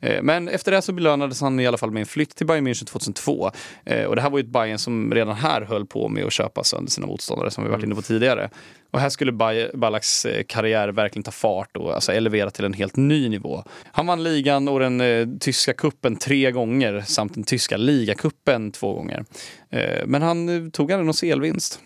Eh, 0.01 0.21
Men 0.21 0.47
efter 0.47 0.71
det 0.71 0.81
så 0.81 0.91
belönades 0.93 1.41
han 1.41 1.59
i 1.59 1.67
alla 1.67 1.77
fall 1.77 1.91
med 1.91 1.99
en 1.99 2.05
flytt 2.05 2.35
till 2.35 2.47
Bayern 2.47 2.67
München 2.67 2.85
2002. 2.85 3.51
Eh, 3.85 4.05
Och 4.05 4.15
det 4.15 4.21
här 4.21 4.29
var 4.29 4.37
ju 4.39 4.43
ett 4.43 4.49
Bayern 4.51 4.77
som 4.77 5.13
redan 5.13 5.35
här 5.35 5.61
höll 5.61 5.85
på 5.85 6.07
med 6.09 6.25
att 6.25 6.33
köpa 6.33 6.63
sönder 6.63 6.91
sina 6.91 7.07
motståndare, 7.07 7.51
som 7.51 7.63
vi 7.63 7.69
varit 7.69 7.83
inne 7.83 7.95
på 7.95 8.01
tidigare. 8.01 8.49
Och 8.91 8.99
här 8.99 9.09
skulle 9.09 9.31
Ballaks 9.73 10.25
eh, 10.25 10.43
karriär 10.47 10.87
verkligen 10.89 11.23
ta 11.23 11.31
fart 11.31 11.77
och 11.77 11.93
alltså 11.95 12.11
elevera 12.11 12.51
till 12.51 12.65
en 12.65 12.73
helt 12.73 12.95
ny 12.95 13.29
nivå. 13.29 13.63
Han 13.91 14.07
vann 14.07 14.23
ligan 14.23 14.67
och 14.67 14.79
den 14.79 15.01
eh, 15.01 15.27
tyska 15.39 15.73
kuppen 15.73 16.15
tre 16.15 16.51
gånger 16.51 17.01
samt 17.07 17.33
den 17.33 17.43
tyska 17.43 17.77
ligacupen 17.77 18.71
två 18.71 18.93
gånger. 18.93 19.25
Eh, 19.71 20.05
Men 20.05 20.21
han 20.21 20.49
eh, 20.65 20.69
tog 20.71 20.91
aldrig 20.91 21.05
någon 21.05 21.13
CL-vinst. 21.13 21.79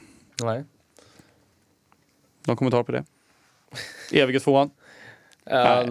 Nej. 0.43 0.63
Någon 2.47 2.55
kommentar 2.57 2.83
på 2.83 2.91
det? 2.91 3.03
Evige 4.11 4.39
tvåan? 4.39 4.69
Ja, 5.45 5.85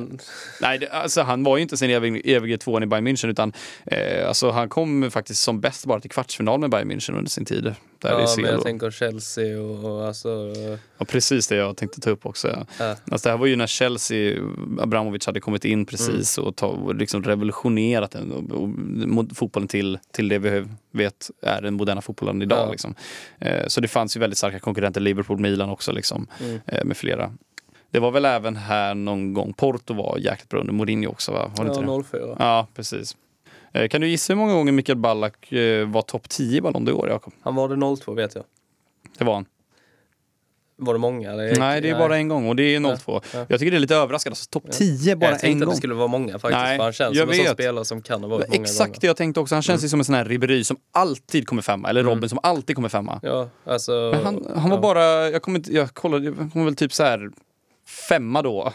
Nej, 0.61 0.79
det, 0.79 0.89
alltså, 0.89 1.23
han 1.23 1.45
var 1.45 1.57
ju 1.57 1.63
inte 1.63 1.77
sin 1.77 1.91
evig, 1.91 2.23
evige 2.25 2.59
tvåan 2.59 2.83
i 2.83 2.87
Bayern 2.87 3.09
München 3.09 3.29
utan 3.29 3.53
eh, 3.87 4.29
alltså, 4.29 4.51
han 4.51 4.69
kom 4.69 5.11
faktiskt 5.11 5.43
som 5.43 5.61
bäst 5.61 5.87
bara 5.87 6.01
till 6.01 6.11
kvartsfinal 6.11 6.61
med 6.61 6.71
Bayern 6.71 6.91
München 6.93 7.17
under 7.17 7.31
sin 7.31 7.45
tid. 7.45 7.75
Där 8.03 8.11
ja 8.11 8.27
men 8.37 8.45
jag 8.45 8.63
tänker 8.63 8.91
Chelsea 8.91 9.61
och, 9.61 9.85
och 9.85 10.07
alltså... 10.07 10.55
Ja, 10.99 11.05
precis 11.05 11.49
det 11.49 11.57
jag 11.57 11.77
tänkte 11.77 12.01
ta 12.01 12.11
upp 12.11 12.27
också. 12.27 12.49
Ja. 12.49 12.67
Ja. 12.79 12.97
Alltså, 13.11 13.29
det 13.29 13.33
här 13.33 13.39
var 13.39 13.47
ju 13.47 13.57
när 13.57 13.67
Chelsea, 13.67 14.39
Abramovic 14.81 15.27
hade 15.27 15.41
kommit 15.41 15.65
in 15.65 15.87
precis 15.87 16.39
och, 16.39 16.57
ta, 16.57 16.67
och 16.67 16.95
liksom 16.95 17.23
revolutionerat 17.23 18.11
den, 18.11 18.33
och, 18.33 19.19
och, 19.19 19.37
fotbollen 19.37 19.69
till, 19.69 19.99
till 20.13 20.29
det 20.29 20.39
vi 20.39 20.67
vet 20.93 21.31
är 21.43 21.63
den 21.63 21.75
moderna 21.75 22.01
fotbollen 22.01 22.43
idag. 22.43 22.67
Ja. 22.67 22.71
Liksom. 22.71 22.95
Eh, 23.39 23.67
så 23.67 23.81
det 23.81 23.89
fanns 23.89 24.17
ju 24.17 24.21
väldigt 24.21 24.39
starka 24.39 24.59
konkurrenter, 24.59 25.01
Liverpool, 25.01 25.39
Milan 25.39 25.71
också 25.71 25.93
liksom, 25.93 26.27
eh, 26.67 26.85
med 26.85 26.97
flera. 26.97 27.33
Det 27.93 27.99
var 28.01 28.11
väl 28.11 28.25
även 28.25 28.57
här 28.57 28.95
någon 28.95 29.33
gång, 29.35 29.53
Porto 29.53 29.95
var 29.95 30.19
jäkligt 30.19 30.49
bra 30.49 30.61
under 30.61 30.73
Mourinho 30.73 31.11
också 31.11 31.33
va? 31.33 31.51
Var 31.57 31.65
det 31.65 31.71
inte? 31.71 31.85
Ja, 31.91 32.03
04. 32.11 32.37
Ja, 32.39 32.67
precis. 32.75 33.17
Eh, 33.73 33.89
Kan 33.89 34.01
du 34.01 34.09
gissa 34.09 34.33
hur 34.33 34.39
många 34.39 34.53
gånger 34.53 34.73
Mikael 34.73 34.99
Ballack 34.99 35.53
eh, 35.53 35.89
var 35.89 36.03
topp 36.03 36.29
10 36.29 36.59
i 36.59 36.61
Ballon 36.61 36.89
d'Or, 36.89 37.09
Jakob? 37.09 37.33
Han 37.43 37.55
var 37.55 37.69
det 37.69 37.97
02 37.97 38.13
vet 38.15 38.35
jag. 38.35 38.45
Det 39.19 39.25
var 39.25 39.35
han. 39.35 39.45
Var 40.77 40.93
det 40.95 40.99
många? 40.99 41.31
eller? 41.31 41.57
Nej, 41.59 41.81
det 41.81 41.91
är 41.91 41.99
bara 41.99 42.17
en 42.17 42.29
gång 42.29 42.49
och 42.49 42.57
det 42.57 42.63
är 42.63 42.97
02. 42.97 43.21
Ja. 43.35 43.47
Jag 43.49 43.59
tycker 43.61 43.71
det 43.71 43.77
är 43.77 43.81
lite 43.81 43.97
överraskande. 43.97 44.33
Alltså, 44.33 44.51
topp 44.51 44.65
10 44.71 45.17
bara 45.17 45.31
jag 45.31 45.39
tänkte 45.41 45.49
en 45.49 45.55
att 45.57 45.61
det 45.61 45.67
gång. 45.67 45.75
skulle 45.77 45.95
vara 45.95 46.09
många 46.09 46.33
faktiskt. 46.39 46.53
Nej, 46.63 46.77
för 46.77 46.85
han 46.85 46.93
känns 46.93 47.17
jag 47.17 47.23
som 47.23 47.31
en 47.31 47.37
sån 47.37 47.45
vet. 47.45 47.53
spelare 47.53 47.85
som 47.85 48.03
kan 48.03 48.23
ha 48.23 48.29
varit 48.29 48.49
många 48.49 48.63
Exakt 48.63 48.89
gånger. 48.89 49.01
det 49.01 49.07
jag 49.07 49.17
tänkte 49.17 49.41
också. 49.41 49.55
Han 49.55 49.63
känns 49.63 49.85
ju 49.85 49.89
som 49.89 50.01
en 50.01 50.05
sån 50.05 50.15
här 50.15 50.25
Ribéry 50.25 50.65
som 50.65 50.77
alltid 50.93 51.47
kommer 51.47 51.63
femma. 51.63 51.89
Eller 51.89 52.03
Robin 52.05 52.29
som 52.29 52.39
alltid 52.43 52.77
kommer 52.77 52.89
femma. 52.89 53.21
Ja, 53.23 53.49
alltså... 53.65 53.93
Men 54.15 54.25
han, 54.25 54.47
han 54.57 54.71
var 54.71 54.77
ja. 54.77 54.81
bara, 54.83 55.31
jag 55.31 55.43
kommer 55.43 55.63
jag 55.67 55.95
kollade, 55.95 56.25
jag 56.25 56.53
kom 56.53 56.65
väl 56.65 56.77
typ 56.77 56.93
så 56.93 57.03
här 57.03 57.31
femma 57.87 58.43
då. 58.43 58.73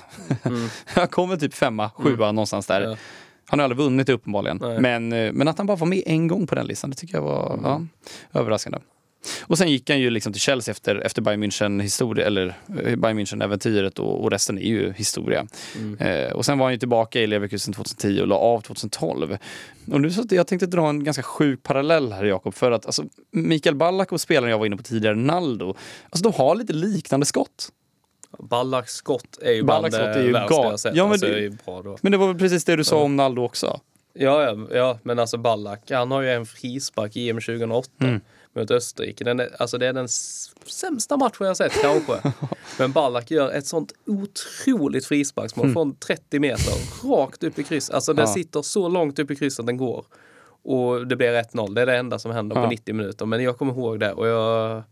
jag 0.96 1.12
kom 1.12 1.30
väl 1.30 1.40
typ 1.40 1.54
femma, 1.54 1.90
sjua 1.90 2.32
någonstans 2.32 2.68
där. 2.68 2.82
Ja. 2.82 2.98
Han 3.46 3.60
har 3.60 3.64
aldrig 3.64 3.78
vunnit 3.78 4.08
det 4.08 4.14
uppenbarligen. 4.14 4.58
Nej. 4.62 4.80
Men, 4.80 5.14
eh, 5.14 5.34
men 5.34 5.48
att 5.48 5.58
han 5.58 5.68
bara 5.68 5.78
var 5.78 5.88
med 5.88 6.04
en 6.06 6.28
gång 6.28 6.48
på 6.48 6.56
den 6.56 6.66
listan, 6.66 6.90
det 6.90 6.96
tycker 6.96 7.16
jag 7.16 7.22
var 7.22 7.60
ja, 7.64 7.82
överraskande. 8.40 8.80
Och 9.42 9.58
sen 9.58 9.72
gick 9.72 9.90
han 9.90 10.00
ju 10.00 10.10
liksom 10.10 10.34
till 10.34 10.42
Chelsea 10.42 10.72
efter, 10.72 10.96
efter 10.96 11.22
Bayern 11.22 11.44
München 11.44 11.82
historia, 11.82 12.26
eller 12.26 12.48
eh, 12.84 12.96
Bayern 12.96 13.20
München 13.20 13.44
äventyret 13.44 14.00
och, 14.00 14.24
och 14.24 14.32
resten 14.32 14.58
är 14.58 14.62
ju 14.62 14.94
historia. 14.94 15.48
Eh, 16.00 16.32
och 16.32 16.46
sen 16.46 16.58
var 16.58 16.66
han 16.66 16.74
ju 16.74 16.80
tillbaka 16.80 17.22
i 17.22 17.28
Leverkusen 17.28 17.74
2010 17.74 18.22
och 18.22 18.28
la 18.28 18.36
av 18.36 18.62
2012. 18.62 19.38
Och 19.92 20.02
nu 20.02 20.12
så 20.12 20.22
att 20.22 20.32
jag 20.32 20.48
tänkte 20.48 20.66
dra 20.66 20.90
en 20.90 21.04
ganska 21.04 21.24
sjuk 21.24 21.64
parallell 21.64 22.14
här 22.14 22.26
Jakob, 22.26 22.54
för 22.54 22.72
att 22.72 22.86
alltså, 22.86 23.04
Mikael 23.32 23.76
Ballack 23.76 24.12
och 24.12 24.22
spelaren 24.22 24.52
jag 24.52 24.58
var 24.58 24.66
inne 24.66 24.78
på 24.78 24.84
tidigare, 24.84 25.16
Naldo, 25.16 25.76
alltså 26.10 26.30
de 26.30 26.38
har 26.38 26.56
lite 26.56 26.74
liknande 26.74 27.26
skott. 27.26 27.70
Ballacks 28.40 28.94
skott 28.94 29.38
är 29.42 29.52
ju 29.52 29.64
Ballacks 29.64 29.98
bland 29.98 30.14
det 30.14 30.20
är 30.20 30.24
ju 30.24 30.32
värsta 30.32 30.54
jag 30.56 30.64
har 30.70 30.78
sett. 30.78 30.96
Ja, 30.96 31.04
men 31.04 31.12
alltså, 31.12 31.28
det- 31.28 31.46
är 31.46 31.50
bra 31.66 31.82
då. 31.82 31.98
Men 32.02 32.12
det 32.12 32.18
var 32.18 32.28
väl 32.28 32.38
precis 32.38 32.66
det 32.66 32.76
du 32.76 32.84
sa 32.84 33.02
om 33.04 33.16
Naldo 33.16 33.42
också? 33.44 33.80
Ja, 34.14 34.44
ja, 34.44 34.68
ja, 34.72 35.00
men 35.04 35.20
alltså 35.20 35.38
Ballack, 35.38 35.92
han 35.92 36.12
har 36.12 36.22
ju 36.22 36.30
en 36.32 36.46
frispark 36.46 37.16
i 37.16 37.30
EM 37.30 37.36
2008 37.42 37.90
Mm. 38.02 38.20
mot 38.56 38.72
Österrike. 38.72 39.24
Den 39.24 39.40
är, 39.40 39.50
alltså 39.60 39.78
det 39.78 39.88
är 39.88 39.94
den 39.94 40.08
sämsta 40.68 41.18
matchen 41.18 41.48
jag 41.48 41.58
sett 41.58 41.72
kanske. 41.82 42.34
men 42.80 42.92
Ballack 42.92 43.32
gör 43.32 43.52
ett 43.52 43.66
sånt 43.68 43.94
otroligt 44.06 45.06
frisparksmål 45.06 45.74
från 45.74 45.96
30 45.96 46.40
meter 46.40 46.74
rakt 47.10 47.44
upp 47.44 47.60
i 47.60 47.64
kryss. 47.64 47.90
Alltså 47.90 48.14
den 48.14 48.20
Mm. 48.26 48.30
Ja. 48.30 48.34
sitter 48.34 48.62
så 48.62 48.90
långt 48.90 49.20
upp 49.20 49.32
i 49.32 49.36
krysset 49.36 49.66
den 49.66 49.78
går. 49.78 50.06
Och 50.64 51.08
det 51.08 51.16
blir 51.16 51.34
1-0. 51.34 51.74
Det 51.76 51.82
är 51.82 51.86
det 51.86 51.98
enda 51.98 52.20
som 52.20 52.32
händer 52.32 52.56
Ja. 52.56 52.64
på 52.64 52.70
90 52.70 52.94
minuter. 52.96 53.26
Men 53.26 53.44
jag 53.44 53.58
kommer 53.58 53.74
ihåg 53.74 54.00
det 54.00 54.12
och 54.14 54.28
jag... 54.28 54.84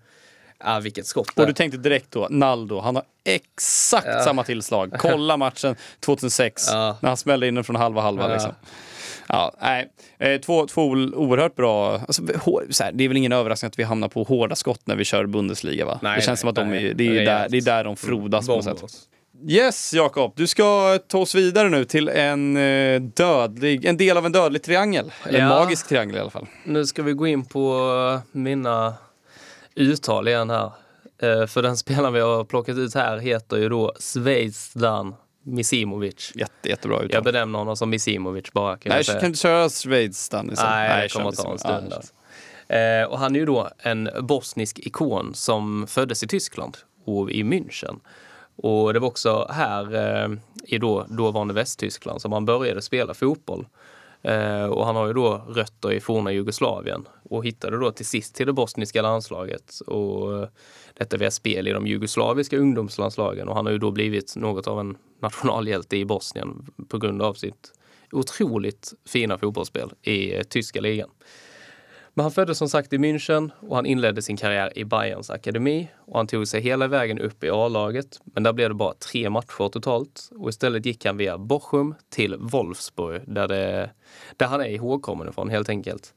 Ja, 0.65 0.79
vilket 0.79 1.05
skott 1.05 1.39
Och 1.39 1.47
du 1.47 1.53
tänkte 1.53 1.77
direkt 1.77 2.11
då, 2.11 2.27
Naldo, 2.29 2.79
han 2.79 2.95
har 2.95 3.03
exakt 3.23 4.07
Ja. 4.07 4.19
samma 4.23 4.43
tillslag. 4.43 4.93
Kolla 4.99 5.37
matchen 5.45 5.75
2006 5.99 6.67
Ja. 6.71 6.97
när 7.01 7.09
han 7.09 7.17
smällde 7.17 7.47
in 7.47 7.55
den 7.55 7.63
från 7.63 7.75
halva 7.75 8.01
halva. 8.01 8.27
Ja. 8.27 8.33
Liksom. 8.33 8.51
Ja, 9.27 9.51
nej. 9.61 9.87
Eh, 10.19 10.39
Två, 10.41 10.67
två 10.67 10.81
oerhört 11.13 11.55
bra... 11.55 11.93
Alltså, 11.97 12.21
hår- 12.21 12.65
så 12.69 12.83
här, 12.83 12.91
det 12.91 13.03
är 13.03 13.07
väl 13.07 13.17
ingen 13.17 13.31
överraskning 13.31 13.67
att 13.67 13.79
vi 13.79 13.83
hamnar 13.83 14.07
på 14.07 14.23
hårda 14.23 14.55
skott 14.55 14.81
när 14.85 14.95
vi 14.95 15.03
kör 15.05 15.25
Bundesliga 15.25 15.85
va? 15.85 15.99
Nej, 16.01 16.15
det 16.15 16.21
känns 16.21 16.27
nej, 16.27 16.37
som 16.37 16.49
att 16.49 16.55
de 16.55 16.73
är, 16.85 16.93
det, 16.93 17.17
är 17.17 17.25
där, 17.25 17.49
det 17.49 17.57
är 17.57 17.61
där 17.61 17.83
de 17.83 17.95
frodas 17.95 18.47
på 18.47 18.55
något 18.55 18.63
sätt. 18.63 18.93
Yes, 19.47 19.93
Jakob. 19.93 20.33
Du 20.35 20.47
ska 20.47 20.99
ta 21.07 21.17
oss 21.19 21.35
vidare 21.35 21.69
nu 21.69 21.85
till 21.85 22.09
en 22.09 22.57
eh, 22.57 23.01
dödlig, 23.01 23.85
en 23.85 23.97
del 23.97 24.17
av 24.17 24.25
en 24.25 24.31
dödlig 24.31 24.63
triangel. 24.63 25.11
Eller 25.25 25.39
en 25.39 25.47
magisk 25.47 25.87
triangel 25.87 26.15
i 26.15 26.19
alla 26.19 26.29
fall. 26.29 26.47
Nu 26.65 26.85
ska 26.85 27.03
vi 27.03 27.13
gå 27.13 27.27
in 27.27 27.45
på 27.45 28.19
mina 28.31 28.93
uttal 29.75 30.27
igen 30.27 30.49
här. 30.49 30.71
Eh, 31.21 31.45
För 31.47 31.61
den 31.61 31.77
spelaren 31.85 32.13
vi 32.13 32.19
har 32.19 32.43
plockat 32.43 32.77
ut 32.77 32.93
här 32.95 33.17
heter 33.17 33.57
ju 33.57 33.69
då 33.69 33.93
Zvezdan 33.99 35.15
Misimovic. 35.43 36.31
Jätte, 36.35 36.69
jättebra 36.69 36.97
uttal. 36.97 37.09
Jag 37.13 37.23
benämner 37.23 37.59
honom 37.59 37.77
som 37.77 37.89
Misimovic 37.89 38.51
bara. 38.53 38.77
Kan 38.77 38.89
Nej, 38.89 38.97
jag 38.99 39.05
säga. 39.05 39.19
kan 39.19 39.31
du 39.31 39.37
köra 39.37 39.69
Schweiz, 39.69 40.29
Danny? 40.29 40.53
Nej, 40.57 41.01
det 41.01 41.13
kommer 41.13 41.29
att 41.29 41.35
ta 41.35 41.51
en 41.51 41.59
stund. 41.59 41.87
Ja, 41.91 41.95
alltså. 41.95 42.13
eh, 42.73 43.03
och 43.03 43.19
han 43.19 43.35
är 43.35 43.39
ju 43.39 43.45
då 43.45 43.69
en 43.77 44.09
bosnisk 44.21 44.79
ikon 44.79 45.31
som 45.33 45.87
föddes 45.87 46.23
i 46.23 46.27
Tyskland 46.27 46.77
och 47.05 47.31
i 47.31 47.43
München. 47.43 47.99
Och 48.57 48.93
det 48.93 48.99
var 48.99 49.07
också 49.07 49.47
här 49.49 49.95
eh, 49.95 50.29
i 50.63 50.77
då, 50.77 51.05
dåvarande 51.09 51.53
Västtyskland 51.53 52.21
som 52.21 52.31
han 52.31 52.45
började 52.45 52.81
spela 52.81 53.13
fotboll. 53.13 53.67
Eh, 54.25 54.65
och 54.65 54.85
han 54.85 54.95
har 54.95 55.07
ju 55.07 55.13
då 55.13 55.45
rötter 55.47 55.91
i 55.91 55.99
forna 55.99 56.31
Jugoslavien 56.31 57.07
och 57.23 57.45
hittade 57.45 57.77
då 57.77 57.91
till 57.91 58.05
sist 58.05 58.35
till 58.35 58.45
det 58.45 58.53
bosniska 58.53 59.01
landslaget. 59.01 59.79
Och 59.87 60.37
eh, 60.37 60.47
detta 60.93 61.17
via 61.17 61.31
spel 61.31 61.67
i 61.67 61.71
de 61.71 61.87
jugoslaviska 61.87 62.57
ungdomslandslagen 62.57 63.47
och 63.47 63.55
han 63.55 63.65
har 63.65 63.73
ju 63.73 63.77
då 63.77 63.91
blivit 63.91 64.35
något 64.35 64.67
av 64.67 64.79
en 64.79 64.97
nationalhjälte 65.21 65.97
i 65.97 66.05
Bosnien 66.05 66.65
på 66.87 66.97
grund 66.97 67.21
av 67.21 67.33
sitt 67.33 67.71
otroligt 68.11 68.93
fina 69.05 69.37
fotbollsspel 69.37 69.91
i 70.01 70.35
eh, 70.35 70.41
tyska 70.41 70.81
ligan. 70.81 71.09
Men 72.17 72.23
han 72.23 72.31
föddes 72.31 72.57
som 72.57 72.69
sagt 72.69 72.93
i 72.93 72.97
München 72.97 73.51
och 73.59 73.75
han 73.75 73.85
inledde 73.85 74.21
sin 74.21 74.37
karriär 74.37 74.77
i 74.77 74.85
Bayerns 74.85 75.29
akademi 75.29 75.87
och 76.05 76.17
han 76.17 76.27
tog 76.27 76.47
sig 76.47 76.61
hela 76.61 76.87
vägen 76.87 77.19
upp 77.19 77.43
i 77.43 77.49
A-laget. 77.49 78.19
Men 78.23 78.43
där 78.43 78.53
blev 78.53 78.69
det 78.69 78.75
bara 78.75 78.93
tre 78.93 79.29
matcher 79.29 79.69
totalt 79.69 80.29
och 80.39 80.49
istället 80.49 80.85
gick 80.85 81.05
han 81.05 81.17
via 81.17 81.37
Bochum 81.37 81.95
till 82.09 82.35
Wolfsburg 82.39 83.21
där, 83.27 83.47
det, 83.47 83.89
där 84.37 84.47
han 84.47 84.61
är 84.61 84.65
ihågkommen 84.65 85.29
ifrån 85.29 85.49
helt 85.49 85.69
enkelt. 85.69 86.13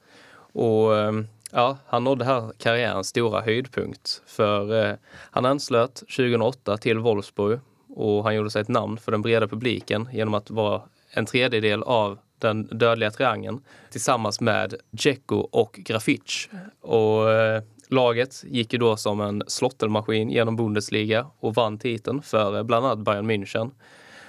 Och 0.52 0.96
eh, 0.96 1.12
ja, 1.50 1.78
han 1.86 2.04
nådde 2.04 2.24
här 2.24 2.52
karriärens 2.58 3.08
stora 3.08 3.40
höjdpunkt 3.40 4.22
för 4.26 4.84
eh, 4.84 4.94
han 5.30 5.44
anslöt 5.44 5.94
2008 5.94 6.76
till 6.76 6.98
Wolfsburg 6.98 7.60
och 7.88 8.24
han 8.24 8.34
gjorde 8.34 8.50
sig 8.50 8.62
ett 8.62 8.68
namn 8.68 8.98
för 8.98 9.12
den 9.12 9.22
breda 9.22 9.48
publiken 9.48 10.08
genom 10.12 10.34
att 10.34 10.50
vara 10.50 10.82
en 11.10 11.26
tredjedel 11.26 11.82
av 11.82 12.18
den 12.40 12.66
dödliga 12.66 13.10
triangeln 13.10 13.60
tillsammans 13.90 14.40
med 14.40 14.74
Dzeko 14.90 15.36
och 15.36 15.72
Grafic. 15.72 16.48
Och 16.80 17.30
eh, 17.30 17.62
laget 17.88 18.44
gick 18.46 18.72
ju 18.72 18.78
då 18.78 18.96
som 18.96 19.20
en 19.20 19.42
slottelmaskin 19.46 20.30
genom 20.30 20.56
Bundesliga 20.56 21.26
och 21.38 21.54
vann 21.54 21.78
titeln 21.78 22.22
för 22.22 22.56
eh, 22.56 22.62
bland 22.62 22.86
annat 22.86 22.98
Bayern 22.98 23.30
München. 23.30 23.70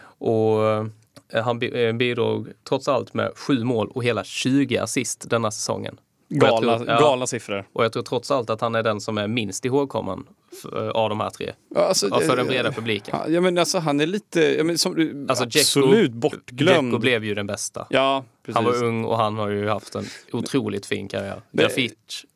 Och 0.02 0.65
eh, 0.65 1.44
han 1.44 1.61
eh, 1.61 1.94
bidrog 1.94 2.48
trots 2.69 2.88
allt 2.88 3.14
med 3.14 3.31
sju 3.36 3.64
mål 3.64 3.88
och 3.88 4.03
hela 4.03 4.23
20 4.23 4.77
assist 4.77 5.30
denna 5.30 5.52
säsongen. 5.52 5.99
Galna, 6.30 6.77
tror- 6.77 6.89
ja. 6.89 6.99
galna 6.99 7.27
siffror. 7.27 7.68
Och 7.73 7.84
jag 7.84 7.93
tror 7.93 8.03
trots 8.03 8.31
allt 8.31 8.49
att 8.49 8.61
han 8.61 8.76
är 8.76 8.84
den 8.84 9.01
som 9.01 9.18
är 9.18 9.27
minst 9.27 9.65
ihågkommen 9.65 10.27
eh, 10.73 10.89
av 10.89 11.10
de 11.10 11.19
här 11.19 11.30
tre. 11.30 11.53
Ja, 11.76 11.81
alltså, 11.81 12.07
Ja, 12.11 12.19
för 12.19 12.35
den 12.35 12.45
eh, 12.45 12.49
breda 12.49 12.72
publiken. 12.72 13.18
Ja, 13.27 13.41
men 13.41 13.57
alltså, 13.57 13.80
han 13.80 13.99
är 13.99 14.07
lite, 14.07 14.41
ja, 14.41 14.64
men, 14.64 14.77
som, 14.77 15.26
Alltså, 15.30 15.43
absolut 15.43 16.11
bortglömd. 16.11 16.91
Dzeko 16.91 16.99
blev 16.99 17.23
ju 17.26 17.35
den 17.35 17.47
bästa. 17.47 17.88
Ja, 17.89 18.23
precis. 18.45 18.56
Han 18.56 18.65
var 18.65 18.84
ung 18.84 19.06
och 19.06 19.18
han 19.18 19.38
har 19.38 19.49
ju 19.49 19.68
haft 19.68 19.95
en 19.95 20.06
otroligt 20.31 20.85
fin 20.85 21.07
karriär. 21.07 21.41
Grafic 21.51 21.93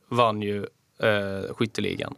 vann 0.09 0.41
ju 0.41 0.65
eh, 0.99 1.53
skytteligan. 1.53 2.15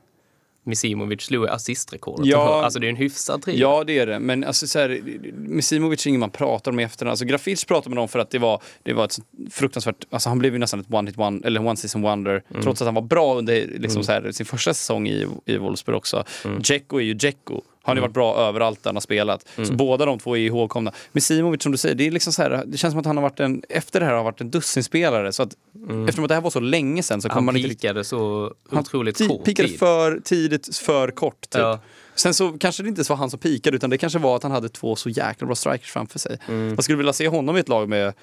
Misimovic 0.66 1.22
slog 1.22 1.48
assistrekordet. 1.48 2.26
Ja. 2.26 2.64
Alltså 2.64 2.80
det 2.80 2.88
är 2.88 2.90
en 2.90 2.96
hyfsad 2.96 3.42
trio. 3.42 3.56
Ja, 3.56 3.84
det 3.84 4.00
är 4.00 4.08
det. 4.08 4.20
Men 4.20 4.44
alltså, 4.44 4.68
så 4.68 4.80
här, 4.80 5.02
Misimovic 5.34 6.06
är 6.06 6.10
ingen 6.10 6.20
man 6.20 6.30
pratar 6.30 6.72
om 6.72 6.80
i 6.80 6.84
efterhand. 6.84 7.12
Alltså, 7.12 7.26
Grafic 7.26 7.66
pratar 7.66 7.90
man 7.90 7.98
om 7.98 8.08
för 8.08 8.20
att 8.20 8.30
det 8.30 8.40
var, 8.40 8.62
det 8.84 8.94
var 8.94 9.06
ett 9.06 9.18
fruktansvärt... 9.52 10.06
Alltså, 10.10 10.30
han 10.30 10.40
blev 10.40 10.54
ju 10.54 10.60
nästan 10.60 10.80
ett 10.80 10.88
one-hit 10.88 11.20
one, 11.20 11.42
eller 11.44 11.60
one 11.60 11.78
season 11.78 12.02
wonder. 12.02 12.44
Mm. 12.50 12.62
Trots 12.62 12.82
att 12.82 12.88
han 12.88 12.96
var 12.96 13.02
bra 13.02 13.36
under 13.36 13.68
liksom, 13.78 14.04
så 14.04 14.12
här, 14.12 14.32
sin 14.32 14.46
första 14.46 14.74
säsong 14.74 15.08
i, 15.08 15.28
i 15.46 15.58
Wolfsburg 15.58 15.98
också. 15.98 16.24
Mm. 16.46 16.62
Dzeko 16.62 16.98
är 16.98 17.04
ju 17.04 17.14
Dzeko. 17.14 17.62
Han 17.86 17.92
har 17.92 17.96
ju 17.96 18.02
varit 18.02 18.14
bra 18.14 18.36
överallt 18.38 18.84
där 18.84 18.90
han 18.90 18.96
har 18.96 19.02
spelat. 19.02 19.48
Så 19.64 19.74
båda 19.74 20.06
de 20.06 20.20
två 20.20 20.38
är 20.38 20.42
ihågkomna. 20.42 20.92
Misimovic 21.12 21.64
som 21.64 21.72
du 21.72 21.78
säger, 21.78 21.96
det, 21.96 22.08
är 22.08 22.12
liksom 22.12 22.34
så 22.34 22.42
här, 22.42 22.64
det 22.66 22.78
känns 22.78 22.92
som 22.92 23.00
att 23.00 23.06
han 23.06 23.18
har 23.18 23.22
varit 23.22 23.40
en, 23.40 23.64
efter 23.70 24.00
det 24.00 24.06
här 24.06 24.14
har 24.14 24.24
varit 24.24 24.42
en 24.42 24.52
dussinspelare. 24.52 25.32
Så 25.34 25.44
att, 25.44 25.56
Eftersom 25.90 26.24
att 26.24 26.28
det 26.30 26.34
här 26.34 26.42
var 26.42 26.50
så 26.50 26.60
länge 26.60 27.04
sedan 27.04 27.22
så 27.22 27.30
kommer 27.30 27.36
han 27.36 27.46
man 27.46 27.56
inte 27.56 27.68
riktigt... 27.70 27.82
pikade 27.82 28.04
så 28.04 28.54
Han 28.70 28.80
otroligt 28.80 29.20
ti- 29.20 29.28
kort 29.28 29.46
pikade 29.46 29.70
tid. 29.70 29.80
för 29.80 30.20
tidigt, 30.20 30.78
för 30.78 31.12
kort. 31.12 31.42
Typ. 31.42 31.62
Ja. 31.62 31.80
Sen 32.16 32.34
så 32.34 32.52
kanske 32.52 32.84
det 32.84 32.90
inte 32.90 33.04
var 33.10 33.16
han 33.16 33.30
som 33.30 33.40
pikade 33.40 33.76
utan 33.76 33.90
det 33.90 33.98
kanske 33.98 34.20
var 34.20 34.36
att 34.36 34.44
han 34.44 34.52
hade 34.52 34.70
två 34.70 34.96
så 34.96 35.10
jäkla 35.10 35.48
bra 35.48 35.56
strikers 35.56 35.92
framför 35.92 36.20
sig. 36.20 36.38
Mm. 36.48 36.68
Man 36.68 36.84
skulle 36.84 36.98
vilja 36.98 37.14
se 37.14 37.28
honom 37.28 37.58
i 37.58 37.60
ett 37.60 37.70
lag 37.70 37.90
med, 37.90 38.14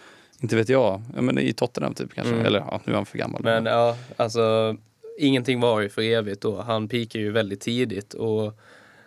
inte 0.41 0.57
vet 0.57 0.69
jag, 0.69 1.03
ja, 1.15 1.23
men 1.23 1.39
i 1.39 1.53
Tottenham 1.53 1.95
typ 1.95 2.15
kanske. 2.15 2.35
Eller 2.35 2.59
ja, 2.59 2.81
nu 2.85 2.93
är 2.93 2.97
han 2.97 3.07
för 3.07 3.19
gammal. 3.19 3.41
Mm. 3.41 3.65
Men 3.65 3.73
ja, 3.73 3.97
alltså 4.17 4.77
ingenting 5.19 5.61
var 5.61 5.81
ju 5.81 5.89
för 5.89 6.03
evigt 6.03 6.41
då. 6.43 6.61
Han 6.61 6.89
pikade 6.89 7.25
ju 7.25 7.31
väldigt 7.31 7.61
tidigt 7.61 8.15
och 8.15 8.59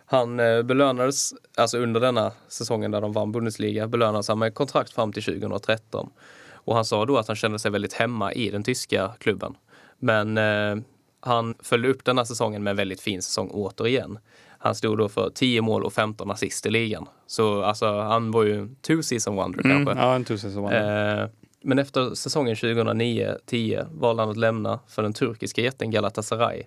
han 0.06 0.40
eh, 0.40 0.62
belönades, 0.62 1.34
alltså 1.58 1.78
under 1.78 2.00
denna 2.00 2.32
säsongen 2.48 2.92
där 2.92 3.02
de 3.02 3.14
vann 3.14 3.32
Bundesliga, 3.32 3.88
belönades 3.88 4.28
han 4.28 4.40
med 4.40 4.54
kontrakt 4.54 4.94
fram 4.94 5.14
till 5.14 5.24
2013. 5.24 6.10
Och 6.54 6.76
han 6.76 6.86
sa 6.86 7.06
då 7.06 7.18
att 7.18 7.28
han 7.28 7.36
kände 7.36 7.60
sig 7.60 7.72
väldigt 7.72 7.94
hemma 7.94 8.34
i 8.34 8.50
den 8.50 8.64
tyska 8.64 9.12
klubben. 9.20 9.56
Men 10.00 10.38
eh, 10.38 10.84
han 11.20 11.56
följde 11.60 11.90
upp 11.90 12.06
denna 12.06 12.26
säsongen 12.26 12.64
med 12.64 12.72
en 12.72 12.78
väldigt 12.78 13.02
fin 13.02 13.22
säsong 13.22 13.50
återigen. 13.54 14.20
Han 14.58 14.76
stod 14.76 14.98
då 14.98 15.10
för 15.10 15.30
10 15.30 15.62
mål 15.62 15.84
och 15.84 15.94
15 15.94 16.32
assist 16.32 16.66
i 16.66 16.70
ligan. 16.70 17.08
Så 17.28 17.64
alltså, 17.64 18.00
han 18.00 18.32
var 18.32 18.44
ju 18.44 18.76
two 18.82 19.02
season 19.02 19.36
wonder 19.36 19.64
kanske. 19.64 19.92
mm, 19.92 19.98
ja, 19.98 20.16
en 20.16 20.26
tusen 20.26 20.54
som 20.54 20.64
var 20.64 20.74
Eh, 20.74 21.30
men 21.62 21.80
efter 21.80 22.16
säsongen 22.16 22.56
2009-10 22.56 23.88
valde 23.92 24.22
han 24.22 24.30
att 24.30 24.38
lämna 24.38 24.80
för 24.88 25.04
den 25.04 25.14
turkiska 25.14 25.62
jätten 25.62 25.92
Galatasaray. 25.92 26.64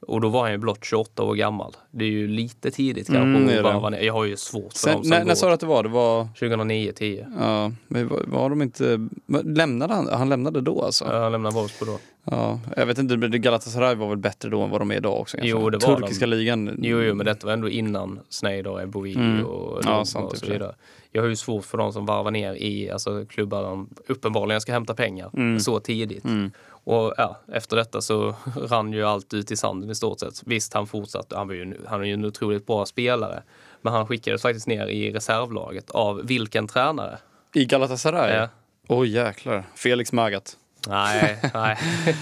Och 0.00 0.20
då 0.20 0.28
var 0.28 0.42
han 0.42 0.50
ju 0.52 0.58
blott 0.58 0.84
28 0.84 1.22
år 1.22 1.34
gammal. 1.34 1.76
Det 1.90 2.04
är 2.04 2.08
ju 2.08 2.28
lite 2.28 2.70
tidigt 2.70 3.06
kanske 3.06 3.20
Mm, 3.52 3.62
varva 3.62 3.90
ner. 3.90 4.00
Jag 4.00 4.12
har 4.12 4.24
ju 4.24 4.36
svårt 4.36 4.72
för 4.72 4.78
Sen, 4.78 4.92
dem 4.92 5.02
som 5.02 5.10
när, 5.10 5.18
går 5.18 5.26
när 5.26 5.34
sa 5.34 5.46
du 5.46 5.52
att 5.52 5.60
det 5.60 5.66
var? 5.66 5.82
Det 5.82 5.88
var 5.88 6.24
2009-10. 6.24 7.26
ja, 7.40 7.72
men 7.88 8.08
var, 8.08 8.22
var 8.26 8.50
de 8.50 8.62
inte... 8.62 9.08
Lämnade 9.44 9.94
han? 9.94 10.08
Han 10.08 10.28
lämnade 10.28 10.60
då 10.60 10.82
alltså? 10.82 11.04
Ja. 11.04 11.22
Han 11.22 11.32
lämnade 11.32 11.54
Wolfsburg 11.54 11.88
då. 11.90 11.98
Ja, 12.30 12.60
jag 12.76 12.86
vet 12.86 12.98
inte, 12.98 13.16
Galatasaray 13.38 13.94
var 13.94 14.08
väl 14.08 14.18
bättre 14.18 14.48
då 14.48 14.62
än 14.62 14.70
vad 14.70 14.80
de 14.80 14.90
är 14.90 14.96
idag 14.96 15.20
också? 15.20 15.36
Kanske. 15.36 15.50
Jo, 15.50 15.70
det 15.70 15.86
var 15.86 15.96
Turkiska 15.96 16.26
de. 16.26 16.36
ligan. 16.36 16.78
Jo, 16.82 17.00
jo, 17.02 17.14
men 17.14 17.26
detta 17.26 17.46
var 17.46 17.52
ändå 17.54 17.68
innan 17.68 18.20
Sneijder, 18.28 18.82
Eboui 18.82 19.14
Mm. 19.16 19.44
och 19.46 19.80
Ja, 19.84 20.04
sant 20.04 20.26
och 20.26 20.32
och 20.32 20.38
så 20.38 20.46
vidare. 20.46 20.74
Jag 21.12 21.22
har 21.22 21.28
ju 21.28 21.36
svårt 21.36 21.64
för 21.64 21.78
de 21.78 21.92
som 21.92 22.06
varvar 22.06 22.30
ner 22.30 22.54
i 22.54 22.90
alltså, 22.90 23.24
klubbar 23.28 23.62
de 23.62 23.88
uppenbarligen 24.08 24.60
ska 24.60 24.72
hämta 24.72 24.94
pengar 24.94 25.30
Mm. 25.36 25.60
så 25.60 25.80
tidigt. 25.80 26.24
Mm. 26.24 26.50
Och 26.88 27.14
ja, 27.16 27.36
efter 27.52 27.76
detta 27.76 28.00
så 28.00 28.34
rann 28.56 28.92
ju 28.92 29.04
allt 29.04 29.34
ut 29.34 29.50
i 29.50 29.56
sanden 29.56 29.90
i 29.90 29.94
stort 29.94 30.20
sett. 30.20 30.42
Visst, 30.46 30.74
han 30.74 30.86
fortsatte. 30.86 31.36
Han 31.36 31.48
var 31.48 31.54
ju, 31.54 31.76
han 31.86 32.00
är 32.00 32.04
ju 32.04 32.12
en 32.12 32.24
otroligt 32.24 32.66
bra 32.66 32.86
spelare. 32.86 33.42
Men 33.80 33.92
han 33.92 34.06
skickades 34.06 34.42
faktiskt 34.42 34.66
ner 34.66 34.86
i 34.86 35.12
reservlaget 35.12 35.90
av 35.90 36.26
vilken 36.26 36.68
tränare? 36.68 37.18
I 37.54 37.64
Galatasaray? 37.64 38.36
Ja. 38.36 38.48
Oj 38.88 39.08
jäklar. 39.08 39.64
Felix 39.74 40.12
Magath. 40.12 40.52
Nej, 40.88 41.38
nej. 41.54 41.78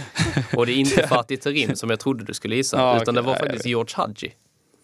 Och 0.57 0.67
det 0.67 0.73
är 0.73 0.77
inte 0.77 1.07
Fatih 1.07 1.39
Terim 1.39 1.77
som 1.77 1.91
jag 1.91 2.01
trodde 2.01 2.25
du 2.25 2.35
skulle 2.35 2.57
gissa. 2.57 2.77
Ja, 2.77 3.03
utan 3.03 3.15
det 3.15 3.23
var 3.23 3.35
faktiskt. 3.35 3.67
George 3.67 3.93
Hadji. 3.95 4.35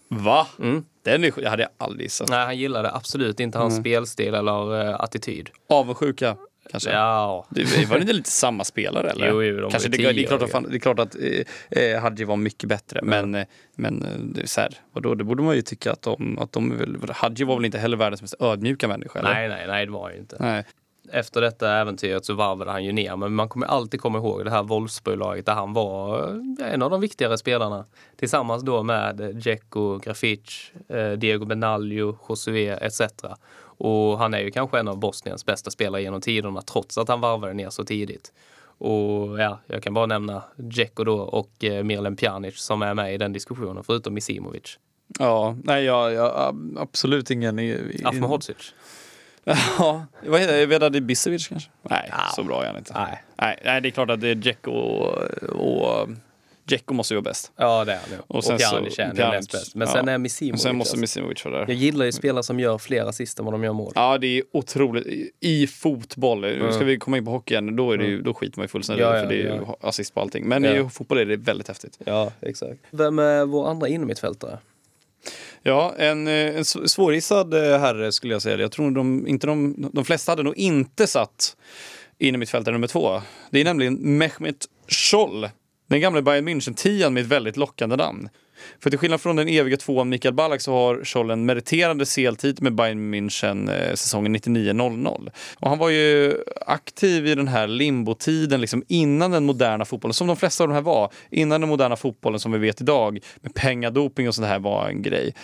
Va? 0.08 0.46
Mm. 0.58 0.84
Den 1.04 1.24
är, 1.24 1.32
jag 1.36 1.50
hade 1.50 1.62
jag 1.62 1.70
aldrig 1.78 2.04
gissat. 2.04 2.28
Nej, 2.28 2.44
han 2.44 2.58
gillade 2.58 2.92
absolut 2.92 3.40
inte 3.40 3.58
hans 3.58 3.76
spelstil 3.76 4.34
eller 4.34 4.88
uh, 4.88 5.00
attityd. 5.00 5.50
Avundsjuka 5.68 6.36
kanske? 6.70 6.90
Ja, 6.90 7.46
Det 7.50 7.88
var 7.88 7.96
det 7.96 8.00
inte 8.00 8.12
lite 8.12 8.30
samma 8.30 8.64
spelare 8.64 9.10
eller? 9.10 9.28
Jo, 9.28 9.42
jo, 9.42 9.60
de 9.60 9.70
Kanske 9.70 9.88
det, 9.88 9.96
det, 9.96 10.22
är 10.22 10.26
klart 10.26 10.42
att, 10.42 10.70
det 10.70 10.76
är 10.76 10.78
klart 10.78 10.98
att 10.98 11.16
eh, 11.70 11.82
eh, 11.82 12.00
Hadji 12.00 12.24
var 12.24 12.36
mycket 12.36 12.68
bättre. 12.68 13.00
Men, 13.02 13.34
eh, 13.34 13.46
men 13.76 14.02
eh, 14.02 14.18
det 14.18 14.42
är 14.42 14.46
så 14.46 14.60
här, 14.60 14.74
vadå, 14.92 15.14
det 15.14 15.24
borde 15.24 15.42
man 15.42 15.56
ju 15.56 15.62
tycka 15.62 15.92
att 15.92 16.02
de, 16.02 16.38
att 16.38 16.52
de 16.52 16.78
väl, 16.78 16.96
Hadji 17.10 17.44
var 17.44 17.56
väl 17.56 17.64
inte 17.64 17.78
heller 17.78 17.96
världens 17.96 18.22
mest 18.22 18.34
ödmjuka 18.40 18.88
människa? 18.88 19.18
Eller? 19.18 19.34
nej, 19.34 19.48
nej, 19.48 19.66
nej, 19.66 19.86
det 19.86 19.92
var 19.92 20.10
ju 20.10 20.16
inte. 20.16 20.36
Nej. 20.40 20.64
Efter 21.10 21.40
detta 21.40 21.70
äventyret 21.72 22.24
så 22.24 22.34
varvade 22.34 22.70
han 22.70 22.84
ju 22.84 22.92
ner, 22.92 23.16
men 23.16 23.34
man 23.34 23.48
kommer 23.48 23.66
alltid 23.66 24.00
komma 24.00 24.18
ihåg 24.18 24.44
det 24.44 24.50
här 24.50 24.62
Wolfsburg-laget 24.62 25.46
där 25.46 25.54
han 25.54 25.72
var 25.72 26.28
eh, 26.60 26.72
en 26.72 26.82
av 26.82 26.90
de 26.90 27.00
viktigare 27.00 27.38
spelarna. 27.38 27.84
Tillsammans 28.16 28.62
då 28.62 28.82
med 28.82 29.20
eh, 29.20 29.28
Dzeko, 29.28 29.98
Grafic, 29.98 30.72
eh, 30.88 31.10
Diego 31.10 31.44
Benaglio, 31.44 32.18
Josué 32.28 32.68
etc. 32.70 33.00
Och 33.78 34.18
han 34.18 34.34
är 34.34 34.38
ju 34.40 34.50
kanske 34.50 34.78
en 34.78 34.88
av 34.88 34.98
Bosniens 34.98 35.46
bästa 35.46 35.70
spelare 35.70 36.02
genom 36.02 36.20
tiderna 36.20 36.62
trots 36.62 36.98
att 36.98 37.08
han 37.08 37.20
varvade 37.20 37.52
ner 37.54 37.70
så 37.70 37.84
tidigt. 37.84 38.32
Och 38.78 39.40
ja, 39.40 39.58
jag 39.66 39.82
kan 39.82 39.94
bara 39.94 40.06
nämna 40.06 40.42
Dzeko 40.56 41.04
då 41.04 41.18
och 41.18 41.64
eh, 41.64 41.84
Mirlen 41.84 42.16
Pjanic 42.16 42.58
som 42.58 42.82
är 42.82 42.94
med 42.94 43.14
i 43.14 43.18
den 43.18 43.32
diskussionen, 43.32 43.84
förutom 43.84 44.14
Misimovic. 44.14 44.78
Ja, 45.18 45.56
nej, 45.64 45.84
jag, 45.84 46.12
jag 46.12 46.56
absolut 46.78 47.30
ingen... 47.30 47.58
Afmohodzic. 48.04 48.56
Ja, 49.78 50.06
vad 50.26 50.40
heter 50.40 50.56
det? 50.56 50.66
Vedad 50.66 50.96
Ibisevic 50.96 51.48
kanske? 51.48 51.70
Nej, 51.82 52.08
Ja. 52.10 52.18
så 52.36 52.44
bra 52.44 52.62
är 52.62 52.66
han 52.66 52.76
inte. 52.76 52.92
Nej. 52.94 53.22
Nej, 53.36 53.58
nej, 53.64 53.80
det 53.80 53.88
är 53.88 53.90
klart 53.90 54.10
att 54.10 54.20
det 54.20 54.28
är 54.28 54.34
Dzeko 54.34 54.70
och, 54.70 55.18
och 55.42 56.08
Dzeko 56.68 56.94
måste 56.94 57.14
ju 57.14 57.16
vara 57.20 57.30
bäst. 57.30 57.52
Ja, 57.56 57.84
det 57.84 57.92
är 57.92 57.96
han 57.96 58.10
ju. 58.10 58.16
Och, 58.26 58.44
sen 58.44 58.58
Pjanic 58.58 58.98
är 58.98 59.14
Pjanic, 59.14 59.34
näst 59.36 59.52
bäst. 59.52 59.74
Men 59.74 59.88
ja. 59.88 59.94
sen 59.94 60.08
är 60.08 60.14
Och 60.14 60.20
Misimovic. 60.20 60.62
sen 60.62 60.76
måste 60.76 60.90
alltså. 60.90 61.00
Misimovic 61.00 61.44
vara 61.44 61.58
där. 61.58 61.64
Jag 61.68 61.76
gillar 61.76 62.04
ju 62.04 62.12
spelare 62.12 62.42
som 62.42 62.60
gör 62.60 62.78
fler 62.78 63.04
assist 63.04 63.38
än 63.38 63.44
vad 63.44 63.54
de 63.54 63.64
gör 63.64 63.72
mål. 63.72 63.92
Ja, 63.94 64.18
det 64.18 64.26
är 64.26 64.42
otroligt. 64.52 65.06
I- 65.40 65.66
fotboll, 65.66 66.72
ska 66.72 66.84
vi 66.84 66.98
komma 66.98 67.16
in 67.18 67.24
på 67.24 67.30
hockey 67.30 67.54
igen, 67.54 67.76
då, 67.76 67.92
är 67.92 67.98
det 67.98 68.04
ju, 68.04 68.22
då 68.22 68.34
skiter 68.34 68.58
man 68.58 68.64
ju 68.64 68.68
fullständigt 68.68 69.02
Ja, 69.06 69.14
ja, 69.16 69.22
för 69.22 69.28
det 69.28 69.34
är 69.34 69.38
ju 69.54 69.60
ja. 69.66 69.76
assist 69.80 70.14
på 70.14 70.20
allting. 70.20 70.48
Men 70.48 70.64
i 70.64 70.88
fotboll 70.92 71.18
är 71.18 71.26
det 71.26 71.36
väldigt 71.36 71.68
häftigt. 71.68 71.98
Ja, 72.04 72.32
exakt. 72.40 72.78
Vem 72.90 73.18
är 73.18 73.44
vår 73.44 73.68
andra 73.70 73.88
innermittfältare? 73.88 74.58
Ja, 75.62 75.94
en, 75.98 76.28
eh, 76.28 76.56
en 76.56 76.64
svårgissad 76.64 77.54
eh, 77.54 77.78
herre 77.80 78.12
skulle 78.12 78.34
jag 78.34 78.42
säga. 78.42 78.58
Jag 78.58 78.72
tror 78.72 78.90
de, 78.90 79.26
inte 79.26 79.46
de, 79.46 79.74
de 79.92 80.04
flesta 80.04 80.32
hade 80.32 80.42
nog 80.42 80.56
inte 80.56 81.06
satt 81.06 81.56
in 82.18 82.34
i 82.34 82.38
mittfältare 82.38 82.72
nummer 82.72 82.86
två. 82.86 83.22
Det 83.50 83.60
är 83.60 83.64
nämligen 83.64 83.94
Mehmet 84.18 84.66
Scholl. 84.88 85.48
Den 85.92 86.00
gamla 86.00 86.22
Bayern 86.22 86.48
München-tian 86.48 87.10
med 87.10 87.20
ett 87.20 87.26
väldigt 87.26 87.56
lockande 87.56 87.96
namn. 87.96 88.28
För 88.80 88.90
till 88.90 88.98
skillnad 88.98 89.20
från 89.20 89.36
den 89.36 89.48
eviga 89.48 89.76
tvåan 89.76 90.08
Mikael 90.08 90.34
Ballack 90.34 90.60
så 90.60 90.72
har 90.72 91.04
Scholl 91.04 91.30
en 91.30 91.46
meriterande 91.46 92.04
CL-tid 92.04 92.62
med 92.62 92.74
Bayern 92.74 93.14
München 93.14 93.70
eh, 93.70 93.94
säsongen 93.94 94.36
99-00. 94.36 95.30
Och 95.58 95.68
han 95.68 95.78
var 95.78 95.88
ju 95.88 96.34
aktiv 96.66 97.26
i 97.26 97.34
den 97.34 97.48
här 97.48 97.66
limbotiden 97.66 98.60
liksom 98.60 98.84
innan 98.88 99.30
den 99.30 99.44
moderna 99.44 99.84
fotbollen, 99.84 100.14
som 100.14 100.26
de 100.26 100.36
flesta 100.36 100.64
av 100.64 100.68
de 100.68 100.74
här 100.74 100.82
var. 100.82 101.12
Innan 101.30 101.60
den 101.60 101.70
moderna 101.70 101.96
fotbollen 101.96 102.40
som 102.40 102.52
vi 102.52 102.58
vet 102.58 102.80
idag 102.80 103.18
med 103.40 103.54
pengadoping 103.54 104.28
och 104.28 104.34
sånt 104.34 104.48
här 104.48 104.58
var 104.58 104.88
en 104.88 105.02
grej. 105.02 105.34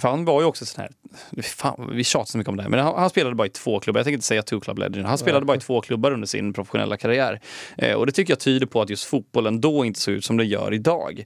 För 0.00 0.08
han 0.08 0.24
var 0.24 0.40
ju 0.40 0.46
också 0.46 0.66
sån 0.66 0.82
här, 0.82 1.42
fan, 1.42 1.90
vi 1.92 2.04
tjatar 2.04 2.26
så 2.26 2.38
mycket 2.38 2.48
om 2.48 2.56
det 2.56 2.62
här, 2.62 2.70
men 2.70 2.80
han, 2.80 2.94
han 2.98 3.10
spelade 3.10 3.36
bara 3.36 3.46
i 3.46 3.50
två 3.50 3.80
klubbar. 3.80 3.98
Jag 3.98 4.04
tänker 4.04 4.16
inte 4.16 4.26
säga 4.26 4.42
two 4.42 4.60
club 4.60 4.78
legend. 4.78 5.06
Han 5.06 5.18
spelade 5.18 5.46
bara 5.46 5.56
i 5.56 5.60
två 5.60 5.80
klubbar 5.80 6.10
under 6.10 6.26
sin 6.26 6.52
professionella 6.52 6.96
karriär. 6.96 7.40
Eh, 7.78 7.92
och 7.92 8.06
det 8.06 8.12
tycker 8.12 8.32
jag 8.32 8.40
tyder 8.40 8.66
på 8.66 8.82
att 8.82 8.90
just 8.90 9.04
fotbollen 9.04 9.60
då 9.60 9.84
inte 9.84 10.00
såg 10.00 10.14
ut 10.14 10.24
som 10.24 10.36
det 10.36 10.44
gör 10.44 10.74
idag. 10.74 11.24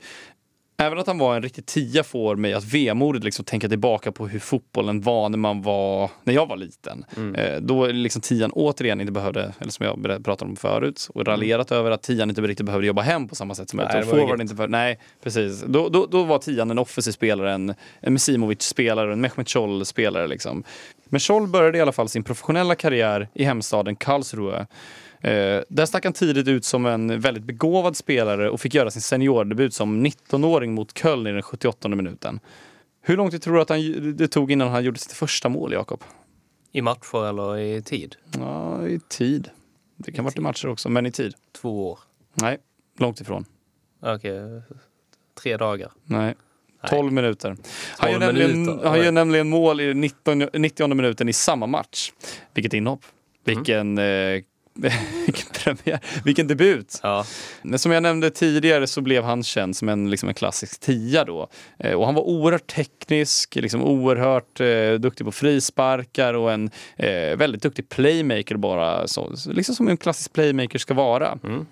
Även 0.80 0.98
att 0.98 1.06
han 1.06 1.18
var 1.18 1.36
en 1.36 1.42
riktig 1.42 1.66
tia 1.66 2.02
får 2.02 2.36
mig 2.36 2.52
att 2.52 2.64
vemodigt 2.64 3.24
liksom 3.24 3.44
tänka 3.44 3.68
tillbaka 3.68 4.12
på 4.12 4.26
hur 4.26 4.38
fotbollen 4.38 5.00
var 5.00 5.28
när 5.28 5.38
man 5.38 5.62
var, 5.62 6.10
när 6.24 6.34
jag 6.34 6.46
var 6.46 6.56
liten. 6.56 7.04
Eh, 7.36 7.60
då 7.60 7.86
liksom 7.86 8.22
tian 8.22 8.50
återigen 8.52 9.00
inte 9.00 9.12
behövde, 9.12 9.52
eller 9.58 9.70
som 9.70 9.86
jag 9.86 10.24
pratade 10.24 10.50
om 10.50 10.56
förut, 10.56 11.08
och 11.14 11.26
raljerat 11.26 11.72
över 11.72 11.90
att 11.90 12.02
tian 12.02 12.28
inte 12.28 12.42
riktigt 12.42 12.66
behövde 12.66 12.86
jobba 12.86 13.02
hem 13.02 13.28
på 13.28 13.34
samma 13.34 13.54
sätt 13.54 13.70
som 13.70 13.76
Nej, 13.76 14.02
forward 14.02 14.28
inget. 14.28 14.40
inte 14.40 14.56
för, 14.56 14.68
Nej, 14.68 14.98
precis. 15.22 15.64
Då, 15.66 15.88
då, 15.88 16.06
då 16.06 16.24
var 16.24 16.38
tian 16.38 16.70
en 16.70 16.78
offensiv 16.78 17.12
spelare, 17.12 17.52
en, 17.52 17.74
en 18.00 18.12
Misimovic-spelare, 18.12 19.12
en 19.12 19.20
Mehmet 19.20 19.48
Scholl-spelare. 19.48 20.26
Liksom. 20.26 20.64
Men 21.04 21.20
Scholl 21.20 21.46
började 21.46 21.78
i 21.78 21.80
alla 21.80 21.92
fall 21.92 22.08
sin 22.08 22.22
professionella 22.22 22.74
karriär 22.74 23.28
i 23.34 23.44
hemstaden 23.44 23.96
Karlsruhe. 23.96 24.66
Eh, 25.20 25.62
där 25.68 25.86
stack 25.86 26.04
han 26.04 26.12
tidigt 26.12 26.48
ut 26.48 26.64
som 26.64 26.86
en 26.86 27.20
väldigt 27.20 27.44
begåvad 27.44 27.96
spelare 27.96 28.50
och 28.50 28.60
fick 28.60 28.74
göra 28.74 28.90
sin 28.90 29.02
seniordebut 29.02 29.74
som 29.74 30.06
19-åring 30.06 30.74
mot 30.74 30.98
Köln 30.98 31.26
i 31.26 31.32
den 31.32 31.42
78 31.42 31.88
minuten. 31.88 32.40
Hur 33.02 33.16
lång 33.16 33.30
tid 33.30 33.42
tror 33.42 33.54
du 33.54 33.60
att 33.60 33.68
han, 33.68 34.16
det 34.16 34.28
tog 34.28 34.52
innan 34.52 34.68
han 34.68 34.84
gjorde 34.84 34.98
sitt 34.98 35.12
första 35.12 35.48
mål, 35.48 35.72
Jakob? 35.72 36.04
I 36.72 36.82
matcher 36.82 37.28
eller 37.28 37.58
i 37.58 37.82
tid? 37.82 38.16
Ja, 38.38 38.86
i 38.86 39.00
tid. 39.08 39.50
Det 39.96 40.12
kan 40.12 40.24
vara 40.24 40.34
i 40.36 40.40
matcher 40.40 40.68
också, 40.68 40.88
men 40.88 41.06
i 41.06 41.12
tid. 41.12 41.34
Två 41.60 41.90
år? 41.90 41.98
Nej, 42.34 42.58
långt 42.98 43.20
ifrån. 43.20 43.44
Okej, 44.02 44.62
tre 45.42 45.56
dagar? 45.56 45.92
Nej. 46.04 46.34
12 46.88 47.12
minuter. 47.12 47.48
Han, 47.98 48.10
12 48.10 48.12
gör 48.12 48.18
nämligen, 48.18 48.62
minuter, 48.62 48.88
han 48.88 48.98
gör 48.98 49.12
nämligen 49.12 49.48
mål 49.48 49.80
i 49.80 49.94
19, 49.94 50.38
90 50.38 50.94
minuten 50.94 51.28
i 51.28 51.32
samma 51.32 51.66
match. 51.66 52.12
Vilket 52.54 52.74
inhopp. 52.74 53.04
Vilken, 53.44 53.98
eh, 53.98 54.42
vilken 55.26 55.52
premiär. 55.52 56.00
Vilken 56.24 56.46
debut. 56.46 57.00
Ja. 57.02 57.26
Som 57.76 57.92
jag 57.92 58.02
nämnde 58.02 58.30
tidigare 58.30 58.86
så 58.86 59.00
blev 59.00 59.24
han 59.24 59.42
känd 59.42 59.76
som 59.76 59.88
en, 59.88 60.10
liksom 60.10 60.28
en 60.28 60.34
klassisk 60.34 60.80
tia 60.80 61.24
då. 61.24 61.48
Eh, 61.78 61.94
och 61.94 62.06
han 62.06 62.14
var 62.14 62.22
oerhört 62.22 62.66
teknisk, 62.66 63.56
liksom 63.56 63.82
oerhört 63.82 64.60
eh, 64.60 64.92
duktig 65.00 65.26
på 65.26 65.32
frisparkar 65.32 66.34
och 66.34 66.52
en 66.52 66.70
eh, 66.96 67.36
väldigt 67.36 67.62
duktig 67.62 67.88
playmaker 67.88 68.56
bara. 68.56 69.08
Så, 69.08 69.34
liksom 69.46 69.74
som 69.74 69.88
en 69.88 69.96
klassisk 69.96 70.32
playmaker 70.32 70.78
ska 70.78 70.94
vara. 70.94 71.38
Mm. 71.44 71.66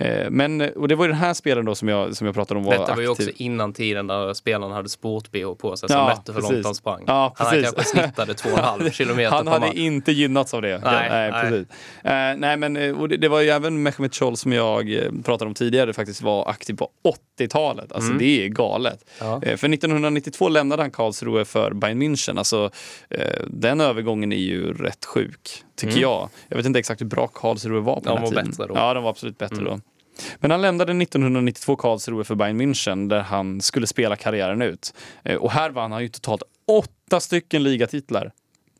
Eh, 0.00 0.30
men, 0.30 0.60
och 0.60 0.88
det 0.88 0.94
var 0.94 1.04
ju 1.04 1.10
den 1.10 1.20
här 1.20 1.34
spelaren 1.34 1.66
då 1.66 1.74
som 1.74 1.88
jag, 1.88 2.16
som 2.16 2.26
jag 2.26 2.34
pratade 2.34 2.58
om 2.58 2.64
var 2.64 2.78
Detta 2.78 2.94
var 2.94 3.02
ju 3.02 3.08
också 3.08 3.30
innan 3.36 3.72
tiden 3.72 4.06
där 4.06 4.34
spelarna 4.34 4.74
hade 4.74 4.88
sport-bh 4.88 5.54
på 5.54 5.76
sig 5.76 5.88
som 5.88 5.98
Ja, 5.98 6.06
mätte 6.06 6.32
hur 6.32 6.40
långt 6.40 6.64
han 6.64 6.74
sprang. 6.74 7.04
Ja, 7.06 7.32
han 7.36 7.50
precis. 7.50 7.74
kanske 7.74 7.84
snittade 8.00 8.32
2,5 8.32 8.90
kilometer 8.90 9.30
Han 9.30 9.46
hade 9.46 9.66
match. 9.66 9.76
inte 9.76 10.12
gynnats 10.12 10.54
av 10.54 10.62
det. 10.62 10.80
Nej, 10.84 11.08
nej. 11.10 11.32
precis. 11.42 11.68
Eh, 12.04 12.36
nej, 12.36 12.56
men 12.56 12.76
eh, 12.76 13.00
och 13.00 13.08
det, 13.08 13.16
det 13.16 13.28
var 13.28 13.40
ju 13.40 13.48
även 13.48 13.82
Mehmet 13.82 14.14
Scholl 14.14 14.36
som 14.36 14.52
jag 14.52 14.96
pratade 15.24 15.48
om 15.48 15.54
tidigare 15.54 15.92
faktiskt 15.92 16.22
var 16.22 16.50
aktiv 16.50 16.74
på 16.74 16.88
80-talet. 17.38 17.92
Alltså 17.92 18.12
det 18.12 18.44
är 18.44 18.48
galet. 18.48 19.04
Mm. 19.20 19.32
Ja. 19.32 19.42
Eh, 19.42 19.56
för 19.56 19.68
1992 19.74 20.48
lämnade 20.48 20.82
han 20.82 20.90
Karlsruhe 20.90 21.44
för 21.44 21.74
Bayern 21.74 22.02
München. 22.02 22.38
Alltså, 22.38 22.70
eh, 23.10 23.20
den 23.46 23.80
övergången 23.80 24.32
är 24.32 24.36
ju 24.36 24.72
rätt 24.72 25.04
sjuk, 25.04 25.64
tycker 25.78 25.98
jag. 26.00 26.28
Jag 26.48 26.56
vet 26.56 26.66
inte 26.66 26.78
exakt 26.78 27.00
hur 27.00 27.06
bra 27.06 27.26
Karlsruhe 27.26 27.80
var 27.80 28.00
på 28.00 28.00
Mm. 28.00 28.02
De 28.04 28.08
den 28.10 28.16
här 28.18 28.24
var 28.24 28.30
tiden. 28.30 28.50
bättre 28.50 28.66
då. 28.66 28.74
Mm. 28.74 28.82
Ja, 28.86 28.94
de 28.94 29.02
var 29.02 29.10
absolut 29.10 29.38
bättre 29.38 29.64
då. 29.64 29.80
Men 30.38 30.50
han 30.50 30.62
lämnade 30.62 30.92
1992 31.02 31.76
Karlsruhe 31.76 32.24
för 32.24 32.34
Bayern 32.34 32.60
München 32.60 33.08
där 33.08 33.20
han 33.20 33.60
skulle 33.60 33.86
spela 33.86 34.16
karriären 34.16 34.62
ut. 34.62 34.94
Eh, 35.24 35.36
Och 35.36 35.50
här 35.52 35.70
vann 35.70 35.92
han 35.92 36.02
ju 36.02 36.08
totalt 36.08 36.42
åtta 36.66 37.20
stycken 37.20 37.62
ligatitlar. 37.62 38.32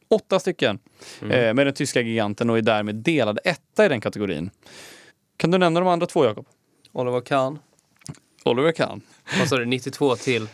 Åtta 0.09 0.39
stycken 0.41 0.79
Mm. 1.23 1.33
eh, 1.49 1.55
med 1.55 1.67
den 1.67 1.75
tyska 1.75 2.01
giganten 2.01 2.51
och 2.51 2.59
är 2.59 2.63
därmed 2.63 2.95
delad 2.95 3.39
etta 3.45 3.87
i 3.87 3.89
den 3.89 4.01
kategorin. 4.01 4.51
Kan 5.37 5.51
du 5.51 5.59
nämna 5.59 5.81
de 5.81 5.89
andra 5.89 6.07
två, 6.07 6.25
Jakob? 6.25 6.47
Oliver 6.93 7.21
Kahn. 7.21 7.59
Oliver 8.45 8.73
Kahn. 8.73 9.01
Vad 9.39 9.49
sa 9.49 9.57
du, 9.57 9.65
92 9.65 10.17
till? 10.17 10.49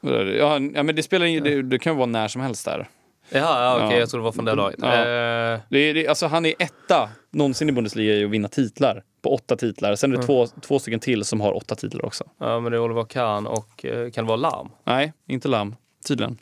Ja, 0.00 0.58
ja, 0.74 0.82
men 0.82 0.94
det 0.96 1.02
spelar 1.02 1.26
ingen, 1.26 1.44
det, 1.44 1.62
det 1.62 1.78
kan 1.78 1.96
vara 1.96 2.06
när 2.06 2.28
som 2.28 2.40
helst 2.42 2.64
där. 2.64 2.88
Jaha, 3.30 3.64
ja, 3.64 3.76
okej, 3.76 3.88
Ja. 3.96 4.00
jag 4.00 4.10
tror 4.10 4.20
det 4.20 4.24
var 4.24 4.32
från 4.32 4.44
det 4.44 4.54
laget. 4.54 4.78
Ja. 4.82 4.92
Eh, 4.94 5.60
Det 5.70 5.78
är, 5.78 5.94
det, 5.94 6.08
alltså 6.08 6.26
han 6.26 6.46
är 6.46 6.54
etta 6.58 7.10
någonsin 7.30 7.68
i 7.68 7.72
Bundesliga 7.72 8.14
i 8.14 8.24
att 8.24 8.30
vinna 8.30 8.48
titlar. 8.48 9.02
På 9.22 9.34
åtta 9.34 9.56
titlar. 9.56 9.94
Sen 9.96 10.12
är 10.12 10.16
det 10.16 10.22
två, 10.22 10.46
två 10.46 10.78
stycken 10.78 11.00
till 11.00 11.24
som 11.24 11.40
har 11.40 11.56
åtta 11.56 11.74
titlar 11.74 12.04
också. 12.04 12.24
ja, 12.38 12.60
men 12.60 12.72
det 12.72 12.78
är 12.78 12.80
Oliver 12.80 13.04
Kahn 13.04 13.46
och 13.46 13.84
eh, 13.84 14.10
kan 14.10 14.24
det 14.24 14.28
vara 14.28 14.36
Larm? 14.36 14.68
Nej, 14.84 15.12
inte 15.26 15.48
Lam. 15.48 15.76
Tydligen. 16.08 16.38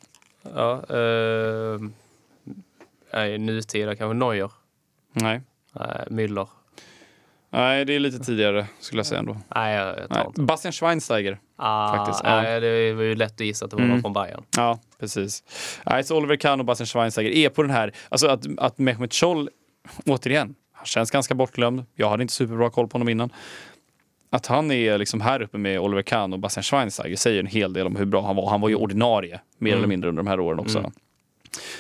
Ja, 0.55 0.73
eh, 0.73 1.81
nej, 3.13 3.39
nutida 3.39 3.97
kanske 3.97 4.15
Neuer. 4.15 4.51
Nej. 5.13 5.41
Nej, 5.73 6.07
Müller. 6.11 6.49
Nej, 7.51 7.85
det 7.85 7.95
är 7.95 7.99
lite 8.01 8.19
tidigare 8.25 8.67
skulle 8.81 8.99
jag 8.99 9.07
säga 9.07 9.19
ändå. 9.19 9.37
Nej, 9.55 9.75
jag, 9.77 9.89
jag 9.99 10.09
tar 10.09 10.33
Nej. 10.37 10.47
Bastian 10.47 10.73
Schweinsteiger. 10.73 11.39
Ah, 11.57 11.97
faktiskt, 11.97 12.25
nej, 12.25 12.61
det 12.61 12.93
var 12.93 13.03
ju 13.03 13.15
lätt 13.15 13.33
att 13.33 13.41
gissa 13.47 13.65
att 13.65 13.71
det 13.71 13.77
var 13.77 13.83
någon 13.83 13.91
Mm. 13.91 14.03
från 14.03 14.13
Bayern. 14.13 14.43
Ja, 14.57 14.79
precis. 15.01 15.43
Nej, 15.87 16.05
så 16.05 16.17
Oliver 16.17 16.37
Kahn 16.37 16.61
och 16.61 16.67
Bastian 16.67 16.87
Schweinsteiger 16.87 17.31
är 17.31 17.49
på 17.49 17.63
den 17.63 17.71
här, 17.71 17.93
alltså 18.09 18.27
att, 18.27 18.47
att 18.59 18.79
Mehmet 18.79 19.15
Scholl, 19.15 19.51
återigen, 20.07 20.55
han 20.73 20.87
känns 20.87 21.11
ganska 21.11 21.35
bortglömd. 21.35 21.85
Jag 21.95 22.09
hade 22.09 22.23
inte 22.23 22.35
superbra 22.35 22.71
koll 22.71 22.89
på 22.89 22.95
honom 22.95 23.09
innan. 23.09 23.33
Att 24.31 24.47
han 24.47 24.71
är 24.71 24.99
liksom 24.99 25.21
här 25.21 25.43
uppe 25.43 25.59
med 25.59 25.81
Oliver 25.81 26.03
Kahn 26.03 26.33
och 26.33 26.39
Bastian 26.39 26.63
Schweinsteiger 26.63 27.17
säger 27.17 27.41
en 27.41 27.47
hel 27.47 27.73
del 27.73 27.87
om 27.87 27.97
hur 27.97 28.05
bra 28.05 28.27
han 28.27 28.37
var. 28.37 28.51
Han 28.51 28.61
var 28.61 28.69
ju 28.69 28.75
ordinarie, 28.75 29.41
mer 29.59 29.77
eller 29.77 29.87
mindre, 29.87 30.09
under 30.09 30.23
de 30.23 30.29
här 30.29 30.41
åren 30.41 30.59
också. 30.59 30.93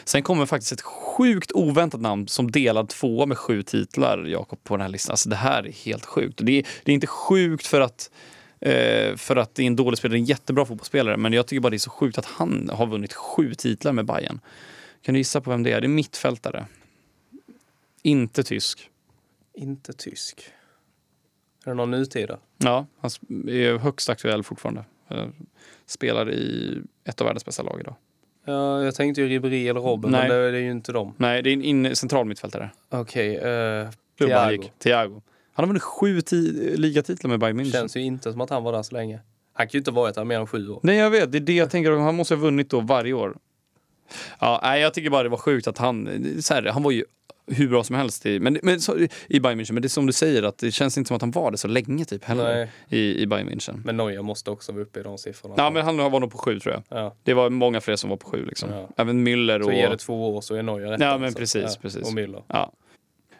Sen 0.04 0.22
kommer 0.22 0.46
faktiskt 0.46 0.72
ett 0.72 0.82
sjukt 0.82 1.52
oväntat 1.52 2.00
namn 2.00 2.28
som 2.28 2.50
delad 2.50 2.88
tvåa 2.88 3.26
med 3.26 3.38
sju 3.38 3.62
titlar, 3.62 4.24
Jakob, 4.24 4.64
på 4.64 4.76
den 4.76 4.80
här 4.80 4.88
listan. 4.88 5.12
Alltså 5.12 5.28
det 5.28 5.36
här 5.36 5.66
är 5.66 5.72
helt 5.72 6.06
sjukt. 6.06 6.40
Det 6.42 6.58
är, 6.58 6.66
det 6.84 6.92
är 6.92 6.94
inte 6.94 7.06
sjukt 7.06 7.66
för 7.66 7.80
att, 7.80 8.10
eh, 8.70 9.16
för 9.16 9.36
att 9.36 9.54
det 9.54 9.62
är 9.62 9.66
en 9.66 9.76
dålig 9.76 9.98
spelare, 9.98 10.18
en 10.18 10.24
jättebra 10.24 10.64
fotbollsspelare, 10.64 11.16
men 11.16 11.32
jag 11.32 11.46
tycker 11.46 11.60
bara 11.60 11.70
det 11.70 11.76
är 11.76 11.78
så 11.78 11.90
sjukt 11.90 12.18
att 12.18 12.24
han 12.24 12.70
har 12.72 12.86
vunnit 12.86 13.12
sju 13.12 13.54
titlar 13.54 13.92
med 13.92 14.06
Bayern. 14.06 14.40
Kan 15.02 15.12
du 15.14 15.20
gissa 15.20 15.40
på 15.40 15.50
vem 15.50 15.62
det 15.62 15.72
är? 15.72 15.80
Det 15.80 15.86
är 15.86 15.88
mittfältare. 15.88 16.66
Inte 18.02 18.42
tysk. 18.42 18.90
Inte 19.54 19.92
tysk. 19.92 20.40
Är 21.64 21.70
det 21.70 21.74
någon 21.74 21.90
nutida? 21.90 22.38
Ja, 22.58 22.86
han 23.00 23.10
är 23.48 23.78
högst 23.78 24.08
aktuell 24.08 24.42
fortfarande. 24.42 24.84
Eh, 25.08 25.26
Spelar 25.86 26.30
i 26.30 26.78
ett 27.04 27.20
av 27.20 27.24
världens 27.24 27.44
bästa 27.44 27.62
lag 27.62 27.80
idag. 27.80 27.94
Ja, 28.44 28.82
jag 28.84 28.94
tänkte 28.94 29.20
ju 29.22 29.28
Ribéry 29.28 29.68
eller 29.68 29.80
Robben, 29.80 30.10
Nej. 30.10 30.28
men 30.28 30.38
det, 30.38 30.58
är 30.58 30.62
ju 30.62 30.70
inte 30.70 30.92
dem. 30.92 31.14
Nej, 31.16 31.42
det 31.42 31.50
är 31.50 31.52
en 31.52 31.62
in, 31.62 31.96
central 31.96 32.26
mittfältare. 32.26 32.70
Okej, 32.88 33.36
eh, 33.36 33.88
Klubban 34.16 34.36
han 34.38 34.48
Thiago. 34.48 34.70
Thiago. 34.78 35.22
Han 35.56 35.62
har 35.64 35.66
vunnit 35.66 35.82
sju 35.82 36.20
ti- 36.20 36.76
ligatitlar 36.76 37.28
med 37.28 37.40
Bayern 37.40 37.60
München. 37.60 37.72
Känns 37.72 37.96
ju 37.96 38.00
inte 38.00 38.32
som 38.32 38.40
att 38.40 38.50
han 38.50 38.64
var 38.64 38.72
där 38.72 38.82
så 38.82 38.94
länge. 38.94 39.20
Han 39.52 39.66
kan 39.66 39.70
ju 39.72 39.78
inte 39.78 39.90
ha 39.90 40.00
varit 40.00 40.14
där 40.14 40.24
mer 40.24 40.38
än 40.40 40.46
sju 40.46 40.68
år. 40.68 40.80
Nej, 40.82 40.96
jag 40.96 41.10
vet. 41.10 41.32
Det 41.32 41.38
är 41.38 41.40
det 41.40 41.52
jag 41.54 41.70
tänker. 41.70 41.92
Han 41.92 42.14
måste 42.14 42.34
ha 42.34 42.40
vunnit 42.42 42.70
då 42.70 42.80
varje 42.80 43.12
år. 43.12 43.36
Ja, 44.38 44.60
nej, 44.62 44.80
jag 44.80 44.94
tycker 44.94 45.10
bara 45.10 45.22
det 45.22 45.28
var 45.28 45.36
sjukt 45.36 45.66
att 45.66 45.78
han... 45.78 46.24
Så 46.42 46.54
här, 46.54 46.62
han 46.62 46.82
var 46.82 46.90
ju 46.90 47.04
hur 47.46 47.68
bra 47.68 47.84
som 47.84 47.96
helst 47.96 48.26
i, 48.26 48.40
men, 48.40 48.58
men, 48.62 48.80
så, 48.80 48.98
i 49.28 49.40
Bayern 49.40 49.60
München. 49.60 49.72
Men 49.72 49.82
det 49.82 49.86
är 49.86 49.88
som 49.90 50.06
du 50.06 50.12
säger, 50.12 50.42
att 50.42 50.58
det 50.58 50.70
känns 50.70 50.98
inte 50.98 51.08
som 51.08 51.14
att 51.14 51.20
han 51.22 51.30
var 51.30 51.50
det 51.50 51.58
så 51.58 51.68
länge 51.68 52.04
typ 52.04 52.24
heller 52.24 52.54
Nej. 52.54 52.70
i, 52.88 53.22
i 53.22 53.26
Bayern 53.26 53.48
München. 53.48 53.82
Men 53.84 53.96
Neuer 53.96 54.22
måste 54.22 54.50
också 54.50 54.72
vara 54.72 54.82
uppe 54.82 55.00
i 55.00 55.02
de 55.02 55.18
siffrorna. 55.18 55.54
Ja, 55.56 55.70
men 55.70 55.84
han 55.84 55.96
var 55.96 56.20
nog 56.20 56.30
på 56.30 56.38
sju 56.38 56.60
tror 56.60 56.74
jag. 56.74 56.98
Ja. 56.98 57.14
Det 57.22 57.34
var 57.34 57.50
många 57.50 57.80
fler 57.80 57.96
som 57.96 58.10
var 58.10 58.16
på 58.16 58.26
sju 58.26 58.44
liksom. 58.44 58.70
Ja. 58.70 58.88
Även 58.96 59.28
Müller 59.28 59.62
Så 59.62 59.66
och... 59.68 59.74
ger 59.74 59.90
det 59.90 59.98
två 59.98 60.36
år 60.36 60.40
så 60.40 60.54
är 60.54 60.62
Neuer 60.62 60.90
rätt. 60.90 61.00
Ja, 61.00 61.18
men 61.18 61.34
precis, 61.34 61.76
precis. 61.76 62.02
Och 62.02 62.12
Müller. 62.12 62.42
Ja. 62.48 62.72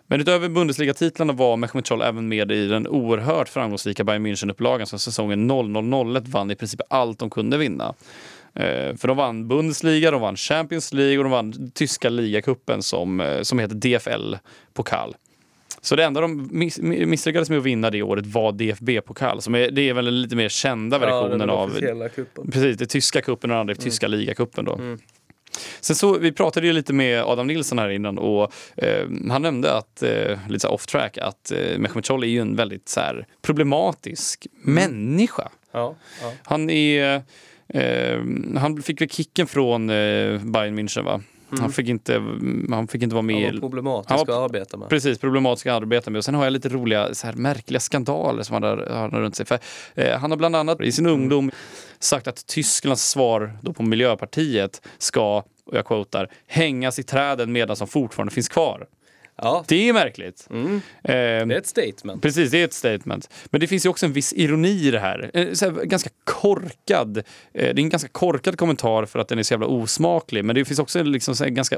Men 0.07 0.21
utöver 0.21 0.49
Bundesliga-titlarna 0.49 1.33
var 1.33 1.57
Mehmet 1.57 1.89
Scholl 1.89 2.03
även 2.03 2.29
med 2.29 2.53
i 2.53 2.69
den 2.69 2.89
oerhört 2.89 3.49
framgångsrika 3.49 4.05
Bayern 4.05 4.27
München-upplagan 4.27 4.85
som 4.85 4.99
säsongen 4.99 5.51
00-01 5.51 6.29
vann 6.29 6.51
i 6.51 6.55
princip 6.55 6.81
allt 6.89 7.19
de 7.19 7.31
kunde 7.31 7.59
vinna. 7.59 7.95
Eh, 8.55 8.97
för 8.97 9.09
de 9.09 9.17
vann 9.17 9.49
Bundesliga, 9.49 10.11
de 10.11 10.21
vann 10.21 10.37
Champions 10.37 10.93
League 10.93 11.19
och 11.19 11.25
de 11.25 11.33
vann 11.33 11.71
tyska 11.75 12.09
ligacupen 12.09 12.83
som, 12.83 13.21
eh, 13.21 13.43
som 13.43 13.59
heter 13.59 13.75
DFL-pokal. 13.75 15.17
Så 15.81 15.97
det 15.97 16.05
enda 16.05 16.21
de 16.21 16.49
miss, 16.53 16.79
misslyckades 16.81 17.51
med 17.51 17.59
att 17.59 17.65
vinna 17.65 17.91
det 17.91 18.03
året 18.03 18.27
var 18.27 18.53
DFB-pokal. 18.53 19.43
Som 19.43 19.55
är, 19.55 19.71
det 19.71 19.89
är 19.89 19.95
väl 19.95 20.05
den 20.05 20.23
lite 20.23 20.37
mer 20.37 20.49
kända 20.49 20.99
versionen 20.99 21.51
av 21.51 21.81
kuppen. 22.09 22.51
Precis, 22.51 22.77
det 22.77 22.87
tyska 22.87 23.21
kuppen 23.21 23.51
och 23.51 23.55
den 23.55 23.61
andra 23.61 23.73
är 23.73 23.77
tyska 23.77 24.09
ligacupen 24.09 24.65
då. 24.65 24.75
Mm. 24.75 24.99
Sen 25.81 25.97
så, 25.97 26.19
vi 26.19 26.33
pratade 26.33 26.67
ju 26.67 26.73
lite 26.73 26.93
med 26.93 27.23
Adam 27.23 27.47
Nilsson 27.47 27.79
här 27.79 27.89
innan 27.89 28.19
och 28.19 28.53
eh, 28.77 29.07
han 29.31 29.43
nämnde 29.43 29.75
att, 29.75 30.03
eh, 30.03 30.39
lite 30.49 30.61
så 30.61 30.69
off 30.69 30.87
track, 30.87 31.19
att 31.19 31.53
eh, 31.53 31.79
Mehmet 31.79 32.07
Scholl 32.07 32.23
är 32.23 32.29
ju 32.29 32.41
en 32.41 32.57
väldigt 32.57 32.89
så 32.89 33.01
här, 33.01 33.27
problematisk 33.43 34.47
människa. 34.63 35.49
Ja, 35.73 35.95
ja. 36.23 36.33
Han 36.43 36.71
är, 36.71 37.23
eh, 37.69 38.21
han 38.57 38.83
fick 38.83 39.01
väl 39.01 39.09
kicken 39.09 39.47
från 39.47 39.91
eh, 39.91 40.41
Bayern 40.41 40.79
München 40.79 41.05
va? 41.05 41.23
Han, 41.51 41.73
fick 41.73 41.89
inte, 41.89 42.23
han 42.71 42.89
fick 42.89 43.03
inte 43.03 43.15
vara 43.15 43.23
med 43.23 43.45
Han 43.45 43.55
var 43.55 43.61
problematisk 43.61 44.11
Han 44.11 44.21
att 44.21 44.29
var- 44.29 44.45
arbeta 44.45 44.77
med. 44.77 44.89
Precis, 44.89 45.19
problematiska 45.19 45.75
att 45.75 45.83
arbeta 45.83 46.11
med. 46.11 46.19
Och 46.19 46.25
sen 46.25 46.35
har 46.35 46.45
jag 46.45 46.53
lite 46.53 46.69
roliga, 46.69 47.15
så 47.15 47.27
här, 47.27 47.35
märkliga 47.35 47.81
skandaler 47.81 48.43
som 48.43 48.55
han 48.55 48.63
har, 48.63 48.77
har 49.11 49.21
runt 49.21 49.37
sig. 49.37 49.47
För, 49.47 49.59
eh, 49.95 50.19
han 50.19 50.31
har 50.31 50.39
bland 50.39 50.57
annat 50.57 50.81
i 50.81 50.93
sin 50.93 51.07
ungdom 51.07 51.51
sagt 51.99 52.27
att 52.29 52.47
Tysklands 52.47 53.09
svar 53.09 53.59
då 53.63 53.73
på 53.73 53.83
Miljöpartiet 53.83 54.83
ska, 54.99 55.37
och 55.67 55.77
jag 55.77 55.85
quotar, 55.87 56.31
hängas 56.47 56.99
i 56.99 57.03
träden 57.03 57.53
medan 57.53 57.77
de 57.79 57.89
fortfarande 57.89 58.35
finns 58.35 58.49
kvar. 58.49 58.87
Ja, 59.43 59.65
Det 59.69 59.89
är 59.89 59.93
märkligt. 59.93 60.47
mm. 60.51 60.75
Eh, 60.77 60.81
det 61.03 61.15
är 61.15 61.51
ett 61.53 61.67
statement. 61.67 62.23
Precis, 62.23 62.51
det 62.51 62.59
är 62.61 62.65
ett 62.65 62.73
statement. 62.73 63.31
Men 63.47 63.61
det 63.61 63.67
finns 63.67 63.87
ju 63.87 63.91
också 63.91 64.07
en 64.07 64.13
viss 64.13 64.33
ironi 64.33 64.87
i 64.87 64.91
det 64.91 64.99
här. 65.01 65.31
Eh, 65.35 65.45
här 65.45 65.85
ganska 65.85 66.11
korkad. 66.25 67.17
eh, 67.19 67.23
Det 67.53 67.61
är 67.63 67.79
en 67.79 67.89
ganska 67.89 68.09
korkad 68.09 68.59
kommentar 68.59 69.05
för 69.05 69.19
att 69.19 69.29
den 69.29 69.39
är 69.39 69.43
så 69.43 69.55
jävla 69.55 69.67
osmaklig. 69.67 70.45
Men 70.45 70.55
det 70.57 70.65
finns 70.65 70.79
också 70.79 71.03
liksom 71.03 71.35
här 71.41 71.49
ganska 71.49 71.77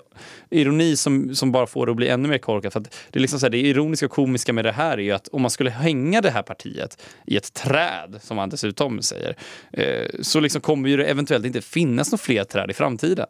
ironi 0.50 0.96
som, 0.96 1.34
som 1.34 1.52
bara 1.52 1.66
får 1.66 1.86
det 1.86 1.90
att 1.92 1.96
bli 1.96 2.08
ännu 2.08 2.28
mer 2.28 2.38
korkat. 2.38 2.72
För 2.72 2.80
det, 2.80 3.18
är 3.18 3.20
liksom 3.20 3.40
så 3.40 3.46
här, 3.46 3.50
det 3.50 3.58
ironiska 3.58 4.06
och 4.06 4.12
komiska 4.12 4.52
med 4.52 4.64
det 4.64 4.72
här 4.72 4.92
är 4.98 5.02
ju 5.02 5.12
att 5.12 5.28
om 5.28 5.42
man 5.42 5.50
skulle 5.50 5.70
hänga 5.70 6.20
det 6.20 6.30
här 6.30 6.42
partiet 6.42 7.02
i 7.26 7.36
ett 7.36 7.52
träd, 7.54 8.18
som 8.20 8.38
han 8.38 8.48
dessutom 8.48 9.02
säger, 9.02 9.36
eh, 9.72 10.06
så 10.22 10.40
liksom 10.40 10.60
kommer 10.60 10.88
ju 10.88 10.96
det 10.96 11.04
eventuellt 11.04 11.46
inte 11.46 11.60
finnas 11.60 12.10
några 12.12 12.22
fler 12.22 12.44
träd 12.44 12.70
i 12.70 12.74
framtiden. 12.74 13.26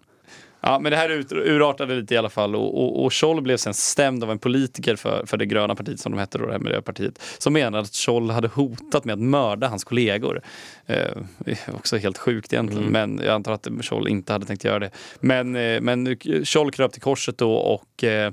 Ja, 0.60 0.78
men 0.78 0.90
det 0.92 0.96
här 0.96 1.08
ut, 1.08 1.32
urartade 1.32 1.94
lite 1.94 2.14
i 2.14 2.16
alla 2.16 2.28
fall 2.30 2.56
och, 2.56 2.82
och, 2.82 3.04
och 3.04 3.14
Scholl 3.14 3.42
blev 3.42 3.56
sen 3.56 3.74
stämd 3.74 4.24
av 4.24 4.30
en 4.30 4.38
politiker 4.38 4.96
för, 4.96 5.26
för 5.26 5.36
det 5.36 5.46
gröna 5.46 5.74
partiet 5.74 6.00
som 6.00 6.12
de 6.12 6.18
hette 6.18 6.38
då, 6.38 6.46
det 6.46 6.52
här 6.52 6.58
Miljöpartiet, 6.58 7.22
som 7.38 7.52
menade 7.52 7.78
att 7.78 7.94
Scholl 7.96 8.30
hade 8.30 8.48
hotat 8.48 9.04
med 9.04 9.12
att 9.12 9.18
mörda 9.20 9.68
hans 9.68 9.84
kollegor. 9.84 10.40
Eh, 10.86 11.22
också 11.72 11.96
helt 11.96 12.18
sjukt 12.18 12.52
egentligen, 12.52 12.88
Mm. 12.88 12.92
men 12.92 13.26
jag 13.26 13.34
antar 13.34 13.52
att 13.52 13.68
Scholl 13.82 14.08
inte 14.08 14.32
hade 14.32 14.46
tänkt 14.46 14.64
göra 14.64 14.78
det. 14.78 14.90
Men, 15.20 15.56
eh, 15.56 15.80
men 15.80 16.16
Scholl 16.44 16.70
kröp 16.70 16.92
till 16.92 17.02
korset 17.02 17.38
då 17.38 17.52
och 17.52 18.04
eh, 18.04 18.26
eh, 18.26 18.32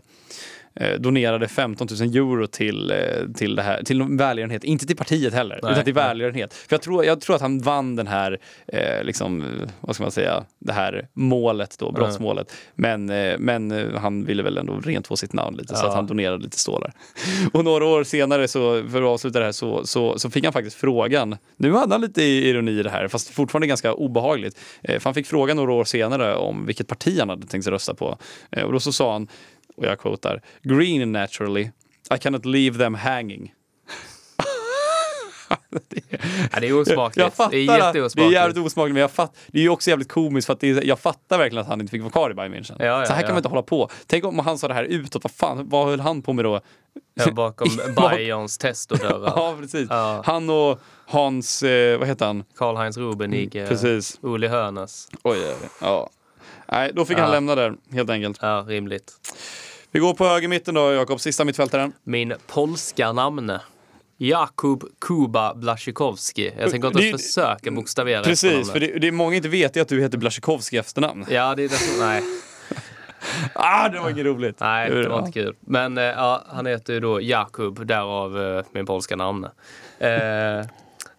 donerade 1.00 1.48
15 1.48 1.88
000 2.00 2.16
euro 2.16 2.48
till, 2.48 2.92
eh, 2.92 2.98
till, 3.36 3.56
det 3.56 3.62
här, 3.62 3.84
till 3.84 4.04
välgörenhet. 4.04 4.64
Inte 4.64 4.86
till 4.86 4.96
partiet 4.98 5.34
heller, 5.34 5.60
Nej, 5.64 5.72
utan 5.72 5.84
till 5.84 5.94
nej. 5.94 6.04
välgörenhet. 6.08 6.54
För 6.54 6.74
jag 6.74 6.82
tror, 6.82 7.06
jag 7.06 7.22
tror 7.22 7.36
att 7.36 7.42
han 7.42 7.60
vann 7.60 7.96
den 7.96 8.08
här, 8.08 8.40
eh, 8.68 9.04
liksom, 9.04 9.42
eh, 9.42 9.70
vad 9.82 9.96
ska 9.96 10.04
man 10.04 10.12
säga, 10.12 10.44
det 10.60 10.74
här 10.74 11.08
målet 11.14 11.76
då, 11.80 11.92
brottsmålet. 11.92 12.54
Men, 12.76 13.10
eh, 13.10 13.36
men 13.40 13.72
eh, 13.72 14.00
han 14.00 14.26
ville 14.26 14.44
väl 14.44 14.58
ändå 14.58 14.80
rent 14.80 15.08
få 15.08 15.18
sitt 15.18 15.34
namn 15.34 15.58
lite, 15.58 15.76
så 15.76 15.86
Ja. 15.86 15.90
att 15.90 15.96
han 15.96 16.08
donerade 16.08 16.44
lite 16.44 16.60
stålar. 16.60 16.94
Och 17.54 17.64
några 17.66 17.86
år 17.86 18.04
senare, 18.04 18.48
så, 18.48 18.84
för 18.90 19.02
att 19.02 19.08
avsluta 19.08 19.40
det 19.40 19.46
här, 19.46 19.52
så, 19.52 19.86
så, 19.86 20.20
så 20.20 20.30
fick 20.30 20.44
han 20.44 20.54
faktiskt 20.54 20.76
frågan. 20.78 21.38
Nu 21.58 21.72
hade 21.72 21.94
han 21.94 22.02
lite 22.02 22.24
ironi 22.24 22.72
i 22.80 22.84
det 22.84 22.90
här, 22.90 23.08
fast 23.08 23.30
fortfarande 23.30 23.68
ganska 23.68 23.94
obehagligt. 23.94 24.60
Eh, 24.84 25.00
för 25.00 25.04
han 25.04 25.14
fick 25.14 25.28
frågan 25.28 25.58
några 25.58 25.72
år 25.74 25.84
senare 25.86 26.36
om 26.36 26.66
vilket 26.66 26.88
parti 26.88 27.20
han 27.20 27.30
hade 27.30 27.48
tänkt 27.48 27.64
sig 27.64 27.74
rösta 27.74 27.94
på. 27.94 28.18
Eh, 28.52 28.64
och 28.64 28.72
då 28.72 28.80
så 28.80 28.92
sa 28.92 29.14
han, 29.14 29.28
och 29.78 29.86
jag 29.86 30.00
quotar, 30.00 30.42
Green 30.64 31.12
naturally, 31.12 31.70
I 32.16 32.18
cannot 32.22 32.46
leave 32.46 32.78
them 32.78 32.96
hanging. 32.96 33.54
Ja, 36.52 36.60
det 36.60 36.68
är 36.68 36.74
osmakligt. 36.82 37.34
Fattar 37.36 37.52
det 37.52 37.58
är 37.68 37.70
att- 37.72 37.74
det 37.74 37.82
är 37.84 37.86
jätteosmakligt. 37.88 38.34
jävligt 38.34 38.58
osmakligt, 38.58 38.94
men 38.94 39.02
jag 39.02 39.12
fatt, 39.12 39.36
det 39.48 39.60
är 39.60 39.64
ju 39.64 39.70
också 39.70 39.90
jävligt 39.90 40.12
komiskt 40.12 40.46
för 40.46 40.54
att 40.54 40.60
det 40.60 40.70
är, 40.70 40.84
jag 40.84 41.00
fattar 41.00 41.38
verkligen 41.38 41.62
att 41.62 41.68
han 41.68 41.82
inte 41.82 41.92
fick 41.92 42.02
vara 42.02 42.12
kvar 42.12 42.32
i 42.32 42.34
Bayern 42.34 42.54
München. 42.54 42.76
Ja, 42.80 42.86
ja, 42.86 43.06
så 43.06 43.14
här 43.14 43.22
kan 43.22 43.30
man 43.32 43.38
inte 43.38 43.50
hålla 43.50 43.62
på. 43.62 43.90
Tänk 44.08 44.26
om 44.26 44.40
han 44.40 44.58
sa 44.58 44.68
det 44.68 44.74
här 44.74 44.84
utåt, 44.84 45.24
vad 45.24 45.32
fan, 45.32 45.70
vad 45.70 45.88
höll 45.88 46.00
han 46.00 46.22
på 46.22 46.34
med 46.34 46.46
då? 46.46 46.62
Bakom 47.34 47.68
Bayerns 47.96 48.58
testodörrar. 48.58 49.34
Ja, 49.36 49.56
precis. 49.62 49.90
Han 50.24 50.50
och 50.50 50.80
Hans, 51.08 51.64
eh, 51.64 52.00
vad 52.00 52.08
heter 52.08 52.26
han? 52.26 52.44
Karl-Heinz 52.56 52.98
Rummenigge, 52.98 53.60
Mm, 53.60 53.70
Precis. 53.70 54.20
Uli 54.22 54.48
Hoeneß. 54.48 55.08
Oj, 55.24 55.38
ja. 55.82 56.10
Nej, 56.72 56.92
då 56.96 57.06
fick 57.06 57.18
han 57.18 57.32
lämna 57.32 57.56
där, 57.56 57.74
helt 57.92 58.10
enkelt. 58.10 58.38
Ja, 58.42 58.66
rimligt. 58.68 59.12
Vi 59.96 60.00
går 60.00 60.14
på 60.14 60.26
höger 60.26 60.48
mitten 60.48 60.76
då, 60.76 60.94
Jakob. 60.94 61.20
Sista 61.20 61.46
mittfältaren. 61.46 61.94
Min 62.04 62.34
polska 62.48 63.12
namn. 63.12 63.52
Jakub 64.18 64.84
Kuba 65.02 65.54
Blaszczykowski. 65.54 66.54
Jag 66.60 66.72
tänker 66.72 66.88
inte 66.88 67.04
ens 67.04 67.36
försöka 67.36 67.72
bokstavera 67.72 68.24
Precis, 68.24 68.44
efternamnet. 68.44 68.72
för 68.72 68.80
det, 68.80 69.00
det 69.00 69.08
är 69.08 69.12
många 69.12 69.36
inte 69.36 69.50
vet 69.50 69.78
är 69.78 69.82
att 69.82 69.88
du 69.88 70.02
heter 70.02 70.18
Blaszczykowski 70.18 70.78
efternamn. 70.78 71.26
Ja, 71.30 71.56
det 71.56 71.64
är 71.64 71.70
det 71.70 71.76
som... 71.76 72.00
Nej, 72.00 72.24
Ah, 73.54 73.90
det 73.90 74.00
var 74.00 74.10
inget 74.10 74.26
roligt. 74.26 74.60
nej 74.60 74.90
det 74.90 75.10
var 75.10 75.20
inte 75.20 75.32
kul. 75.32 75.56
Men 75.60 75.98
eh, 75.98 76.04
ja, 76.04 76.44
han 76.48 76.66
heter 76.66 76.94
ju 76.94 77.00
då 77.00 77.22
Jakub, 77.22 77.86
därav 77.86 78.58
eh, 78.58 78.66
min 78.72 78.86
polska 78.86 79.16
namn. 79.16 79.44
Eh, 80.00 80.66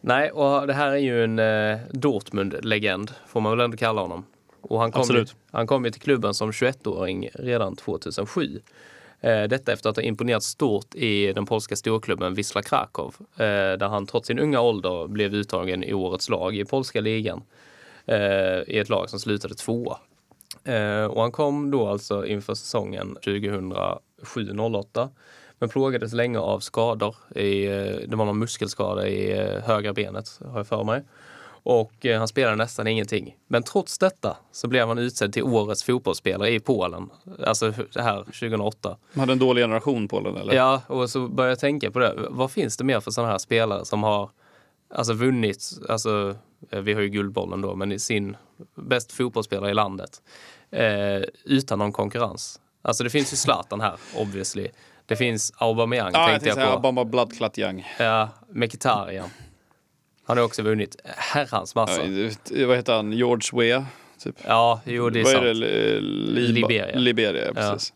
nej, 0.01 0.31
och 0.31 0.67
det 0.67 0.73
här 0.73 0.91
är 0.91 0.97
ju 0.97 1.25
en 1.25 1.39
eh, 1.39 1.79
Dortmund-legend, 1.91 3.11
får 3.27 3.41
man 3.41 3.53
väl 3.53 3.65
ändå 3.65 3.77
kalla 3.77 4.01
honom. 4.01 4.25
Och 4.69 4.81
han 4.81 4.93
kom, 4.93 5.03
ju, 5.17 5.27
han 5.51 5.67
kom 5.67 5.85
ju 5.85 5.91
till 5.91 6.01
klubben 6.01 6.35
som 6.35 6.51
21-åring 6.51 7.29
redan 7.35 7.77
2007. 7.77 8.61
Eh, 9.21 9.43
Detta 9.43 9.73
efter 9.73 9.91
att 9.91 9.97
ha 9.97 10.03
imponerat 10.03 10.43
stort 10.43 10.95
i 10.95 11.33
den 11.33 11.47
polska 11.47 11.77
storklubben 11.77 12.35
Wisla 12.35 12.63
Krakow, 12.63 13.15
eh, 13.37 13.47
där 13.79 13.89
han 13.89 14.07
trots 14.07 14.27
sin 14.27 14.39
unga 14.39 14.61
ålder 14.61 15.09
blev 15.09 15.35
uttagen 15.35 15.85
i 15.85 15.95
årets 15.95 16.29
lag 16.29 16.57
i 16.57 16.65
polska 16.65 17.01
ligan. 17.01 17.43
eh, 18.07 18.17
I 18.67 18.79
ett 18.79 18.89
lag 18.89 19.11
som 19.11 19.19
slutade 19.21 19.55
tvåa. 19.55 19.99
Och 21.11 21.21
han 21.23 21.33
kom 21.33 21.71
då 21.71 21.89
alltså 21.89 22.27
inför 22.27 22.55
säsongen 22.55 23.17
2007-08 23.23 25.09
men 25.59 25.69
plågades 25.69 26.13
länge 26.13 26.39
av 26.39 26.61
skador. 26.61 27.17
I, 27.39 27.67
det 28.07 28.17
var 28.17 28.25
någon 28.25 28.39
muskelskada 28.39 29.09
i 29.09 29.35
högra 29.65 29.93
benet, 29.93 30.41
har 30.45 30.59
jag 30.59 30.67
för 30.67 30.85
mig. 30.85 31.03
Och 31.69 32.07
eh, 32.07 32.19
han 32.19 32.29
spelade 32.29 32.57
nästan 32.57 32.87
ingenting. 32.87 33.37
Men 33.47 33.63
trots 33.63 33.99
detta 33.99 34.37
så 34.53 34.69
blev 34.69 34.89
han 34.89 34.99
utsedd 34.99 35.33
till 35.33 35.43
årets 35.43 35.85
fotbollsspelare 35.85 36.51
i 36.51 36.61
Polen. 36.61 37.11
Alltså 37.47 37.71
det 37.93 38.03
här 38.03 38.23
2008. 38.23 38.97
De 39.13 39.21
hade 39.21 39.33
en 39.33 39.39
dålig 39.39 39.63
generation, 39.63 40.09
Polen, 40.09 40.37
eller? 40.37 40.55
Ja, 40.55 40.83
och 40.87 41.11
så 41.11 41.29
började 41.29 41.51
jag 41.51 41.59
tänka 41.59 41.91
på 41.91 41.99
det. 41.99 42.15
Vad 42.31 42.51
finns 42.51 42.77
det 42.77 42.85
mer 42.85 43.01
för 43.01 43.11
sådana 43.11 43.31
här 43.33 43.39
spelare 43.39 43.85
som 43.85 44.03
har 44.03 44.31
alltså 44.95 45.13
vunnit, 45.13 45.71
alltså 45.89 46.37
eh, 46.71 46.81
vi 46.81 46.95
har 46.95 47.01
ju 47.01 47.09
Guldbollen 47.09 47.61
då, 47.61 47.75
men 47.75 47.93
i 47.93 47.99
sin 47.99 48.37
bäst 48.75 49.13
fotbollsspelare 49.13 49.71
i 49.71 49.75
landet 49.75 50.23
eh, 50.71 51.23
utan 51.45 51.79
någon 51.79 51.93
konkurrens. 51.93 52.61
Alltså 52.83 53.05
det 53.05 53.11
finns 53.11 53.33
ju 53.33 53.37
Zlatan 53.37 53.81
här, 53.81 53.95
obviously. 54.17 54.69
Det 55.07 55.17
finns 55.17 55.53
Aubameyang, 55.57 56.11
Ja, 56.13 56.21
jag 56.21 56.29
tänkte 56.31 56.49
jag 56.49 56.57
säga 56.57 56.75
på. 56.75 56.81
Bamba 56.81 57.05
Bloodclot 57.05 57.59
Young. 57.59 57.87
Ja, 57.99 58.29
Mkhitaryan. 58.49 59.29
Han 60.27 60.37
har 60.39 60.45
också 60.45 60.63
vunnit 60.63 60.97
herrans 61.05 61.75
massa. 61.75 62.03
Ja, 62.07 62.67
vad 62.67 62.77
heter 62.77 62.93
han? 62.97 63.13
George 63.13 63.61
Weah? 63.61 63.85
Typ. 64.19 64.37
Ja, 64.47 64.81
jo 64.85 65.11
det 65.11 65.21
är 65.21 65.25
vad 65.25 65.33
sant. 65.33 65.45
är 65.45 65.55
det? 65.55 66.01
Liba- 66.01 66.53
Liberia. 66.53 66.99
Liberia, 66.99 67.55
precis. 67.55 67.93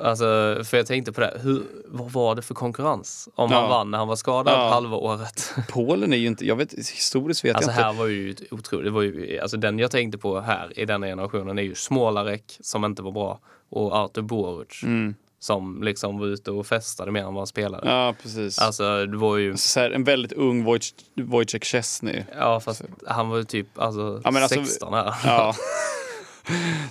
Alltså, 0.00 0.24
för 0.64 0.76
jag 0.76 0.86
tänkte 0.86 1.12
på 1.12 1.20
det, 1.20 1.40
hur, 1.42 1.62
vad 1.86 2.10
var 2.12 2.34
det 2.34 2.42
för 2.42 2.54
konkurrens? 2.54 3.28
Om 3.34 3.50
Ja. 3.52 3.60
han 3.60 3.68
vann 3.70 3.90
när 3.90 3.98
han 3.98 4.08
var 4.08 4.16
skadad 4.16 4.54
Ja. 4.54 4.68
halva 4.68 4.96
året. 4.96 5.50
Polen 5.68 6.12
är 6.12 6.16
ju 6.16 6.26
inte, 6.26 6.46
jag 6.46 6.56
vet, 6.56 6.72
historiskt 6.72 7.44
vet 7.44 7.56
Alltså 7.56 7.70
jag 7.70 7.74
inte. 7.74 7.84
här 7.84 7.92
var 7.92 8.06
ju 8.06 8.34
otroligt, 8.50 8.84
det 8.84 8.90
var 8.90 9.02
ju, 9.02 9.38
alltså 9.38 9.56
den 9.56 9.78
jag 9.78 9.90
tänkte 9.90 10.18
på 10.18 10.40
här 10.40 10.78
i 10.78 10.84
denna 10.84 11.06
generationen 11.06 11.58
är 11.58 11.62
ju 11.62 11.74
Smolarek 11.74 12.56
som 12.60 12.84
inte 12.84 13.02
var 13.02 13.12
bra 13.12 13.40
och 13.70 13.96
Artur 13.96 14.22
Boruc 14.22 14.82
Mm. 14.82 15.14
Som 15.38 15.82
liksom 15.82 16.18
var 16.18 16.26
ute 16.26 16.50
och 16.50 16.66
festade 16.66 17.10
mer 17.12 17.20
än 17.20 17.26
vad 17.26 17.36
han 17.36 17.46
spelade. 17.46 17.88
Ja, 17.88 18.14
precis. 18.22 18.58
Alltså 18.58 19.06
det 19.06 19.16
var 19.16 19.36
ju, 19.36 19.56
så 19.56 19.80
här, 19.80 19.90
en 19.90 20.04
väldigt 20.04 20.32
ung 20.32 20.64
Wojciech, 20.64 20.94
Wojciech 21.16 21.64
Szczesny. 21.64 22.24
ja 22.38 22.60
fast 22.60 22.82
han 23.06 23.28
var 23.28 23.36
ju 23.36 23.44
typ 23.44 23.66
alltså, 23.78 24.20
Ja, 24.24 24.30
alltså- 24.42 24.48
16 24.64 24.94
här. 24.94 25.14
Ja. 25.24 25.54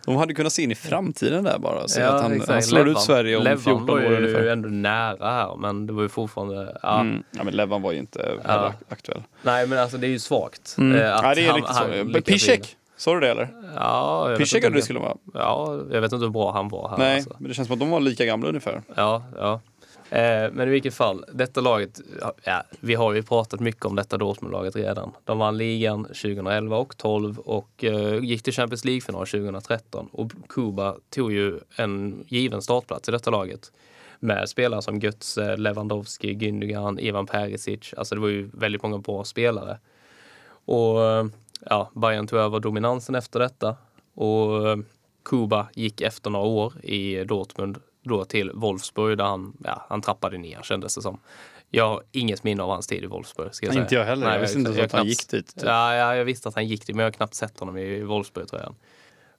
De 0.05 0.15
hade 0.15 0.34
kunnat 0.34 0.53
se 0.53 0.61
in 0.63 0.72
i 0.72 0.76
framtiden 0.76 1.43
där 1.43 1.59
bara. 1.59 1.88
Så 1.88 1.99
Ja, 1.99 2.07
att 2.07 2.22
han, 2.22 2.31
exakt. 2.34 2.51
han 2.51 2.63
slår 2.63 2.88
ut 2.88 2.95
Levan- 2.97 2.99
Sverige 3.01 3.38
om 3.38 3.43
Levan 3.43 3.57
14 3.63 3.88
var 3.88 3.93
år 3.93 4.01
ju 4.01 4.17
ungefär. 4.17 4.45
ändå 4.47 4.69
nära 4.69 5.31
här 5.31 5.55
men 5.57 5.88
det 5.88 5.93
var 5.93 6.01
ju 6.03 6.09
fortfarande, 6.09 6.77
ja. 6.84 6.99
Mm. 7.01 7.23
Ja, 7.31 7.43
men 7.43 7.53
Levan 7.55 7.81
var 7.81 7.91
ju 7.91 7.97
inte 7.99 8.31
Ja. 8.43 8.73
aktuell. 8.89 9.23
Nej 9.41 9.67
men 9.67 9.80
alltså 9.80 9.97
det 9.97 10.07
är 10.07 10.11
ju 10.11 10.19
svagt. 10.19 10.76
Mm. 10.77 10.97
eh, 11.01 11.15
att 11.15 11.23
ja, 11.23 11.35
det 11.35 11.41
är 11.41 11.47
han- 11.47 11.55
riktigt 11.55 11.76
han 11.76 12.13
så. 12.13 12.22
Piszek, 12.22 12.76
sa 12.97 13.13
du 13.13 13.19
det 13.19 13.30
eller? 13.30 13.49
Ja, 13.76 14.22
hade 14.23 14.69
det 14.69 14.81
skulle 14.81 14.99
vara. 14.99 15.17
Ja, 15.34 15.80
jag 15.91 16.01
vet 16.01 16.11
inte 16.13 16.26
hur 16.26 16.31
bra 16.31 16.51
han 16.51 16.69
var 16.69 16.89
här. 16.89 16.97
Nej, 16.97 17.15
Alltså. 17.15 17.35
men 17.39 17.47
det 17.47 17.53
känns 17.53 17.67
som 17.67 17.73
att 17.73 17.80
de 17.80 17.89
var 17.89 17.99
lika 17.99 18.26
gamla 18.26 18.47
ungefär. 18.47 18.81
Ja, 18.95 19.23
ja. 19.38 19.59
Eh, 20.09 20.51
men 20.51 20.67
i 20.67 20.72
vilket 20.72 20.93
fall, 20.93 21.26
detta 21.34 21.61
laget, 21.61 22.01
ja, 22.43 22.63
vi 22.80 22.93
har 22.95 23.13
ju 23.13 23.23
pratat 23.23 23.59
mycket 23.59 23.85
om 23.85 23.95
detta 23.95 24.17
Dortmund-laget 24.17 24.76
redan. 24.76 25.11
De 25.23 25.38
vann 25.38 25.57
ligan 25.57 26.03
2011 26.03 26.77
och 26.77 26.97
12 26.97 27.39
och 27.39 27.84
eh, 27.84 28.23
gick 28.23 28.43
till 28.43 28.53
Champions 28.53 28.85
League-final 28.85 29.26
2013. 29.27 30.09
Och 30.11 30.31
Kuba 30.49 30.95
tog 31.09 31.31
ju 31.34 31.59
en 31.76 32.23
given 32.27 32.61
startplats 32.61 33.09
i 33.09 33.11
detta 33.11 33.31
laget. 33.31 33.72
Med 34.19 34.49
spelare 34.49 34.81
som 34.81 34.99
Götze, 34.99 35.57
Lewandowski, 35.57 36.34
Gündogan, 36.34 36.99
Ivan 36.99 37.26
Perisic. 37.26 37.93
Alltså 37.97 38.15
det 38.15 38.22
var 38.22 38.27
ju 38.27 38.49
väldigt 38.53 38.84
många 38.84 38.97
bra 38.97 39.23
spelare. 39.23 39.77
Och 40.65 41.03
eh, 41.03 41.26
ja, 41.69 41.91
Bayern 41.95 42.27
tog 42.27 42.39
över 42.39 42.59
dominansen 42.59 43.15
efter 43.15 43.39
detta. 43.39 43.75
Och 44.13 44.69
eh, 44.69 44.77
Kuba 45.25 45.67
gick 45.73 46.01
efter 46.01 46.29
några 46.29 46.45
år 46.45 46.85
i 46.85 47.23
Dortmund 47.23 47.77
då 48.03 48.25
till 48.25 48.51
Wolfsburg 48.53 49.17
där 49.17 49.25
han, 49.25 49.57
ja, 49.63 49.85
han 49.89 50.01
trappade 50.01 50.37
ner 50.37 50.61
kändes 50.61 50.95
det 50.95 51.01
som. 51.01 51.19
Jag 51.69 51.87
har 51.87 52.03
inget 52.11 52.43
minne 52.43 52.63
av 52.63 52.69
hans 52.69 52.87
tid 52.87 53.03
i 53.03 53.07
Wolfsburg. 53.07 53.55
Ska 53.55 53.65
jag 53.65 53.73
säga. 53.73 53.83
Inte 53.83 53.95
jag 53.95 54.05
heller. 54.05 54.33
Jag 54.33 54.39
visste 54.39 54.59
inte 54.59 54.71
ens 54.71 54.83
att 54.83 54.91
han 54.99 55.07
gick 55.07 55.29
dit, 55.29 55.55
typ. 55.55 55.63
Ja, 55.65 55.95
ja, 55.95 56.15
jag 56.15 56.25
visste 56.25 56.49
att 56.49 56.55
han 56.55 56.67
gick 56.67 56.87
dit, 56.87 56.95
men 56.95 57.03
jag 57.03 57.11
har 57.11 57.11
knappt 57.11 57.33
sett 57.33 57.59
honom 57.59 57.77
i 57.77 58.03
Wolfsburg 58.03 58.47
tror 58.47 58.61
jag. 58.61 58.75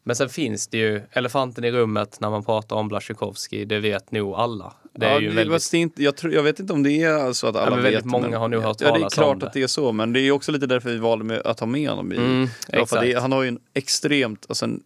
Men 0.03 0.17
sen 0.17 0.29
finns 0.29 0.69
det 0.69 0.79
ju 0.79 1.03
elefanten 1.11 1.65
i 1.65 1.71
rummet 1.73 2.21
när 2.21 2.31
man 2.31 2.45
pratar 2.45 2.77
om 2.77 2.89
Blaszczykowski. 2.89 3.65
Det 3.65 3.81
vet 3.81 4.13
nog 4.13 4.35
alla. 4.35 4.73
Det 4.97 5.07
är 5.07 5.11
ja, 5.13 5.21
ju 5.21 5.29
det, 5.29 5.35
väldigt... 5.35 5.71
det 5.71 5.77
är 5.77 5.81
inte, 5.81 6.03
jag, 6.03 6.17
tror, 6.17 6.33
jag 6.33 6.43
vet 6.43 6.61
inte 6.61 6.73
om 6.73 6.83
det 6.83 7.03
är 7.03 7.33
så 7.33 7.47
att 7.47 7.57
alla 7.57 7.71
men 7.71 7.83
väldigt 7.83 7.99
vet. 8.05 8.11
många 8.11 8.39
har 8.39 8.49
nog 8.49 8.63
hört 8.63 8.81
Ja, 8.81 8.87
det 8.87 8.93
är 8.93 8.99
talas 8.99 9.15
klart 9.15 9.33
om 9.33 9.39
det. 9.39 9.47
att 9.47 9.53
det 9.53 9.63
är 9.63 9.67
så. 9.67 9.93
Men 9.93 10.13
det 10.13 10.21
är 10.21 10.31
också 10.31 10.53
lite 10.53 10.67
därför 10.67 10.91
vi 10.91 10.99
valde 10.99 11.25
med 11.25 11.39
att 11.47 11.61
ha 11.61 11.67
med 11.67 11.89
honom 11.91 12.13
i. 12.13 12.17
Mm, 12.17 12.49
Ja, 12.69 12.87
det, 13.01 13.21
han 13.21 13.33
har 13.33 13.43
ju 13.43 13.49
en 13.49 13.59
extremt, 13.75 14.47
alltså 14.49 14.65
en, 14.65 14.83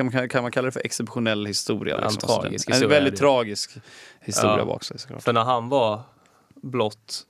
man, 0.00 0.28
kan 0.28 0.42
man 0.42 0.50
kalla 0.52 0.66
det 0.66 0.72
för 0.72 0.82
exceptionell 0.84 1.46
historia? 1.46 1.96
En 1.96 2.02
Liksom. 2.02 2.20
tragisk 2.28 2.68
en 2.68 2.72
historia 2.74 2.96
är 2.96 3.00
väldigt 3.00 3.14
det 3.14 3.18
tragisk 3.20 3.70
historia 4.20 4.58
Ja. 4.58 4.64
bak 4.64 4.84
sig 4.84 4.98
såklart. 4.98 5.22
För 5.22 5.32
när 5.32 5.44
han 5.44 5.68
var 5.68 6.00
blott 6.54 7.24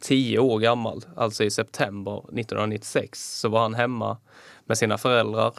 10 0.00 0.38
år 0.38 0.58
gammal, 0.58 1.04
alltså 1.16 1.44
i 1.44 1.50
september 1.50 2.18
1996, 2.18 3.40
så 3.40 3.48
var 3.48 3.60
han 3.60 3.74
hemma 3.74 4.16
med 4.64 4.78
sina 4.78 4.98
föräldrar 4.98 5.52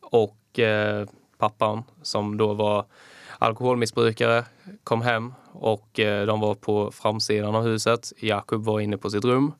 och 0.00 0.58
eh, 0.58 1.06
pappan 1.38 1.82
som 2.02 2.36
då 2.36 2.54
var 2.54 2.84
alkoholmissbrukare 3.38 4.44
kom 4.84 5.02
hem 5.02 5.34
och 5.52 6.00
eh, 6.00 6.26
de 6.26 6.40
var 6.40 6.54
på 6.54 6.90
framsidan 6.90 7.54
av 7.54 7.62
huset. 7.62 8.12
Jakob 8.16 8.64
var 8.64 8.80
inne 8.80 8.96
på 8.98 9.10
sitt 9.10 9.24
rum 9.24 9.52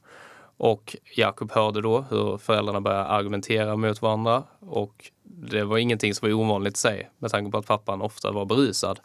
Och 0.56 0.96
Jakob 1.16 1.52
hörde 1.52 1.80
då 1.80 2.04
hur 2.10 2.38
föräldrarna 2.38 2.80
började 2.80 3.04
argumentera 3.04 3.76
mot 3.76 4.02
varandra 4.02 4.42
och 4.60 5.10
det 5.22 5.64
var 5.64 5.78
ingenting 5.78 6.14
som 6.14 6.28
var 6.28 6.34
ovanligt 6.34 6.76
i 6.76 6.80
sig 6.80 7.10
med 7.18 7.30
tanke 7.30 7.50
på 7.50 7.58
att 7.58 7.66
pappan 7.66 8.02
ofta 8.02 8.32
var 8.32 8.44
berusad. 8.44 9.00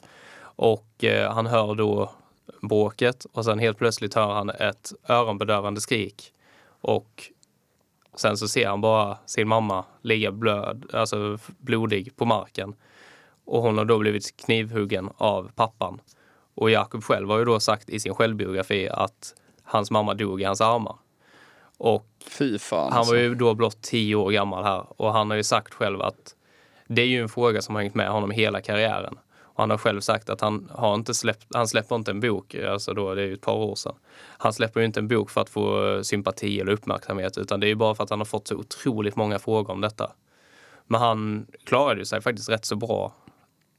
Och 0.56 1.04
eh, 1.04 1.34
han 1.34 1.46
hör 1.46 1.76
då 1.76 2.12
bråket 2.62 3.26
och 3.34 3.46
sen 3.46 3.60
helt 3.60 3.78
plötsligt 3.78 4.14
hör 4.14 4.34
han 4.34 4.50
ett 4.50 4.94
öronbedövande 5.10 5.82
skrik. 5.82 6.34
Och 6.82 7.32
sen 8.16 8.38
så 8.38 8.48
ser 8.48 8.68
han 8.68 8.82
bara 8.82 9.18
sin 9.26 9.48
mamma 9.48 9.86
ligga 10.02 10.32
blöd, 10.32 10.86
alltså 10.94 11.38
blodig 11.58 12.16
på 12.16 12.26
marken. 12.26 12.76
Och 13.46 13.62
hon 13.62 13.78
har 13.78 13.86
då 13.86 14.00
blivit 14.00 14.38
knivhuggen 14.38 15.10
av 15.18 15.52
pappan. 15.56 16.02
Och 16.56 16.72
Jakob 16.72 17.04
själv 17.04 17.30
har 17.30 17.40
ju 17.40 17.46
då 17.46 17.60
sagt 17.60 17.90
i 17.90 18.00
sin 18.00 18.14
självbiografi 18.14 18.90
att 18.90 19.36
hans 19.64 19.92
mamma 19.92 20.14
dog 20.14 20.42
i 20.42 20.44
hans 20.44 20.62
armar. 20.62 20.96
Och 21.78 22.08
fan. 22.60 22.92
han 22.92 23.00
alltså. 23.00 23.14
var 23.14 23.22
ju 23.22 23.36
då 23.36 23.54
blott 23.54 23.82
tio 23.82 24.16
år 24.16 24.32
gammal 24.32 24.64
här 24.64 25.02
och 25.02 25.14
han 25.14 25.30
har 25.30 25.38
ju 25.38 25.44
sagt 25.44 25.74
själv 25.74 26.02
att 26.02 26.36
det 26.88 27.02
är 27.02 27.06
ju 27.06 27.22
en 27.22 27.30
fråga 27.30 27.62
som 27.62 27.76
har 27.76 27.82
hängt 27.82 27.96
med 27.96 28.10
honom 28.10 28.32
hela 28.32 28.62
karriären. 28.62 29.18
Och 29.42 29.64
han 29.64 29.70
har 29.70 29.78
själv 29.78 30.02
sagt 30.02 30.30
att 30.30 30.42
han 30.42 30.70
har 30.74 30.96
inte 30.96 31.14
släppt, 31.14 31.48
han 31.54 31.68
släpper 31.68 31.96
inte 31.96 32.12
en 32.12 32.20
bok, 32.20 32.56
alltså 32.56 32.94
då, 32.94 33.16
det 33.16 33.22
är 33.22 33.26
ju 33.26 33.34
ett 33.34 33.42
par 33.42 33.56
år 33.56 33.76
sedan. 33.76 33.96
Han 34.38 34.54
släpper 34.54 34.80
ju 34.80 34.86
inte 34.86 35.00
en 35.00 35.08
bok 35.08 35.30
för 35.30 35.42
att 35.42 35.50
få 35.50 36.00
sympati 36.04 36.60
eller 36.60 36.72
uppmärksamhet 36.72 37.38
utan 37.38 37.60
det 37.60 37.66
är 37.66 37.70
ju 37.70 37.76
bara 37.76 37.96
för 37.96 38.04
att 38.04 38.10
han 38.10 38.20
har 38.20 38.26
fått 38.26 38.48
så 38.48 38.56
otroligt 38.56 39.16
många 39.16 39.40
frågor 39.40 39.74
om 39.74 39.82
detta. 39.82 40.12
Men 40.88 41.02
han 41.02 41.48
klarade 41.64 42.06
sig 42.06 42.22
faktiskt 42.22 42.50
rätt 42.50 42.66
så 42.66 42.76
bra 42.76 43.14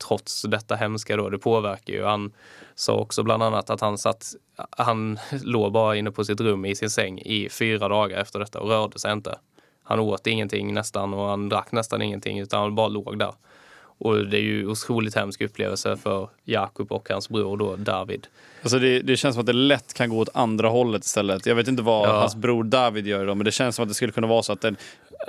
trots 0.08 0.42
detta 0.42 0.74
hemska 0.74 1.16
då. 1.16 1.28
Det 1.30 1.38
påverkar 1.38 1.92
ju. 1.92 2.04
Han 2.04 2.32
sa 2.74 2.94
också 2.94 3.22
bland 3.22 3.42
annat 3.42 3.70
att 3.70 3.80
han 3.80 3.98
satt, 3.98 4.26
han 4.70 5.18
låg 5.42 5.72
bara 5.72 5.96
inne 5.96 6.10
på 6.10 6.24
sitt 6.24 6.40
rum 6.40 6.64
i 6.64 6.74
sin 6.74 6.90
säng 6.90 7.18
i 7.18 7.48
fyra 7.48 7.88
dagar 7.88 8.18
efter 8.20 8.38
detta 8.38 8.60
och 8.60 8.68
rörde 8.68 8.98
sig 8.98 9.12
inte. 9.12 9.38
Han 9.82 10.00
åt 10.00 10.26
ingenting 10.26 10.74
nästan 10.74 11.14
och 11.14 11.28
han 11.28 11.48
drack 11.48 11.72
nästan 11.72 12.02
ingenting 12.02 12.38
utan 12.38 12.60
han 12.60 12.74
bara 12.74 12.88
låg 12.88 13.18
där. 13.18 13.32
Och 13.98 14.26
det 14.26 14.36
är 14.36 14.42
ju 14.42 14.68
otroligt 14.68 15.14
hemsk 15.14 15.40
upplevelse 15.40 15.96
för 15.96 16.28
Jakob 16.44 16.92
och 16.92 17.08
hans 17.10 17.28
bror 17.28 17.56
då 17.56 17.76
David. 17.76 18.26
Alltså 18.62 18.78
det, 18.78 19.00
det 19.00 19.16
känns 19.16 19.34
som 19.34 19.40
att 19.40 19.46
det 19.46 19.52
lätt 19.52 19.94
kan 19.94 20.08
gå 20.10 20.18
åt 20.18 20.28
andra 20.34 20.68
hållet 20.68 21.04
istället. 21.04 21.46
Jag 21.46 21.54
vet 21.54 21.68
inte 21.68 21.82
vad 21.82 22.08
Ja. 22.08 22.20
hans 22.20 22.36
bror 22.36 22.64
David 22.64 23.06
gör 23.06 23.26
då, 23.26 23.34
men 23.34 23.44
det 23.44 23.52
känns 23.52 23.76
som 23.76 23.82
att 23.82 23.88
det 23.88 23.94
skulle 23.94 24.12
kunna 24.12 24.26
vara 24.26 24.42
så 24.42 24.52
att 24.52 24.60
den 24.60 24.76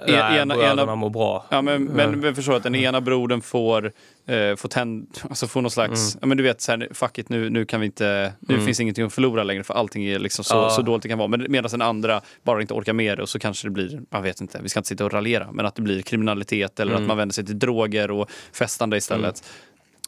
Nej, 0.08 0.38
ena, 0.40 0.56
bröderna 0.56 0.82
ena, 0.82 0.96
mår 0.96 1.10
bra. 1.10 1.46
Ja, 1.50 1.62
men, 1.62 1.84
men, 1.84 2.20
men 2.20 2.36
förstår 2.36 2.56
att 2.56 2.64
den 2.64 2.76
ena 2.76 3.02
brodern 3.02 3.42
får, 3.42 3.92
eh, 4.26 4.56
får, 4.56 4.70
tänd, 4.70 5.18
alltså 5.30 5.48
får 5.48 5.62
någon 5.62 5.72
slags, 5.72 6.18
ja 6.22 6.28
men 6.28 6.38
du 6.38 6.44
vet 6.44 6.62
så 6.62 6.72
här, 6.72 6.90
fuck 6.92 7.18
it 7.18 7.30
nu, 7.30 7.50
nu 7.50 7.66
kan 7.66 7.80
vi 7.80 7.86
inte, 7.86 8.34
nu 8.40 8.60
finns 8.62 8.80
ingenting 8.80 9.06
att 9.06 9.14
förlora 9.14 9.44
längre 9.44 9.64
för 9.64 9.74
allting 9.74 10.06
är 10.06 10.20
liksom 10.20 10.46
så, 10.46 10.56
Ja. 10.56 10.70
så 10.70 10.82
dåligt 10.82 11.04
det 11.04 11.10
kan 11.10 11.18
vara. 11.18 11.28
Men 11.28 11.46
medan 11.50 11.72
den 11.72 11.82
andra 11.82 12.22
bara 12.44 12.62
inte 12.62 12.74
orkar 12.74 12.94
med 12.94 13.18
det 13.18 13.22
och 13.22 13.30
så 13.30 13.40
kanske 13.40 13.68
det 13.68 13.72
blir, 13.72 14.02
jag 14.10 14.22
vet 14.22 14.42
inte, 14.42 14.60
vi 14.64 14.70
ska 14.70 14.80
inte 14.80 14.88
sitta 14.90 15.06
och 15.06 15.14
raljera, 15.14 15.52
men 15.52 15.66
att 15.66 15.76
det 15.76 15.82
blir 15.82 16.02
kriminalitet 16.02 16.80
eller 16.80 16.94
att 16.94 17.02
man 17.08 17.18
vänder 17.18 17.34
sig 17.34 17.46
till 17.46 17.60
droger 17.60 18.12
och 18.12 18.30
festande 18.54 18.98
istället. 18.98 19.44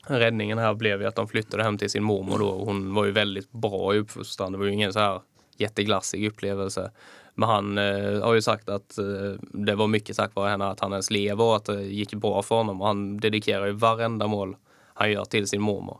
Räddningen 0.07 0.57
här 0.57 0.73
blev 0.73 1.02
ju 1.02 1.07
att 1.07 1.15
de 1.15 1.27
flyttade 1.27 1.64
hem 1.64 1.77
till 1.77 1.89
sin 1.89 2.03
mormor 2.03 2.39
då. 2.39 2.52
Hon 2.65 2.94
var 2.94 3.06
ju 3.06 3.11
väldigt 3.11 3.52
bra 3.52 3.95
i 3.95 3.98
uppfostran. 3.98 4.52
Det 4.52 4.57
var 4.57 4.65
ju 4.65 4.73
ingen 4.73 4.94
så 4.94 4.99
här 4.99 5.22
jätteglassig 5.57 6.27
upplevelse. 6.27 6.91
Men 7.40 7.50
han 7.50 7.78
eh, 7.78 8.22
har 8.24 8.34
ju 8.34 8.42
sagt 8.42 8.70
att 8.70 8.98
eh, 8.98 9.06
det 9.40 9.76
var 9.76 9.88
mycket 9.88 10.18
tack 10.18 10.36
vare 10.36 10.50
henne 10.50 10.66
att 10.66 10.80
han 10.80 10.92
ens 10.92 11.12
lever 11.12 11.44
och 11.44 11.56
att 11.56 11.66
det 11.66 11.82
gick 11.82 12.14
bra 12.14 12.42
för 12.42 12.56
honom. 12.56 12.82
Och 12.82 12.88
han 12.88 13.18
dedikerar 13.18 13.66
ju 13.66 13.72
varenda 13.72 14.28
mål 14.28 14.56
han 14.94 15.12
gör 15.12 15.26
till 15.26 15.48
sin 15.48 15.62
mormor. 15.62 16.00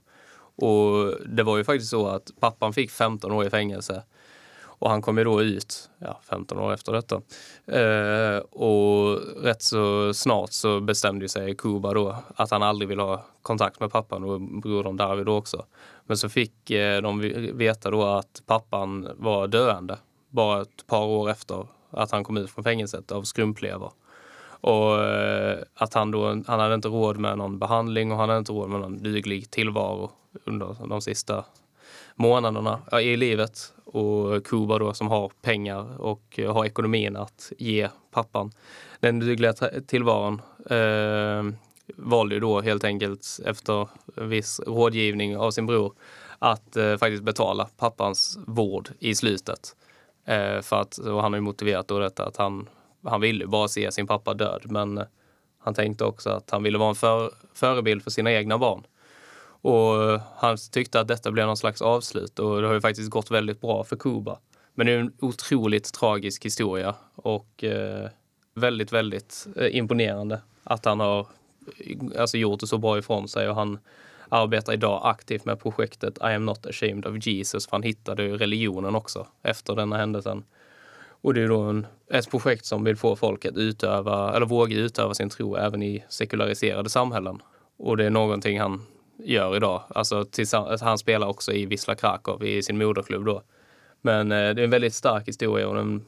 Och 0.56 1.14
det 1.30 1.44
var 1.44 1.58
ju 1.58 1.64
faktiskt 1.64 1.90
så 1.90 2.08
att 2.08 2.32
pappan 2.40 2.74
fick 2.74 2.92
15 2.92 3.32
år 3.32 3.46
i 3.46 3.50
fängelse. 3.50 4.04
Och 4.64 4.90
han 4.90 5.02
kom 5.02 5.18
ju 5.18 5.24
då 5.24 5.42
ut, 5.42 5.90
ja, 6.00 6.20
15 6.24 6.60
år 6.60 6.74
efter 6.74 6.94
detta. 6.94 7.22
Eh, 7.66 8.38
och 8.38 9.20
rätt 9.44 9.62
så 9.62 10.14
snart 10.14 10.52
så 10.52 10.80
bestämde 10.80 11.30
sig 11.30 11.56
Kuba 11.56 11.94
då 11.94 12.16
att 12.36 12.52
han 12.52 12.64
aldrig 12.64 12.90
vill 12.90 13.00
ha 13.00 13.26
kontakt 13.42 13.80
med 13.80 13.92
pappan 13.92 14.24
och 14.24 14.42
brodern 14.42 14.98
David 14.98 15.30
också. 15.30 15.66
Men 16.06 16.18
så 16.18 16.30
fick 16.30 16.70
eh, 16.70 17.02
de 17.02 17.20
veta 17.54 17.92
då 17.92 18.04
att 18.04 18.44
pappan 18.46 19.08
var 19.18 19.48
döende 19.48 19.98
bara 20.38 20.62
ett 20.62 20.88
par 20.88 21.06
år 21.06 21.30
efter 21.30 21.68
att 21.90 22.12
han 22.12 22.24
kom 22.24 22.38
ut 22.38 22.50
från 22.50 22.64
fängelset 22.64 23.12
av 23.12 23.24
skrumplever. 23.24 23.92
Och 24.62 25.04
eh, 25.04 25.60
att 25.74 25.94
han 25.94 26.12
då, 26.12 26.28
han 26.48 26.60
hade 26.60 26.76
inte 26.76 26.88
råd 26.88 27.18
med 27.18 27.38
någon 27.38 27.60
behandling 27.60 28.12
och 28.12 28.18
han 28.18 28.30
hade 28.30 28.40
inte 28.40 28.52
råd 28.52 28.70
med 28.70 28.80
någon 28.80 29.04
duglig 29.04 29.52
tillvaro 29.52 30.12
under 30.44 30.76
de 30.88 31.02
sista 31.02 31.46
månaderna 32.16 32.80
eh, 32.92 33.00
i 33.00 33.18
livet. 33.18 33.74
Och 33.86 34.46
Kuba 34.46 34.80
då 34.80 34.94
som 34.94 35.08
har 35.08 35.32
pengar 35.42 36.02
och 36.02 36.40
eh, 36.40 36.54
har 36.54 36.66
ekonomin 36.66 37.16
att 37.16 37.52
ge 37.58 37.90
pappan 38.12 38.52
den 39.00 39.20
dugliga 39.20 39.54
tillvaron 39.88 40.42
eh, 40.70 41.44
valde 41.96 42.36
ju 42.36 42.40
då 42.42 42.62
helt 42.62 42.84
enkelt 42.84 43.40
efter 43.46 43.88
viss 44.16 44.60
rådgivning 44.68 45.38
av 45.38 45.52
sin 45.52 45.66
bror 45.66 45.94
att 46.40 46.78
eh, 46.78 46.98
faktiskt 46.98 47.24
betala 47.24 47.70
pappans 47.78 48.38
vård 48.48 48.90
i 49.00 49.16
slutet. 49.16 49.76
Eh, 50.28 50.62
för 50.62 50.82
att, 50.82 50.98
och 50.98 51.22
han 51.22 51.34
har 51.34 51.38
ju 51.38 51.41
motiverat 51.41 51.88
då 51.88 51.99
detta 51.99 52.26
att 52.26 52.38
han, 52.38 52.70
han 53.04 53.22
ville 53.22 53.44
ju 53.44 53.48
bara 53.48 53.68
se 53.68 53.91
sin 53.91 54.08
pappa 54.08 54.34
död 54.34 54.62
men 54.66 54.98
eh, 54.98 55.04
han 55.60 55.74
tänkte 55.74 56.06
också 56.06 56.30
att 56.30 56.49
han 56.52 56.64
ville 56.64 56.78
vara 56.78 56.90
en 56.90 56.95
för, 56.95 57.32
förebild 57.54 58.04
för 58.04 58.12
sina 58.12 58.32
egna 58.32 58.58
barn. 58.58 58.84
Och 59.62 60.04
eh, 60.04 60.22
han 60.36 60.58
tyckte 60.72 60.99
att 60.99 61.08
detta 61.08 61.32
blev 61.32 61.48
någon 61.48 61.58
slags 61.58 61.82
avslut 61.82 62.40
och 62.40 62.62
det 62.62 62.68
har 62.68 62.74
ju 62.74 62.82
faktiskt 62.82 63.10
gått 63.10 63.32
väldigt 63.32 63.62
bra 63.62 63.84
för 63.84 63.95
Kuba. 63.95 64.40
Men 64.74 64.88
det 64.88 64.94
är 64.94 64.99
en 64.99 65.14
otroligt 65.20 65.94
tragisk 65.94 66.45
historia 66.45 66.95
och 67.16 67.64
eh, 67.64 68.10
väldigt, 68.54 68.91
väldigt 68.91 69.48
eh, 69.56 69.76
imponerande 69.76 70.41
att 70.64 70.86
han 70.86 70.99
har 70.99 71.28
alltså, 72.20 72.38
gjort 72.38 72.60
det 72.60 72.68
så 72.68 72.78
bra 72.78 72.98
ifrån 72.98 73.28
sig 73.28 73.49
och 73.49 73.56
han 73.56 73.80
arbetar 74.30 74.74
idag 74.74 75.02
aktivt 75.04 75.45
med 75.45 75.60
projektet 75.60 76.18
I 76.18 76.34
am 76.34 76.45
not 76.45 76.66
ashamed 76.66 77.06
of 77.06 77.28
Jesus 77.28 77.68
för 77.68 77.72
han 77.72 77.84
hittade 77.84 78.24
ju 78.24 78.38
religionen 78.38 78.95
också 78.95 79.28
efter 79.44 79.76
denna 79.76 79.98
händelsen. 79.98 80.44
Och 81.22 81.34
det 81.34 81.41
är 81.41 81.48
då 81.48 81.62
en, 81.62 81.88
ett 82.12 82.32
projekt 82.32 82.66
som 82.66 82.84
vill 82.84 82.95
få 82.95 83.16
folk 83.16 83.45
att 83.45 83.58
utöva, 83.58 84.36
eller 84.36 84.45
våga 84.45 84.78
utöva 84.78 85.14
sin 85.14 85.30
tro 85.30 85.56
även 85.56 85.84
i 85.84 86.04
sekulariserade 86.10 86.90
samhällen. 86.90 87.41
Och 87.78 87.98
det 87.98 88.06
är 88.06 88.10
någonting 88.10 88.60
han 88.60 88.82
gör 89.24 89.56
idag. 89.56 89.84
Alltså, 89.90 90.26
tillsamm- 90.26 90.78
han 90.82 90.98
spelar 90.98 91.28
också 91.28 91.52
i 91.54 91.66
Wisla 91.66 91.95
Krakow 91.95 92.44
i 92.44 92.64
sin 92.64 92.78
moderklubb 92.78 93.26
då. 93.26 93.41
Men 94.02 94.32
eh, 94.32 94.38
det 94.38 94.62
är 94.62 94.64
en 94.64 94.70
väldigt 94.70 94.94
stark 94.94 95.28
historia 95.28 95.68
och 95.68 95.80
en 95.80 96.06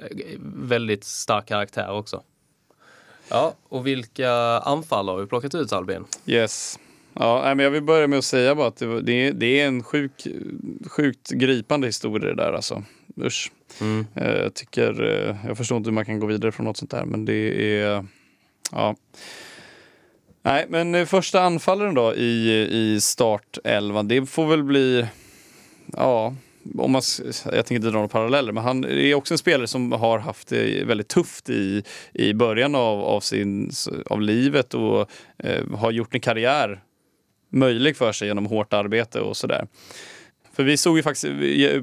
eh, 0.00 0.38
väldigt 0.44 1.04
stark 1.04 1.46
karaktär 1.46 1.90
också. 1.90 2.22
Ja, 3.28 3.54
och 3.68 3.86
vilka 3.86 4.30
anfall 4.58 5.08
har 5.08 5.16
vi 5.16 5.26
plockat 5.26 5.54
ut 5.54 5.72
Albin? 5.72 6.04
Yes. 6.26 6.78
Ja, 7.18 7.42
men 7.54 7.58
jag 7.58 7.70
vill 7.70 7.82
börja 7.82 8.06
med 8.06 8.18
att 8.18 8.24
säga 8.24 8.54
bara 8.54 8.66
att 8.66 8.82
det, 9.02 9.60
är, 9.60 9.66
en 9.66 9.82
sjuk, 9.82 10.26
sjukt 10.86 11.30
gripande 11.30 11.86
historia 11.86 12.28
det 12.28 12.34
där 12.34 12.52
alltså. 12.52 12.82
Usch. 13.20 13.52
Mm. 13.80 14.06
Eh, 14.14 14.36
Jag 14.36 14.54
tycker, 14.54 15.02
eh, 15.02 15.36
jag 15.46 15.56
förstår 15.56 15.76
inte 15.78 15.90
hur 15.90 15.94
man 15.94 16.04
kan 16.04 16.20
gå 16.20 16.26
vidare 16.26 16.52
från 16.52 16.66
något 16.66 16.76
sånt 16.76 16.90
där, 16.90 17.04
men 17.04 17.24
det 17.24 17.72
är, 17.80 18.06
ja. 18.72 18.96
Nej, 20.42 20.66
men 20.68 20.94
eh, 20.94 21.04
första 21.04 21.40
anfallaren 21.40 21.94
då 21.94 22.14
i, 22.14 22.68
i 22.70 23.00
startelvan, 23.00 24.08
det 24.08 24.26
får 24.26 24.46
väl 24.46 24.62
bli, 24.62 25.06
ja, 25.96 26.34
om 26.78 26.92
man, 26.92 27.02
jag 27.44 27.52
tänker 27.52 27.74
inte 27.74 27.88
dra 27.88 27.92
några 27.92 28.08
paralleller, 28.08 28.52
men 28.52 28.64
han 28.64 28.84
är 28.84 29.14
också 29.14 29.34
en 29.34 29.38
spelare 29.38 29.66
som 29.66 29.92
har 29.92 30.18
haft 30.18 30.48
det 30.48 30.84
väldigt 30.84 31.08
tufft 31.08 31.50
i, 31.50 31.82
i 32.12 32.34
början 32.34 32.74
av, 32.74 33.00
av, 33.00 33.20
sin, 33.20 33.70
av 34.06 34.20
livet 34.20 34.74
och 34.74 35.10
eh, 35.38 35.70
har 35.76 35.90
gjort 35.90 36.14
en 36.14 36.20
karriär 36.20 36.82
möjlig 37.48 37.96
för 37.96 38.12
sig 38.12 38.28
genom 38.28 38.46
hårt 38.46 38.72
arbete 38.72 39.20
och 39.20 39.36
sådär. 39.36 39.66
För 40.56 40.64
vi 40.64 40.76
stod 40.76 40.96
ju 40.96 41.02
faktiskt 41.02 41.24
eh, 41.24 41.82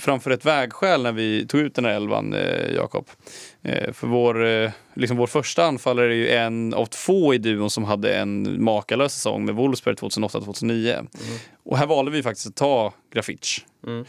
framför 0.00 0.30
ett 0.30 0.44
vägskäl 0.44 1.02
när 1.02 1.12
vi 1.12 1.46
tog 1.46 1.60
ut 1.60 1.74
den 1.74 1.84
här 1.84 1.92
elvan, 1.92 2.34
eh, 2.34 2.74
Jakob. 2.74 3.06
Eh, 3.62 3.92
för 3.92 4.06
vår, 4.06 4.44
eh, 4.46 4.70
liksom 4.94 5.16
vår 5.16 5.26
första 5.26 5.64
anfallare 5.64 6.06
är 6.06 6.16
ju 6.16 6.28
en 6.28 6.74
av 6.74 6.86
två 6.86 7.34
i 7.34 7.38
duon 7.38 7.70
som 7.70 7.84
hade 7.84 8.14
en 8.14 8.64
makalös 8.64 9.14
säsong 9.14 9.44
med 9.44 9.54
Wolfsburg 9.54 9.96
2008-2009. 9.98 11.06
Och 11.64 11.78
här 11.78 11.86
valde 11.86 12.10
vi 12.10 12.22
faktiskt 12.22 12.46
att 12.46 12.56
ta 12.56 12.94
Grafic. 13.12 13.64
Mm. 13.86 14.04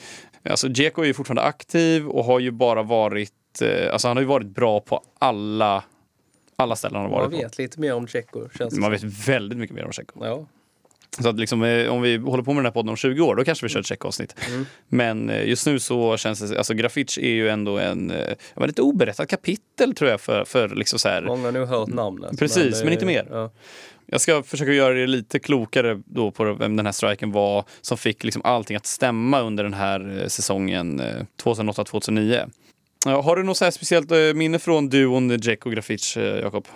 Alltså 0.49 0.67
Dzeko 0.67 1.01
är 1.01 1.05
ju 1.05 1.13
fortfarande 1.13 1.41
aktiv 1.41 2.07
och 2.07 2.25
har 2.25 2.39
ju 2.39 2.51
bara 2.51 2.83
varit, 2.83 3.61
alltså 3.91 4.07
han 4.07 4.17
har 4.17 4.21
ju 4.21 4.27
varit 4.27 4.47
bra 4.47 4.79
på 4.79 5.01
alla, 5.19 5.83
alla 6.55 6.75
ställen 6.75 6.95
han 6.95 7.03
har 7.11 7.19
Man 7.19 7.31
varit 7.31 7.43
vet 7.43 7.57
lite 7.57 7.79
mer 7.79 7.93
om 7.93 8.07
på. 8.07 8.49
det 8.57 8.79
Man 8.79 8.91
vet 8.91 9.03
väldigt 9.03 9.57
mycket 9.57 9.75
mer 9.75 9.85
om 9.85 9.91
Dzeko. 9.91 10.25
Ja. 10.25 10.45
Så 11.21 11.29
att 11.29 11.39
liksom, 11.39 11.63
eh, 11.63 11.87
om 11.93 12.01
vi 12.01 12.17
håller 12.17 12.43
på 12.43 12.51
med 12.53 12.57
den 12.59 12.65
här 12.65 12.71
podden 12.71 12.89
om 12.89 12.95
20 12.95 13.21
år, 13.21 13.35
då 13.35 13.43
kanske 13.43 13.65
vi 13.65 13.69
kör 13.69 13.79
ett 13.79 13.85
checkavsnitt. 13.85 14.35
Mm. 14.49 14.65
Men 14.87 15.29
eh, 15.29 15.47
just 15.49 15.65
nu 15.67 15.79
så 15.79 16.17
känns 16.17 16.39
det, 16.39 16.57
alltså 16.57 16.73
Grafic 16.73 17.17
är 17.17 17.29
ju 17.29 17.49
ändå 17.49 17.77
en, 17.77 18.11
eh, 18.11 18.33
men 18.55 18.69
ett 18.69 18.79
oberättat 18.79 19.29
kapitel 19.29 19.95
tror 19.95 20.09
jag 20.09 20.21
för, 20.21 20.45
för 20.45 20.69
liksom 20.69 20.99
så 20.99 21.09
här. 21.09 21.21
Många 21.21 21.45
har 21.45 21.51
nog 21.51 21.67
hört 21.67 21.87
namnet. 21.87 22.39
Precis, 22.39 22.79
det- 22.79 22.83
men 22.85 22.93
inte 22.93 23.05
mer. 23.05 23.27
Ja. 23.29 23.51
Jag 24.07 24.21
ska 24.21 24.43
försöka 24.43 24.71
göra 24.71 24.93
det 24.93 25.07
lite 25.07 25.39
klokare 25.39 26.01
då 26.05 26.31
på 26.31 26.53
vem 26.53 26.75
den 26.75 26.85
här 26.85 26.93
striken 26.93 27.31
var 27.31 27.65
som 27.81 27.97
fick 27.97 28.23
liksom 28.23 28.41
allting 28.45 28.77
att 28.77 28.85
stämma 28.85 29.41
under 29.41 29.63
den 29.63 29.73
här 29.73 30.25
säsongen 30.27 30.99
eh, 30.99 31.23
2008-2009. 31.43 32.49
Ja, 33.05 33.21
har 33.21 33.35
du 33.35 33.43
något 33.43 33.57
så 33.57 33.71
speciellt 33.71 34.11
minne 34.35 34.59
från 34.59 34.89
duon 34.89 35.39
Jack 35.41 35.65
och 35.65 35.71
Grafic, 35.71 36.17
eh, 36.17 36.39
Jakob? 36.39 36.67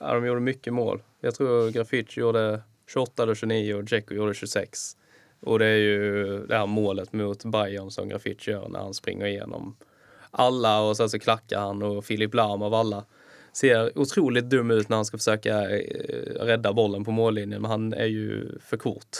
Ja, 0.00 0.14
de 0.14 0.26
gjorde 0.26 0.40
mycket 0.40 0.72
mål. 0.72 1.02
Jag 1.20 1.34
tror 1.34 1.70
Grafic 1.70 2.16
gjorde 2.16 2.60
28 2.88 3.22
eller 3.22 3.34
29 3.34 3.74
och 3.74 3.84
Dzeko 3.84 4.14
gjorde 4.14 4.34
26. 4.34 4.96
Och 5.40 5.58
det 5.58 5.66
är 5.66 5.76
ju 5.76 6.38
det 6.46 6.56
här 6.56 6.66
målet 6.66 7.12
mot 7.12 7.44
Bayern 7.44 7.90
som 7.90 8.08
Grafic 8.08 8.48
gör 8.48 8.68
när 8.68 8.78
han 8.78 8.94
springer 8.94 9.26
igenom 9.26 9.76
alla 10.30 10.80
och 10.80 10.96
sen 10.96 11.10
så 11.10 11.18
klackar 11.18 11.60
han 11.60 11.82
och 11.82 12.04
Filip 12.04 12.34
Lahm 12.34 12.62
av 12.62 12.74
alla 12.74 13.04
ser 13.52 13.98
otroligt 13.98 14.50
dum 14.50 14.70
ut 14.70 14.88
när 14.88 14.96
han 14.96 15.04
ska 15.04 15.18
försöka 15.18 15.70
eh, 15.70 15.80
rädda 16.40 16.72
bollen 16.72 17.04
på 17.04 17.10
mållinjen, 17.10 17.62
men 17.62 17.70
han 17.70 17.92
är 17.92 18.06
ju 18.06 18.58
för 18.64 18.76
kort. 18.76 19.16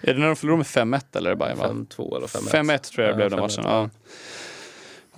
Är 0.00 0.14
det 0.14 0.20
när 0.20 0.26
de 0.26 0.36
förlorar 0.36 0.56
med 0.56 0.66
5-1 0.66 1.16
eller 1.16 1.34
Bayern? 1.34 1.86
5-2 1.86 2.16
eller 2.16 2.26
5-1. 2.26 2.78
5-1 2.78 2.78
tror 2.78 3.06
jag 3.06 3.14
det 3.14 3.16
blev 3.16 3.30
den 3.30 3.40
matchen. 3.40 3.64
Ja. 3.66 3.90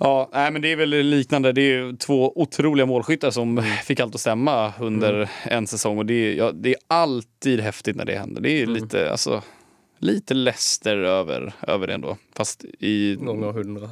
Ja, 0.03 0.29
nej, 0.33 0.51
men 0.51 0.61
det 0.61 0.71
är 0.71 0.75
väl 0.75 0.89
liknande. 0.89 1.51
Det 1.51 1.61
är 1.61 1.97
två 1.97 2.41
otroliga 2.41 2.85
målskyttar 2.85 3.31
som 3.31 3.57
mm. 3.57 3.63
fick 3.63 3.99
allt 3.99 4.15
att 4.15 4.21
stämma 4.21 4.73
under 4.79 5.13
mm. 5.13 5.27
en 5.43 5.67
säsong. 5.67 5.97
Och 5.97 6.05
det 6.05 6.13
är, 6.13 6.35
ja, 6.35 6.51
det 6.51 6.69
är 6.69 6.75
alltid 6.87 7.59
häftigt 7.59 7.95
när 7.95 8.05
det 8.05 8.17
händer. 8.17 8.41
Det 8.41 8.49
är 8.49 8.63
mm. 8.63 8.73
lite, 8.73 9.11
alltså, 9.11 9.41
lite 9.99 10.33
Leicester 10.33 10.97
över, 10.97 11.53
över 11.67 11.87
det 11.87 11.93
ändå. 11.93 12.17
Fast 12.35 12.65
i... 12.79 13.15
Gånger 13.15 13.51
hundra. 13.51 13.89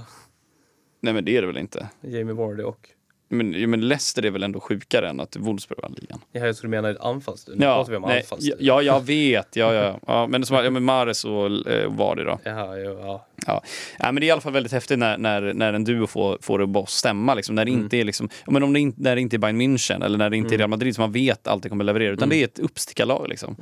Nej 1.01 1.13
men 1.13 1.25
det 1.25 1.37
är 1.37 1.41
det 1.41 1.47
väl 1.47 1.57
inte. 1.57 1.89
Jamie 2.01 2.33
Vardy 2.33 2.63
och 2.63 2.89
men, 3.29 3.69
men 3.69 3.87
Leicester 3.87 4.25
är 4.25 4.31
väl 4.31 4.43
ändå 4.43 4.59
sjukare 4.59 5.09
än 5.09 5.19
att 5.19 5.35
Wolfsburg 5.35 5.79
vann 5.81 5.95
ligan? 5.97 6.21
Ja, 6.31 6.45
jag 6.45 6.57
tror 6.57 6.69
du 6.69 6.81
menar 6.81 6.97
anfallsstil. 7.01 7.55
Nu 7.57 7.65
ja, 7.65 7.75
pratar 7.75 7.91
vi 7.91 7.97
om 7.97 8.03
anfallsstil. 8.03 8.55
Ja, 8.59 8.81
jag 8.81 9.05
vet. 9.05 9.55
Ja, 9.55 9.73
ja, 9.73 9.99
ja. 10.07 10.27
Men 10.27 10.45
som 10.45 10.57
ja, 10.57 10.69
men 10.69 10.83
Mares 10.83 11.25
och 11.25 11.67
eh, 11.67 11.91
Vardy 11.91 12.23
då. 12.23 12.39
Ja, 12.43 12.77
ja, 12.77 12.91
ja. 12.91 13.25
Ja. 13.47 13.63
ja, 13.99 14.11
men 14.11 14.15
det 14.15 14.25
är 14.25 14.27
i 14.27 14.31
alla 14.31 14.41
fall 14.41 14.53
väldigt 14.53 14.71
häftigt 14.71 14.99
när, 14.99 15.17
när, 15.17 15.53
när 15.53 15.73
en 15.73 15.83
duo 15.83 16.07
får, 16.07 16.37
får 16.41 16.59
det 16.59 16.79
att 16.79 16.89
stämma. 16.89 17.33
Liksom. 17.33 17.55
När 17.55 17.65
det 17.65 17.71
mm. 17.71 17.83
inte 17.83 17.97
är 17.97 18.03
liksom, 18.03 18.29
men 18.47 18.63
om 18.63 18.73
det 18.73 18.79
inte, 18.79 19.01
när 19.01 19.15
det 19.15 19.21
inte 19.21 19.35
är 19.35 19.37
Bayern 19.37 19.61
München 19.61 20.05
eller 20.05 20.17
när 20.17 20.29
det 20.29 20.37
inte 20.37 20.47
mm. 20.47 20.53
är 20.53 20.57
Real 20.57 20.69
Madrid 20.69 20.95
som 20.95 21.01
man 21.01 21.11
vet 21.11 21.47
alltid 21.47 21.71
kommer 21.71 21.83
leverera. 21.83 22.13
Utan 22.13 22.23
mm. 22.23 22.29
det 22.29 22.43
är 22.43 22.45
ett 22.45 22.59
uppstickarlag. 22.59 23.29
Liksom. 23.29 23.55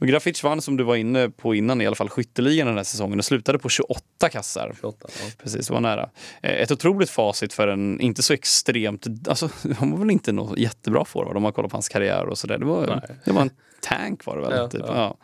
Mm. 0.00 0.10
Grafic 0.10 0.44
vann 0.44 0.62
som 0.62 0.76
du 0.76 0.84
var 0.84 0.96
inne 0.96 1.30
på 1.30 1.54
innan 1.54 1.80
i 1.80 1.86
alla 1.86 1.96
fall 1.96 2.08
skytteligan 2.08 2.66
den 2.66 2.76
här 2.76 2.84
säsongen 2.84 3.18
och 3.18 3.24
slutade 3.24 3.58
på 3.58 3.68
28 3.68 4.28
kassar. 4.30 4.74
28, 4.80 5.08
ja. 5.08 5.30
Precis, 5.42 5.70
var 5.70 5.80
nära. 5.80 6.10
Eh, 6.42 6.50
ett 6.50 6.70
otroligt 6.70 7.10
facit 7.10 7.52
för 7.52 7.68
en 7.68 8.00
inte 8.00 8.22
så 8.22 8.32
extremt, 8.32 9.06
alltså 9.28 9.48
han 9.78 9.90
var 9.90 9.98
väl 9.98 10.10
inte 10.10 10.32
någon 10.32 10.58
jättebra 10.58 11.04
forward 11.04 11.36
om 11.36 11.42
man 11.42 11.52
kollar 11.52 11.68
på 11.68 11.76
hans 11.76 11.88
karriär 11.88 12.26
och 12.26 12.38
sådär. 12.38 12.58
Det 12.58 12.64
var, 12.64 13.02
det 13.24 13.32
var 13.32 13.42
en 13.42 13.50
tank 13.82 14.26
var 14.26 14.36
det 14.36 14.42
väl? 14.42 14.52
Ja, 14.56 14.68
typ. 14.68 14.82
ja. 14.86 14.94
ja. 14.94 15.16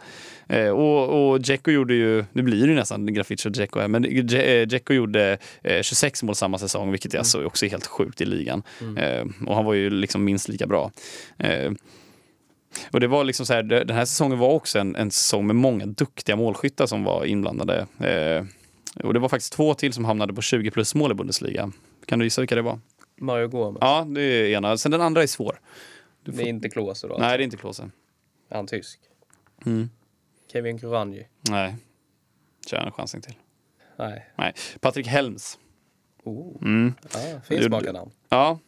Eh, 0.50 0.70
och, 0.70 1.30
och 1.30 1.40
Dzeko 1.40 1.70
gjorde 1.70 1.94
ju, 1.94 2.24
nu 2.32 2.42
blir 2.42 2.60
det 2.60 2.68
ju 2.68 2.74
nästan 2.74 3.14
Grafic 3.14 3.46
och 3.46 3.52
Dzeko 3.52 3.80
här, 3.80 3.88
men 3.88 4.02
Dzeko 4.68 4.92
gjorde 4.92 5.38
26 5.82 6.22
eh, 6.22 6.26
mål 6.26 6.34
samma 6.34 6.58
säsong, 6.58 6.90
vilket 6.90 7.14
mm. 7.14 7.20
alltså 7.20 7.44
också 7.44 7.66
är 7.66 7.70
helt 7.70 7.86
sjukt 7.86 8.20
i 8.20 8.24
ligan. 8.24 8.62
Mm. 8.80 9.34
Och 9.46 9.54
han 9.54 9.64
var 9.64 9.74
ju 9.74 9.90
liksom 9.90 10.24
minst 10.24 10.48
lika 10.48 10.66
bra. 10.66 10.90
Och 12.92 13.00
det 13.00 13.06
var 13.06 13.24
liksom 13.24 13.46
så 13.46 13.52
här, 13.54 13.62
den 13.62 13.96
här 13.96 14.04
säsongen 14.04 14.38
var 14.38 14.48
också 14.48 14.78
en, 14.78 14.96
en 14.96 15.10
säsong 15.10 15.46
med 15.46 15.56
många 15.56 15.86
duktiga 15.86 16.36
målskyttar 16.36 16.86
som 16.86 17.04
var 17.04 17.24
inblandade. 17.24 17.86
Eh, 18.00 18.44
och 19.04 19.14
det 19.14 19.20
var 19.20 19.28
faktiskt 19.28 19.52
två 19.52 19.74
till 19.74 19.92
som 19.92 20.04
hamnade 20.04 20.34
på 20.34 20.42
20 20.42 20.70
plus 20.70 20.94
mål 20.94 21.10
i 21.10 21.14
Bundesliga. 21.14 21.72
Kan 22.06 22.18
du 22.18 22.24
gissa 22.24 22.40
vilka 22.40 22.54
det 22.54 22.62
var? 22.62 22.80
Mario 23.16 23.48
Gomez. 23.48 23.78
Ja, 23.80 24.06
det 24.08 24.22
är 24.22 24.46
ena. 24.56 24.76
Sen 24.76 24.92
den 24.92 25.00
andra 25.00 25.22
är 25.22 25.26
svår. 25.26 25.60
Du 26.24 26.32
det 26.32 26.42
är 26.42 26.46
inte 26.46 26.68
Klose 26.68 27.06
då? 27.06 27.14
Nej, 27.14 27.24
alltså. 27.24 27.36
det 27.36 27.42
är 27.42 27.44
inte 27.44 27.56
Klose. 27.56 27.90
Är 28.50 28.56
han 28.56 28.66
tysk? 28.66 29.00
Mm. 29.66 29.90
Kevin 30.52 30.78
Kuranji? 30.78 31.26
Nej. 31.50 31.76
Kör 32.66 32.78
en 32.78 32.92
chansning 32.92 33.22
till. 33.22 33.34
Nej. 33.98 34.30
Nej. 34.36 34.54
Patrik 34.80 35.06
Helms. 35.06 35.58
Oh. 36.24 36.62
Mm. 36.62 36.94
Ah, 37.14 37.40
Finsmakare 37.44 37.92
namn. 37.92 38.10
Ja, 38.28 38.58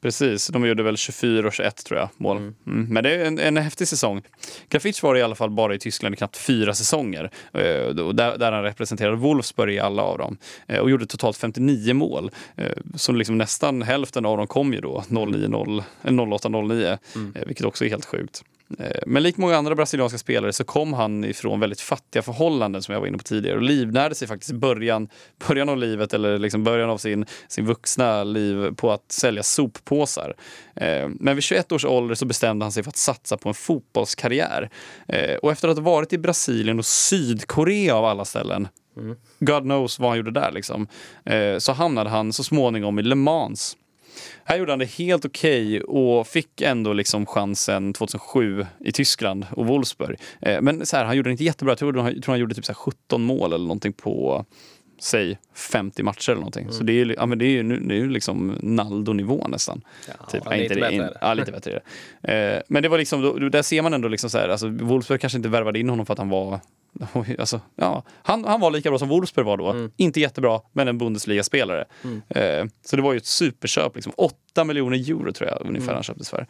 Precis, 0.00 0.46
de 0.46 0.66
gjorde 0.66 0.82
väl 0.82 0.96
24 0.96 1.46
och 1.46 1.52
21 1.52 1.84
tror 1.84 2.00
jag 2.00 2.08
mål. 2.16 2.36
Mm. 2.36 2.54
Mm. 2.66 2.86
Men 2.88 3.04
det 3.04 3.14
är 3.14 3.24
en, 3.24 3.38
en 3.38 3.56
häftig 3.56 3.88
säsong. 3.88 4.22
Grafic 4.68 5.02
var 5.02 5.16
i 5.16 5.22
alla 5.22 5.34
fall 5.34 5.50
bara 5.50 5.74
i 5.74 5.78
Tyskland 5.78 6.14
i 6.14 6.16
knappt 6.16 6.36
fyra 6.36 6.74
säsonger. 6.74 7.24
Eh, 7.52 7.94
där, 7.94 8.38
där, 8.38 8.52
han 8.52 8.62
representerade 8.62 9.16
Wolfsburg 9.16 9.74
i 9.74 9.78
alla 9.78 10.02
av 10.02 10.18
dem. 10.18 10.36
Eh, 10.66 10.78
och 10.78 10.90
gjorde 10.90 11.06
totalt 11.06 11.36
59 11.36 11.94
mål. 11.94 12.30
Eh, 12.56 12.72
så 12.94 13.12
liksom 13.12 13.38
nästan 13.38 13.82
hälften 13.82 14.26
av 14.26 14.36
dem 14.36 14.46
kom 14.46 14.72
ju 14.72 14.80
då 14.80 15.04
08-09. 15.08 16.98
Mm. 17.14 17.32
Eh, 17.36 17.46
vilket 17.46 17.66
också 17.66 17.84
är 17.84 17.88
helt 17.88 18.04
sjukt. 18.04 18.42
Eh, 18.78 19.02
men 19.06 19.22
likt 19.22 19.38
många 19.38 19.56
andra 19.56 19.74
brasilianska 19.74 20.18
spelare 20.18 20.52
så 20.52 20.64
kom 20.64 20.92
han 20.92 21.24
ifrån 21.24 21.60
väldigt 21.60 21.80
fattiga 21.80 22.22
förhållanden 22.22 22.82
som 22.82 22.92
jag 22.92 23.00
var 23.00 23.08
inne 23.08 23.18
på 23.18 23.24
tidigare 23.24 23.56
och 23.56 23.62
livnärde 23.62 24.14
sig 24.14 24.28
faktiskt 24.28 24.50
i 24.50 24.54
början, 24.54 25.08
början 25.48 25.68
av 25.68 25.76
livet 25.76 26.14
eller 26.14 26.38
liksom 26.38 26.64
början 26.64 26.90
av 26.90 26.98
sin, 26.98 27.26
sin 27.48 27.66
vuxna 27.66 28.24
liv 28.24 28.74
på 28.76 28.92
att 28.92 29.12
sälja 29.12 29.42
soppåsar. 29.42 30.34
Eh, 30.76 31.08
men 31.08 31.34
vid 31.34 31.44
21 31.44 31.72
års 31.72 31.84
ålder 31.84 32.14
så 32.14 32.26
bestämde 32.26 32.64
han 32.64 32.72
sig 32.72 32.82
för 32.82 32.90
att 32.90 32.96
satsa 32.96 33.36
på 33.36 33.48
en 33.48 33.54
fotbollskarriär. 33.54 34.70
Eh, 35.08 35.34
och 35.34 35.52
efter 35.52 35.68
att 35.68 35.76
ha 35.76 35.84
varit 35.84 36.12
i 36.12 36.18
Brasilien 36.18 36.78
och 36.78 36.86
Sydkorea 36.86 37.94
av 37.94 38.04
alla 38.04 38.24
ställen 38.24 38.68
Mm. 38.96 39.16
God 39.38 39.62
knows 39.62 39.98
vad 39.98 40.10
han 40.10 40.16
gjorde 40.16 40.30
där 40.30 40.52
liksom. 40.52 40.86
så 41.58 41.72
hamnade 41.72 42.10
han 42.10 42.32
så 42.32 42.44
småningom 42.44 42.98
i 42.98 43.02
Le 43.02 43.14
Mans 43.14 43.76
här 44.44 44.56
gjorde 44.56 44.72
han 44.72 44.78
det 44.78 44.90
helt 44.90 45.24
okej 45.24 45.66
okay 45.66 45.80
och 45.80 46.26
fick 46.26 46.60
ändå 46.60 46.92
liksom 46.92 47.26
chansen 47.26 47.92
2007 47.92 48.66
i 48.80 48.92
Tyskland 48.92 49.46
och 49.50 49.66
Wolfsburg. 49.66 50.20
Eh, 50.40 50.60
men 50.60 50.86
så 50.86 50.96
här, 50.96 51.04
han 51.04 51.16
gjorde 51.16 51.28
det 51.28 51.32
inte 51.32 51.44
jättebra. 51.44 51.70
Jag 51.70 51.78
tror, 51.78 51.96
jag 51.96 52.22
tror 52.22 52.32
han 52.32 52.40
gjorde 52.40 52.54
typ 52.54 52.64
så 52.64 52.74
17 52.74 53.22
mål 53.22 53.52
eller 53.52 53.64
någonting 53.64 53.92
på 53.92 54.44
säg 55.00 55.38
50 55.54 56.02
matcher 56.02 56.30
eller 56.30 56.40
någonting. 56.40 56.62
Mm. 56.62 56.72
Så 56.72 56.84
det 56.84 56.92
är, 56.92 57.14
ja, 57.16 57.26
men 57.26 57.38
det 57.38 57.44
är 57.44 57.50
ju 57.50 57.62
det 57.62 57.94
är 57.94 57.98
ju 57.98 58.10
liksom 58.10 58.58
Naldo-nivå 58.60 59.46
nästan. 59.48 59.82
Ja, 60.08 60.26
typ. 60.26 60.42
ja, 60.44 60.50
lite, 60.56 60.74
bättre. 60.74 60.94
In, 60.94 61.08
ja, 61.20 61.34
lite 61.34 61.52
bättre. 61.52 61.80
Eh, 62.22 62.62
men 62.68 62.82
det 62.82 62.88
var 62.88 62.98
liksom, 62.98 63.22
då, 63.22 63.48
där 63.48 63.62
ser 63.62 63.82
man 63.82 63.94
ändå 63.94 64.08
liksom 64.08 64.30
så 64.30 64.38
här, 64.38 64.48
alltså 64.48 64.68
Wolfsburg 64.68 65.20
kanske 65.20 65.36
inte 65.36 65.48
värvade 65.48 65.78
in 65.78 65.88
honom 65.88 66.06
för 66.06 66.12
att 66.12 66.18
han 66.18 66.28
var 66.28 66.60
Alltså, 67.38 67.60
ja, 67.76 68.02
han, 68.22 68.44
han 68.44 68.60
var 68.60 68.70
lika 68.70 68.90
bra 68.90 68.98
som 68.98 69.08
Wolfsburg 69.08 69.46
var 69.46 69.56
då. 69.56 69.70
Mm. 69.70 69.90
Inte 69.96 70.20
jättebra, 70.20 70.60
men 70.72 70.88
en 70.88 70.98
Bundesliga-spelare. 70.98 71.84
Mm. 72.04 72.22
Eh, 72.28 72.72
så 72.84 72.96
det 72.96 73.02
var 73.02 73.12
ju 73.12 73.16
ett 73.16 73.26
superköp. 73.26 73.94
Liksom. 73.94 74.12
8 74.16 74.64
miljoner 74.64 75.10
euro 75.10 75.32
tror 75.32 75.50
jag 75.50 75.60
ungefär 75.60 75.84
mm. 75.84 75.94
han 75.94 76.02
köptes 76.02 76.30
för. 76.30 76.46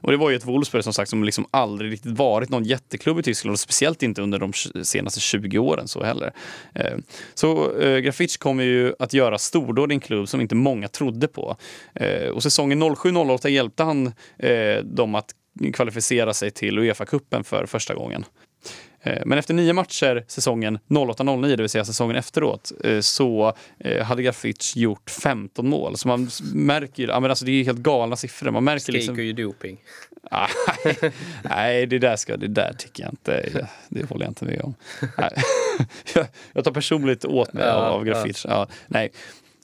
Och 0.00 0.10
det 0.10 0.16
var 0.16 0.30
ju 0.30 0.36
ett 0.36 0.44
Wolfsburg 0.44 0.84
som 0.84 0.92
sagt 0.92 1.10
som 1.10 1.24
liksom 1.24 1.46
aldrig 1.50 1.92
riktigt 1.92 2.18
varit 2.18 2.48
någon 2.48 2.64
jätteklubb 2.64 3.18
i 3.18 3.22
Tyskland 3.22 3.52
och 3.52 3.60
speciellt 3.60 4.02
inte 4.02 4.22
under 4.22 4.38
de 4.38 4.52
senaste 4.84 5.20
20 5.20 5.58
åren 5.58 5.88
så 5.88 6.04
heller. 6.04 6.32
Eh, 6.74 6.96
så 7.34 7.78
eh, 7.78 7.98
Grafic 7.98 8.36
kommer 8.36 8.64
ju 8.64 8.94
att 8.98 9.12
göra 9.12 9.38
stordåd 9.38 9.92
i 9.92 9.94
en 9.94 10.00
klubb 10.00 10.28
som 10.28 10.40
inte 10.40 10.54
många 10.54 10.88
trodde 10.88 11.28
på. 11.28 11.56
Eh, 11.94 12.28
och 12.28 12.42
säsongen 12.42 12.82
07-08 12.82 13.48
hjälpte 13.48 13.82
han 13.82 14.12
eh, 14.38 14.78
dem 14.84 15.14
att 15.14 15.34
kvalificera 15.72 16.34
sig 16.34 16.50
till 16.50 16.78
Uefa-cupen 16.78 17.42
för 17.42 17.66
första 17.66 17.94
gången. 17.94 18.24
Eh, 19.06 19.22
men 19.26 19.38
efter 19.38 19.54
nio 19.54 19.72
matcher 19.72 20.24
säsongen 20.26 20.78
08-09, 20.88 21.56
det 21.56 21.62
vill 21.62 21.68
säga 21.68 21.84
säsongen 21.84 22.16
efteråt, 22.16 22.72
eh, 22.84 23.00
så 23.00 23.54
eh, 23.78 24.04
hade 24.04 24.22
Grafic 24.22 24.76
gjort 24.76 25.10
15 25.10 25.68
mål. 25.68 25.96
Så 25.96 26.08
man 26.08 26.30
märker, 26.54 27.08
ja 27.08 27.20
men 27.20 27.30
alltså 27.30 27.44
det 27.44 27.52
är 27.52 27.64
helt 27.64 27.78
galna 27.78 28.16
siffror. 28.16 28.50
Man 28.50 28.64
märker 28.64 28.92
liksom... 28.92 29.16
ju 29.16 29.32
doping. 29.32 29.78
nej, 31.42 31.86
det 31.86 31.98
där, 31.98 32.16
ska, 32.16 32.36
det 32.36 32.48
där 32.48 32.72
tycker 32.78 33.02
jag 33.02 33.12
inte, 33.12 33.50
det, 33.52 33.66
det 33.88 34.10
håller 34.10 34.24
jag 34.24 34.30
inte 34.30 34.44
med 34.44 34.60
om. 34.60 34.74
jag, 36.52 36.64
tar 36.64 36.72
personligt 36.72 37.24
åt 37.24 37.52
mig 37.52 37.64
ja, 37.64 37.72
av 37.72 38.04
Grafic. 38.04 38.44
Ja, 38.48 38.68
nej. 38.86 39.12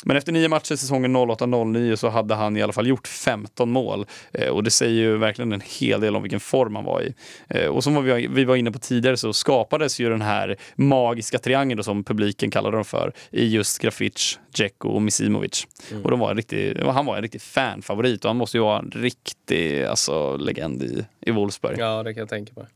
Men 0.05 0.17
efter 0.17 0.33
nio 0.33 0.49
matcher 0.49 0.77
säsongen 0.77 1.17
08-09 1.17 1.97
så 1.97 2.09
hade 2.09 2.35
han 2.35 2.57
i 2.57 2.63
alla 2.63 2.73
fall 2.73 2.87
gjort 2.87 3.09
15 3.09 3.71
mål. 3.71 4.07
Eh, 4.33 4.49
och 4.49 4.65
det 4.65 4.71
säger 4.71 5.03
ju 5.03 5.17
verkligen 5.17 5.53
en 5.53 5.63
hel 5.65 6.01
del 6.01 6.17
om 6.17 6.23
vilken 6.23 6.41
form 6.41 6.75
han 6.75 6.85
var 6.85 7.03
i. 7.03 7.15
Eh, 7.49 7.67
och 7.67 7.85
som 7.85 8.05
vi, 8.05 8.45
var 8.45 8.57
inne 8.57 8.73
på 8.73 8.79
tidigare 8.79 9.17
så 9.17 9.33
skapades 9.33 10.01
ju 10.01 10.09
den 10.09 10.23
här 10.23 10.57
magiska 10.75 11.39
triangeln 11.39 11.85
som 11.85 12.05
publiken 12.05 12.51
kallade 12.51 12.77
dem 12.77 12.85
för 12.85 13.13
i 13.31 13.49
just 13.49 13.79
Grafic, 13.79 14.39
Dzeko 14.57 14.89
och 14.89 15.03
Misimovic. 15.03 15.67
Mm. 15.91 16.03
Och 16.03 16.11
de 16.11 16.21
var 16.21 16.31
en 16.31 16.37
riktig, 16.37 16.79
han 16.79 17.07
var 17.07 17.17
en 17.17 17.23
riktig 17.23 17.43
fanfavorit 17.43 18.25
och 18.25 18.29
han 18.29 18.37
måste 18.37 18.57
ju 18.57 18.63
vara 18.63 18.79
en 18.79 18.91
riktig 18.91 19.85
alltså, 19.85 20.37
legend 20.37 20.83
i, 20.83 21.05
i 21.21 21.31
Wolfsburg. 21.31 21.79
Ja, 21.79 22.03
det 22.03 22.15
kan 22.15 22.21
jag 22.21 22.29
tänka 22.29 22.53
mig. 22.57 22.67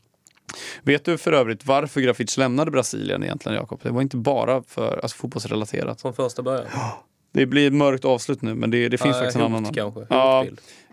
Vet 0.81 1.05
du 1.05 1.17
för 1.17 1.31
övrigt 1.31 1.65
varför 1.65 2.01
Grafic 2.01 2.37
lämnade 2.37 2.71
Brasilien 2.71 3.23
egentligen, 3.23 3.57
Jakob? 3.57 3.79
Det 3.83 3.89
var 3.89 4.01
inte 4.01 4.17
bara 4.17 4.63
för 4.63 4.99
alltså, 5.03 5.17
fotbollsrelaterat. 5.17 6.01
Från 6.01 6.13
första 6.13 6.41
början? 6.41 6.65
Det 7.37 7.45
blir 7.45 7.67
ett 7.67 7.73
mörkt 7.73 8.05
avslut 8.05 8.41
nu, 8.41 8.55
men 8.55 8.71
det, 8.71 8.89
det 8.89 8.97
finns 8.97 9.15
ja, 9.15 9.19
faktiskt 9.19 9.35
en 9.35 9.41
annan. 9.41 9.73
Kanske. 9.73 10.05
Ja, 10.09 10.45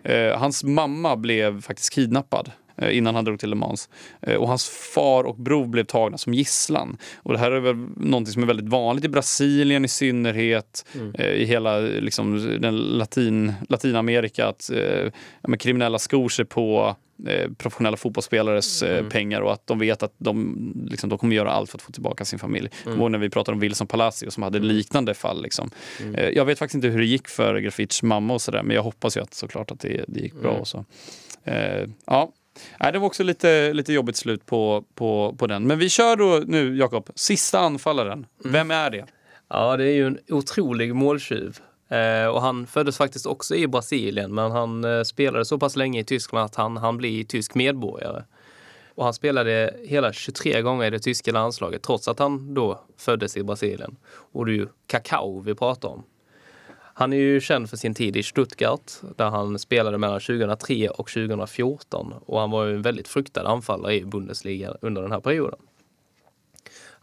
eh, 0.03 0.37
hans 0.37 0.63
mamma 0.63 1.15
blev 1.15 1.61
faktiskt 1.61 1.93
kidnappad 1.93 2.51
eh, 2.77 2.97
innan 2.97 3.15
han 3.15 3.25
drog 3.25 3.39
till 3.39 3.49
Le 3.49 3.55
Mans. 3.55 3.89
Eh, 4.21 4.35
och 4.35 4.47
hans 4.47 4.69
far 4.69 5.23
och 5.23 5.35
bror 5.35 5.65
blev 5.65 5.83
tagna 5.83 6.17
som 6.17 6.33
gisslan. 6.33 6.97
Och 7.15 7.33
det 7.33 7.39
här 7.39 7.51
är 7.51 7.59
väl 7.59 7.75
någonting 7.95 8.33
som 8.33 8.43
är 8.43 8.47
väldigt 8.47 8.69
vanligt 8.69 9.05
i 9.05 9.09
Brasilien 9.09 9.85
i 9.85 9.87
synnerhet, 9.87 10.85
mm. 10.95 11.15
eh, 11.15 11.29
i 11.29 11.45
hela 11.45 11.79
liksom, 11.79 12.57
den 12.61 12.77
latin, 12.77 13.53
Latinamerika, 13.69 14.47
att 14.47 14.71
eh, 14.71 15.57
kriminella 15.57 15.99
skor 15.99 16.29
sig 16.29 16.45
på 16.45 16.95
eh, 17.27 17.51
professionella 17.57 17.97
fotbollsspelares 17.97 18.83
eh, 18.83 18.97
Mm. 18.97 19.09
pengar 19.09 19.41
och 19.41 19.53
att 19.53 19.67
de 19.67 19.79
vet 19.79 20.03
att 20.03 20.13
de, 20.17 20.55
liksom, 20.89 21.09
de 21.09 21.19
kommer 21.19 21.35
göra 21.35 21.51
allt 21.51 21.69
för 21.69 21.77
att 21.77 21.81
få 21.81 21.91
tillbaka 21.91 22.25
sin 22.25 22.39
familj. 22.39 22.69
Mm. 22.85 22.99
Ihåg 22.99 23.11
när 23.11 23.19
vi 23.19 23.29
pratade 23.29 23.53
om 23.55 23.59
Wilson 23.59 23.87
Palacio 23.87 24.31
som 24.31 24.43
hade 24.43 24.59
liknande 24.59 25.13
fall. 25.13 25.41
Liksom. 25.43 25.69
Eh, 26.13 26.29
jag 26.29 26.45
vet 26.45 26.59
faktiskt 26.59 26.75
inte 26.75 26.87
hur 26.87 26.99
det 26.99 27.05
gick 27.05 27.27
för 27.27 27.57
Grafits 27.59 28.03
mamma 28.03 28.33
och 28.33 28.41
sådär 28.41 28.63
men 28.63 28.75
jag 28.75 28.83
hoppas 28.83 29.17
ju 29.17 29.21
att 29.21 29.33
såklart 29.33 29.71
att 29.71 29.79
det, 29.79 30.05
det 30.07 30.19
gick 30.19 30.33
bra. 30.33 30.49
Mm. 30.49 30.61
Och 30.61 30.67
så. 30.67 30.85
Ja. 32.05 32.31
Nej, 32.79 32.91
det 32.91 32.99
var 32.99 33.07
också 33.07 33.23
lite, 33.23 33.73
lite 33.73 33.93
jobbigt 33.93 34.15
slut 34.15 34.45
på, 34.45 34.85
på, 34.95 35.35
på 35.39 35.47
den. 35.47 35.67
Men 35.67 35.79
vi 35.79 35.89
kör 35.89 36.15
då 36.15 36.43
nu, 36.47 36.77
Jakob, 36.77 37.09
sista 37.15 37.59
anfallaren. 37.59 38.25
Vem 38.43 38.71
är 38.71 38.89
det? 38.89 39.05
Ja, 39.49 39.77
det 39.77 39.83
är 39.85 39.93
ju 39.93 40.07
en 40.07 40.17
otrolig 40.29 40.95
måltjuv. 40.95 41.59
Eh, 41.89 42.27
och 42.27 42.41
han 42.41 42.67
föddes 42.67 42.97
faktiskt 42.97 43.25
också 43.25 43.55
i 43.55 43.67
Brasilien, 43.67 44.33
men 44.33 44.51
han 44.51 44.83
eh, 44.83 45.03
spelade 45.03 45.45
så 45.45 45.57
pass 45.57 45.75
länge 45.75 45.99
i 45.99 46.03
Tyskland 46.03 46.45
att 46.45 46.55
han, 46.55 46.77
han 46.77 46.97
blir 46.97 47.23
tysk 47.23 47.55
medborgare. 47.55 48.23
Och 48.95 49.03
han 49.03 49.13
spelade 49.13 49.75
hela 49.83 50.13
23 50.13 50.61
gånger 50.61 50.85
i 50.85 50.89
det 50.89 50.99
tyska 50.99 51.31
landslaget, 51.31 51.83
trots 51.83 52.07
att 52.07 52.19
han 52.19 52.53
då 52.53 52.79
föddes 52.97 53.37
i 53.37 53.43
Brasilien. 53.43 53.95
Och 54.31 54.45
det 54.45 54.51
är 54.51 54.55
ju 54.55 54.67
Kakao 54.87 55.39
vi 55.39 55.55
pratar 55.55 55.89
om. 55.89 56.03
Han 56.97 57.13
är 57.13 57.17
ju 57.17 57.41
känd 57.41 57.69
för 57.69 57.77
sin 57.77 57.93
tid 57.93 58.15
i 58.17 58.23
Stuttgart, 58.23 58.91
där 59.15 59.29
han 59.29 59.59
spelade 59.59 59.97
mellan 59.97 60.19
2003 60.19 60.89
och 60.89 61.09
2014. 61.09 62.13
Och 62.25 62.39
han 62.39 62.51
var 62.51 62.65
ju 62.65 62.75
en 62.75 62.81
väldigt 62.81 63.07
fruktad 63.07 63.47
anfallare 63.47 63.95
i 63.95 64.05
Bundesliga 64.05 64.75
under 64.81 65.01
den 65.01 65.11
här 65.11 65.19
perioden. 65.19 65.59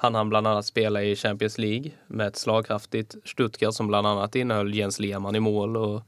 Han 0.03 0.15
hann 0.15 0.29
bland 0.29 0.47
annat 0.47 0.67
spela 0.67 1.03
i 1.03 1.17
Champions 1.17 1.59
League 1.59 1.91
med 2.07 2.27
ett 2.27 2.37
slagkraftigt 2.37 3.17
Stuttgart 3.25 3.75
som 3.75 3.87
bland 3.87 4.07
annat 4.07 4.35
innehöll 4.35 4.75
Jens 4.75 5.01
Lehmann 5.01 5.37
i 5.37 5.41
mål 5.41 5.77
och 5.77 6.03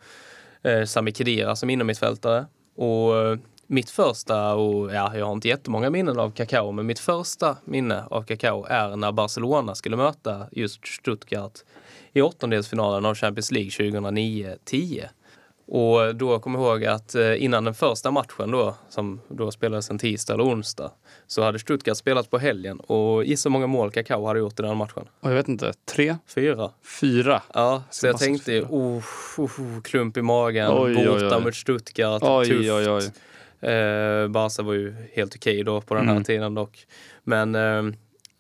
eh, 0.63 0.85
Sami 0.85 1.13
Khedira 1.13 1.57
som 1.57 1.71
innermittfältare. 1.71 2.47
Och 2.77 3.17
eh, 3.17 3.39
mitt 3.67 3.91
första, 3.91 4.55
och 4.55 4.95
ja, 4.95 5.17
jag 5.17 5.27
har 5.27 5.33
inte 5.33 5.49
jättemånga 5.49 5.91
minnen 5.91 6.19
av 6.19 6.31
Kakao, 6.31 6.73
men 6.73 6.87
mitt 6.87 6.99
första 6.99 7.57
minne 7.65 8.05
av 8.11 8.23
Kakao 8.23 8.67
är 8.69 8.97
när 8.97 9.13
Barcelona 9.13 9.75
skulle 9.75 9.97
möta 9.97 10.47
just 10.53 10.87
Stuttgart 10.87 11.59
i 12.13 12.23
åttondelsfinalen 12.23 13.05
av 13.05 13.15
Champions 13.15 13.51
League 13.51 13.71
2009-10. 13.71 15.09
Och 15.67 16.15
då 16.17 16.39
kommer 16.39 16.59
jag 16.59 16.69
ihåg 16.69 16.85
att 16.85 17.15
eh, 17.15 17.43
innan 17.45 17.65
den 17.65 17.75
första 17.75 18.11
matchen 18.11 18.51
då, 18.51 18.75
som 18.89 19.21
då 19.29 19.51
spelades 19.51 19.91
en 19.91 19.99
tisdag 19.99 20.35
eller 20.35 20.45
onsdag, 20.45 20.91
så 21.27 21.43
hade 21.43 21.59
Stuttgart 21.59 21.97
spelat 21.97 22.31
på 22.31 22.39
helgen 22.39 22.81
och 22.81 23.25
gissa 23.25 23.49
hur 23.49 23.53
många 23.53 23.67
mål 23.67 23.91
Kakao 23.91 24.27
hade 24.27 24.39
gjort 24.39 24.61
i 24.61 24.63
den 24.63 24.77
matchen? 24.77 25.05
Och 25.21 25.31
jag 25.31 25.35
vet 25.35 25.49
inte, 25.49 25.73
tre, 25.85 26.17
Fyra. 26.35 26.71
fyra. 27.01 27.43
Ja, 27.55 27.83
så 27.91 28.07
jag 28.07 28.19
tänkte 28.19 28.61
oh, 28.63 29.03
oh, 29.39 29.61
oh, 29.61 29.81
klump 29.83 30.17
i 30.17 30.23
magen, 30.23 30.71
Oj, 30.73 30.97
oj, 30.99 31.07
borta 31.07 31.37
oj. 31.39 31.45
mot 31.45 31.55
Stuttgart, 31.55 32.23
Oj, 32.25 32.47
tufft. 32.49 32.71
oj, 32.71 32.89
oj. 32.91 33.11
Eh, 33.71 34.29
Barca 34.29 34.63
var 34.63 34.73
ju 34.73 34.95
helt 35.13 35.35
okej 35.37 35.63
då 35.65 35.81
på 35.81 35.95
den 35.95 36.05
här 36.05 36.13
Mm. 36.13 36.25
tiden 36.25 36.55
dock. 36.55 36.87
Men 37.23 37.55
eh, 37.55 37.83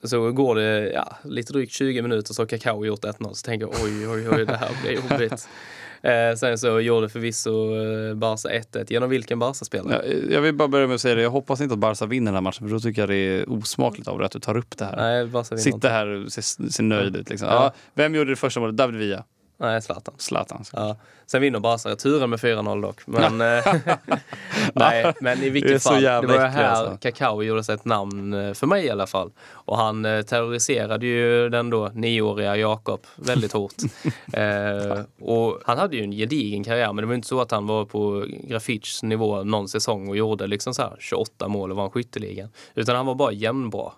så 0.02 0.30
går 0.32 0.54
det 0.54 0.90
ja, 0.92 1.16
lite 1.24 1.52
drygt 1.52 1.72
20 1.72 2.02
minuter 2.02 2.34
så 2.34 2.42
har 2.42 2.46
Kakao 2.46 2.84
gjort 2.86 3.04
1-0 3.04 3.32
så 3.32 3.44
tänker 3.46 3.66
jag 3.66 3.74
oj, 3.84 4.08
oj, 4.08 4.28
oj, 4.30 4.46
det 4.46 4.56
här 4.56 4.70
blir 4.82 4.92
jobbigt. 4.92 5.48
Eh, 6.04 6.36
sen 6.36 6.58
så 6.58 6.80
gjorde 6.80 7.08
förvisso 7.08 7.50
eh, 7.50 8.14
Barca 8.14 8.48
1-1 8.48 8.86
genom 8.88 9.10
vilken 9.10 9.38
Barca-spelare? 9.38 10.02
Ja, 10.06 10.34
Jag 10.34 10.40
vill 10.40 10.54
bara 10.54 10.68
börja 10.68 10.86
med 10.86 10.94
att 10.94 11.00
säga 11.00 11.14
det, 11.14 11.22
jag 11.22 11.30
hoppas 11.30 11.60
inte 11.60 11.72
att 11.72 11.78
Barca 11.78 12.06
vinner 12.06 12.26
den 12.26 12.34
här 12.34 12.40
matchen 12.40 12.68
för 12.68 12.74
då 12.74 12.80
tycker 12.80 13.02
jag 13.02 13.08
det 13.08 13.16
är 13.16 13.50
osmakligt 13.52 14.08
av 14.08 14.18
dig 14.18 14.26
att 14.26 14.32
du 14.32 14.40
tar 14.40 14.56
upp 14.56 14.78
det 14.78 14.84
här. 14.84 14.96
Nej, 14.96 15.26
Barca 15.26 15.48
vinner 15.54 15.62
Sitta 15.62 15.76
inte. 15.76 15.88
här 15.88 16.06
och 16.06 16.32
se, 16.32 16.42
se 16.42 16.82
nöjd 16.82 17.16
ut. 17.16 17.30
Liksom. 17.30 17.48
Ja. 17.48 17.54
Ja. 17.54 17.72
Vem 17.94 18.14
gjorde 18.14 18.30
det 18.30 18.36
första 18.36 18.60
målet? 18.60 18.76
David 18.76 18.96
Villa. 18.96 19.24
Nej, 19.56 19.82
Zlatan. 19.82 20.14
Zlatan. 20.18 20.64
Ja. 20.72 20.96
Sen 21.26 21.42
vinner 21.42 21.60
Barca 21.60 21.88
returen 21.88 22.30
med 22.30 22.38
4-0 22.38 22.82
dock. 22.82 23.06
Men, 23.06 23.40
eh, 23.58 23.74
nej, 24.74 25.14
men 25.20 25.42
i 25.42 25.50
vilket 25.50 25.82
fall, 25.82 26.02
det 26.02 26.26
var 26.26 26.46
här 26.46 26.64
alltså. 26.64 26.96
Kakao 26.96 27.42
gjorde 27.42 27.64
sig 27.64 27.74
ett 27.74 27.84
namn 27.84 28.34
eh, 28.34 28.54
för 28.54 28.66
mig 28.66 28.84
i 28.84 28.90
alla 28.90 29.06
fall. 29.06 29.32
Och 29.52 29.76
han 29.76 30.04
eh, 30.04 30.22
terroriserade 30.22 31.06
ju 31.06 31.48
den 31.48 31.70
då 31.70 31.90
nioåriga 31.94 32.56
Jakob 32.56 33.00
väldigt 33.16 33.52
hårt. 33.52 33.74
eh, 34.32 35.00
och 35.20 35.60
han 35.64 35.78
hade 35.78 35.96
ju 35.96 36.02
en 36.02 36.12
gedigen 36.12 36.64
karriär, 36.64 36.92
men 36.92 36.96
det 37.02 37.06
var 37.06 37.14
inte 37.14 37.28
så 37.28 37.40
att 37.40 37.50
han 37.50 37.66
var 37.66 37.84
på 37.84 38.26
Grafits 38.28 39.02
nivå 39.02 39.44
någon 39.44 39.68
säsong 39.68 40.08
och 40.08 40.16
gjorde 40.16 40.46
liksom 40.46 40.74
så 40.74 40.82
här 40.82 40.96
28 40.98 41.48
mål 41.48 41.70
och 41.70 41.76
vann 41.76 41.90
skytteligan. 41.90 42.48
Utan 42.74 42.96
han 42.96 43.06
var 43.06 43.14
bara 43.14 43.32
jämnbra. 43.32 43.92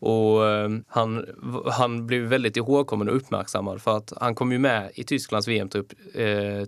Och 0.00 0.48
ehm, 0.48 0.84
han, 0.88 1.26
han 1.66 2.06
blev 2.06 2.22
väldigt 2.22 2.56
ihågkommen 2.56 3.08
och 3.08 3.16
uppmärksammad 3.16 3.82
för 3.82 3.96
att 3.96 4.12
han 4.20 4.34
kom 4.34 4.52
ju 4.52 4.58
med 4.58 4.90
i 4.94 5.04
Tysklands 5.04 5.48
VM-trupp 5.48 5.92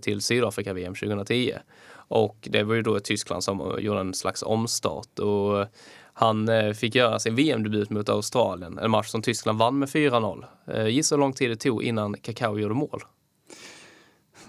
till 0.01 0.13
eh, 0.13 0.19
Sydafrika-VM 0.19 0.95
2010. 0.95 1.53
Och 1.95 2.47
det 2.51 2.63
var 2.63 2.75
ju 2.75 2.81
då 2.81 2.99
Tyskland 2.99 3.43
som 3.43 3.61
eh, 3.61 3.77
gjorde 3.79 3.99
en 3.99 4.13
slags 4.13 4.43
omstart. 4.43 5.19
Och 5.19 5.61
eh, 5.61 5.67
han 6.13 6.49
fick 6.75 6.95
göra 6.95 7.19
sin 7.19 7.35
VM-debut 7.35 7.89
mot 7.89 8.09
Australien, 8.09 8.79
en 8.79 8.91
match 8.91 9.07
som 9.07 9.21
Tyskland 9.21 9.59
vann 9.59 9.79
med 9.79 9.89
4-0. 9.89 10.45
Gissa 10.87 11.15
hur 11.15 11.19
lång 11.19 11.33
tid 11.33 11.49
det 11.49 11.55
tog 11.55 11.83
innan 11.83 12.13
Kakao 12.13 12.59
gjorde 12.59 12.73
mål? 12.73 13.01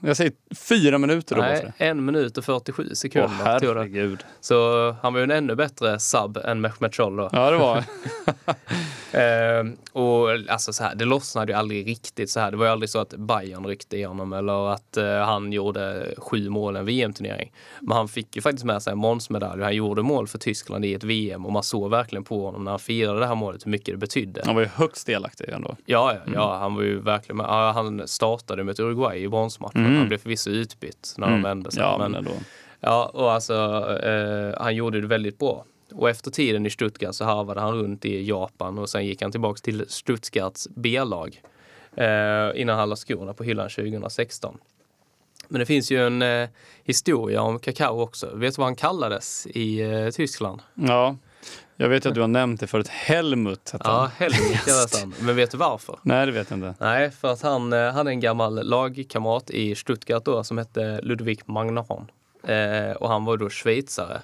Jag 0.06 0.16
säger 0.16 0.32
fyra 0.68 0.98
minuter 0.98 1.36
då 1.36 1.42
Nej, 1.42 1.72
en 1.76 2.04
minut 2.04 2.38
och 2.38 2.44
47 2.44 2.86
Åh 2.88 2.94
sekunder 2.94 3.60
det. 3.60 3.66
herregud. 3.66 4.24
Så 4.40 4.90
han 5.02 5.12
var 5.12 5.20
ju 5.20 5.24
en 5.24 5.30
ännu 5.30 5.54
bättre 5.54 5.98
sub 5.98 6.36
än 6.36 6.60
Mehmet 6.60 6.96
Scholl 6.96 7.16
då. 7.16 7.30
Ja 7.32 7.50
det 7.50 7.56
var 7.56 7.84
Eh, 9.14 9.64
och 9.92 10.30
alltså 10.48 10.72
så 10.72 10.84
här, 10.84 10.94
det 10.94 11.04
lossnade 11.04 11.52
ju 11.52 11.58
aldrig 11.58 11.86
riktigt 11.86 12.30
så 12.30 12.40
här. 12.40 12.50
Det 12.50 12.56
var 12.56 12.66
ju 12.66 12.72
aldrig 12.72 12.90
så 12.90 12.98
att 12.98 13.14
Bayern 13.16 13.66
ryckte 13.66 13.96
igenom 13.96 14.32
eller 14.32 14.72
att 14.72 14.96
eh, 14.96 15.18
han 15.18 15.52
gjorde 15.52 16.14
sju 16.18 16.50
mål 16.50 16.76
i 16.76 16.78
en 16.78 16.86
VM-turnering. 16.86 17.52
Men 17.80 17.96
han 17.96 18.08
fick 18.08 18.36
ju 18.36 18.42
faktiskt 18.42 18.64
med 18.64 18.82
sig 18.82 18.92
en 18.92 19.00
bronsmedalj 19.00 19.60
och 19.60 19.64
han 19.64 19.74
gjorde 19.74 20.02
mål 20.02 20.28
för 20.28 20.38
Tyskland 20.38 20.84
i 20.84 20.94
ett 20.94 21.04
VM 21.04 21.46
och 21.46 21.52
man 21.52 21.62
såg 21.62 21.90
verkligen 21.90 22.24
på 22.24 22.44
honom 22.46 22.64
när 22.64 22.70
han 22.70 22.78
firade 22.80 23.20
det 23.20 23.26
här 23.26 23.34
målet 23.34 23.66
hur 23.66 23.70
mycket 23.70 23.94
det 23.94 23.98
betydde. 23.98 24.42
Han 24.46 24.54
var 24.54 24.62
ju 24.62 24.68
högst 24.68 25.06
delaktig 25.06 25.48
ändå. 25.48 25.76
Ja, 25.86 26.12
ja, 26.14 26.32
ja, 26.34 26.58
han 26.58 26.74
var 26.74 26.82
ju 26.82 27.00
verkligen 27.00 27.36
med. 27.36 27.46
Han 27.46 28.08
startade 28.08 28.64
mot 28.64 28.80
Uruguay 28.80 29.18
i 29.22 29.28
bronsmatchen. 29.28 29.86
Mm. 29.86 29.93
Han 29.98 30.08
blev 30.08 30.18
förvisso 30.18 30.50
utbytt 30.50 31.14
när 31.18 31.30
de 31.30 31.42
vände 31.42 31.70
sig. 31.70 31.82
Ja 31.82 31.98
men, 31.98 32.12
men. 32.12 32.32
Ja, 32.80 33.10
och 33.14 33.32
alltså 33.32 33.54
eh, 34.02 34.62
han 34.62 34.74
gjorde 34.74 35.00
det 35.00 35.06
väldigt 35.06 35.38
bra. 35.38 35.64
Och 35.92 36.10
efter 36.10 36.30
tiden 36.30 36.66
i 36.66 36.70
Stuttgart 36.70 37.14
så 37.14 37.24
harvade 37.24 37.60
han 37.60 37.74
runt 37.74 38.04
i 38.04 38.28
Japan 38.28 38.78
och 38.78 38.88
sen 38.88 39.06
gick 39.06 39.22
han 39.22 39.30
tillbaka 39.30 39.58
till 39.58 39.84
Stuttgarts 39.88 40.68
B-lag 40.76 41.42
eh, 41.96 42.60
innan 42.60 42.78
han 42.78 42.88
la 42.88 42.96
skorna 42.96 43.32
på 43.34 43.44
hyllan 43.44 43.68
2016. 43.68 44.58
Men 45.48 45.58
det 45.58 45.66
finns 45.66 45.90
ju 45.90 46.06
en 46.06 46.22
eh, 46.22 46.48
historia 46.84 47.42
om 47.42 47.58
Kakao 47.58 48.00
också. 48.00 48.34
Vet 48.34 48.54
du 48.54 48.60
vad 48.60 48.66
han 48.66 48.76
kallades 48.76 49.46
i 49.46 49.80
eh, 49.80 50.10
Tyskland? 50.10 50.62
Ja. 50.74 51.16
Jag 51.76 51.88
vet 51.88 52.06
att 52.06 52.14
du 52.14 52.20
har 52.20 52.28
nämnt 52.28 52.60
det 52.60 52.66
förut. 52.66 52.88
Helmut 52.88 53.70
hette 53.70 53.84
Ja, 53.88 53.92
han. 54.00 54.10
Helmut 54.30 54.64
kallades 54.64 55.00
han. 55.00 55.14
Men 55.20 55.36
vet 55.36 55.50
du 55.50 55.56
varför? 55.56 55.98
Nej 56.02 56.26
det 56.26 56.32
vet 56.32 56.50
jag 56.50 56.56
inte. 56.56 56.74
Nej, 56.80 57.10
för 57.10 57.28
att 57.32 57.42
han 57.42 57.72
eh, 57.72 57.92
hade 57.92 58.10
en 58.10 58.20
gammal 58.20 58.66
lagkamrat 58.68 59.50
i 59.50 59.74
Stuttgart 59.74 60.24
då 60.24 60.44
som 60.44 60.58
hette 60.58 61.00
Ludwig 61.02 61.40
Magnan. 61.46 62.10
Eh, 62.46 62.90
och 62.96 63.08
han 63.08 63.24
var 63.24 63.36
då 63.36 63.50
schweizare. 63.50 64.20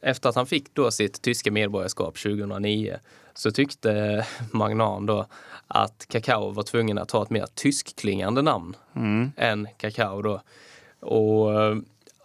Efter 0.00 0.28
att 0.28 0.34
han 0.36 0.46
fick 0.46 0.74
då 0.74 0.90
sitt 0.90 1.22
tyska 1.22 1.50
medborgarskap 1.50 2.18
2009 2.18 2.96
så 3.34 3.50
tyckte 3.50 4.26
Magnan 4.52 5.06
då 5.06 5.26
att 5.68 6.06
Kakao 6.08 6.50
var 6.50 6.62
tvungen 6.62 6.98
att 6.98 7.10
ha 7.10 7.22
ett 7.22 7.30
mer 7.30 7.46
tyskklingande 7.54 8.42
namn 8.42 8.76
Mm. 8.96 9.32
än 9.36 9.68
Kakao 9.76 10.22
då. 10.22 10.40
Och 11.00 11.62
eh, 11.62 11.76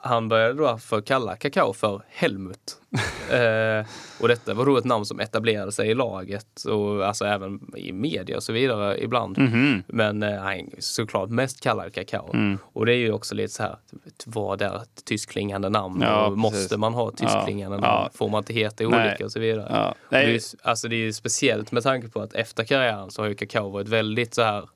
han 0.07 0.29
började 0.29 0.53
då 0.53 0.77
för 0.77 1.01
kalla 1.01 1.35
Kakao 1.35 1.73
för 1.73 2.01
Helmut. 2.09 2.77
eh, 3.31 3.85
och 4.21 4.27
detta 4.27 4.53
var 4.53 4.65
då 4.65 4.77
ett 4.77 4.85
namn 4.85 5.05
som 5.05 5.19
etablerade 5.19 5.71
sig 5.71 5.89
i 5.89 5.93
laget 5.93 6.63
och 6.63 7.07
alltså 7.07 7.25
även 7.25 7.75
i 7.77 7.91
media 7.93 8.35
och 8.37 8.43
så 8.43 8.53
vidare 8.53 9.03
ibland. 9.03 9.37
Mhm. 9.37 9.83
Men 9.87 10.23
eh, 10.23 10.39
såklart 10.79 11.29
mest 11.29 11.61
kallad 11.61 11.93
Kakao. 11.93 12.33
Mm. 12.33 12.57
Och 12.73 12.85
det 12.85 12.93
är 12.93 12.97
ju 12.97 13.11
också 13.11 13.35
lite 13.35 13.53
så 13.53 13.63
här, 13.63 13.77
vad 14.25 14.61
är 14.61 14.75
ett 14.75 15.05
tyskklingande 15.05 15.69
namn? 15.69 16.01
Ja, 16.01 16.27
och 16.27 16.37
måste 16.37 16.57
precis. 16.57 16.77
man 16.77 16.93
ha 16.93 17.09
ett 17.09 17.17
tyskklingande 17.17 17.77
Ja, 17.77 17.81
namn? 17.81 18.01
ja. 18.03 18.09
Får 18.13 18.29
man 18.29 18.37
inte 18.37 18.53
heta 18.53 18.83
Nej. 18.83 19.07
olika 19.09 19.25
och 19.25 19.31
så 19.31 19.39
vidare? 19.39 19.67
Ja. 19.69 19.89
Och 19.89 19.95
Det 20.09 20.17
är, 20.17 20.23
Nej. 20.23 20.33
ju, 20.33 20.39
alltså 20.61 20.87
det 20.87 20.95
är 20.95 21.05
ju 21.05 21.13
speciellt 21.13 21.71
med 21.71 21.83
tanke 21.83 22.09
på 22.09 22.21
att 22.21 22.33
efter 22.33 22.63
karriären 22.63 23.11
så 23.11 23.21
har 23.21 23.29
ju 23.29 23.35
Kakao 23.35 23.69
varit 23.69 23.87
väldigt 23.87 24.33
så 24.33 24.41
här 24.41 24.69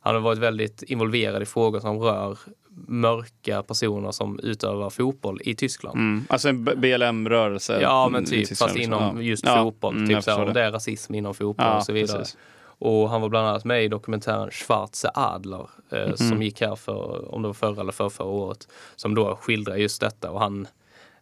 han 0.00 0.14
har 0.14 0.22
varit 0.22 0.38
väldigt 0.38 0.82
involverad 0.82 1.42
i 1.42 1.46
frågor 1.46 1.80
som 1.80 1.98
rör 1.98 2.38
mörka 2.86 3.62
personer 3.62 4.10
som 4.10 4.40
utövar 4.42 4.90
fotboll 4.90 5.40
i 5.44 5.54
Tyskland. 5.54 5.96
Mm. 5.98 6.24
Alltså 6.28 6.48
en 6.48 6.64
BLM-rörelse. 6.64 7.80
Ja, 7.80 8.08
men 8.08 8.24
typ, 8.24 8.48
Tyskland, 8.48 8.68
fast 8.70 8.78
liksom. 8.78 8.94
inom 8.94 9.22
just 9.22 9.44
Ja. 9.46 9.62
fotboll. 9.62 9.96
Mm, 9.96 10.08
typ 10.08 10.22
så 10.24 10.42
om 10.42 10.52
det 10.52 10.62
är 10.62 10.72
rasism 10.72 11.14
inom 11.14 11.34
fotboll 11.34 11.66
Ja, 11.66 11.76
och 11.76 11.84
så 11.84 11.92
vidare. 11.92 12.18
precis. 12.18 12.36
Och 12.78 13.10
han 13.10 13.20
var 13.20 13.28
bland 13.28 13.48
annat 13.48 13.64
med 13.64 13.84
i 13.84 13.88
dokumentären 13.88 14.50
Schwarze 14.50 15.10
Adler 15.14 15.68
eh, 15.92 16.06
Mhm. 16.06 16.16
som 16.16 16.42
gick 16.42 16.60
här 16.60 16.74
för, 16.76 17.34
om 17.34 17.42
det 17.42 17.48
var 17.48 17.54
förra 17.54 17.80
eller 17.80 17.92
för 17.92 18.08
förra 18.08 18.26
året, 18.28 18.68
som 18.96 19.14
då 19.14 19.36
skildrar 19.36 19.76
just 19.76 20.00
detta. 20.00 20.30
Och 20.30 20.40
han, 20.40 20.68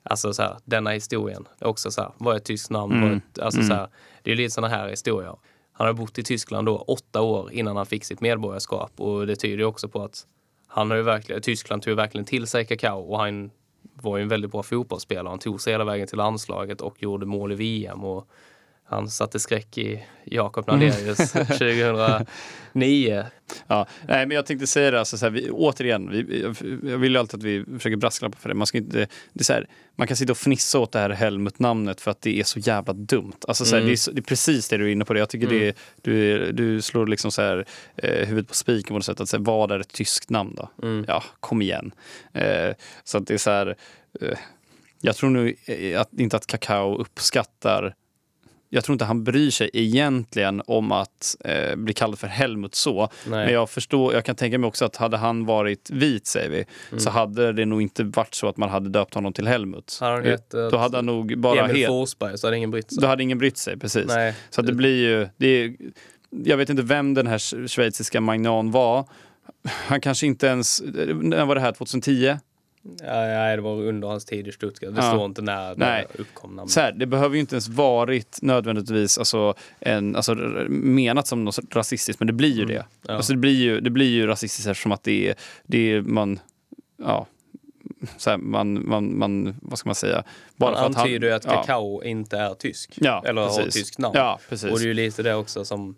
alltså 0.02 0.32
så 0.32 0.43
här, 0.43 0.56
denna 0.64 0.90
historien, 0.90 1.48
också 1.60 1.90
så 1.90 2.01
här, 2.02 2.10
vad 2.18 2.32
är 2.35 2.36
ett 2.39 2.44
tyskt 2.44 2.70
namn? 2.70 3.02
Är 3.02 3.16
ett, 3.16 3.39
alltså 3.39 3.62
så 3.62 3.74
här, 3.74 3.89
det 4.22 4.32
är 4.32 4.36
lite 4.36 4.51
sådana 4.55 4.76
här 4.76 4.89
historier. 4.89 5.36
Han 5.72 5.86
har 5.86 5.94
bott 5.94 6.18
i 6.18 6.22
Tyskland 6.22 6.66
då 6.66 6.76
åtta 6.76 7.20
år 7.22 7.52
innan 7.52 7.76
han 7.76 7.86
fick 7.86 8.05
sitt 8.05 8.20
medborgarskap 8.20 8.93
och 8.97 9.26
det 9.26 9.36
tyder 9.36 9.59
ju 9.59 9.64
också 9.64 9.89
på 9.89 10.02
att 10.02 10.26
han 10.74 10.90
har 10.90 10.96
ju 10.96 11.02
verkligen, 11.02 11.42
Tyskland 11.42 11.82
tog 11.82 11.90
ju 11.90 11.94
verkligen 11.94 12.24
till 12.24 12.46
sig 12.46 12.64
kakao 12.64 13.01
och 13.01 13.18
han 13.18 13.51
var 13.94 14.16
ju 14.16 14.22
en 14.22 14.28
väldigt 14.28 14.51
bra 14.51 14.62
fotbollsspelare. 14.62 15.28
Han 15.28 15.38
tog 15.38 15.60
sig 15.60 15.72
hela 15.72 15.84
vägen 15.84 16.06
till 16.06 16.18
landslaget 16.18 16.80
och 16.80 17.02
gjorde 17.02 17.26
mål 17.26 17.52
i 17.52 17.55
VM. 17.55 18.05
Och 18.05 18.28
han 18.85 19.09
satte 19.11 19.40
skräck 19.40 19.78
i 19.78 20.05
Jakob 20.24 20.66
Nalerius 20.66 21.32
2009. 21.32 23.24
Ja, 23.66 23.86
nej, 24.09 24.27
men 24.27 24.35
jag 24.35 24.47
tänkte 24.47 24.66
säga 24.66 24.90
det, 24.90 24.98
alltså, 24.98 25.19
så 25.19 25.27
här, 25.27 25.31
vi, 25.31 25.51
återigen, 25.51 26.11
vi, 26.11 26.43
jag 26.90 26.98
vill 26.98 27.12
ju 27.12 27.19
alltid 27.19 27.40
att 27.40 27.44
vi 27.44 27.65
försöker 27.78 27.97
brasklappa 27.97 28.36
för 28.36 28.48
det. 28.48 28.55
Man, 28.55 28.66
ska 28.66 28.78
inte, 28.78 28.98
det 29.32 29.40
är 29.40 29.44
så 29.44 29.52
här, 29.52 29.66
man 29.97 30.06
kan 30.06 30.16
sitta 30.16 30.32
och 30.32 30.39
fnissa 30.39 30.78
åt 30.78 30.93
det 30.93 30.98
här 30.98 31.11
Helmut-namnet 31.11 32.01
för 32.01 32.11
att 32.11 32.20
det 32.20 32.40
är 32.40 32.44
så 32.44 32.59
jävla 32.59 32.93
dumt. 32.93 33.32
Alltså, 33.48 33.65
så 33.65 33.70
här, 33.74 33.81
Mm. 33.81 33.86
det, 33.89 33.94
är 33.94 33.97
så, 33.97 34.11
det 34.11 34.20
är 34.20 34.23
precis 34.23 34.69
det 34.69 34.77
du 34.77 34.85
är 34.89 34.93
inne 34.93 35.05
på. 35.05 35.12
Det. 35.12 35.19
Jag 35.19 35.28
tycker 35.28 35.47
det, 35.47 35.69
är- 35.69 35.74
du, 36.02 36.52
du 36.52 36.82
slår 36.82 37.06
liksom 37.06 37.31
så 37.32 37.43
här, 37.43 37.65
eh, 37.97 38.27
huvudet 38.28 38.48
på 38.48 38.55
spiken 38.55 38.89
på 38.89 38.94
något 38.94 39.05
sätt. 39.05 39.20
Att, 39.20 39.28
så 39.28 39.36
här, 39.36 39.44
vad 39.44 39.70
är 39.73 39.78
ett 39.81 39.93
tyskt 39.93 40.31
namn 40.31 40.55
då? 40.56 40.70
Mm. 40.82 41.05
Ja, 41.09 41.24
kom 41.40 41.62
igen. 41.62 41.93
Eh, 42.32 42.70
så 43.05 43.19
att 43.19 43.27
det 43.27 43.35
är 43.35 43.39
så 43.39 43.51
här, 43.51 43.77
eh, 44.20 44.39
jag 45.01 45.16
tror 45.16 45.31
nu 45.31 45.55
eh, 45.66 46.01
att, 46.01 46.12
inte 46.12 46.36
att 46.36 46.47
Kakao 46.47 46.97
uppskattar 46.98 47.94
jag 48.74 48.84
tror 48.84 48.94
inte 48.94 49.05
han 49.05 49.24
bryr 49.24 49.51
sig 49.51 49.70
egentligen 49.72 50.62
om 50.66 50.92
att 50.92 51.36
eh, 51.44 51.76
bli 51.76 51.94
kallad 51.94 52.18
för 52.18 52.26
Helmut 52.26 52.74
så. 52.74 53.01
Nej. 53.01 53.44
Men 53.44 53.52
jag 53.55 53.70
förstår, 53.70 54.14
jag 54.14 54.24
kan 54.24 54.36
tänka 54.36 54.59
mig 54.59 54.68
också 54.68 54.84
att 54.84 54.96
hade 54.96 55.16
han 55.16 55.46
varit 55.46 55.90
vit, 55.90 56.26
säger 56.26 56.51
vi, 56.90 56.98
så 56.98 57.10
hade 57.10 57.52
det 57.52 57.64
nog 57.64 57.82
inte 57.82 58.05
varit 58.05 58.34
så 58.34 58.48
att 58.48 58.56
man 58.56 58.68
hade 58.68 58.88
döpt 58.90 59.14
honom 59.14 59.32
till 59.32 59.46
Helmut. 59.46 59.98
Hade 60.01 60.14
han 60.14 60.24
hetat 60.24 60.70
Då 60.70 60.76
hade 60.76 60.96
han 60.98 61.06
nog 61.06 61.38
bara 61.38 61.68
Emil. 61.68 61.86
Forsberg 61.86 62.38
så 62.38 62.46
hade 62.46 62.56
ingen 62.56 62.70
brytt 62.70 62.92
sig. 62.92 63.01
Då 63.02 63.06
hade 63.06 63.22
ingen 63.22 63.38
brytt 63.38 63.56
sig, 63.56 63.78
precis. 63.78 64.06
Nej. 64.06 64.34
Så 64.51 64.62
det 64.62 64.72
blir 64.72 64.96
ju... 65.09 65.28
Det 65.36 65.46
är, 65.46 65.74
jag 66.44 66.56
vet 66.56 66.70
inte 66.70 66.82
vem 66.82 67.14
den 67.14 67.26
här 67.26 67.38
sch- 67.38 67.68
schweiziska 67.68 68.20
magnan 68.20 68.70
var. 68.70 69.09
Han 69.68 70.01
kanske 70.01 70.26
inte 70.26 70.46
ens... 70.46 70.82
När 71.22 71.44
var 71.44 71.55
det 71.55 71.60
här? 71.60 71.72
2010? 71.72 72.36
Ja, 72.85 73.15
nej, 73.15 73.56
det 73.56 73.62
var 73.62 73.82
under 73.82 74.09
hans 74.09 74.24
tid 74.24 74.48
i 74.48 74.52
Stuttgart. 74.52 74.94
Det 74.94 75.01
Ja. 75.01 75.11
står 75.11 75.24
inte 75.24 75.43
när 75.43 75.74
det 75.74 76.06
uppkom 76.19 76.56
namn. 76.56 76.69
Så 76.69 76.81
här, 76.81 76.93
det 76.93 77.06
behöver 77.06 77.35
ju 77.35 77.40
inte 77.40 77.55
ens 77.55 77.69
varit 77.69 78.39
nödvändigtvis 78.43 79.19
alltså, 79.19 79.55
en, 79.81 80.16
alltså, 80.16 80.35
menat 80.69 81.27
som 81.27 81.44
något 81.44 81.59
rasistiskt, 81.74 82.20
men 82.20 82.27
det 82.27 82.32
blir 82.32 82.52
ju 82.52 82.65
det. 82.65 82.74
Mm. 82.74 82.86
Ja. 83.09 83.15
Alltså, 83.15 83.32
det, 83.32 83.39
blir 83.39 83.55
ju, 83.55 83.81
det 83.81 83.90
blir 83.90 84.11
ju 84.11 84.27
rasistiskt 84.27 84.69
eftersom 84.69 84.93
att 84.93 85.02
det 85.02 85.28
är, 85.28 85.35
det 85.66 85.93
är 85.93 86.01
man, 86.02 86.39
ja, 86.97 87.27
så 88.16 88.31
här, 88.31 88.36
man, 88.36 88.89
man, 88.89 89.19
man, 89.19 89.56
vad 89.62 89.78
ska 89.78 89.89
man 89.89 89.94
säga? 89.94 90.24
Man 90.56 90.74
för 90.74 90.81
att 90.81 90.97
antyder 90.97 91.28
ju 91.28 91.35
att 91.35 91.44
ja. 91.44 91.51
kakao 91.51 92.02
inte 92.02 92.39
är 92.39 92.55
tysk. 92.55 92.98
Ja, 93.01 93.23
eller 93.27 93.43
har 93.43 93.48
precis. 93.48 93.66
ett 93.66 93.73
tyskt 93.73 93.98
namn. 93.98 94.15
Ja, 94.16 94.40
precis. 94.48 94.70
Och 94.73 94.78
det 94.78 94.85
är 94.85 94.89
ju 94.89 94.94
lite 94.94 95.23
det 95.23 95.35
också 95.35 95.65
som 95.65 95.97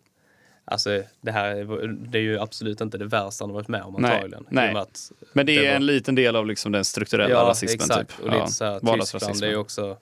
Alltså 0.69 1.03
det 1.21 1.31
här 1.31 1.49
är- 1.57 1.89
det 1.89 2.19
är 2.19 2.23
ju 2.23 2.39
absolut 2.41 2.81
inte 2.81 2.99
det 2.99 3.05
värsta 3.05 3.43
han 3.45 3.51
har 3.51 3.55
varit 3.55 3.69
med 3.69 3.83
om 3.83 3.95
Nej, 3.99 4.11
antagligen. 4.15 4.47
Nej. 4.51 4.75
att 4.77 5.13
Men 5.33 5.47
det 5.47 5.57
är 5.57 5.63
det 5.63 5.69
var- 5.69 5.77
en 5.77 5.87
liten 5.87 6.15
del 6.15 6.37
av 6.37 6.47
liksom 6.47 6.73
den 6.73 6.85
strukturella 6.85 7.31
Ja, 7.35 7.39
rasismen. 7.49 7.75
exakt. 7.75 8.11
Typ. 8.11 8.19
Och 8.21 8.25
lite 8.27 8.37
Ja, 8.39 8.47
så 8.47 8.65
här, 8.65 8.99
Tyskland 9.03 9.41
det 9.41 9.47
är 9.47 9.51
ju 9.51 9.57
också... 9.57 9.97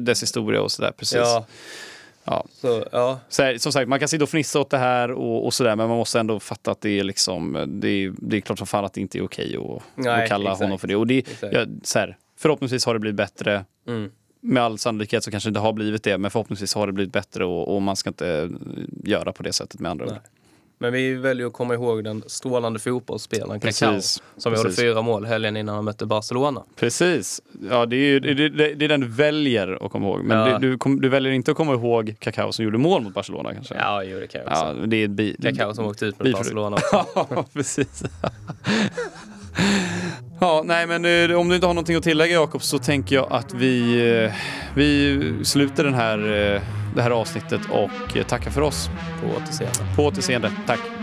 Dess 0.00 0.22
historia 0.22 0.62
och 0.62 0.72
sådär, 0.72 0.92
precis. 0.96 1.18
Ja, 1.18 1.46
Ja. 2.24 2.44
så, 2.52 2.84
ja. 2.92 3.20
Så 3.28 3.42
här, 3.42 3.58
som 3.58 3.72
sagt, 3.72 3.88
man 3.88 3.98
kan 3.98 4.08
sitta 4.08 4.22
och 4.24 4.28
fnissa 4.30 4.60
åt 4.60 4.70
det 4.70 4.78
här 4.78 5.10
och, 5.10 5.46
och 5.46 5.54
sådär, 5.54 5.76
men 5.76 5.88
man 5.88 5.96
måste 5.98 6.20
ändå 6.20 6.40
fatta 6.40 6.70
att 6.70 6.80
det 6.80 6.98
är 6.98 7.04
liksom, 7.04 7.64
det 7.80 7.88
är, 7.88 8.12
det 8.18 8.36
är 8.36 8.40
klart 8.40 8.58
som 8.58 8.66
fan 8.66 8.84
att 8.84 8.92
det 8.92 9.00
inte 9.00 9.18
är 9.18 9.22
okej 9.22 9.56
att, 9.56 9.82
Nej, 9.94 10.22
att 10.22 10.28
kalla 10.28 10.50
exakt. 10.50 10.62
honom 10.62 10.78
för 10.78 10.88
det. 10.88 10.96
Och 10.96 11.06
det 11.06 11.24
ja, 11.52 11.66
så 11.82 11.98
här, 11.98 12.16
förhoppningsvis 12.38 12.84
har 12.86 12.94
det 12.94 13.00
blivit 13.00 13.16
bättre. 13.16 13.64
Mm. 13.86 14.10
Med 14.40 14.62
all 14.62 14.78
sannolikhet 14.78 15.24
så 15.24 15.30
kanske 15.30 15.50
det 15.50 15.60
har 15.60 15.72
blivit 15.72 16.02
det, 16.02 16.18
men 16.18 16.30
förhoppningsvis 16.30 16.74
har 16.74 16.86
det 16.86 16.92
blivit 16.92 17.12
bättre 17.12 17.44
och, 17.44 17.74
och 17.74 17.82
man 17.82 17.96
ska 17.96 18.10
inte 18.10 18.28
eh, 18.28 18.48
göra 19.04 19.32
på 19.32 19.42
det 19.42 19.52
sättet 19.52 19.80
med 19.80 19.90
andra 19.90 20.04
ord. 20.04 20.12
Nej. 20.12 20.20
Men 20.80 20.92
vi 20.92 21.14
väljer 21.14 21.46
att 21.46 21.52
komma 21.52 21.74
ihåg 21.74 22.04
den 22.04 22.22
strålande 22.26 22.78
fotbollsspelaren 22.78 23.60
Kakao. 23.60 24.00
Som 24.36 24.54
gjorde 24.54 24.72
fyra 24.72 25.02
mål 25.02 25.26
helgen 25.26 25.56
innan 25.56 25.74
han 25.74 25.84
mötte 25.84 26.06
Barcelona. 26.06 26.62
Precis. 26.76 27.42
Ja, 27.70 27.86
det 27.86 27.96
är, 27.96 28.00
ju, 28.00 28.20
det, 28.20 28.34
det, 28.48 28.74
det 28.74 28.84
är 28.84 28.88
den 28.88 29.00
du 29.00 29.06
väljer 29.08 29.84
att 29.86 29.92
komma 29.92 30.06
ihåg. 30.08 30.24
Men 30.24 30.38
Ja. 30.50 30.58
du, 30.58 30.76
du, 30.76 30.96
du 30.96 31.08
väljer 31.08 31.32
inte 31.32 31.50
att 31.50 31.56
komma 31.56 31.72
ihåg 31.72 32.14
Kakao 32.18 32.52
som 32.52 32.64
gjorde 32.64 32.78
mål 32.78 33.02
mot 33.02 33.14
Barcelona 33.14 33.54
kanske? 33.54 33.74
Ja, 33.74 34.02
jo, 34.04 34.20
det 34.20 34.26
kan 34.26 34.40
jag 34.40 34.50
också. 34.50 34.76
Ja, 34.80 34.86
det 34.86 34.96
är 34.96 35.08
bi- 35.08 35.36
Kakao 35.42 35.74
som 35.74 35.84
åkte 35.86 36.06
ut 36.06 36.18
mot. 36.24 36.32
Barcelona. 36.32 36.76
också. 36.92 37.26
Ja, 37.30 37.44
precis. 37.52 38.02
ja, 40.40 40.62
nej 40.64 40.86
men 40.86 41.30
eh, 41.30 41.36
om 41.36 41.48
du 41.48 41.54
inte 41.54 41.66
har 41.66 41.74
någonting 41.74 41.96
att 41.96 42.02
tillägga 42.02 42.34
Jakob 42.34 42.62
så 42.62 42.78
tänker 42.78 43.16
jag 43.16 43.26
att 43.30 43.54
vi, 43.54 44.00
eh, 44.24 44.32
vi 44.74 45.20
sluter 45.44 45.84
den 45.84 45.94
här, 45.94 46.18
eh, 46.18 46.60
det 46.94 47.02
här 47.02 47.10
avsnittet 47.10 47.60
och 47.70 48.28
tackar 48.28 48.50
för 48.50 48.60
oss. 48.60 48.90
På 49.22 49.36
återseende. 49.36 49.96
På 49.96 50.04
återseende. 50.04 50.52
Tack. 50.66 50.97